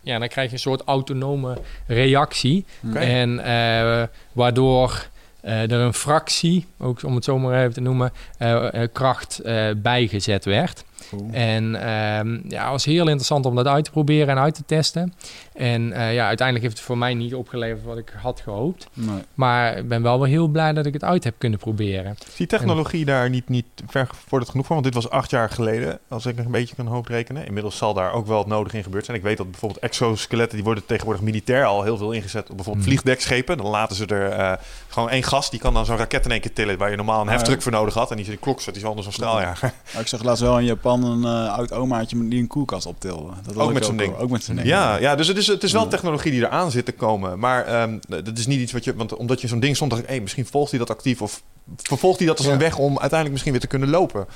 ja, 0.00 0.18
dan 0.18 0.28
krijg 0.28 0.48
je 0.48 0.54
een 0.54 0.60
soort 0.60 0.82
autonome 0.84 1.58
reactie. 1.86 2.64
En 2.94 3.38
eh, 3.44 4.02
waardoor 4.32 5.06
eh, 5.40 5.62
er 5.62 5.72
een 5.72 5.94
fractie, 5.94 6.66
ook 6.78 7.02
om 7.02 7.14
het 7.14 7.24
zo 7.24 7.38
maar 7.38 7.60
even 7.60 7.72
te 7.72 7.80
noemen, 7.80 8.12
eh, 8.38 8.66
kracht 8.92 9.40
bijgezet 9.76 10.44
werd. 10.44 10.84
En 11.30 11.74
ehm, 11.74 12.38
ja, 12.48 12.62
het 12.62 12.70
was 12.70 12.84
heel 12.84 13.06
interessant 13.06 13.46
om 13.46 13.54
dat 13.54 13.66
uit 13.66 13.84
te 13.84 13.90
proberen 13.90 14.28
en 14.28 14.38
uit 14.38 14.54
te 14.54 14.62
testen. 14.66 15.14
En 15.54 15.92
eh, 15.92 16.14
ja, 16.14 16.26
uiteindelijk 16.26 16.66
heeft 16.66 16.78
het 16.78 16.86
voor 16.86 16.98
mij 16.98 17.14
niet 17.14 17.34
opgeleverd 17.34 17.84
wat 17.84 17.98
ik 17.98 18.12
had 18.16 18.40
gehoopt. 18.40 18.88
Nee. 18.92 19.22
Maar 19.34 19.76
ik 19.76 19.88
ben 19.88 20.02
wel 20.02 20.18
wel 20.18 20.28
heel 20.28 20.48
blij 20.48 20.72
dat 20.72 20.86
ik 20.86 20.92
het 20.92 21.04
uit 21.04 21.24
heb 21.24 21.34
kunnen 21.38 21.58
proberen. 21.58 22.16
Is 22.28 22.36
die 22.36 22.46
technologie 22.46 23.04
daar 23.04 23.30
niet, 23.30 23.48
niet 23.48 23.66
ver 23.86 24.06
gevorderd 24.06 24.50
genoeg 24.50 24.66
voor? 24.66 24.74
Want 24.74 24.86
dit 24.86 25.02
was 25.02 25.10
acht 25.10 25.30
jaar 25.30 25.50
geleden, 25.50 25.98
als 26.08 26.26
ik 26.26 26.38
een 26.38 26.50
beetje 26.50 26.74
kan 26.74 26.86
hoofdrekenen. 26.86 27.46
Inmiddels 27.46 27.76
zal 27.76 27.94
daar 27.94 28.12
ook 28.12 28.26
wel 28.26 28.38
het 28.38 28.46
nodige 28.46 28.76
in 28.76 28.82
gebeurd 28.82 29.04
zijn. 29.04 29.16
Ik 29.16 29.22
weet 29.22 29.36
dat 29.36 29.50
bijvoorbeeld 29.50 29.80
exoskeletten, 29.82 30.56
die 30.56 30.64
worden 30.64 30.86
tegenwoordig 30.86 31.22
militair 31.22 31.64
al 31.64 31.82
heel 31.82 31.96
veel 31.96 32.12
ingezet 32.12 32.50
op 32.50 32.56
bijvoorbeeld 32.56 32.86
Hmm. 32.86 32.94
vliegdekschepen. 32.94 33.56
Dan 33.56 33.66
laten 33.66 33.96
ze 33.96 34.06
er 34.06 34.30
eh, 34.30 34.52
gewoon 34.98 35.12
één 35.12 35.22
gast, 35.22 35.50
die 35.50 35.60
kan 35.60 35.74
dan 35.74 35.86
zo'n 35.86 35.96
raket 35.96 36.24
in 36.24 36.30
één 36.30 36.40
keer 36.40 36.52
tillen, 36.52 36.78
waar 36.78 36.90
je 36.90 36.96
normaal 36.96 37.20
een 37.20 37.26
Ah, 37.28 37.32
heftruck 37.32 37.62
voor 37.62 37.72
nodig 37.72 37.94
had. 37.94 38.10
En 38.10 38.16
die, 38.16 38.24
die 38.26 38.36
klok 38.36 38.60
zet, 38.60 38.74
die 38.74 38.82
is 38.82 38.88
anders 38.88 39.06
zo'n 39.06 39.14
straaljager. 39.14 39.72
Maar 39.92 40.02
ik 40.02 40.08
zag 40.08 40.22
laatst 40.22 40.42
wel 40.42 40.58
in 40.58 40.64
Japan 40.64 41.04
een 41.04 41.24
eh, 41.24 41.56
oud 41.58 41.72
omaatje 41.72 42.28
die 42.28 42.40
een 42.40 42.46
koelkast 42.46 42.86
optilde. 42.86 43.30
Dat 43.42 43.56
Ook 43.56 43.72
met 43.72 43.84
zo'n 43.84 43.96
ding. 43.96 44.16
Ook 44.16 44.30
met 44.30 44.44
zo'n 44.44 44.54
ding. 44.54 44.66
Ja, 44.68 44.96
ja, 44.96 45.14
dus 45.16 45.26
het 45.28 45.36
is, 45.36 45.46
het 45.46 45.62
is 45.62 45.72
wel 45.72 45.88
technologie 45.88 46.30
die 46.30 46.40
eraan 46.40 46.70
zit 46.70 46.84
te 46.84 46.92
komen. 46.92 47.38
Maar 47.38 47.64
ehm, 47.64 47.98
dat 48.08 48.38
is 48.38 48.46
niet 48.46 48.60
iets 48.60 48.72
wat 48.72 48.84
je... 48.84 48.94
Want 48.94 49.16
omdat 49.16 49.40
je 49.40 49.46
zo'n 49.48 49.60
ding 49.60 49.76
stond, 49.76 49.90
dacht 49.90 50.02
ik... 50.02 50.08
Hey, 50.08 50.20
misschien 50.20 50.46
volgt 50.46 50.70
hij 50.70 50.78
dat 50.78 50.90
actief 50.90 51.22
of 51.22 51.42
vervolgt 51.76 52.18
hij 52.18 52.26
dat 52.28 52.36
als 52.38 52.46
Ja. 52.46 52.52
een 52.52 52.58
weg 52.58 52.76
om 52.78 52.88
uiteindelijk 52.90 53.30
misschien 53.30 53.52
weer 53.52 53.60
te 53.60 53.66
kunnen 53.66 53.88
lopen. 53.88 54.26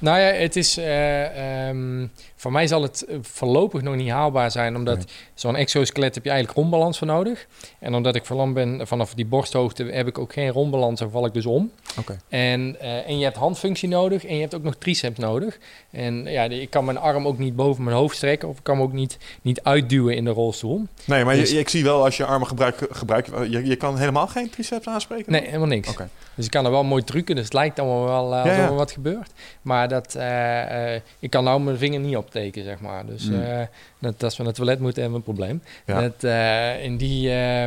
Nou 0.00 0.18
ja, 0.18 0.26
het 0.32 0.56
is. 0.56 0.76
eh, 0.76 1.68
ehm, 1.68 2.06
voor 2.40 2.52
mij 2.52 2.66
zal 2.66 2.82
het 2.82 3.04
eh, 3.04 3.16
voorlopig 3.22 3.82
nog 3.82 3.94
niet 3.94 4.10
haalbaar 4.10 4.50
zijn, 4.50 4.76
omdat 4.76 4.96
Nee. 4.96 5.06
zo'n 5.34 5.56
exoskelet 5.56 6.14
heb 6.14 6.24
je 6.24 6.30
eigenlijk 6.30 6.58
rondbalans 6.60 6.98
voor 6.98 7.06
nodig. 7.06 7.46
En 7.78 7.94
omdat 7.94 8.14
ik 8.14 8.26
verlamd 8.26 8.54
ben 8.54 8.86
vanaf 8.86 9.14
die 9.14 9.26
borsthoogte, 9.26 9.84
heb 9.84 10.06
ik 10.06 10.18
ook 10.18 10.32
geen 10.32 10.48
rondbalans 10.50 11.00
en 11.00 11.10
val 11.10 11.26
ik 11.26 11.32
dus 11.32 11.46
om. 11.46 11.70
Oké. 11.98 12.18
En, 12.28 12.76
eh, 12.80 13.08
en 13.08 13.18
je 13.18 13.24
hebt 13.24 13.36
handfunctie 13.36 13.88
nodig 13.88 14.24
en 14.26 14.34
je 14.34 14.40
hebt 14.40 14.54
ook 14.54 14.62
nog 14.62 14.74
triceps 14.76 15.18
nodig. 15.18 15.58
En 15.90 16.24
ja, 16.24 16.42
ik 16.44 16.70
kan 16.70 16.84
mijn 16.84 16.98
arm 16.98 17.26
ook 17.26 17.38
niet 17.38 17.56
boven 17.56 17.84
mijn 17.84 17.96
hoofd 17.96 18.16
strekken 18.16 18.48
of 18.48 18.56
ik 18.58 18.62
kan 18.64 18.74
hem 18.76 18.84
ook 18.84 18.92
niet, 18.92 19.18
niet 19.42 19.62
uitduwen 19.62 20.16
in 20.16 20.24
de 20.24 20.30
rolstoel. 20.30 20.86
Nee, 21.04 21.24
maar 21.24 21.34
Dus- 21.34 21.50
je, 21.50 21.58
ik 21.58 21.68
zie 21.68 21.84
wel 21.84 22.04
als 22.04 22.16
je 22.16 22.24
armen 22.24 22.46
gebruikt... 22.48 22.82
Gebruik, 22.90 23.26
je, 23.50 23.64
je 23.66 23.76
kan 23.76 23.98
helemaal 23.98 24.26
geen 24.26 24.50
triceps 24.50 24.86
aanspreken? 24.86 25.32
Nee, 25.32 25.44
helemaal 25.44 25.66
niks. 25.66 25.88
Oké. 25.88 26.08
Dus 26.34 26.44
ik 26.44 26.50
kan 26.52 26.64
er 26.64 26.70
wel 26.70 26.84
mooi 26.84 27.04
trucken, 27.04 27.34
dus 27.34 27.44
het 27.44 27.52
lijkt 27.52 27.78
allemaal 27.78 28.04
wel 28.04 28.32
eh, 28.34 28.40
alsof 28.42 28.56
Ja, 28.56 28.62
ja. 28.62 28.68
er 28.68 28.74
wat 28.74 28.92
gebeurt. 28.92 29.30
Maar 29.62 29.88
dat, 29.88 30.14
eh, 30.14 30.94
eh, 30.94 31.00
ik 31.18 31.30
kan 31.30 31.44
nou 31.44 31.60
mijn 31.60 31.78
vinger 31.78 32.00
niet 32.00 32.16
optekenen, 32.28 32.66
zeg 32.68 32.80
maar. 32.80 33.06
Dus 33.06 33.26
Hmm. 33.28 33.40
eh, 33.42 33.66
dat, 33.98 34.22
als 34.22 34.32
we 34.36 34.42
naar 34.42 34.46
het 34.52 34.56
toilet 34.60 34.80
moeten, 34.80 35.02
hebben 35.02 35.20
we 35.20 35.26
een 35.28 35.34
probleem. 35.36 35.62
Ja. 35.86 36.00
Dat, 36.00 36.24
eh, 36.24 36.84
in 36.84 36.96
die, 36.96 37.28
eh, 37.30 37.62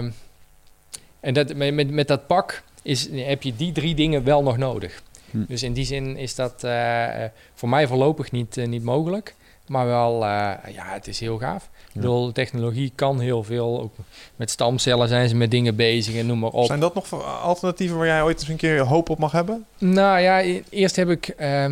en 1.19 1.33
dat, 1.33 1.53
met, 1.55 1.73
met, 1.73 1.89
met 1.91 2.07
dat 2.07 2.27
pak 2.27 2.63
is, 2.81 3.09
heb 3.11 3.43
je 3.43 3.55
die 3.55 3.71
drie 3.71 3.95
dingen 3.95 4.23
wel 4.23 4.43
nog 4.43 4.57
nodig. 4.57 5.01
Hmm. 5.31 5.45
Dus 5.47 5.63
in 5.63 5.73
die 5.73 5.85
zin 5.85 6.17
is 6.17 6.35
dat 6.35 6.63
eh, 6.63 7.05
voor 7.53 7.69
mij 7.69 7.87
voorlopig 7.87 8.31
niet, 8.31 8.55
niet 8.65 8.83
mogelijk. 8.83 9.35
Maar 9.67 9.85
wel, 9.85 10.23
ja, 10.25 10.85
het 10.93 11.07
is 11.07 11.19
heel 11.19 11.37
gaaf. 11.37 11.69
Ik 11.87 11.93
bedoel, 12.01 12.25
de 12.25 12.31
technologie 12.31 12.91
kan 12.95 13.19
heel 13.19 13.43
veel. 13.43 13.81
Ook 13.81 13.93
met 14.35 14.49
stamcellen 14.49 15.07
zijn 15.07 15.29
ze 15.29 15.35
met 15.35 15.51
dingen 15.51 15.75
bezig 15.75 16.15
en 16.15 16.25
noem 16.25 16.39
maar 16.39 16.49
op. 16.49 16.65
Zijn 16.65 16.79
dat 16.79 16.93
nog 16.95 17.25
alternatieven 17.43 17.97
waar 17.97 18.05
jij 18.07 18.21
ooit 18.23 18.39
eens 18.39 18.47
een 18.49 18.55
keer 18.55 18.79
hoop 18.79 19.09
op 19.09 19.17
mag 19.17 19.31
hebben? 19.31 19.65
Nou 19.77 20.19
ja, 20.19 20.41
e- 20.43 20.61
eerst 20.69 20.95
heb 20.95 21.09
ik... 21.09 21.27
eh, 21.27 21.65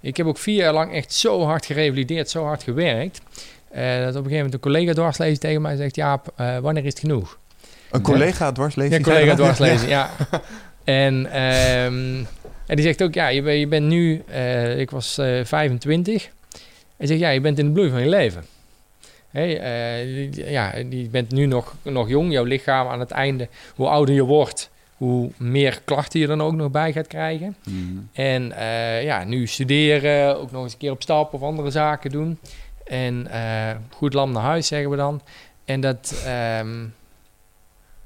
ik 0.00 0.16
heb 0.16 0.26
ook 0.26 0.38
vier 0.38 0.54
jaar 0.56 0.72
lang 0.72 0.92
echt 0.92 1.12
zo 1.12 1.42
hard 1.44 1.66
gerevalideerd, 1.66 2.30
zo 2.30 2.44
hard 2.44 2.62
gewerkt. 2.62 3.20
eh, 3.70 3.82
dat 3.82 3.92
op 3.92 4.04
een 4.06 4.12
gegeven 4.14 4.34
moment 4.36 4.54
een 4.54 4.60
collega 4.60 4.92
dwarslezen 4.92 5.40
tegen 5.40 5.62
mij 5.62 5.76
zegt... 5.76 5.94
Jaap, 5.96 6.32
eh, 6.36 6.58
wanneer 6.58 6.84
is 6.84 6.90
het 6.90 6.98
genoeg? 7.00 7.38
Een 7.90 8.02
collega 8.02 8.52
dwarslezen? 8.52 8.98
Ja, 8.98 9.00
collega 9.04 9.34
dwarslezen, 9.34 9.88
ja. 9.98 10.10
En, 10.84 11.26
ehm, 11.32 12.16
en 12.66 12.76
die 12.76 12.82
zegt 12.82 13.02
ook, 13.02 13.14
ja, 13.14 13.28
je, 13.28 13.42
ben- 13.42 13.58
je 13.58 13.66
bent 13.66 13.86
nu... 13.86 14.22
eh, 14.26 14.78
ik 14.78 14.90
was 14.90 15.18
eh 15.18 15.44
25. 15.44 16.28
Hij 16.96 17.06
zegt, 17.06 17.20
ja, 17.20 17.28
je 17.30 17.40
bent 17.40 17.58
in 17.58 17.66
de 17.66 17.72
bloei 17.72 17.90
van 17.90 18.00
je 18.00 18.08
leven. 18.08 18.44
Hey, 19.30 19.48
ja, 20.32 20.76
je 20.76 21.08
bent 21.10 21.30
nu 21.32 21.46
nog, 21.46 21.74
nog 21.82 22.08
jong. 22.08 22.32
Jouw 22.32 22.44
lichaam 22.44 22.88
aan 22.88 23.00
het 23.00 23.10
einde, 23.10 23.48
hoe 23.74 23.88
ouder 23.88 24.14
je 24.14 24.22
wordt... 24.22 24.70
hoe 24.98 25.30
meer 25.36 25.80
klachten 25.84 26.20
je 26.20 26.26
dan 26.26 26.42
ook 26.42 26.54
nog 26.54 26.70
bij 26.70 26.92
gaat 26.92 27.06
krijgen. 27.06 27.56
Mhm. 27.64 27.76
En 28.12 28.52
eh, 28.52 29.02
ja, 29.02 29.24
nu 29.24 29.46
studeren, 29.46 30.38
ook 30.38 30.50
nog 30.50 30.62
eens 30.62 30.72
een 30.72 30.78
keer 30.78 30.90
op 30.90 31.02
stap 31.02 31.32
of 31.34 31.42
andere 31.42 31.70
zaken 31.70 32.10
doen. 32.10 32.38
En 32.84 33.26
eh, 33.30 33.76
goed 33.90 34.12
lam 34.14 34.32
naar 34.32 34.42
huis, 34.42 34.66
zeggen 34.66 34.90
we 34.90 34.96
dan. 34.96 35.20
En 35.64 35.80
dat, 35.80 36.22
ehm, 36.24 36.84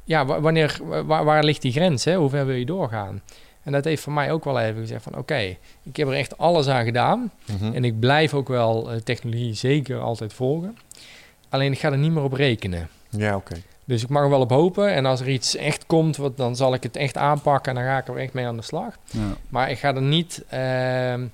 ja, 0.05 0.25
wa- 0.27 0.41
wanneer, 0.41 0.79
wa- 1.07 1.25
waar, 1.25 1.45
ligt 1.45 1.63
die 1.63 1.73
grens? 1.73 2.05
Hè? 2.05 2.17
Hoe 2.17 2.31
ver 2.31 2.47
wil 2.47 2.55
je 2.57 2.65
doorgaan? 2.67 3.23
En 3.63 3.73
dat 3.73 3.85
heeft 3.85 4.03
voor 4.03 4.13
mij 4.13 4.33
ook 4.33 4.45
wel 4.45 4.61
even 4.61 4.81
gezegd 4.81 5.03
van, 5.03 5.17
oké, 5.19 5.57
ik 5.83 5.97
heb 5.97 6.09
er 6.09 6.15
echt 6.15 6.39
alles 6.39 6.69
aan 6.69 6.85
gedaan. 6.85 7.31
Mhm. 7.47 7.75
En 7.75 7.85
ik 7.85 8.01
blijf 8.01 8.35
ook 8.35 8.49
wel 8.49 8.91
eh, 8.91 8.97
technologie 9.01 9.55
zeker 9.55 9.99
altijd 10.01 10.33
volgen. 10.33 10.79
Alleen 11.49 11.73
ik 11.73 11.79
ga 11.79 11.91
er 11.93 11.99
niet 11.99 12.13
meer 12.13 12.23
op 12.23 12.33
rekenen. 12.33 12.89
Ja, 13.11 13.37
oké. 13.37 13.55
Dus 13.93 14.03
ik 14.03 14.09
mag 14.09 14.23
er 14.23 14.31
wel 14.31 14.41
op 14.41 14.51
hopen. 14.51 14.93
En 14.93 15.07
als 15.07 15.21
er 15.21 15.29
iets 15.29 15.57
echt 15.57 15.87
komt, 15.87 16.17
wat, 16.17 16.37
dan 16.37 16.57
zal 16.57 16.75
ik 16.75 16.83
het 16.83 16.97
echt 16.97 17.17
aanpakken 17.17 17.77
en 17.77 17.83
dan 17.83 17.93
ga 17.93 17.99
ik 17.99 18.09
er 18.09 18.17
echt 18.17 18.33
mee 18.33 18.47
aan 18.47 18.57
de 18.57 18.63
slag. 18.63 18.97
Ja. 19.11 19.21
Maar 19.49 19.71
ik 19.71 19.79
ga 19.79 19.95
er 19.95 20.03
niet. 20.03 20.45
ehm 20.49 21.25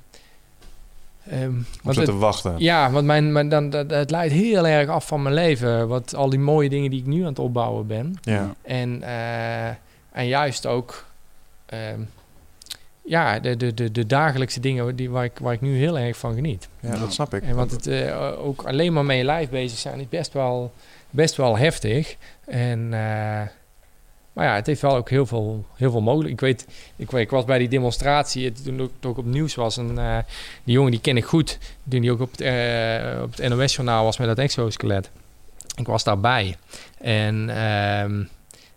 ehm, 1.31 1.53
zo 1.85 1.91
het- 2.01 2.05
te 2.05 2.17
wachten. 2.17 2.55
ja, 2.59 2.91
want 2.91 3.07
mijn, 3.07 3.33
mijn, 3.33 3.49
dan, 3.49 3.71
dat, 3.71 3.91
het 3.91 4.11
leidt 4.11 4.33
heel 4.33 4.67
erg 4.67 4.89
af 4.89 5.07
van 5.07 5.23
mijn 5.23 5.35
leven. 5.35 5.89
Wat 5.89 6.15
al 6.15 6.31
die 6.31 6.39
mooie 6.39 6.69
dingen 6.69 6.91
die 6.91 7.01
ik 7.01 7.07
nu 7.07 7.21
aan 7.21 7.29
het 7.29 7.39
opbouwen 7.39 7.87
ben. 7.87 8.15
Ja. 8.23 8.55
En, 8.63 9.03
eh, 9.03 9.67
en 10.13 10.27
juist 10.27 10.67
ook. 10.67 11.05
ehm, 11.67 12.01
ja, 13.05 13.39
de, 13.39 13.57
de, 13.57 13.75
de, 13.75 13.93
de 13.93 14.07
dagelijkse 14.07 14.61
dingen 14.61 14.97
die, 14.97 15.11
waar, 15.11 15.25
ik, 15.25 15.39
waar 15.41 15.53
ik 15.53 15.61
nu 15.61 15.77
heel 15.79 15.99
erg 15.99 16.17
van 16.17 16.35
geniet. 16.35 16.69
Ja, 16.81 16.97
dat 16.99 17.13
snap 17.13 17.35
ik. 17.35 17.43
En 17.43 17.55
want 17.57 17.71
het 17.71 17.87
eh, 17.87 18.33
ook 18.47 18.63
alleen 18.63 18.93
maar 18.93 19.05
met 19.05 19.17
je 19.17 19.25
lijf 19.25 19.49
bezig 19.49 19.79
zijn 19.79 20.01
is 20.01 20.09
best 20.09 20.33
wel, 20.33 20.73
best 21.11 21.37
wel 21.37 21.57
heftig. 21.59 22.17
En, 22.49 22.93
eh, 22.93 23.49
Maar 24.33 24.47
ja, 24.47 24.55
het 24.55 24.67
heeft 24.67 24.81
wel 24.81 24.97
ook 24.97 25.11
heel 25.11 25.27
veel, 25.27 25.65
heel 25.75 25.91
veel 25.91 26.01
mogelijk. 26.01 26.33
Ik 26.33 26.41
weet, 26.41 26.67
ik, 26.97 27.13
ik 27.13 27.31
was 27.31 27.45
bij 27.45 27.59
die 27.59 27.69
demonstratie 27.69 28.53
toen 28.53 28.81
ik 28.81 29.07
ook 29.07 29.19
op 29.19 29.25
nieuws 29.25 29.55
was. 29.55 29.77
En 29.77 29.99
eh, 29.99 30.19
die 30.65 30.75
jongen 30.75 30.91
die 30.91 31.01
ken 31.01 31.17
ik 31.17 31.25
goed. 31.25 31.59
Toen 31.89 32.01
die 32.01 32.13
ook 32.13 32.21
op 32.21 32.31
het, 32.31 32.41
eh, 32.41 33.23
op 33.23 33.37
het 33.37 33.49
NOS-journaal 33.49 34.05
was 34.05 34.19
met 34.19 34.29
dat 34.29 34.39
exoskelet. 34.39 35.11
Ik 35.77 35.87
was 35.87 36.05
daarbij. 36.05 36.57
En 36.99 37.51
ehm, 37.51 38.25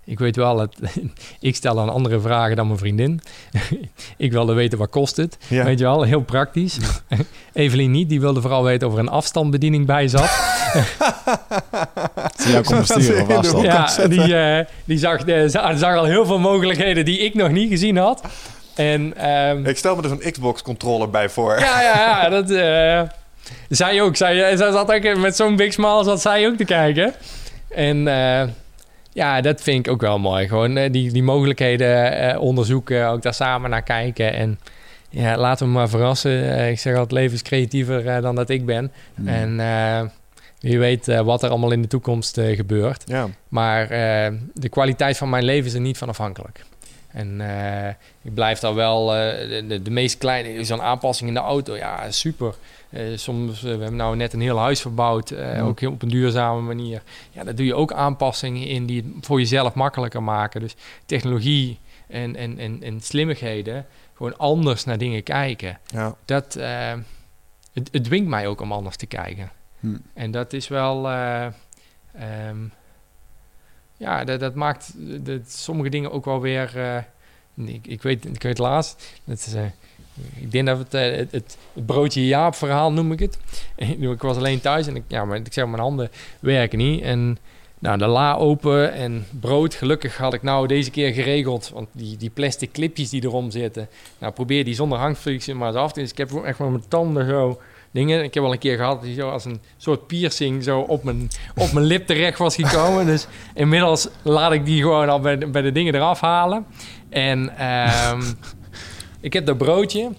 ik 0.05 0.19
weet 0.19 0.35
wel, 0.35 0.55
dat 0.55 0.75
ik 1.39 1.55
stel 1.55 1.75
dan 1.75 1.89
andere 1.89 2.19
vragen 2.19 2.55
dan 2.55 2.67
mijn 2.67 2.79
vriendin. 2.79 3.21
ik 4.17 4.31
wilde 4.31 4.53
weten 4.53 4.77
wat 4.77 4.89
kost 4.89 5.17
het. 5.17 5.37
Ja. 5.47 5.63
Weet 5.63 5.79
je 5.79 5.85
wel, 5.85 6.03
heel 6.03 6.21
praktisch. 6.21 6.77
Evelien 7.53 7.91
niet, 7.91 8.09
die 8.09 8.19
wilde 8.19 8.41
vooral 8.41 8.63
weten 8.63 8.87
of 8.87 8.93
er 8.93 8.99
een 8.99 9.09
afstandsbediening 9.09 9.85
bij 9.85 10.07
zat. 10.07 10.29
Zie 12.35 12.51
jou 12.51 12.63
komen 12.63 12.85
sturen 12.85 13.23
op 13.23 13.31
afstand. 13.31 13.63
ja, 13.63 14.07
die, 14.07 14.35
eh, 14.35 14.65
die 14.85 14.97
zag, 14.97 15.23
de, 15.23 15.49
zag, 15.49 15.95
al 15.95 16.05
heel 16.05 16.25
veel 16.25 16.39
mogelijkheden 16.39 17.05
die 17.05 17.19
ik 17.19 17.33
nog 17.33 17.49
niet 17.49 17.69
gezien 17.69 17.97
had. 17.97 18.21
En 18.75 19.17
ehm, 19.17 19.65
Ik 19.65 19.77
stel 19.77 19.95
me 19.95 20.01
dus 20.01 20.11
een 20.11 20.31
Xbox-controller 20.31 21.09
bij 21.09 21.29
voor. 21.29 21.59
ja, 21.59 21.81
ja, 21.81 21.95
ja, 21.95 22.29
dat 22.29 22.49
eh 22.49 23.01
zij 23.69 24.01
ook. 24.01 24.15
Zij, 24.15 24.57
zij 24.57 24.71
zat 24.71 24.91
ook 24.91 25.17
met 25.17 25.35
zo'n 25.35 25.55
big 25.55 25.73
smile 25.73 26.03
zat 26.03 26.21
zij 26.21 26.47
ook 26.47 26.57
te 26.57 26.65
kijken. 26.65 27.13
En 27.69 28.07
eh, 28.07 28.47
ja, 29.13 29.41
dat 29.41 29.61
vind 29.61 29.85
ik 29.85 29.91
ook 29.91 30.01
wel 30.01 30.19
mooi. 30.19 30.47
Gewoon 30.47 30.77
eh, 30.77 30.91
die, 30.91 31.11
die 31.11 31.23
mogelijkheden 31.23 32.19
eh, 32.19 32.41
onderzoeken, 32.41 33.07
ook 33.07 33.21
daar 33.21 33.33
samen 33.33 33.69
naar 33.69 33.83
kijken. 33.83 34.33
En 34.33 34.59
ja, 35.09 35.37
laten 35.37 35.65
we 35.65 35.71
maar 35.71 35.89
verrassen. 35.89 36.57
Eh, 36.57 36.69
ik 36.69 36.79
zeg 36.79 36.93
altijd, 36.93 37.11
leven 37.11 37.33
is 37.33 37.41
creatiever 37.41 38.21
dan 38.21 38.35
dat 38.35 38.49
ik 38.49 38.65
ben. 38.65 38.91
Hmm. 39.15 39.27
En 39.27 40.11
wie 40.59 40.79
weet 40.79 41.05
wat 41.05 41.43
er 41.43 41.49
allemaal 41.49 41.71
in 41.71 41.81
de 41.81 41.87
toekomst 41.87 42.39
gebeurt. 42.41 43.03
Ja. 43.05 43.27
Maar 43.47 43.87
de 44.53 44.69
kwaliteit 44.69 45.17
van 45.17 45.29
mijn 45.29 45.43
leven 45.43 45.65
is 45.65 45.73
er 45.73 45.79
niet 45.79 45.97
van 45.97 46.09
afhankelijk. 46.09 46.63
En 47.13 47.41
eh, 47.41 47.87
ik 48.21 48.33
blijf 48.33 48.59
daar 48.59 48.75
wel 48.75 49.15
eh, 49.15 49.67
de, 49.67 49.81
de, 49.81 49.91
meest 49.91 50.17
kleine, 50.17 50.63
zo'n 50.63 50.81
aanpassing 50.81 51.29
in 51.29 51.35
de 51.35 51.41
auto, 51.41 51.75
ja, 51.75 52.11
super. 52.11 52.55
Eh, 52.89 53.03
soms, 53.15 53.61
we 53.61 53.69
hebben 53.69 53.95
nou 53.95 54.15
net 54.15 54.33
een 54.33 54.41
heel 54.41 54.57
huis 54.59 54.81
verbouwd, 54.81 55.29
Ja. 55.29 55.61
ook 55.61 55.79
heel 55.79 55.91
op 55.91 56.01
een 56.01 56.09
duurzame 56.09 56.61
manier. 56.61 57.01
Ja, 57.31 57.43
daar 57.43 57.55
doe 57.55 57.65
je 57.65 57.75
ook 57.75 57.93
aanpassingen 57.93 58.67
in 58.67 58.85
die 58.85 59.13
het 59.15 59.25
voor 59.25 59.39
jezelf 59.39 59.73
makkelijker 59.73 60.23
maken. 60.23 60.61
Dus 60.61 60.75
technologie 61.05 61.79
en, 62.07 62.35
en, 62.35 62.57
en, 62.59 62.83
en 62.83 63.01
slimmigheden, 63.01 63.85
gewoon 64.15 64.37
anders 64.37 64.83
naar 64.83 64.97
dingen 64.97 65.23
kijken. 65.23 65.79
Ja. 65.85 66.15
Dat, 66.25 66.53
het, 67.73 67.89
het 67.91 68.03
dwingt 68.03 68.29
mij 68.29 68.47
ook 68.47 68.61
om 68.61 68.71
anders 68.71 68.95
te 68.95 69.05
kijken. 69.05 69.51
Hm. 69.79 69.95
En 70.13 70.31
dat 70.31 70.53
is 70.53 70.67
wel. 70.67 71.09
eh, 71.09 71.45
ehm, 72.13 72.57
ja, 74.01 74.23
dat, 74.23 74.39
dat 74.39 74.55
maakt 74.55 74.93
sommige 75.47 75.89
dingen 75.89 76.11
ook 76.11 76.25
wel 76.25 76.41
weer. 76.41 76.71
eh, 76.75 77.73
ik, 77.81 78.01
weet, 78.01 78.25
ik 78.25 78.43
weet 78.43 78.57
laatst. 78.57 79.19
Eh, 79.25 79.63
ik 80.35 80.51
denk 80.51 80.65
dat 80.65 80.77
het, 80.77 80.93
eh, 80.93 81.15
het, 81.15 81.31
het, 81.31 81.57
broodje 81.73 82.27
Jaap 82.27 82.55
verhaal 82.55 82.91
noem 82.91 83.11
ik 83.11 83.19
het. 83.19 83.37
ik 84.15 84.21
was 84.21 84.37
alleen 84.37 84.61
thuis 84.61 84.87
en 84.87 84.95
ik, 84.95 85.03
ja, 85.07 85.25
maar 85.25 85.37
ik 85.37 85.53
zeg 85.53 85.65
mijn 85.65 85.81
handen 85.81 86.11
werken 86.39 86.77
niet. 86.77 87.01
En 87.01 87.37
nou, 87.79 87.97
de 87.97 88.07
la 88.07 88.35
open 88.35 88.93
en 88.93 89.25
brood. 89.39 89.73
Gelukkig 89.73 90.17
had 90.17 90.33
ik 90.33 90.41
nou 90.41 90.67
deze 90.67 90.91
keer 90.91 91.13
geregeld. 91.13 91.69
Want 91.69 91.89
die, 91.91 92.17
die 92.17 92.29
plastic 92.29 92.71
clipjes 92.71 93.09
die 93.09 93.23
erom 93.23 93.51
zitten. 93.51 93.89
Nou, 94.17 94.33
probeer 94.33 94.65
die 94.65 94.75
zonder 94.75 94.97
hangfrictie 94.97 95.55
maar 95.55 95.67
eens 95.67 95.77
af 95.77 95.91
te. 95.91 95.99
Dus 95.99 96.11
ik 96.11 96.17
heb 96.17 96.43
echt 96.43 96.59
met 96.59 96.69
mijn 96.69 96.87
tanden 96.87 97.27
zo 97.27 97.61
dingen. 97.91 98.23
Ik 98.23 98.33
heb 98.33 98.43
al 98.43 98.51
een 98.51 98.59
keer 98.59 98.77
gehad 98.77 99.01
die 99.01 99.13
zo 99.13 99.29
als 99.29 99.45
een 99.45 99.61
soort 99.77 100.07
piercing 100.07 100.63
zo 100.63 100.79
op 100.79 101.03
mijn, 101.03 101.27
op 101.55 101.71
mijn 101.71 101.85
lip 101.85 102.07
terecht 102.07 102.37
was 102.37 102.55
gekomen. 102.55 103.05
dus 103.05 103.27
inmiddels 103.53 104.07
laat 104.21 104.51
ik 104.51 104.65
die 104.65 104.81
gewoon 104.81 105.09
al 105.09 105.19
bij 105.19 105.37
de, 105.37 105.47
bij 105.47 105.61
de 105.61 105.71
dingen 105.71 105.95
eraf 105.95 106.19
halen. 106.19 106.65
En 107.09 107.57
ehm, 107.57 108.21
ik 109.19 109.33
heb 109.33 109.45
dat 109.45 109.57
broodje. 109.57 110.11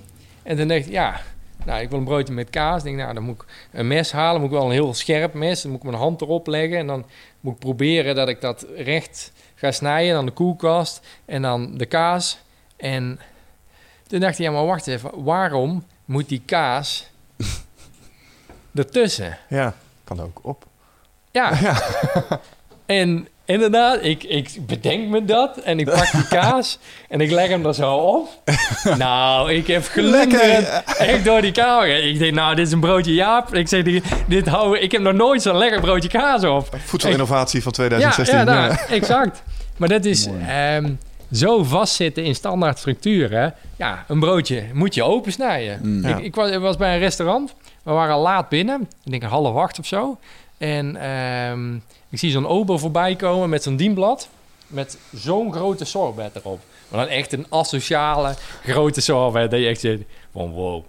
En 0.43 0.57
toen 0.57 0.69
dacht 0.69 0.86
ik, 0.86 0.93
ja, 0.93 1.20
nou, 1.65 1.81
ik 1.81 1.90
wil 1.90 1.99
een 1.99 2.05
broodje 2.05 2.35
met 2.35 2.51
kaas. 2.51 2.78
Ik 2.78 2.85
denk, 2.85 2.97
nou, 2.97 3.15
dan 3.15 3.23
moet 3.23 3.43
ik 3.43 3.44
een 3.73 3.86
mes 3.86 4.12
halen. 4.12 4.40
Moet 4.40 4.51
ik 4.51 4.57
wel 4.57 4.66
een 4.66 4.73
heel 4.73 4.94
scherp 4.94 5.35
mes. 5.35 5.62
Dan 5.62 5.70
moet 5.70 5.81
ik 5.81 5.86
mijn 5.86 6.03
hand 6.03 6.20
erop 6.20 6.47
leggen. 6.47 6.78
En 6.78 6.86
dan 6.86 7.05
moet 7.40 7.53
ik 7.53 7.59
proberen 7.59 8.15
dat 8.15 8.28
ik 8.28 8.40
dat 8.40 8.66
recht 8.77 9.32
ga 9.55 9.70
snijden. 9.70 10.15
Dan 10.15 10.27
de 10.27 10.32
koelkast. 10.32 11.07
En 11.24 11.43
dan 11.43 11.77
de 11.77 11.86
kaas. 11.86 12.39
En 12.77 13.20
toen 14.07 14.20
dacht 14.20 14.39
ik, 14.39 14.44
ja, 14.44 14.51
maar 14.51 14.66
wacht 14.66 14.86
even. 14.86 15.24
Waarom 15.24 15.85
moet 16.05 16.28
die 16.28 16.43
kaas 16.44 17.11
ertussen? 18.74 19.39
ja, 19.49 19.74
kan 20.05 20.20
ook 20.20 20.40
op. 20.43 20.65
Ja. 21.32 21.53
En 22.86 23.28
inderdaad, 23.44 23.99
ik, 24.03 24.23
ik 24.23 24.51
bedenk 24.66 25.09
me 25.09 25.24
dat 25.24 25.57
en 25.57 25.78
ik 25.78 25.86
pak 25.86 26.11
die 26.12 26.28
kaas 26.28 26.78
en 27.09 27.20
ik 27.20 27.31
leg 27.31 27.49
hem 27.49 27.66
er 27.66 27.74
zo 27.74 27.94
op. 27.94 28.28
Nou, 28.99 29.53
ik 29.53 29.66
heb 29.66 29.85
glunderend 29.85 30.66
echt 30.99 31.24
door 31.24 31.40
die 31.40 31.53
kamer. 31.53 32.05
Ik 32.05 32.19
denk, 32.19 32.35
nou, 32.35 32.55
dit 32.55 32.66
is 32.66 32.73
een 32.73 32.81
broodje 32.81 33.15
Jaap. 33.15 33.55
Ik 33.55 33.69
zeg, 33.69 33.82
dit, 33.82 34.05
dit 34.28 34.47
hou, 34.49 34.78
ik 34.78 34.93
heb 34.93 35.01
nog 35.01 35.12
nooit 35.12 35.43
zo'n 35.43 35.57
lekker 35.57 35.81
broodje 35.81 36.09
kaas 36.09 36.44
op. 36.44 36.77
Voedselinnovatie 36.85 37.62
van 37.62 37.73
Ja, 37.77 37.78
2016. 37.78 38.39
ja, 38.39 38.44
daar, 38.44 38.86
exact. 38.90 39.43
Maar 39.77 39.89
dat 39.89 40.05
is 40.05 40.28
ehm, 40.47 40.93
zo 41.32 41.65
vastzitten 41.65 42.24
in 42.24 42.35
standaard 42.35 42.78
structuren. 42.78 43.55
Ja, 43.77 44.05
een 44.09 44.20
broodje 44.20 44.65
moet 44.73 44.94
je 44.94 45.03
opensnijden. 45.03 45.78
Mm. 45.82 46.07
Ja. 46.09 46.16
Ik, 46.16 46.24
ik 46.24 46.35
was, 46.35 46.51
ik 46.51 46.59
was 46.59 46.77
bij 46.77 46.94
een 46.94 47.01
restaurant. 47.01 47.55
We 47.82 47.90
waren 47.92 48.16
laat 48.16 48.48
binnen. 48.48 48.80
Ik 49.04 49.10
denk 49.10 49.22
een 49.22 49.28
half 49.28 49.56
acht 49.56 49.78
of 49.78 49.86
zo. 49.86 50.18
En 50.59 50.96
ehm, 50.96 51.74
ik 52.09 52.18
zie 52.18 52.30
zo'n 52.30 52.46
ober 52.46 52.78
voorbij 52.78 53.16
komen 53.16 53.48
met 53.48 53.62
zo'n 53.62 53.76
dienblad. 53.76 54.28
Met 54.66 54.98
zo'n 55.14 55.52
grote 55.52 55.84
sorbet 55.84 56.36
erop. 56.36 56.60
Maar 56.88 57.00
dan 57.00 57.14
echt 57.14 57.32
een 57.32 57.46
asociale 57.48 58.34
grote 58.62 59.00
sorbet. 59.00 59.50
Dat 59.50 59.60
je 59.60 59.66
echt 59.66 59.80
zit 59.80 60.02
van 60.32 60.50
wow. 60.50 60.84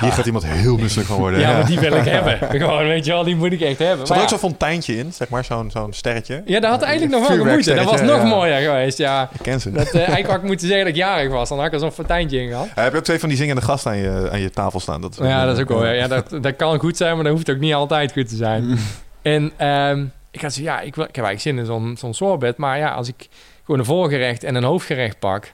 Hier 0.00 0.12
gaat 0.12 0.26
iemand 0.26 0.46
heel 0.46 0.76
misselijk 0.76 1.08
van 1.08 1.18
worden. 1.18 1.40
Ja, 1.40 1.52
maar 1.52 1.66
die 1.66 1.80
wil 1.80 1.92
ik 1.92 2.04
hebben. 2.04 2.38
Gewoon, 2.60 2.86
weet 2.86 3.04
je 3.04 3.10
wel, 3.10 3.24
die 3.24 3.36
moet 3.36 3.52
ik 3.52 3.60
echt 3.60 3.78
hebben. 3.78 4.06
Zat 4.06 4.16
er 4.16 4.22
ook 4.22 4.22
ja, 4.22 4.28
zo'n 4.28 4.48
fonteintje 4.48 4.96
in, 4.96 5.12
zeg 5.12 5.28
maar, 5.28 5.44
zo'n 5.44 5.70
zo'n 5.70 5.92
sterretje? 5.92 6.42
ja, 6.46 6.60
dat 6.60 6.70
had 6.70 6.82
eigenlijk 6.82 7.18
nog 7.18 7.28
wel 7.28 7.38
gemoeten. 7.38 7.76
Dat 7.76 7.84
was 7.84 8.00
nog 8.00 8.16
ja. 8.16 8.24
mooier 8.24 8.60
geweest, 8.60 8.98
ja. 8.98 9.28
Ik 9.32 9.42
ken 9.42 9.60
ze. 9.60 9.70
Dat, 9.70 9.86
eh, 9.86 9.94
eigenlijk 9.94 10.26
had 10.26 10.36
ik 10.36 10.42
moeten 10.42 10.66
zeggen 10.66 10.84
dat 10.84 10.94
ik 10.94 11.00
jarig 11.00 11.30
was. 11.30 11.48
Dan 11.48 11.58
had 11.58 11.66
ik 11.66 11.72
er 11.72 11.78
zo'n 11.78 11.92
fonteintje 11.92 12.40
in 12.40 12.48
gehad. 12.48 12.66
Eh, 12.74 12.82
heb 12.82 12.92
je 12.92 12.98
ook 12.98 13.04
twee 13.04 13.18
van 13.18 13.28
die 13.28 13.38
zingende 13.38 13.62
gasten 13.62 13.90
aan 13.90 13.98
je, 13.98 14.28
aan 14.32 14.40
je 14.40 14.50
tafel 14.50 14.80
staan? 14.80 15.00
Dat 15.00 15.18
Ja, 15.22 15.44
dat 15.44 15.56
is 15.56 15.62
ook 15.62 15.68
wel. 15.68 15.86
Ja, 15.86 16.08
dat, 16.08 16.30
dat 16.40 16.56
kan 16.56 16.78
goed 16.78 16.96
zijn, 16.96 17.14
maar 17.14 17.24
dat 17.24 17.32
hoeft 17.32 17.50
ook 17.50 17.58
niet 17.58 17.74
altijd 17.74 18.12
goed 18.12 18.28
te 18.28 18.36
zijn. 18.36 18.78
En 19.22 19.52
ehm, 19.56 20.04
ik 20.30 20.40
had 20.40 20.52
zo, 20.52 20.62
ja, 20.62 20.80
ik, 20.80 20.94
wil, 20.94 21.04
ik 21.04 21.16
heb 21.16 21.24
eigenlijk 21.24 21.40
zin 21.40 21.58
in 21.58 21.66
zo'n 21.66 21.96
zo'n 21.98 22.14
sorbet. 22.14 22.56
Maar 22.56 22.78
ja, 22.78 22.90
als 22.90 23.08
ik 23.08 23.28
gewoon 23.64 23.80
een 23.80 23.86
voorgerecht 23.86 24.44
en 24.44 24.54
een 24.54 24.64
hoofdgerecht 24.64 25.18
pak... 25.18 25.52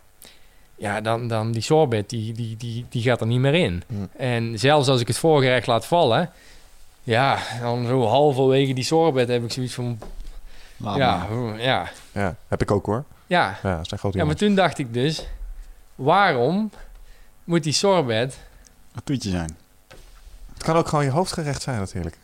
Ja, 0.79 1.01
dan, 1.01 1.29
dan 1.29 1.53
die 1.53 1.63
sorbet, 1.63 2.11
die, 2.11 2.33
die, 2.33 2.57
die, 2.57 2.87
die 2.89 3.03
gaat 3.03 3.21
er 3.21 3.27
niet 3.27 3.41
meer 3.41 3.55
in. 3.55 3.83
Hmm. 3.87 4.09
En 4.17 4.59
zelfs 4.59 4.89
als 4.89 5.01
ik 5.01 5.07
het 5.07 5.19
voorgerecht 5.19 5.67
laat 5.67 5.87
vallen... 5.87 6.31
Ja, 7.03 7.39
dan 7.61 7.87
zo 7.87 8.07
halverwege 8.07 8.73
die 8.73 8.85
sorbet 8.85 9.29
heb 9.29 9.45
ik 9.45 9.53
zoiets 9.53 9.75
van... 9.75 9.99
Laat 10.77 10.97
ja, 10.97 11.27
ja, 11.57 11.91
Ja, 12.13 12.37
heb 12.49 12.63
ik 12.63 12.71
ook 12.71 12.87
hoor. 12.87 13.05
ja. 13.27 13.59
Ja, 13.63 13.77
dat 13.77 13.89
zijn 13.89 14.01
grote 14.01 14.19
Ja, 14.19 14.25
maar 14.25 14.35
toen 14.35 14.55
dacht 14.55 14.79
ik 14.79 14.95
dus... 14.95 15.27
Waarom 15.95 16.71
moet 17.45 17.63
die 17.63 17.73
sorbet 17.73 18.39
Wat 18.93 19.07
toetje 19.07 19.31
zijn. 19.31 19.57
Het 20.55 20.63
kan 20.63 20.77
ook 20.77 20.89
gewoon 20.89 21.05
je 21.05 21.11
hoofdgerecht 21.11 21.63
zijn 21.63 21.79
natuurlijk. 21.79 22.17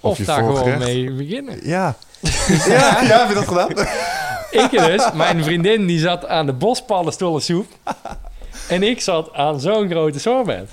of, 0.00 0.18
je 0.18 0.24
daar 0.24 0.38
gewoon 0.38 0.56
voorgerecht. 0.56 0.84
mee 0.84 1.12
beginnen? 1.12 1.66
Ja. 1.66 1.96
ja, 2.66 3.02
ja, 3.02 3.18
heb 3.18 3.28
je 3.28 3.34
dat 3.34 3.48
gedaan? 3.48 3.70
Ik 4.52 4.70
dus, 4.70 5.12
mijn 5.14 5.44
vriendin 5.44 5.86
die 5.86 5.98
zat 5.98 6.26
aan 6.26 6.46
de 6.46 6.52
bospaddenstoelensoep. 6.52 7.66
En 8.68 8.82
ik 8.82 9.00
zat 9.00 9.32
aan 9.34 9.60
zo'n 9.60 9.90
grote 9.90 10.18
sorbet. 10.18 10.70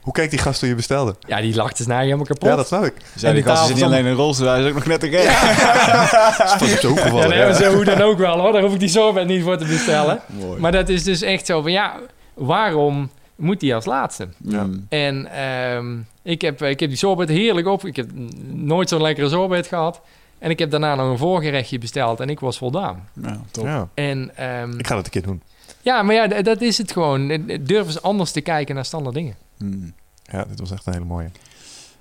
Hoe 0.00 0.12
keek 0.12 0.30
die 0.30 0.38
gast 0.38 0.60
toen 0.60 0.68
je 0.68 0.74
bestelde? 0.74 1.14
Ja, 1.26 1.40
die 1.40 1.54
lachte 1.54 1.82
snij 1.82 2.04
helemaal 2.04 2.24
kapot. 2.24 2.48
Ja, 2.48 2.56
dat 2.56 2.66
snap 2.66 2.84
ik. 2.84 2.94
Zei 3.16 3.34
die 3.34 3.42
die 3.42 3.52
gast 3.52 3.54
tafel 3.54 3.66
zit 3.66 3.76
niet 3.76 3.84
alleen 3.84 4.04
in 4.04 4.10
een 4.10 4.16
rolstoel, 4.16 4.48
hij 4.48 4.60
is 4.62 4.68
ook 4.68 4.74
nog 4.74 4.86
net 4.86 5.02
een 5.02 5.10
gek. 5.10 5.24
Dat 6.58 6.60
is 6.60 6.72
op 6.72 6.78
zijn 6.78 6.86
hoek 6.92 6.96
Ja, 6.98 7.02
gevallen. 7.02 7.22
dat 7.22 7.32
Ja, 7.32 7.38
hebben 7.38 7.56
ze 7.56 7.66
hoe 7.66 7.84
dan 7.84 8.00
ook 8.00 8.18
wel 8.18 8.38
hoor. 8.38 8.52
Daar 8.52 8.62
hoef 8.62 8.72
ik 8.72 8.80
die 8.80 8.88
sorbet 8.88 9.26
niet 9.26 9.42
voor 9.42 9.56
te 9.56 9.64
bestellen. 9.64 10.20
Mooi. 10.26 10.60
Maar 10.60 10.72
dat 10.72 10.88
is 10.88 11.02
dus 11.04 11.22
echt 11.22 11.46
zo 11.46 11.62
van 11.62 11.72
ja, 11.72 11.96
waarom 12.34 13.10
moet 13.36 13.60
die 13.60 13.74
als 13.74 13.84
laatste? 13.84 14.28
Ja. 14.38 14.62
Mm. 14.62 14.86
En 14.88 15.26
ehm, 15.32 15.96
ik, 16.22 16.42
heb, 16.42 16.62
ik 16.62 16.80
heb 16.80 16.88
die 16.88 16.98
sorbet 16.98 17.28
heerlijk 17.28 17.66
op. 17.66 17.84
Ik 17.86 17.96
heb 17.96 18.08
nooit 18.52 18.88
zo'n 18.88 19.02
lekkere 19.02 19.28
sorbet 19.28 19.66
gehad. 19.66 20.00
En 20.40 20.50
ik 20.50 20.58
heb 20.58 20.70
daarna 20.70 20.94
nog 20.94 21.10
een 21.10 21.18
voorgerechtje 21.18 21.78
besteld 21.78 22.20
en 22.20 22.28
ik 22.28 22.40
was 22.40 22.58
voldaan. 22.58 23.08
Ja, 23.22 23.40
top. 23.50 23.64
Ja. 23.64 23.88
En 23.94 24.36
ehm, 24.36 24.78
Ik 24.78 24.86
ga 24.86 24.94
dat 24.94 25.04
een 25.04 25.10
keer 25.10 25.22
doen. 25.22 25.42
ja, 25.82 26.02
maar 26.02 26.14
ja, 26.14 26.42
dat 26.42 26.60
is 26.60 26.78
het 26.78 26.92
gewoon. 26.92 27.28
Durf 27.60 27.86
eens 27.86 28.02
anders 28.02 28.32
te 28.32 28.40
kijken 28.40 28.74
naar 28.74 28.84
standaard 28.84 29.14
dingen. 29.14 29.34
Mm. 29.58 29.92
Ja, 30.22 30.44
dit 30.44 30.60
was 30.60 30.70
echt 30.70 30.86
een 30.86 30.92
hele 30.92 31.04
mooie. 31.04 31.26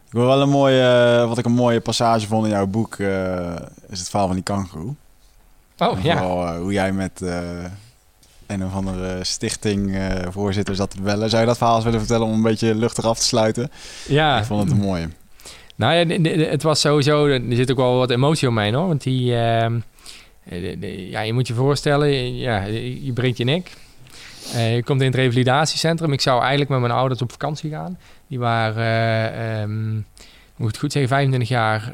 Ik 0.06 0.16
wil 0.16 0.26
wel 0.26 0.42
een 0.42 0.50
mooie, 0.50 0.82
eh, 1.22 1.28
wat 1.28 1.38
ik 1.38 1.46
een 1.46 1.52
mooie 1.52 1.80
passage 1.82 2.28
vond 2.28 2.44
in 2.46 2.52
jouw 2.52 2.66
boek, 2.68 2.96
eh, 2.96 3.56
is 3.90 4.00
het 4.00 4.10
verhaal 4.10 4.26
van 4.28 4.36
die 4.36 4.46
kangoeroe. 4.46 4.94
Oh 5.78 5.98
En 5.98 6.04
ja. 6.04 6.18
Vooral 6.18 6.48
eh, 6.48 6.58
hoe 6.60 6.72
jij 6.74 6.92
met 6.92 7.22
eh, 7.22 7.40
een 8.48 8.66
of 8.66 8.74
andere 8.74 9.24
stichting 9.24 9.96
eh, 9.96 10.10
voorzitter 10.30 10.76
zat 10.76 10.90
te 10.90 11.02
bellen. 11.02 11.30
Zou 11.30 11.42
je 11.42 11.48
dat 11.48 11.58
verhaal 11.58 11.76
eens 11.76 11.84
willen 11.86 12.00
vertellen 12.00 12.28
om 12.28 12.34
een 12.34 12.42
beetje 12.42 12.76
luchtig 12.76 13.06
af 13.06 13.20
te 13.20 13.26
sluiten? 13.26 13.72
Ja, 14.08 14.40
Ik 14.40 14.46
vond 14.46 14.62
het 14.64 14.72
een 14.72 14.86
mooie. 14.86 15.10
Nou 15.80 15.94
ja, 15.94 16.32
het 16.46 16.64
was 16.64 16.80
sowieso, 16.80 17.28
er 17.28 17.42
zit 17.50 17.72
ook 17.72 17.78
wel 17.78 17.98
wat 17.98 18.10
emotie 18.10 18.48
omheen 18.48 18.74
hoor. 18.74 18.88
Want 18.88 19.04
die, 19.04 19.36
ehm, 19.36 19.80
eh, 20.44 21.10
ja, 21.12 21.22
je 21.22 21.34
moet 21.34 21.48
je 21.48 21.54
voorstellen, 21.54 22.36
ja, 22.36 22.64
je 23.02 23.14
breekt 23.14 23.38
je 23.38 23.44
nek. 23.44 23.72
Eh, 24.54 24.76
je 24.76 24.84
komt 24.84 25.02
in 25.02 25.08
het 25.08 25.16
revalidatiecentrum. 25.16 26.12
Ik 26.12 26.22
zou 26.22 26.40
eigenlijk 26.40 26.70
met 26.70 26.80
mijn 26.80 26.92
ouders 26.92 27.22
op 27.22 27.32
vakantie 27.32 27.70
gaan. 27.70 27.98
Die 28.28 28.40
waren, 28.40 28.84
eh, 28.84 29.62
ehm, 29.62 29.96
moet 30.56 30.78
goed 30.78 30.92
zeggen, 30.92 31.12
25 31.12 31.50
jaar 31.50 31.94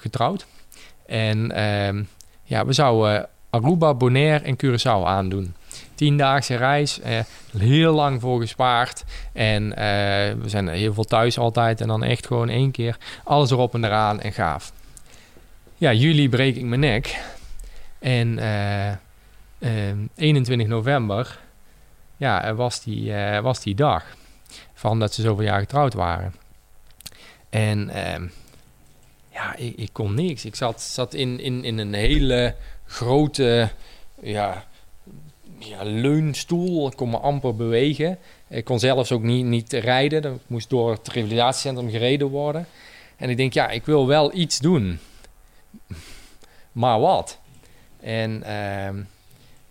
getrouwd. 0.00 0.46
En 1.06 1.52
ehm, 1.52 2.02
ja, 2.44 2.66
we 2.66 2.72
zouden 2.72 3.28
Aruba, 3.50 3.94
Bonaire 3.94 4.44
en 4.44 4.56
Curaçao 4.56 5.06
aandoen. 5.06 5.54
Tiendaagse 5.94 6.56
reis, 6.56 7.00
eh, 7.00 7.20
heel 7.58 7.92
lang 7.92 8.20
voor 8.20 8.40
gespaard. 8.40 9.04
En 9.32 9.76
eh, 9.76 10.34
we 10.42 10.48
zijn 10.48 10.68
heel 10.68 10.94
veel 10.94 11.04
thuis 11.04 11.38
altijd. 11.38 11.80
En 11.80 11.88
dan 11.88 12.02
echt 12.02 12.26
gewoon 12.26 12.48
één 12.48 12.70
keer 12.70 12.96
alles 13.24 13.50
erop 13.50 13.74
en 13.74 13.84
eraan 13.84 14.20
en 14.20 14.32
gaaf. 14.32 14.72
Ja, 15.76 15.92
juli 15.92 16.28
breek 16.28 16.56
ik 16.56 16.64
mijn 16.64 16.80
nek. 16.80 17.20
En 17.98 18.38
eh, 18.38 18.88
ehm, 19.58 19.98
21 20.14 20.66
november 20.66 21.38
ja, 22.16 22.54
was, 22.54 22.82
die, 22.82 23.14
eh, 23.14 23.40
was 23.40 23.60
die 23.60 23.74
dag. 23.74 24.04
Van 24.74 24.98
dat 24.98 25.14
ze 25.14 25.22
zoveel 25.22 25.44
jaar 25.44 25.60
getrouwd 25.60 25.94
waren. 25.94 26.34
En 27.50 27.88
ehm, 27.88 28.26
ja, 29.32 29.56
ik, 29.56 29.76
ik 29.76 29.88
kon 29.92 30.14
niks. 30.14 30.44
Ik 30.44 30.54
zat, 30.54 30.82
zat 30.82 31.14
in, 31.14 31.40
in, 31.40 31.64
in 31.64 31.78
een 31.78 31.94
hele 31.94 32.54
grote 32.86 33.70
ja, 34.20 34.64
leunstoel. 35.82 36.86
Ik 36.86 36.96
kon 36.96 37.10
me 37.10 37.18
amper 37.18 37.56
bewegen. 37.56 38.18
Ik 38.48 38.64
kon 38.64 38.78
zelfs 38.78 39.12
ook 39.12 39.22
niet, 39.22 39.44
niet 39.44 39.72
rijden. 39.72 40.34
Ik 40.34 40.40
moest 40.46 40.70
door 40.70 40.90
het 40.90 41.08
revalidatiecentrum 41.08 41.90
gereden 41.90 42.28
worden. 42.28 42.66
En 43.16 43.30
ik 43.30 43.36
denk, 43.36 43.52
ja, 43.52 43.68
ik 43.68 43.84
wil 43.84 44.06
wel 44.06 44.34
iets 44.34 44.58
doen. 44.58 44.98
Maar 46.72 47.00
wat? 47.00 47.38
En 48.00 48.42
ehm, 48.42 49.02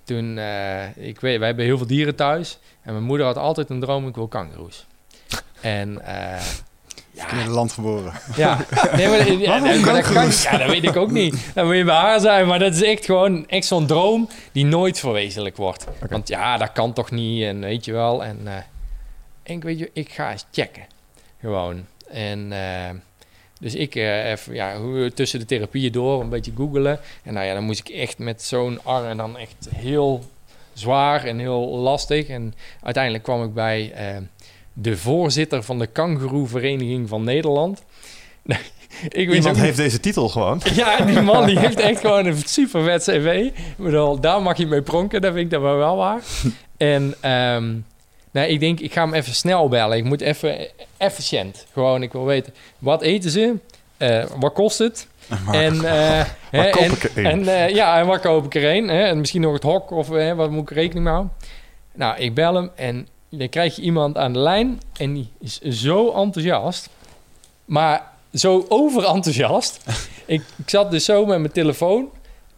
toen, 0.03 0.37
eh, 0.37 0.97
ik 0.97 1.19
weet, 1.19 1.37
wij 1.37 1.47
hebben 1.47 1.65
heel 1.65 1.77
veel 1.77 1.87
dieren 1.87 2.15
thuis. 2.15 2.59
En 2.81 2.93
mijn 2.93 3.05
moeder 3.05 3.25
had 3.25 3.37
altijd 3.37 3.69
een 3.69 3.79
droom, 3.79 4.07
ik 4.07 4.15
wil 4.15 4.27
kangoeroes. 4.27 4.85
En 5.61 6.05
eh, 6.05 6.41
ja, 7.13 7.31
In 7.31 7.37
het 7.37 7.47
land 7.47 7.71
geboren. 7.71 8.13
ja, 8.35 8.65
nee, 8.95 9.07
maar, 9.07 9.31
ja, 9.31 9.57
nee, 9.57 9.79
maar 9.79 9.93
dat 9.93 10.11
kan, 10.11 10.29
ja, 10.31 10.57
dat 10.57 10.69
weet 10.69 10.83
ik 10.83 10.95
ook 10.95 11.11
niet. 11.11 11.35
Dan 11.53 11.65
moet 11.65 11.75
je 11.75 11.83
bij 11.83 11.95
haar 11.95 12.19
zijn, 12.19 12.47
maar 12.47 12.59
dat 12.59 12.73
is 12.73 12.83
echt 12.83 13.05
gewoon 13.05 13.47
echt 13.47 13.65
zo'n 13.65 13.85
droom 13.85 14.29
die 14.51 14.65
nooit 14.65 14.99
verwezenlijk 14.99 15.57
wordt. 15.57 15.85
Want 16.09 16.27
ja, 16.27 16.57
dat 16.57 16.71
kan 16.71 16.93
toch 16.93 17.11
niet 17.11 17.43
en 17.43 17.59
weet 17.59 17.85
je 17.85 17.91
wel. 17.91 18.23
En, 18.23 18.39
eh, 18.45 18.53
en 19.43 19.55
ik 19.55 19.63
weet 19.63 19.79
je, 19.79 19.89
ik 19.93 20.11
ga 20.11 20.31
eens 20.31 20.45
checken. 20.51 20.85
Gewoon. 21.39 21.85
En 22.07 22.51
eh, 22.51 22.89
dus 23.59 23.75
ik 23.75 23.95
eh, 23.95 24.29
even, 24.29 24.53
ja, 24.53 24.75
tussen 25.13 25.39
de 25.39 25.45
therapieën 25.45 25.91
door 25.91 26.21
een 26.21 26.29
beetje 26.29 26.51
googelen. 26.55 26.99
En 27.23 27.33
nou 27.33 27.45
ja, 27.45 27.53
dan 27.53 27.63
moest 27.63 27.79
ik 27.79 27.89
echt 27.89 28.17
met 28.17 28.41
zo'n 28.41 28.79
arm 28.83 29.05
en 29.05 29.17
dan 29.17 29.37
echt 29.37 29.67
heel 29.75 30.23
zwaar 30.73 31.23
en 31.23 31.39
heel 31.39 31.67
lastig. 31.67 32.27
En 32.27 32.53
uiteindelijk 32.81 33.23
kwam 33.23 33.43
ik 33.43 33.53
bij 33.53 33.93
de 34.73 34.97
voorzitter 34.97 35.63
van 35.63 35.79
de 35.79 35.87
Kangeroevereniging 35.87 37.09
van 37.09 37.23
Nederland. 37.23 37.83
ik 39.07 39.33
Iemand 39.33 39.47
ook 39.47 39.55
heeft 39.55 39.77
deze 39.77 39.99
titel 39.99 40.29
gewoon. 40.29 40.61
ja, 40.73 40.97
die 40.97 41.21
man 41.21 41.45
die 41.45 41.59
heeft 41.59 41.79
echt 41.79 41.99
gewoon 41.99 42.25
een 42.25 42.41
super 42.45 42.83
vet 42.83 43.03
cv. 43.03 43.49
Ik 43.55 43.83
bedoel, 43.83 44.19
daar 44.19 44.41
mag 44.41 44.57
je 44.57 44.67
mee 44.67 44.81
pronken, 44.81 45.21
dat 45.21 45.33
vind 45.33 45.45
ik 45.45 45.51
dan 45.51 45.61
wel 45.61 45.77
wel 45.77 45.95
waar. 45.95 46.21
En 46.77 47.13
ehm, 47.19 47.73
nou, 48.31 48.47
ik 48.47 48.59
denk, 48.59 48.79
ik 48.79 48.93
ga 48.93 49.03
hem 49.03 49.13
even 49.13 49.33
snel 49.33 49.67
bellen. 49.67 49.97
Ik 49.97 50.03
moet 50.03 50.21
even 50.21 50.67
efficiënt. 50.97 51.65
Gewoon, 51.73 52.03
ik 52.03 52.11
wil 52.11 52.25
weten, 52.25 52.53
wat 52.79 53.01
eten 53.01 53.31
ze? 53.31 53.55
Eh, 53.97 54.23
wat 54.39 54.53
kost 54.53 54.77
het? 54.77 55.07
En, 55.51 55.79
hè, 56.49 56.69
koop 56.69 56.81
en, 56.81 56.91
ik 56.91 57.03
er? 57.03 57.25
En, 57.25 57.47
eh, 57.47 57.69
ja, 57.69 57.99
en 57.99 58.05
waar 58.05 58.19
koop 58.19 58.45
ik 58.45 58.55
er 58.55 58.75
een? 58.75 58.87
Hè? 58.87 59.03
En 59.03 59.19
misschien 59.19 59.41
nog 59.41 59.53
het 59.53 59.63
hok 59.63 59.91
of 59.91 60.09
hè, 60.09 60.35
wat 60.35 60.51
moet 60.51 60.69
ik 60.69 60.75
rekening 60.75 61.03
mee 61.03 61.13
houden? 61.13 61.33
Nou, 61.93 62.17
ik 62.17 62.33
bel 62.33 62.55
hem 62.55 62.69
en 62.75 63.07
dan 63.37 63.49
krijg 63.49 63.75
je 63.75 63.81
iemand 63.81 64.17
aan 64.17 64.33
de 64.33 64.39
lijn 64.39 64.81
en 64.93 65.13
die 65.13 65.29
is 65.39 65.59
zo 65.59 66.11
enthousiast. 66.11 66.89
Maar 67.65 68.11
zo 68.33 68.65
overenthousiast. 68.69 69.79
ik, 70.25 70.41
ik 70.57 70.69
zat 70.69 70.91
dus 70.91 71.05
zo 71.05 71.25
met 71.25 71.39
mijn 71.39 71.51
telefoon 71.51 72.09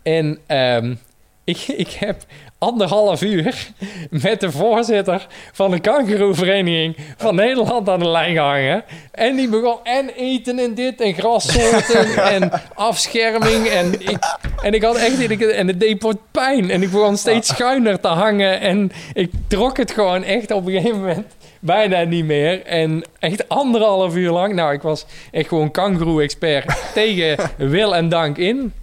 en 0.02 0.40
ehm, 0.46 0.96
ik, 1.44 1.58
ik 1.58 1.90
heb 1.90 2.26
anderhalf 2.58 3.22
uur 3.22 3.68
met 4.10 4.40
de 4.40 4.52
voorzitter 4.52 5.28
van 5.52 5.72
de 5.72 5.80
kangeroevereniging 5.80 6.96
van 7.18 7.36
Nederland 7.36 7.90
aan 7.90 8.00
de 8.00 8.08
lijn 8.08 8.34
gehangen. 8.34 8.84
En 9.12 9.36
die 9.36 9.50
begon 9.50 9.78
en 9.84 10.10
eten 10.10 10.60
en 10.60 10.74
dit 10.74 11.02
en 11.02 11.14
grassoorten 11.14 12.16
en 12.36 12.52
afscherming. 12.74 13.68
En 13.68 13.94
ik, 13.94 14.38
en 14.62 14.74
ik 14.74 14.84
had 14.84 14.96
echt 14.96 15.42
en 15.42 15.68
het 15.68 15.80
deed 15.80 16.14
pijn. 16.32 16.72
En 16.72 16.82
ik 16.82 16.92
begon 16.92 17.18
steeds 17.18 17.48
schuiner 17.48 18.00
te 18.00 18.08
hangen. 18.08 18.60
En 18.60 18.92
ik 19.14 19.32
trok 19.48 19.78
het 19.78 19.92
gewoon 19.92 20.24
echt 20.24 20.52
op 20.52 20.66
een 20.66 20.72
gegeven 20.72 21.00
moment 21.00 21.36
bijna 21.60 22.04
niet 22.04 22.26
meer. 22.26 22.66
En 22.66 23.04
echt 23.20 23.50
anderhalf 23.50 24.16
uur 24.16 24.32
lang. 24.32 24.54
Nou, 24.54 24.74
ik 24.74 24.82
was 24.82 25.06
echt 25.32 25.48
gewoon 25.48 25.72
kangeroe-expert 25.72 26.78
tegen 26.94 27.38
wil 27.58 27.96
en 27.96 28.10
dank 28.10 28.38
in. 28.38 28.74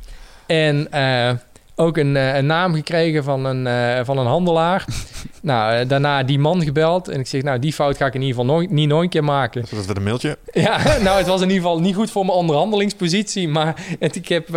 En 0.46 0.86
eh, 0.90 1.30
ook 1.76 1.96
een, 1.96 2.16
eh, 2.16 2.36
een 2.36 2.46
naam 2.46 2.74
gekregen 2.74 3.24
van 3.24 3.44
een, 3.44 3.66
eh, 3.66 4.04
van 4.04 4.18
een 4.18 4.26
handelaar. 4.26 4.84
nou, 5.42 5.74
eh, 5.74 5.88
daarna 5.88 6.22
die 6.22 6.38
man 6.38 6.62
gebeld. 6.62 7.08
En 7.08 7.20
ik 7.20 7.26
zeg, 7.26 7.42
nou, 7.42 7.58
die 7.58 7.72
fout 7.72 7.96
ga 7.96 8.06
ik 8.06 8.14
in 8.14 8.20
ieder 8.22 8.36
geval 8.36 8.54
nooit, 8.54 8.70
niet 8.70 8.88
nog 8.88 9.00
een 9.00 9.08
keer 9.08 9.24
maken. 9.24 9.66
Zodat 9.66 9.86
we 9.86 9.96
een 9.96 10.02
mailtje. 10.02 10.38
Ja, 10.52 10.98
nou, 10.98 11.18
het 11.18 11.26
was 11.26 11.40
in 11.40 11.48
ieder 11.48 11.62
geval 11.62 11.80
niet 11.80 11.94
goed 11.94 12.10
voor 12.10 12.24
mijn 12.24 12.38
onderhandelingspositie. 12.38 13.48
Maar 13.48 13.74
het, 13.98 14.16
ik 14.16 14.28
heb 14.28 14.48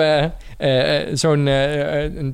zo'n 1.14 1.50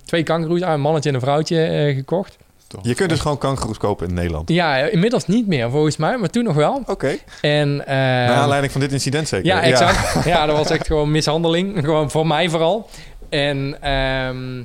twee 0.06 0.24
kangeroes, 0.24 0.62
een 0.62 0.82
mannetje 0.82 1.10
en 1.10 1.16
een 1.16 1.22
vrouwtje 1.22 1.92
gekocht. 1.96 2.38
Je 2.82 2.96
kunt 2.96 3.10
dus 3.10 3.20
gewoon 3.20 3.38
kangoeroes 3.38 3.78
kopen 3.78 4.08
in 4.08 4.14
Nederland. 4.14 4.50
Ja, 4.50 4.78
inmiddels 4.78 5.28
niet 5.28 5.48
meer 5.48 5.70
volgens 5.70 5.98
mij, 5.98 6.18
maar 6.18 6.30
toen 6.30 6.44
nog 6.44 6.56
wel. 6.56 6.84
Oké. 6.86 7.18
En, 7.42 7.76
Naar 7.76 8.30
aanleiding 8.30 8.72
van 8.72 8.82
dit 8.82 8.92
incident 8.92 9.28
zeker. 9.28 9.46
ja, 9.46 9.62
exact. 9.62 10.26
Ja. 10.26 10.46
dat 10.46 10.58
was 10.58 10.70
echt 10.70 10.88
gewoon 10.88 11.12
mishandeling. 11.12 11.80
Gewoon 11.80 12.12
voor 12.12 12.28
mij 12.28 12.50
vooral. 12.50 12.90
En 13.32 13.82
ehm, 13.82 14.64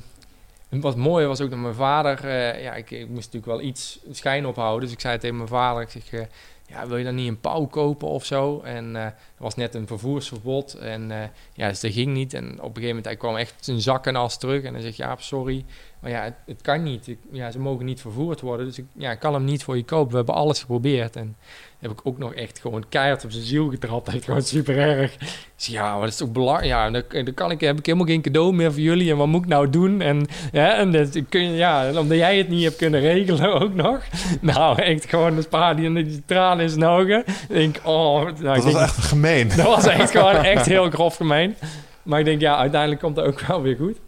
wat 0.80 0.97
mooi 0.97 1.26
was 1.26 1.40
ook 1.40 1.51
dat 1.51 1.59
mijn 1.59 1.74
vader... 1.74 2.24
eh, 2.24 2.62
ja, 2.62 2.74
ik, 2.74 2.90
ik 2.90 3.09
moest 3.09 3.32
natuurlijk 3.32 3.47
wel 3.47 3.60
iets 3.60 4.01
schijn 4.10 4.47
ophouden. 4.47 4.80
Dus 4.80 4.93
ik 4.93 5.01
zei 5.01 5.18
tegen 5.18 5.36
mijn 5.36 5.48
vader... 5.48 5.82
Ik 5.82 5.90
zeg, 5.90 6.12
eh, 6.12 6.26
ja, 6.66 6.86
wil 6.86 6.97
je 6.97 7.05
dan 7.05 7.14
niet 7.14 7.28
een 7.28 7.40
pauw 7.40 7.66
kopen 7.66 8.09
of 8.09 8.24
zo? 8.24 8.60
En 8.60 8.97
eh, 8.97 9.02
er 9.05 9.14
was 9.36 9.55
net 9.55 9.74
een 9.74 9.86
vervoersverbod. 9.86 10.74
En 10.74 11.30
ja, 11.52 11.68
dus 11.68 11.80
dat 11.80 11.93
ging 11.93 12.12
niet. 12.12 12.34
En 12.34 12.44
op 12.44 12.56
een 12.56 12.60
gegeven 12.62 12.86
moment, 12.86 13.05
hij 13.05 13.16
kwam 13.16 13.36
echt 13.36 13.55
zijn 13.60 13.80
zak 13.80 14.06
en 14.06 14.28
terug. 14.38 14.62
En 14.62 14.72
hij 14.72 14.82
zegt, 14.82 14.97
ja, 14.97 15.16
sorry. 15.18 15.64
Maar 16.01 16.10
ja, 16.10 16.23
het, 16.23 16.35
het 16.47 16.62
kan 16.62 16.82
niet. 16.82 17.06
Ik, 17.06 17.18
ja, 17.32 17.51
ze 17.51 17.59
mogen 17.59 17.85
niet 17.85 18.01
vervoerd 18.01 18.40
worden. 18.40 18.66
Dus 18.66 18.78
ik 18.78 18.85
ja, 18.97 19.10
ik 19.10 19.18
kan 19.18 19.35
hem 19.35 19.44
niet 19.44 19.64
voor 19.64 19.77
je 19.77 19.85
kopen. 19.85 20.10
We 20.10 20.16
hebben 20.16 20.35
alles 20.35 20.60
geprobeerd. 20.60 21.16
En 21.16 21.36
heb 21.78 21.90
ik 21.90 22.01
ook 22.02 22.18
nog 22.18 22.35
echt 22.35 22.59
gewoon 22.59 22.85
keihard 22.89 23.24
op 23.24 23.31
zijn 23.31 23.44
ziel 23.44 23.70
getrapt. 23.70 24.09
Echt 24.09 24.24
gewoon 24.24 24.43
super 24.43 24.78
erg. 24.78 25.16
Zeg, 25.56 25.74
ja, 25.74 25.93
maar 25.93 26.01
dat 26.01 26.09
is 26.09 26.16
toch 26.16 26.32
belangrijk. 26.32 26.68
Ja, 26.68 26.90
dan, 26.90 27.02
dan 27.24 27.35
kan 27.35 27.51
ik, 27.51 27.60
heb 27.60 27.78
ik 27.78 27.86
helemaal 27.86 28.06
geen 28.06 28.23
cadeau 28.23 28.52
meer 28.52 28.73
voor 28.73 28.81
jullie. 28.81 29.10
En 29.10 29.16
wat 29.16 29.27
moet 29.27 29.43
ik 29.43 29.48
nou 29.48 29.70
doen? 29.70 30.01
En, 30.01 30.27
ja, 30.52 30.77
en 30.77 30.93
dat 30.93 31.23
kun 31.28 31.43
je, 31.43 31.56
ja, 31.56 31.89
omdat 31.89 32.16
jij 32.16 32.39
het 32.39 32.48
niet 32.48 32.64
hebt 32.64 32.77
kunnen 32.77 33.01
regelen 33.01 33.52
ook 33.60 33.74
nog. 33.74 34.01
Nou, 34.40 34.82
echt 34.82 35.09
gewoon 35.09 35.36
een 35.36 35.48
paar 35.48 35.77
die, 35.77 35.93
die 35.93 36.23
tranen 36.27 36.64
in 36.64 36.70
zijn 36.70 36.85
ogen. 36.85 37.24
Denk, 37.48 37.81
oh. 37.82 38.23
Nou, 38.23 38.31
ik 38.31 38.43
Dat 38.43 38.55
was 38.55 38.64
denk, 38.64 38.77
echt 38.77 38.97
gemeen. 38.97 39.48
dat 39.48 39.66
was 39.66 39.86
echt 39.86 40.10
gewoon 40.10 40.35
echt 40.35 40.66
heel 40.66 40.90
grof 40.90 41.16
gemeen. 41.16 41.55
Maar 42.02 42.18
ik 42.18 42.24
denk, 42.24 42.40
ja, 42.40 42.56
uiteindelijk 42.56 43.01
komt 43.01 43.16
het 43.16 43.27
ook 43.27 43.40
wel 43.40 43.62
weer 43.62 43.77
goed. 43.77 43.98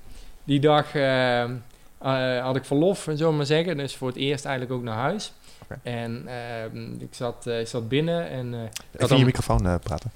Die 0.45 0.61
dag 0.61 0.95
eh, 0.95 1.45
eh, 2.03 2.43
had 2.45 2.57
ik 2.57 2.65
verlof, 2.65 3.09
zo 3.17 3.33
maar 3.33 3.47
zeggen. 3.47 3.77
Dus 3.77 3.97
voor 3.97 4.09
het 4.09 4.17
eerst 4.17 4.45
eigenlijk 4.45 4.75
ook 4.77 4.83
naar 4.85 4.97
huis. 4.97 5.33
Oké. 5.63 5.79
En 5.83 6.23
eh, 6.27 6.81
ik, 6.99 7.09
zat, 7.11 7.47
eh, 7.47 7.61
ik 7.61 7.67
zat 7.67 7.89
binnen 7.89 8.31
en... 8.31 8.55
eh, 8.55 8.61
ik 8.63 8.71
had 8.93 9.03
Even 9.03 9.11
in 9.15 9.19
je 9.19 9.25
microfoon 9.25 9.79
praten. 9.83 10.11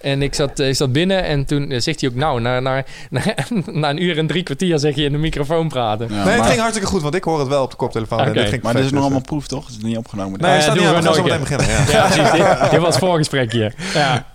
en 0.00 0.22
ik 0.22 0.34
zat, 0.34 0.58
ik 0.58 0.74
zat 0.74 0.92
binnen 0.92 1.24
en 1.24 1.44
toen 1.44 1.80
zegt 1.80 2.00
hij 2.00 2.10
ook... 2.10 2.16
Nou, 2.16 2.40
na, 2.40 2.60
na, 2.60 2.84
na, 3.10 3.22
na 3.72 3.90
een 3.90 4.02
uur 4.02 4.18
en 4.18 4.26
drie 4.26 4.42
kwartier 4.42 4.78
zeg 4.78 4.94
je 4.94 5.04
in 5.04 5.12
de 5.12 5.18
microfoon 5.18 5.68
praten. 5.68 6.08
Ja, 6.08 6.14
nee, 6.14 6.24
maar, 6.24 6.34
het 6.36 6.46
ging 6.46 6.58
hartstikke 6.58 6.88
goed, 6.88 7.02
want 7.02 7.14
ik 7.14 7.24
hoor 7.24 7.38
het 7.38 7.48
wel 7.48 7.62
op 7.62 7.70
de 7.70 7.76
koptelefoon. 7.76 8.20
en 8.20 8.32
dit 8.32 8.48
ging 8.48 8.62
maar 8.62 8.74
dit 8.74 8.84
is 8.84 8.90
nog 8.90 9.02
allemaal 9.02 9.20
proef, 9.20 9.46
toch? 9.46 9.66
Het 9.66 9.76
is 9.76 9.82
niet 9.82 9.96
opgenomen. 9.96 10.40
Nee, 10.40 10.64
doen 10.64 10.74
we. 10.74 10.80
We 10.80 10.86
gaan 10.86 11.02
zo 11.02 11.10
nooit 11.10 11.22
meteen 11.22 11.40
beginnen. 11.40 11.66
Ja. 11.66 11.84
Ja, 11.88 12.06
precies. 12.06 12.30
Dit, 12.60 12.70
dit 12.70 12.80
was 12.80 12.94
het 12.94 13.04
voorgesprekje. 13.04 13.72
Ja. 13.94 14.26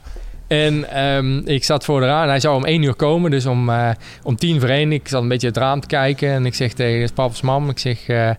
En 0.53 0.89
ehm, 0.89 1.37
ik 1.37 1.63
zat 1.63 1.85
voor 1.85 1.99
de 1.99 2.05
raam. 2.05 2.27
Hij 2.27 2.39
zou 2.39 2.55
om 2.55 2.65
één 2.65 2.83
uur 2.83 2.93
komen, 2.95 3.31
dus 3.31 3.45
om, 3.45 3.69
eh, 3.69 3.89
om 4.23 4.35
tien 4.35 4.59
voor 4.59 4.69
één. 4.69 4.91
Ik 4.91 5.07
zat 5.07 5.21
een 5.21 5.27
beetje 5.27 5.47
het 5.47 5.57
raam 5.57 5.79
te 5.79 5.87
kijken 5.87 6.29
en 6.29 6.45
ik 6.45 6.53
zeg 6.53 6.73
tegen 6.73 7.13
papa's 7.13 7.41
mam, 7.41 7.69
ik 7.69 7.79
zeg, 7.79 8.07
eh, 8.07 8.29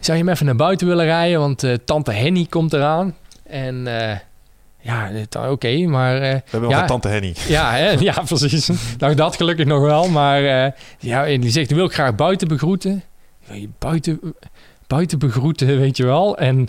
zou 0.00 0.18
je 0.18 0.24
hem 0.24 0.28
even 0.28 0.46
naar 0.46 0.56
buiten 0.56 0.86
willen 0.86 1.04
rijden? 1.04 1.38
Want 1.40 1.62
eh, 1.64 1.74
tante 1.84 2.12
Henny 2.12 2.46
komt 2.50 2.72
eraan. 2.72 3.14
En 3.46 3.88
ja, 4.80 5.10
oké, 5.48 5.86
maar... 5.86 6.14
eh, 6.14 6.20
We 6.20 6.26
hebben 6.42 6.60
nog 6.60 6.70
Ja. 6.70 6.80
een 6.80 6.86
tante 6.86 7.08
Henny. 7.08 7.34
ja, 7.48 7.72
hè? 7.72 7.90
ja, 8.10 8.22
precies. 8.26 8.70
Nou, 8.98 9.14
dat 9.14 9.36
gelukkig 9.36 9.66
nog 9.66 9.80
wel. 9.80 10.08
Maar 10.08 10.42
ja, 10.98 11.26
en 11.26 11.40
die 11.40 11.50
zegt, 11.50 11.70
wil 11.72 11.84
ik 11.84 11.92
graag 11.92 12.14
buiten 12.14 12.48
begroeten. 12.48 13.02
Buiten, 13.78 14.20
buiten 14.86 15.18
begroeten, 15.18 15.78
weet 15.78 15.96
je 15.96 16.04
wel. 16.04 16.38
En 16.38 16.68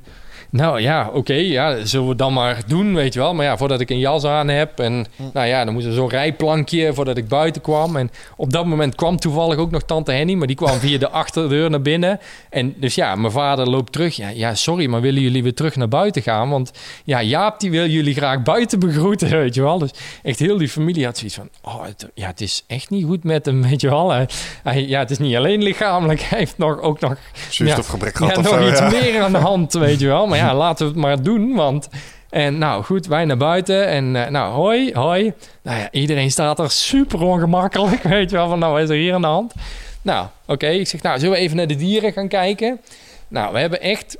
Nou 0.53 0.81
ja, 0.81 1.09
oké, 1.13 1.33
ja, 1.33 1.85
zullen 1.85 2.07
we 2.07 2.15
dan 2.15 2.33
maar 2.33 2.61
doen, 2.67 2.93
weet 2.95 3.13
je 3.13 3.19
wel. 3.19 3.33
Maar 3.33 3.45
ja, 3.45 3.57
voordat 3.57 3.79
ik 3.79 3.89
een 3.89 3.99
jas 3.99 4.23
aan 4.23 4.47
heb 4.47 4.79
en 4.79 5.05
nou 5.33 5.47
ja, 5.47 5.65
dan 5.65 5.73
moest 5.73 5.85
er 5.85 5.93
zo'n 5.93 6.09
rijplankje 6.09 6.93
voordat 6.93 7.17
ik 7.17 7.27
buiten 7.27 7.61
kwam. 7.61 7.95
En 7.95 8.09
op 8.37 8.51
dat 8.51 8.65
moment 8.65 8.95
kwam 8.95 9.17
toevallig 9.17 9.57
ook 9.57 9.71
nog 9.71 9.83
tante 9.83 10.11
Henny, 10.11 10.33
maar 10.33 10.47
die 10.47 10.55
kwam 10.55 10.77
via 10.79 10.97
de 10.97 11.09
achterdeur 11.23 11.69
naar 11.69 11.81
binnen. 11.81 12.19
En 12.49 12.73
dus 12.77 12.95
ja, 12.95 13.15
mijn 13.15 13.31
vader 13.31 13.69
loopt 13.69 13.91
terug. 13.91 14.15
Ja, 14.15 14.29
ja, 14.29 14.55
sorry, 14.55 14.85
maar 14.85 15.01
willen 15.01 15.21
jullie 15.21 15.43
weer 15.43 15.53
terug 15.53 15.75
naar 15.75 15.87
buiten 15.87 16.21
gaan? 16.21 16.49
Want 16.49 16.71
ja, 17.03 17.21
Jaap 17.21 17.59
die 17.59 17.71
wil 17.71 17.87
jullie 17.87 18.13
graag 18.13 18.41
buiten 18.43 18.79
begroeten, 18.79 19.29
weet 19.39 19.55
je 19.55 19.61
wel. 19.61 19.77
Dus 19.79 19.91
echt 20.23 20.39
heel 20.39 20.57
die 20.57 20.69
familie 20.69 21.05
had 21.05 21.17
zoiets 21.17 21.35
van, 21.35 21.49
oh, 21.61 21.85
het, 21.85 22.09
ja, 22.13 22.27
het 22.27 22.41
is 22.41 22.63
echt 22.67 22.89
niet 22.89 23.05
goed 23.05 23.23
met 23.23 23.45
hem, 23.45 23.61
weet 23.61 23.81
je 23.81 23.89
wel. 23.89 24.11
Hij, 24.11 24.27
hij- 24.63 24.87
ja, 24.87 24.99
het 24.99 25.11
is 25.11 25.17
niet 25.17 25.35
alleen 25.35 25.63
lichamelijk, 25.63 26.21
hij 26.29 26.39
heeft 26.39 26.57
nog, 26.57 26.79
ook 26.81 26.99
nog 26.99 27.15
Zuurstofgebrek 27.49 28.19
ja, 28.19 28.25
gehad 28.25 28.37
of 28.37 28.43
nog 28.43 28.53
zo. 28.61 28.69
iets 28.69 28.79
ja. 28.79 28.89
meer 28.89 29.21
aan 29.21 29.31
de 29.31 29.37
hand, 29.37 29.73
weet 29.73 29.99
je 29.99 30.07
wel. 30.07 30.27
Maar 30.27 30.37
ja, 30.37 30.42
laten 30.51 30.85
we 30.85 30.91
het 30.91 31.01
maar 31.01 31.23
doen, 31.23 31.53
want... 31.53 31.89
En 32.33 32.57
nou 32.57 32.83
goed, 32.83 33.07
wij 33.07 33.25
naar 33.25 33.37
buiten 33.37 33.87
en 33.87 34.15
eh, 34.15 34.29
nou 34.29 34.53
hoi, 34.53 34.93
hoi. 34.93 35.33
Nou 35.61 35.79
ja, 35.79 35.91
iedereen 35.91 36.31
staat 36.31 36.59
er 36.59 36.71
super 36.71 37.21
ongemakkelijk, 37.21 38.03
weet 38.17 38.29
je 38.29 38.35
wel. 38.35 38.47
Van 38.49 38.59
nou, 38.59 38.81
is 38.81 38.89
er 38.89 38.95
hier 38.95 39.13
aan 39.13 39.21
de 39.21 39.27
hand? 39.27 39.53
Nou, 40.01 40.27
oké, 40.45 40.67
ik 40.67 40.87
zeg 40.87 41.01
nou, 41.01 41.19
zullen 41.19 41.33
we 41.33 41.39
even 41.39 41.57
naar 41.57 41.67
de 41.67 41.75
dieren 41.75 42.13
gaan 42.13 42.27
kijken? 42.27 42.79
Nou, 43.27 43.53
we 43.53 43.59
hebben 43.59 43.81
echt, 43.81 44.17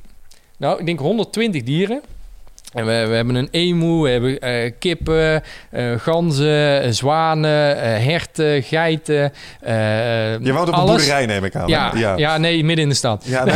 nou, 0.57 0.79
ik 0.79 0.85
denk 0.85 0.99
120 0.99 1.63
dieren. 1.63 2.01
En 2.73 2.85
we, 2.85 3.05
we 3.07 3.15
hebben 3.15 3.35
een 3.35 3.47
emu, 3.51 4.01
we 4.01 4.09
hebben 4.09 4.39
eh, 4.39 4.71
kippen, 4.79 5.43
eh, 5.69 5.91
ganzen, 5.97 6.93
zwanen, 6.93 7.81
eh, 7.81 8.05
herten, 8.05 8.63
geiten. 8.63 9.31
Je 10.41 10.51
woont 10.53 10.69
op 10.69 10.77
een 10.77 10.85
boerderij, 10.85 11.25
neem 11.25 11.43
ik 11.43 11.55
aan. 11.55 11.67
Ja, 11.67 11.91
ja. 11.95 12.17
ja. 12.17 12.37
nee, 12.37 12.63
midden 12.63 12.83
in 12.83 12.89
de 12.89 12.95
stad. 12.95 13.23
Ja, 13.27 13.43
nee, 13.43 13.55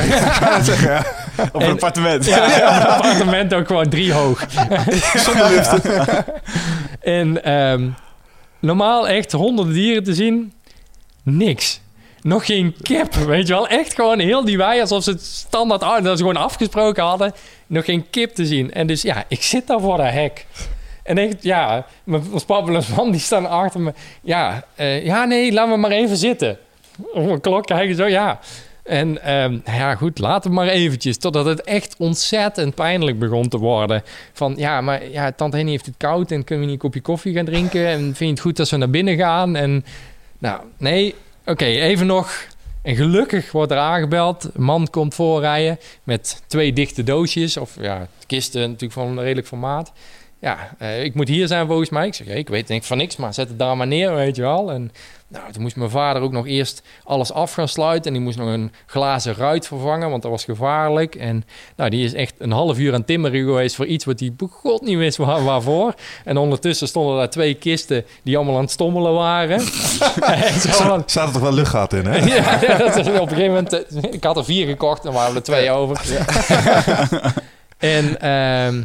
zeggen, 0.62 0.90
ja. 0.92 1.06
Op 1.54 1.54
een 1.54 1.62
En- 1.62 1.72
appartement. 1.72 2.26
Ja, 2.26 2.48
ja, 2.58 2.80
een 2.82 2.88
appartement 2.88 3.54
ook 3.54 3.68
gewoon 3.68 3.90
drie 3.90 4.14
hoog. 4.14 4.46
Zonder 5.16 5.50
lift. 5.50 5.74
En 7.00 7.44
ehm, 7.44 7.90
normaal 8.60 9.08
echt 9.08 9.32
honderden 9.32 9.74
dieren 9.74 10.04
te 10.04 10.14
zien, 10.14 10.54
niks. 11.24 11.82
Nog 12.22 12.46
geen 12.46 12.76
kip, 12.82 13.14
weet 13.14 13.48
je 13.48 13.54
wel. 13.54 13.68
Echt 13.68 13.94
gewoon 13.94 14.20
heel 14.20 14.46
die 14.46 14.58
wei, 14.58 14.82
alsof 14.82 15.04
ze 15.04 15.12
het 15.12 15.24
standaard 15.24 15.84
ah, 15.84 16.04
dat 16.04 16.18
ze 16.18 16.24
gewoon 16.26 16.44
afgesproken 16.44 17.04
hadden. 17.04 17.34
Nog 17.68 17.86
geen 17.86 18.10
kip 18.10 18.36
te 18.36 18.46
zien. 18.46 18.74
En 18.74 18.88
dus 18.88 19.02
ja, 19.02 19.24
ik 19.28 19.44
zit 19.44 19.68
daar 19.68 19.80
voor 19.80 19.98
dat 19.98 20.12
hek. 20.12 20.46
En 21.04 21.18
echt, 21.18 21.44
ja, 21.44 21.86
mijn 22.04 22.24
mijn 22.48 22.84
man 22.96 23.12
die 23.12 23.20
staan 23.20 23.50
achter 23.50 23.80
me. 23.80 23.94
Ja, 24.22 24.64
eh, 24.76 25.06
ja, 25.06 25.26
nee, 25.26 25.54
laten 25.54 25.74
we 25.74 25.80
maar 25.80 25.92
even 25.92 26.18
zitten. 26.18 26.58
Op 27.14 27.26
mijn 27.26 27.42
klok 27.42 27.66
kijken, 27.66 27.96
zo, 27.96 28.06
ja. 28.06 28.40
En 28.84 29.24
ehm, 29.24 29.58
ja, 29.66 29.96
goed, 29.96 30.20
laten 30.20 30.50
we 30.50 30.56
maar 30.56 30.68
eventjes. 30.68 31.18
Totdat 31.18 31.46
het 31.46 31.62
echt 31.62 31.96
ontzettend 31.98 32.76
pijnlijk 32.76 33.20
begon 33.20 33.48
te 33.48 33.58
worden. 33.58 34.04
Van, 34.34 34.54
ja, 34.58 34.82
maar 34.82 35.10
ja, 35.10 35.32
tante 35.32 35.56
Henny 35.56 35.72
heeft 35.72 35.86
het 35.86 35.96
koud... 35.98 36.32
en 36.32 36.44
kunnen 36.44 36.66
we 36.66 36.72
niet 36.72 36.82
een 36.82 36.90
kopje 36.90 37.02
koffie 37.02 37.34
gaan 37.34 37.46
drinken? 37.46 37.88
En 37.88 38.00
vind 38.00 38.18
je 38.18 38.26
het 38.26 38.40
goed 38.40 38.60
als 38.60 38.72
we 38.72 38.78
naar 38.78 38.90
binnen 38.90 39.18
gaan? 39.18 39.56
En 39.56 39.86
nou, 40.38 40.62
nee, 40.78 41.16
oké, 41.48 41.66
even 41.66 42.08
nog... 42.08 42.46
En 42.82 42.96
gelukkig 42.96 43.52
wordt 43.52 43.72
er 43.72 43.78
aangebeld. 43.78 44.58
Man 44.58 44.88
komt 44.90 45.16
voorrijden 45.16 45.80
met 46.04 46.42
twee 46.48 46.74
dichte 46.74 47.04
doosjes. 47.04 47.58
Of 47.58 47.76
ja, 47.80 48.08
kisten 48.26 48.62
natuurlijk 48.62 48.94
van 48.94 49.08
een 49.08 49.22
redelijk 49.22 49.48
formaat. 49.48 49.92
Ja, 50.40 50.76
eh, 50.78 51.04
ik 51.04 51.14
moet 51.16 51.28
hier 51.28 51.48
zijn 51.48 51.68
volgens 51.68 51.90
mij. 51.90 52.08
Ik 52.08 52.14
zeg, 52.14 52.28
ik 52.28 52.50
weet 52.50 52.68
niks 52.68 52.88
van 52.88 52.98
niks, 52.98 53.16
maar 53.16 53.34
zet 53.34 53.48
het 53.50 53.60
daar 53.60 53.78
maar 53.78 53.88
neer, 53.88 54.16
weet 54.16 54.36
je 54.36 54.42
wel. 54.42 54.72
En 54.72 54.92
nou, 55.28 55.52
toen 55.52 55.62
moest 55.62 55.76
mijn 55.76 55.90
vader 55.90 56.22
ook 56.22 56.32
nog 56.32 56.48
eerst 56.48 56.82
alles 57.04 57.32
af 57.34 57.54
gaan 57.54 57.68
sluiten. 57.68 58.06
En 58.08 58.14
die 58.14 58.22
moest 58.22 58.38
nog 58.38 58.48
een 58.48 58.72
glazen 58.86 59.36
ruit 59.36 59.68
vervangen, 59.68 60.10
want 60.10 60.22
dat 60.22 60.32
was 60.32 60.44
gevaarlijk. 60.44 61.16
En 61.16 61.44
nou, 61.76 61.90
die 61.90 62.06
is 62.06 62.14
echt 62.14 62.34
een 62.38 62.52
half 62.52 62.78
uur 62.78 62.94
aan 62.94 63.06
timmeren 63.06 63.40
geweest 63.46 63.76
voor 63.76 63.86
iets 63.86 64.06
wat 64.06 64.20
hij 64.20 64.34
begot 64.38 64.82
niet 64.82 64.98
wist 64.98 65.18
waar, 65.18 65.44
waarvoor. 65.44 65.94
En 66.24 66.38
ondertussen 66.38 66.88
stonden 66.88 67.18
daar 67.18 67.30
twee 67.30 67.54
kisten 67.54 68.06
die 68.24 68.36
allemaal 68.38 68.56
aan 68.56 68.62
het 68.62 68.72
stommelen 68.72 69.14
waren. 69.14 69.60
En 70.22 70.60
zo 70.60 70.70
van- 70.70 71.04
Staat 71.06 71.28
er 71.28 71.34
toch 71.34 71.42
wel 71.42 71.54
luchtgat 71.54 71.94
in, 71.94 72.06
hè? 72.06 72.18
ja, 72.36 72.60
ja, 72.62 72.78
dat 72.78 72.96
is 72.96 73.08
op 73.08 73.14
een 73.14 73.28
gegeven 73.28 73.46
moment. 73.54 73.74
eh, 73.86 74.04
Ik 74.12 74.24
had 74.24 74.38
er 74.38 74.46
vier 74.46 74.68
gekocht 74.68 75.06
en 75.06 75.12
we 75.12 75.18
hadden 75.18 75.36
er 75.36 75.44
twee 75.44 75.72
over. 75.72 76.02
en 77.78 78.22
ehm, 78.22 78.84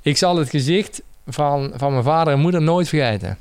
ik 0.00 0.16
zal 0.16 0.36
het 0.36 0.50
gezicht 0.50 1.02
van, 1.26 1.72
van 1.74 1.92
mijn 1.92 2.04
vader 2.04 2.32
en 2.32 2.40
moeder 2.40 2.62
nooit 2.62 2.88
vergeten. 2.88 3.38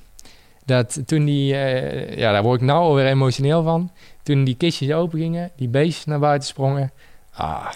Dat 0.65 1.01
toen 1.05 1.25
die, 1.25 1.55
eh, 1.55 2.17
ja, 2.17 2.31
daar 2.31 2.43
word 2.43 2.61
ik 2.61 2.67
nou 2.67 2.79
alweer 2.79 3.05
emotioneel 3.05 3.63
van. 3.63 3.91
Toen 4.23 4.43
die 4.43 4.55
kistjes 4.55 4.91
open 4.91 5.19
gingen, 5.19 5.51
die 5.55 5.67
beestjes 5.67 6.05
naar 6.05 6.19
buiten 6.19 6.47
sprongen. 6.47 6.91
Ah, 7.31 7.71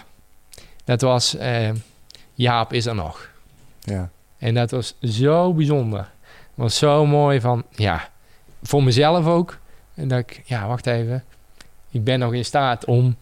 dat 0.84 1.00
was, 1.00 1.36
eh, 1.36 1.70
Jaap 2.34 2.72
is 2.72 2.86
er 2.86 2.94
nog. 2.94 3.28
Ja. 3.80 4.10
En 4.38 4.54
dat 4.54 4.70
was 4.70 4.94
zo 5.00 5.52
bijzonder. 5.52 6.00
Het 6.00 6.54
was 6.54 6.78
zo 6.78 7.06
mooi 7.06 7.40
van, 7.40 7.64
ja, 7.70 8.08
voor 8.62 8.82
mezelf 8.82 9.26
ook. 9.26 9.58
En 9.94 10.08
dat 10.08 10.18
ik, 10.18 10.42
ja, 10.44 10.66
wacht 10.66 10.86
even. 10.86 11.24
Ik 11.90 12.04
ben 12.04 12.18
nog 12.18 12.34
in 12.34 12.44
staat 12.44 12.84
om 12.84 13.16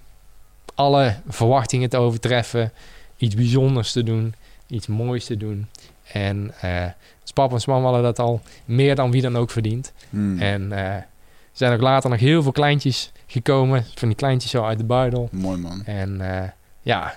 alle 0.74 1.16
verwachtingen 1.28 1.89
te 1.89 1.97
overtreffen. 1.97 2.72
Iets 3.16 3.34
bijzonders 3.34 3.93
te 3.93 4.02
doen. 4.02 4.34
Iets 4.72 4.86
moois 4.86 5.24
te 5.24 5.36
doen. 5.36 5.68
En 6.12 6.52
eh 6.60 6.84
Spap 7.24 7.52
en 7.52 7.60
Sman 7.60 7.82
hadden 7.82 8.02
dat 8.02 8.18
al 8.18 8.40
meer 8.64 8.94
dan 8.94 9.10
wie 9.10 9.22
dan 9.22 9.36
ook 9.36 9.50
verdient. 9.50 9.92
Hmm. 10.10 10.38
En 10.40 10.72
eh, 10.72 10.78
er 10.94 11.06
zijn 11.52 11.72
ook 11.72 11.80
later 11.80 12.10
nog 12.10 12.18
heel 12.20 12.42
veel 12.42 12.52
kleintjes 12.52 13.12
gekomen. 13.26 13.84
Van 13.94 14.08
die 14.08 14.16
kleintjes 14.16 14.50
zo 14.50 14.64
uit 14.64 14.78
de 14.78 14.84
buidel. 14.84 15.28
Mooi 15.32 15.58
man. 15.58 15.84
En 15.84 16.20
eh, 16.42 16.48
ja, 16.82 17.14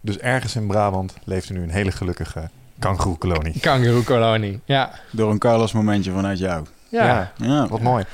Dus 0.00 0.18
ergens 0.18 0.56
in 0.56 0.66
Brabant 0.66 1.14
leeft 1.24 1.48
er 1.48 1.54
nu 1.54 1.62
een 1.62 1.70
hele 1.70 1.92
gelukkige 1.92 2.48
kangoeroekolonie. 2.78 3.60
kangeroekolonie. 3.60 4.60
Ja. 4.64 4.90
Door 5.12 5.30
een 5.30 5.38
Carlos 5.38 5.72
momentje 5.72 6.12
vanuit 6.12 6.38
jou. 6.38 6.66
Ja. 6.88 7.04
Ja. 7.06 7.32
Ja, 7.46 7.68
Wat 7.68 7.80
mooi. 7.80 8.04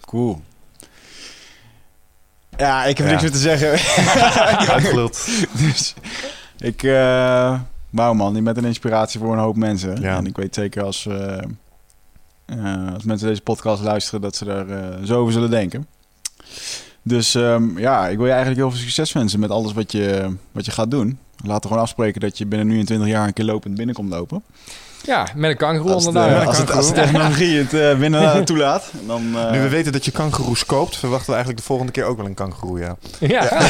cool. 0.00 0.40
Ja, 2.56 2.84
ik 2.84 2.96
heb 2.98 3.06
Ja. 3.06 3.12
niks 3.12 3.22
meer 3.22 3.32
te 3.32 3.38
zeggen. 3.38 3.70
Uitgeluld. 4.74 5.26
dus 5.66 5.94
ik, 6.62 6.82
eh 6.82 7.60
wauw 7.90 8.12
man, 8.12 8.34
je 8.34 8.42
bent 8.42 8.56
een 8.56 8.64
inspiratie 8.64 9.20
voor 9.20 9.32
een 9.32 9.38
hoop 9.38 9.56
mensen. 9.56 10.00
Ja. 10.00 10.16
En 10.16 10.26
ik 10.26 10.36
weet 10.36 10.54
zeker 10.54 10.82
als, 10.82 11.06
eh, 11.06 11.38
eh, 12.44 12.94
als 12.94 13.04
mensen 13.04 13.28
deze 13.28 13.40
podcast 13.40 13.82
luisteren, 13.82 14.20
dat 14.20 14.36
ze 14.36 14.44
daar 14.44 14.68
eh, 14.68 15.04
zo 15.04 15.20
over 15.20 15.32
zullen 15.32 15.50
denken. 15.50 15.86
Dus 17.02 17.34
ehm, 17.34 17.78
ja, 17.78 18.08
ik 18.08 18.16
wil 18.16 18.26
je 18.26 18.32
eigenlijk 18.32 18.60
heel 18.60 18.70
veel 18.70 18.80
succes 18.80 19.12
wensen 19.12 19.40
met 19.40 19.50
alles 19.50 19.72
wat 19.72 19.92
je, 19.92 20.36
wat 20.52 20.64
je 20.64 20.70
gaat 20.70 20.90
doen. 20.90 21.18
Laten 21.44 21.62
we 21.62 21.66
gewoon 21.66 21.82
afspreken 21.82 22.20
dat 22.20 22.38
je 22.38 22.46
binnen 22.46 22.66
nu 22.68 22.78
en 22.78 22.84
20 22.84 23.08
jaar 23.08 23.26
een 23.26 23.32
keer 23.32 23.44
lopend 23.44 23.74
binnenkomt 23.74 24.10
lopen. 24.10 24.42
Ja, 25.04 25.28
met 25.34 25.50
een 25.50 25.56
kangeroe 25.56 25.92
Als, 25.92 26.06
als, 26.06 26.58
het, 26.58 26.70
als 26.70 26.86
de 26.86 26.92
technologie 26.92 27.58
het 27.58 27.74
eh, 27.74 27.98
binnen 27.98 28.44
toelaat. 28.44 28.92
Dan, 29.06 29.22
eh, 29.36 29.50
Nu 29.50 29.60
we 29.60 29.68
weten 29.68 29.92
dat 29.92 30.04
je 30.04 30.10
kangoeroes 30.10 30.66
koopt, 30.66 30.96
verwachten 30.96 31.26
we 31.26 31.32
eigenlijk 31.32 31.60
de 31.60 31.66
volgende 31.66 31.92
keer 31.92 32.04
ook 32.04 32.16
wel 32.16 32.26
een 32.26 32.34
kangoeroe, 32.34 32.78
ja. 32.78 32.96
Ja. 33.18 33.48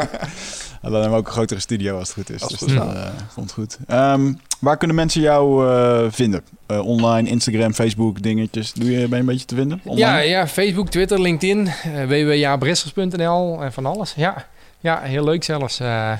dan 0.80 0.92
hebben 0.92 1.10
we 1.10 1.16
ook 1.16 1.26
een 1.26 1.32
grotere 1.32 1.60
studio 1.60 1.98
als 1.98 2.08
het 2.08 2.16
goed 2.16 2.30
is. 2.30 2.42
Als 2.42 2.52
Dus 2.58 2.74
dat 2.74 2.94
eh, 2.94 3.08
komt 3.34 3.52
goed. 3.52 3.78
Ehm, 3.86 4.32
waar 4.60 4.76
kunnen 4.76 4.96
mensen 4.96 5.20
jou 5.20 5.68
eh, 5.70 6.06
vinden? 6.10 6.42
Eh, 6.66 6.86
online, 6.86 7.28
Instagram, 7.28 7.72
Facebook, 7.74 8.22
dingetjes. 8.22 8.72
Doe 8.72 8.90
je, 8.90 8.98
ben 9.00 9.08
je 9.08 9.16
een 9.16 9.26
beetje 9.26 9.46
te 9.46 9.54
vinden? 9.54 9.80
Online? 9.84 10.06
Ja, 10.10 10.18
ja, 10.18 10.46
Facebook, 10.48 10.88
Twitter, 10.88 11.20
LinkedIn, 11.20 11.68
www.jabressers.nl 12.06 13.62
en 13.62 13.72
van 13.72 13.86
alles. 13.86 14.12
Ja, 14.16 14.46
ja 14.80 15.00
heel 15.00 15.24
leuk 15.24 15.44
zelfs. 15.44 15.80
eh, 15.80 16.12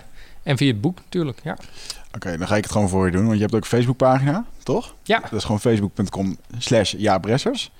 en 0.43 0.57
via 0.57 0.67
het 0.73 0.81
boek 0.81 0.99
natuurlijk, 1.05 1.41
ja. 1.45 1.57
Oké, 2.15 2.37
dan 2.39 2.47
ga 2.49 2.57
ik 2.57 2.63
het 2.63 2.73
gewoon 2.73 2.89
voor 2.89 3.07
je 3.07 3.13
doen. 3.13 3.23
Want 3.25 3.35
je 3.35 3.41
hebt 3.43 3.55
ook 3.55 3.61
een 3.61 3.67
Facebookpagina, 3.69 4.45
toch? 4.63 4.95
Ja. 5.03 5.21
Dat 5.21 5.33
is 5.33 5.45
gewoon 5.45 5.61
facebook.com 5.61 6.37
slash 6.59 6.95
jabressers. 6.97 7.71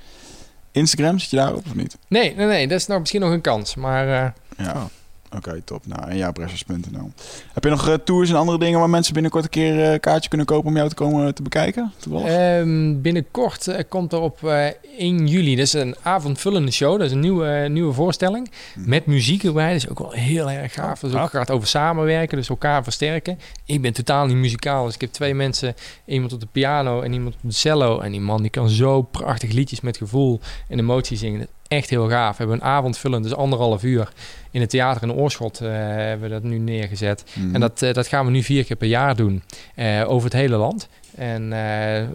Instagram, 0.73 1.19
zit 1.19 1.31
je 1.31 1.37
daarop 1.37 1.67
of 1.67 1.75
niet? 1.75 1.97
Nee, 2.09 2.35
nee, 2.35 2.47
nee, 2.47 2.69
dat 2.69 2.79
is 2.79 2.87
nou 2.87 3.01
misschien 3.01 3.21
nog 3.21 3.31
een 3.31 3.41
kans. 3.41 3.75
Maar 3.75 4.09
eh, 4.23 4.67
Ja. 4.67 4.89
Oké, 5.37 5.61
top. 5.65 5.87
Nou, 5.87 6.11
en 6.11 6.17
jabressers.nl. 6.17 7.11
Heb 7.53 7.65
je 7.65 7.71
nog 7.71 7.89
eh, 7.89 7.95
tours 7.95 8.31
en 8.31 8.37
andere 8.37 8.59
dingen 8.59 8.79
waar 8.79 8.91
mensen 8.91 9.13
binnenkort 9.13 9.45
een 9.45 9.51
keer 9.51 9.93
eh 9.93 10.01
kaartje 10.01 10.29
kunnen 10.29 10.47
kopen 10.47 10.69
om 10.69 10.77
jou 10.77 10.89
te 10.89 10.95
komen 10.95 11.35
te 11.35 11.43
bekijken? 11.43 11.93
Ehm, 12.25 13.01
binnenkort 13.01 13.69
eh, 13.69 13.85
komt 13.89 14.13
er 14.13 14.21
op 14.21 14.45
eh 14.45 14.67
1 14.99 15.27
juli, 15.27 15.57
dat 15.57 15.65
is 15.67 15.73
een 15.73 15.95
avondvullende 16.03 16.71
show. 16.71 16.93
Dat 16.99 17.07
is 17.07 17.13
een 17.13 17.21
nieuwe, 17.21 17.47
eh, 17.47 17.71
nieuwe 17.71 17.93
voorstelling. 17.93 18.51
Mhm. 18.75 18.89
Met 18.89 19.07
muziek 19.07 19.45
erbij, 19.45 19.67
dat 19.73 19.77
is 19.77 19.89
ook 19.89 19.99
wel 19.99 20.11
heel 20.11 20.51
erg 20.51 20.73
gaaf. 20.73 21.01
Dat 21.01 21.11
is 21.11 21.17
ook, 21.17 21.23
Ah. 21.23 21.31
gaat 21.31 21.51
over 21.51 21.69
samenwerken, 21.69 22.37
dus 22.37 22.49
elkaar 22.49 22.83
versterken. 22.83 23.39
Ik 23.65 23.83
ben 23.83 23.93
totaal 23.93 24.27
niet 24.27 24.37
muzikaal, 24.37 24.85
dus 24.85 24.95
ik 24.95 25.01
heb 25.01 25.13
twee 25.13 25.35
mensen. 25.35 25.75
Iemand 26.05 26.33
op 26.33 26.41
de 26.41 26.49
piano 26.53 27.01
en 27.01 27.13
iemand 27.13 27.35
op 27.35 27.41
de 27.43 27.53
cello. 27.53 28.01
En 28.01 28.11
die 28.11 28.21
man 28.21 28.41
die 28.43 28.51
kan 28.51 28.69
zo 28.69 29.03
prachtig 29.03 29.53
liedjes 29.53 29.81
met 29.81 29.97
gevoel 29.97 30.41
en 30.69 30.79
emotie 30.79 31.17
zingen. 31.17 31.49
Echt 31.71 31.91
heel 31.91 32.09
gaaf. 32.09 32.37
We 32.37 32.43
hebben 32.43 32.57
een 32.61 32.67
avondvullend, 32.67 33.23
dus 33.23 33.35
anderhalf 33.35 33.83
uur. 33.83 34.09
In 34.51 34.61
het 34.61 34.71
theater 34.71 35.03
in 35.03 35.13
Oorschot 35.13 35.61
eh, 35.61 35.71
hebben 35.73 36.29
we 36.29 36.35
dat 36.35 36.43
nu 36.43 36.59
neergezet. 36.59 37.25
Mhm. 37.35 37.55
En 37.55 37.61
dat, 37.61 37.83
eh, 37.83 37.93
dat 37.93 38.07
gaan 38.07 38.25
we 38.25 38.31
nu 38.31 38.43
vier 38.43 38.65
keer 38.65 38.77
per 38.77 38.89
jaar 38.89 39.17
doen. 39.17 39.43
eh, 39.75 40.11
over 40.11 40.25
het 40.25 40.33
hele 40.33 40.57
land. 40.57 40.89
En 41.15 41.49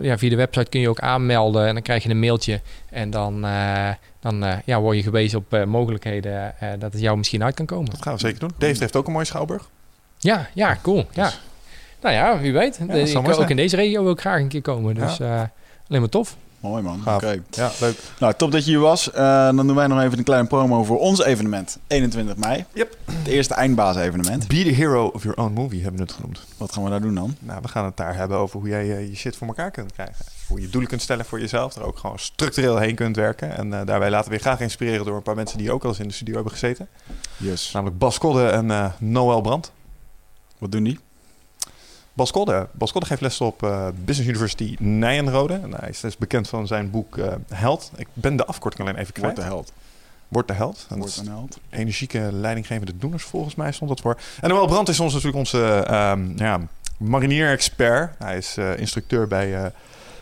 ja, 0.02 0.18
via 0.18 0.30
de 0.30 0.36
website 0.36 0.69
kun 0.69 0.80
je 0.80 0.90
ook 0.90 0.99
aanmelden. 0.99 1.68
En 1.68 1.73
dan 1.73 1.84
krijg 1.84 2.03
je 2.03 2.10
een 2.10 2.19
mailtje. 2.19 2.61
En 2.90 3.10
dan, 3.10 3.41
dan 4.19 4.61
ja, 4.65 4.80
word 4.80 4.98
je 4.98 5.03
gewezen 5.03 5.38
op 5.38 5.65
mogelijkheden 5.65 6.53
dat 6.80 6.94
het 6.94 7.02
jou 7.02 7.18
misschien 7.18 7.44
uit 7.44 7.56
kan 7.56 7.65
komen. 7.65 7.90
Dat 7.91 8.02
gaan 8.02 8.14
we 8.14 8.19
zeker 8.19 8.40
doen. 8.40 8.52
Dave 8.57 8.80
heeft 8.80 8.95
ook 8.95 9.07
een 9.07 9.14
mooie 9.14 9.26
schouwburg. 9.26 9.69
Ja, 10.18 10.49
ja, 10.53 10.77
cool. 10.82 11.06
Ja. 11.14 11.32
Nou 12.02 12.15
ja, 12.15 12.40
wie 12.40 12.53
weet. 12.53 12.80
ik, 12.80 12.88
mooi 13.22 13.36
ook 13.36 13.49
in 13.49 13.56
deze 13.56 13.76
regio 13.76 14.03
wil 14.03 14.11
ik 14.11 14.19
graag 14.19 14.40
een 14.40 14.48
keer 14.48 14.61
komen. 14.61 14.95
Dus 14.95 15.19
eh, 15.19 15.41
alleen 15.88 16.02
maar 16.02 16.10
tof. 16.10 16.38
Mooi 16.69 16.83
man. 16.83 17.01
Oké. 17.05 17.41
Ja, 17.49 17.71
leuk. 17.79 17.97
Nou, 18.19 18.33
top 18.37 18.51
dat 18.51 18.65
je 18.65 18.71
hier 18.71 18.79
was. 18.79 19.11
Eh, 19.11 19.45
dan 19.45 19.67
doen 19.67 19.75
wij 19.75 19.87
nog 19.87 20.01
even 20.01 20.17
een 20.17 20.23
kleine 20.23 20.47
promo 20.47 20.83
voor 20.83 20.99
ons 20.99 21.23
evenement. 21.23 21.77
21 21.87 22.35
mei. 22.35 22.65
Yep. 22.73 22.97
Het 23.05 23.27
eerste 23.27 23.53
eindbaas 23.53 23.95
evenement. 23.95 24.47
Be 24.47 24.63
the 24.63 24.69
hero 24.69 25.07
of 25.07 25.23
your 25.23 25.37
own 25.37 25.53
movie 25.53 25.81
hebben 25.81 25.99
we 25.99 26.05
het 26.05 26.15
genoemd. 26.15 26.45
Wat 26.57 26.71
gaan 26.71 26.83
we 26.83 26.89
daar 26.89 27.01
doen 27.01 27.15
dan? 27.15 27.35
Nou, 27.39 27.61
we 27.61 27.67
gaan 27.67 27.85
het 27.85 27.97
daar 27.97 28.15
hebben 28.15 28.37
over 28.37 28.59
hoe 28.59 28.69
jij 28.69 28.97
eh, 28.97 29.07
je 29.09 29.15
shit 29.15 29.35
voor 29.35 29.47
elkaar 29.47 29.71
kunt 29.71 29.91
krijgen. 29.91 30.25
Hoe 30.47 30.61
je 30.61 30.69
doelen 30.69 30.89
kunt 30.89 31.01
stellen 31.01 31.25
voor 31.25 31.39
jezelf. 31.39 31.75
Er 31.75 31.83
ook 31.83 31.97
gewoon 31.97 32.19
structureel 32.19 32.77
heen 32.77 32.95
kunt 32.95 33.15
werken. 33.15 33.57
En 33.57 33.79
eh, 33.79 33.85
daarbij 33.85 34.09
laten 34.09 34.29
we 34.29 34.35
je 34.35 34.41
graag 34.41 34.59
inspireren 34.59 35.05
door 35.05 35.15
een 35.15 35.23
paar 35.23 35.35
mensen 35.35 35.57
die 35.57 35.71
ook 35.71 35.83
al 35.83 35.89
eens 35.89 35.99
in 35.99 36.07
de 36.07 36.13
studio 36.13 36.33
hebben 36.33 36.51
gezeten. 36.51 36.87
Yes. 37.37 37.71
Namelijk 37.71 37.97
Bas 37.99 38.17
Kodde 38.17 38.47
en 38.47 38.93
Noël 38.99 39.41
Brandt. 39.41 39.71
Wat 40.57 40.71
doen 40.71 40.83
die? 40.83 40.99
Bas 42.15 42.31
Kodde. 42.31 42.67
Bas 42.71 42.91
Kodde 42.91 43.07
geeft 43.07 43.21
les 43.21 43.41
op 43.41 43.63
eh, 43.63 43.87
Business 44.05 44.29
University 44.29 44.75
Nijenrode. 44.79 45.53
En 45.53 45.73
hij 45.73 45.89
is 46.01 46.17
bekend 46.17 46.49
van 46.49 46.67
zijn 46.67 46.89
boek 46.89 47.17
eh, 47.17 47.33
Held. 47.53 47.91
Ik 47.95 48.07
ben 48.13 48.35
de 48.35 48.45
afkorting 48.45 48.87
alleen 48.87 48.99
even 49.01 49.13
kwijt. 49.13 49.35
Wordt 49.35 49.49
de 49.49 49.53
held. 49.55 49.73
Word 50.27 50.47
de 50.47 50.53
Held. 50.53 50.85
En 50.89 50.97
Wordt 50.97 51.17
een 51.17 51.27
held. 51.27 51.59
energieke 51.69 52.29
leidinggevende 52.31 52.97
doeners, 52.97 53.23
volgens 53.23 53.55
mij 53.55 53.71
stond 53.71 53.89
dat 53.89 54.01
voor. 54.01 54.17
En 54.41 54.49
Noël 54.49 54.67
Brandt 54.67 54.89
is 54.89 54.99
ons 54.99 55.13
natuurlijk 55.13 55.37
onze 55.39 55.83
ehm 55.87 56.37
ja, 56.37 56.59
marinier-expert. 56.97 58.15
Hij 58.17 58.37
is 58.37 58.57
eh, 58.57 58.77
instructeur 58.77 59.27
bij 59.27 59.71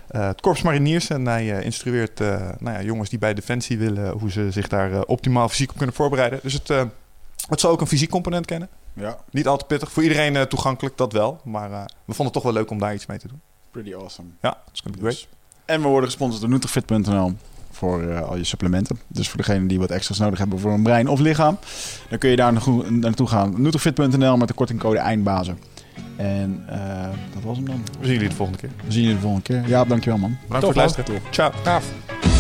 het 0.07 0.41
Korps 0.41 0.61
Mariniers. 0.61 1.09
En 1.09 1.25
hij 1.25 1.63
instrueert 1.63 2.19
nou 2.59 2.71
ja, 2.77 2.81
jongens 2.81 3.09
die 3.09 3.19
bij 3.19 3.33
Defensie 3.33 3.77
willen... 3.77 4.11
hoe 4.11 4.31
ze 4.31 4.51
zich 4.51 4.67
daar 4.67 5.01
optimaal 5.03 5.49
fysiek 5.49 5.69
op 5.69 5.77
kunnen 5.77 5.95
voorbereiden. 5.95 6.39
Dus 6.43 6.53
het, 6.53 6.67
het 7.49 7.59
zal 7.59 7.71
ook 7.71 7.81
een 7.81 7.87
fysiek 7.87 8.09
component 8.09 8.45
kennen. 8.45 8.69
Ja, 8.93 9.17
Niet 9.31 9.47
al 9.47 9.57
te 9.57 9.65
pittig. 9.65 9.91
Voor 9.91 10.03
iedereen 10.03 10.35
eh, 10.35 10.41
toegankelijk, 10.41 10.97
dat 10.97 11.13
wel. 11.13 11.41
Maar 11.43 11.71
eh, 11.71 11.81
we 12.05 12.13
vonden 12.13 12.25
het 12.25 12.33
toch 12.33 12.43
wel 12.43 12.53
leuk 12.53 12.69
om 12.69 12.79
daar 12.79 12.93
iets 12.93 13.05
mee 13.05 13.17
te 13.17 13.27
doen. 13.27 13.41
pretty 13.71 13.93
awesome. 13.93 14.27
Ja, 14.41 14.57
it's 14.71 14.81
gonna 14.81 14.97
be 14.97 15.03
great. 15.03 15.15
Dus. 15.15 15.27
En 15.65 15.81
we 15.81 15.87
worden 15.87 16.09
gesponsord 16.09 16.41
door 16.41 16.49
Nutrifit.nl 16.49 17.33
voor 17.71 18.01
eh, 18.03 18.21
al 18.21 18.35
je 18.37 18.43
supplementen. 18.43 18.99
Dus 19.07 19.29
voor 19.29 19.37
degenen 19.37 19.67
die 19.67 19.79
wat 19.79 19.89
extra's 19.91 20.19
nodig 20.19 20.39
hebben 20.39 20.59
voor 20.59 20.71
een 20.71 20.83
brein 20.83 21.07
of 21.07 21.19
lichaam, 21.19 21.57
dan 22.09 22.19
kun 22.19 22.29
je 22.29 22.35
daar 22.35 22.53
naartoe, 22.53 22.91
naartoe 22.91 23.27
gaan. 23.27 23.61
Nutrifit.nl 23.61 24.37
met 24.37 24.47
de 24.47 24.53
kortingcode 24.53 24.97
eindbazen. 24.97 25.59
En 26.15 26.63
eh, 26.67 27.09
dat 27.33 27.43
was 27.43 27.57
hem 27.57 27.65
dan. 27.65 27.83
We 27.99 28.05
zien 28.05 28.13
jullie 28.13 28.29
de 28.29 28.35
volgende 28.35 28.59
keer. 28.59 28.71
We 28.85 28.91
zien 28.91 29.01
jullie 29.01 29.15
de 29.15 29.21
volgende 29.21 29.45
keer. 29.45 29.67
Ja, 29.67 29.85
dankjewel 29.85 30.19
man. 30.19 30.37
Bedankt 30.41 30.65
voor 30.65 30.83
het 30.83 30.95
luisteren. 30.95 31.21
Ciao. 31.31 31.51
Gaaf. 31.63 32.32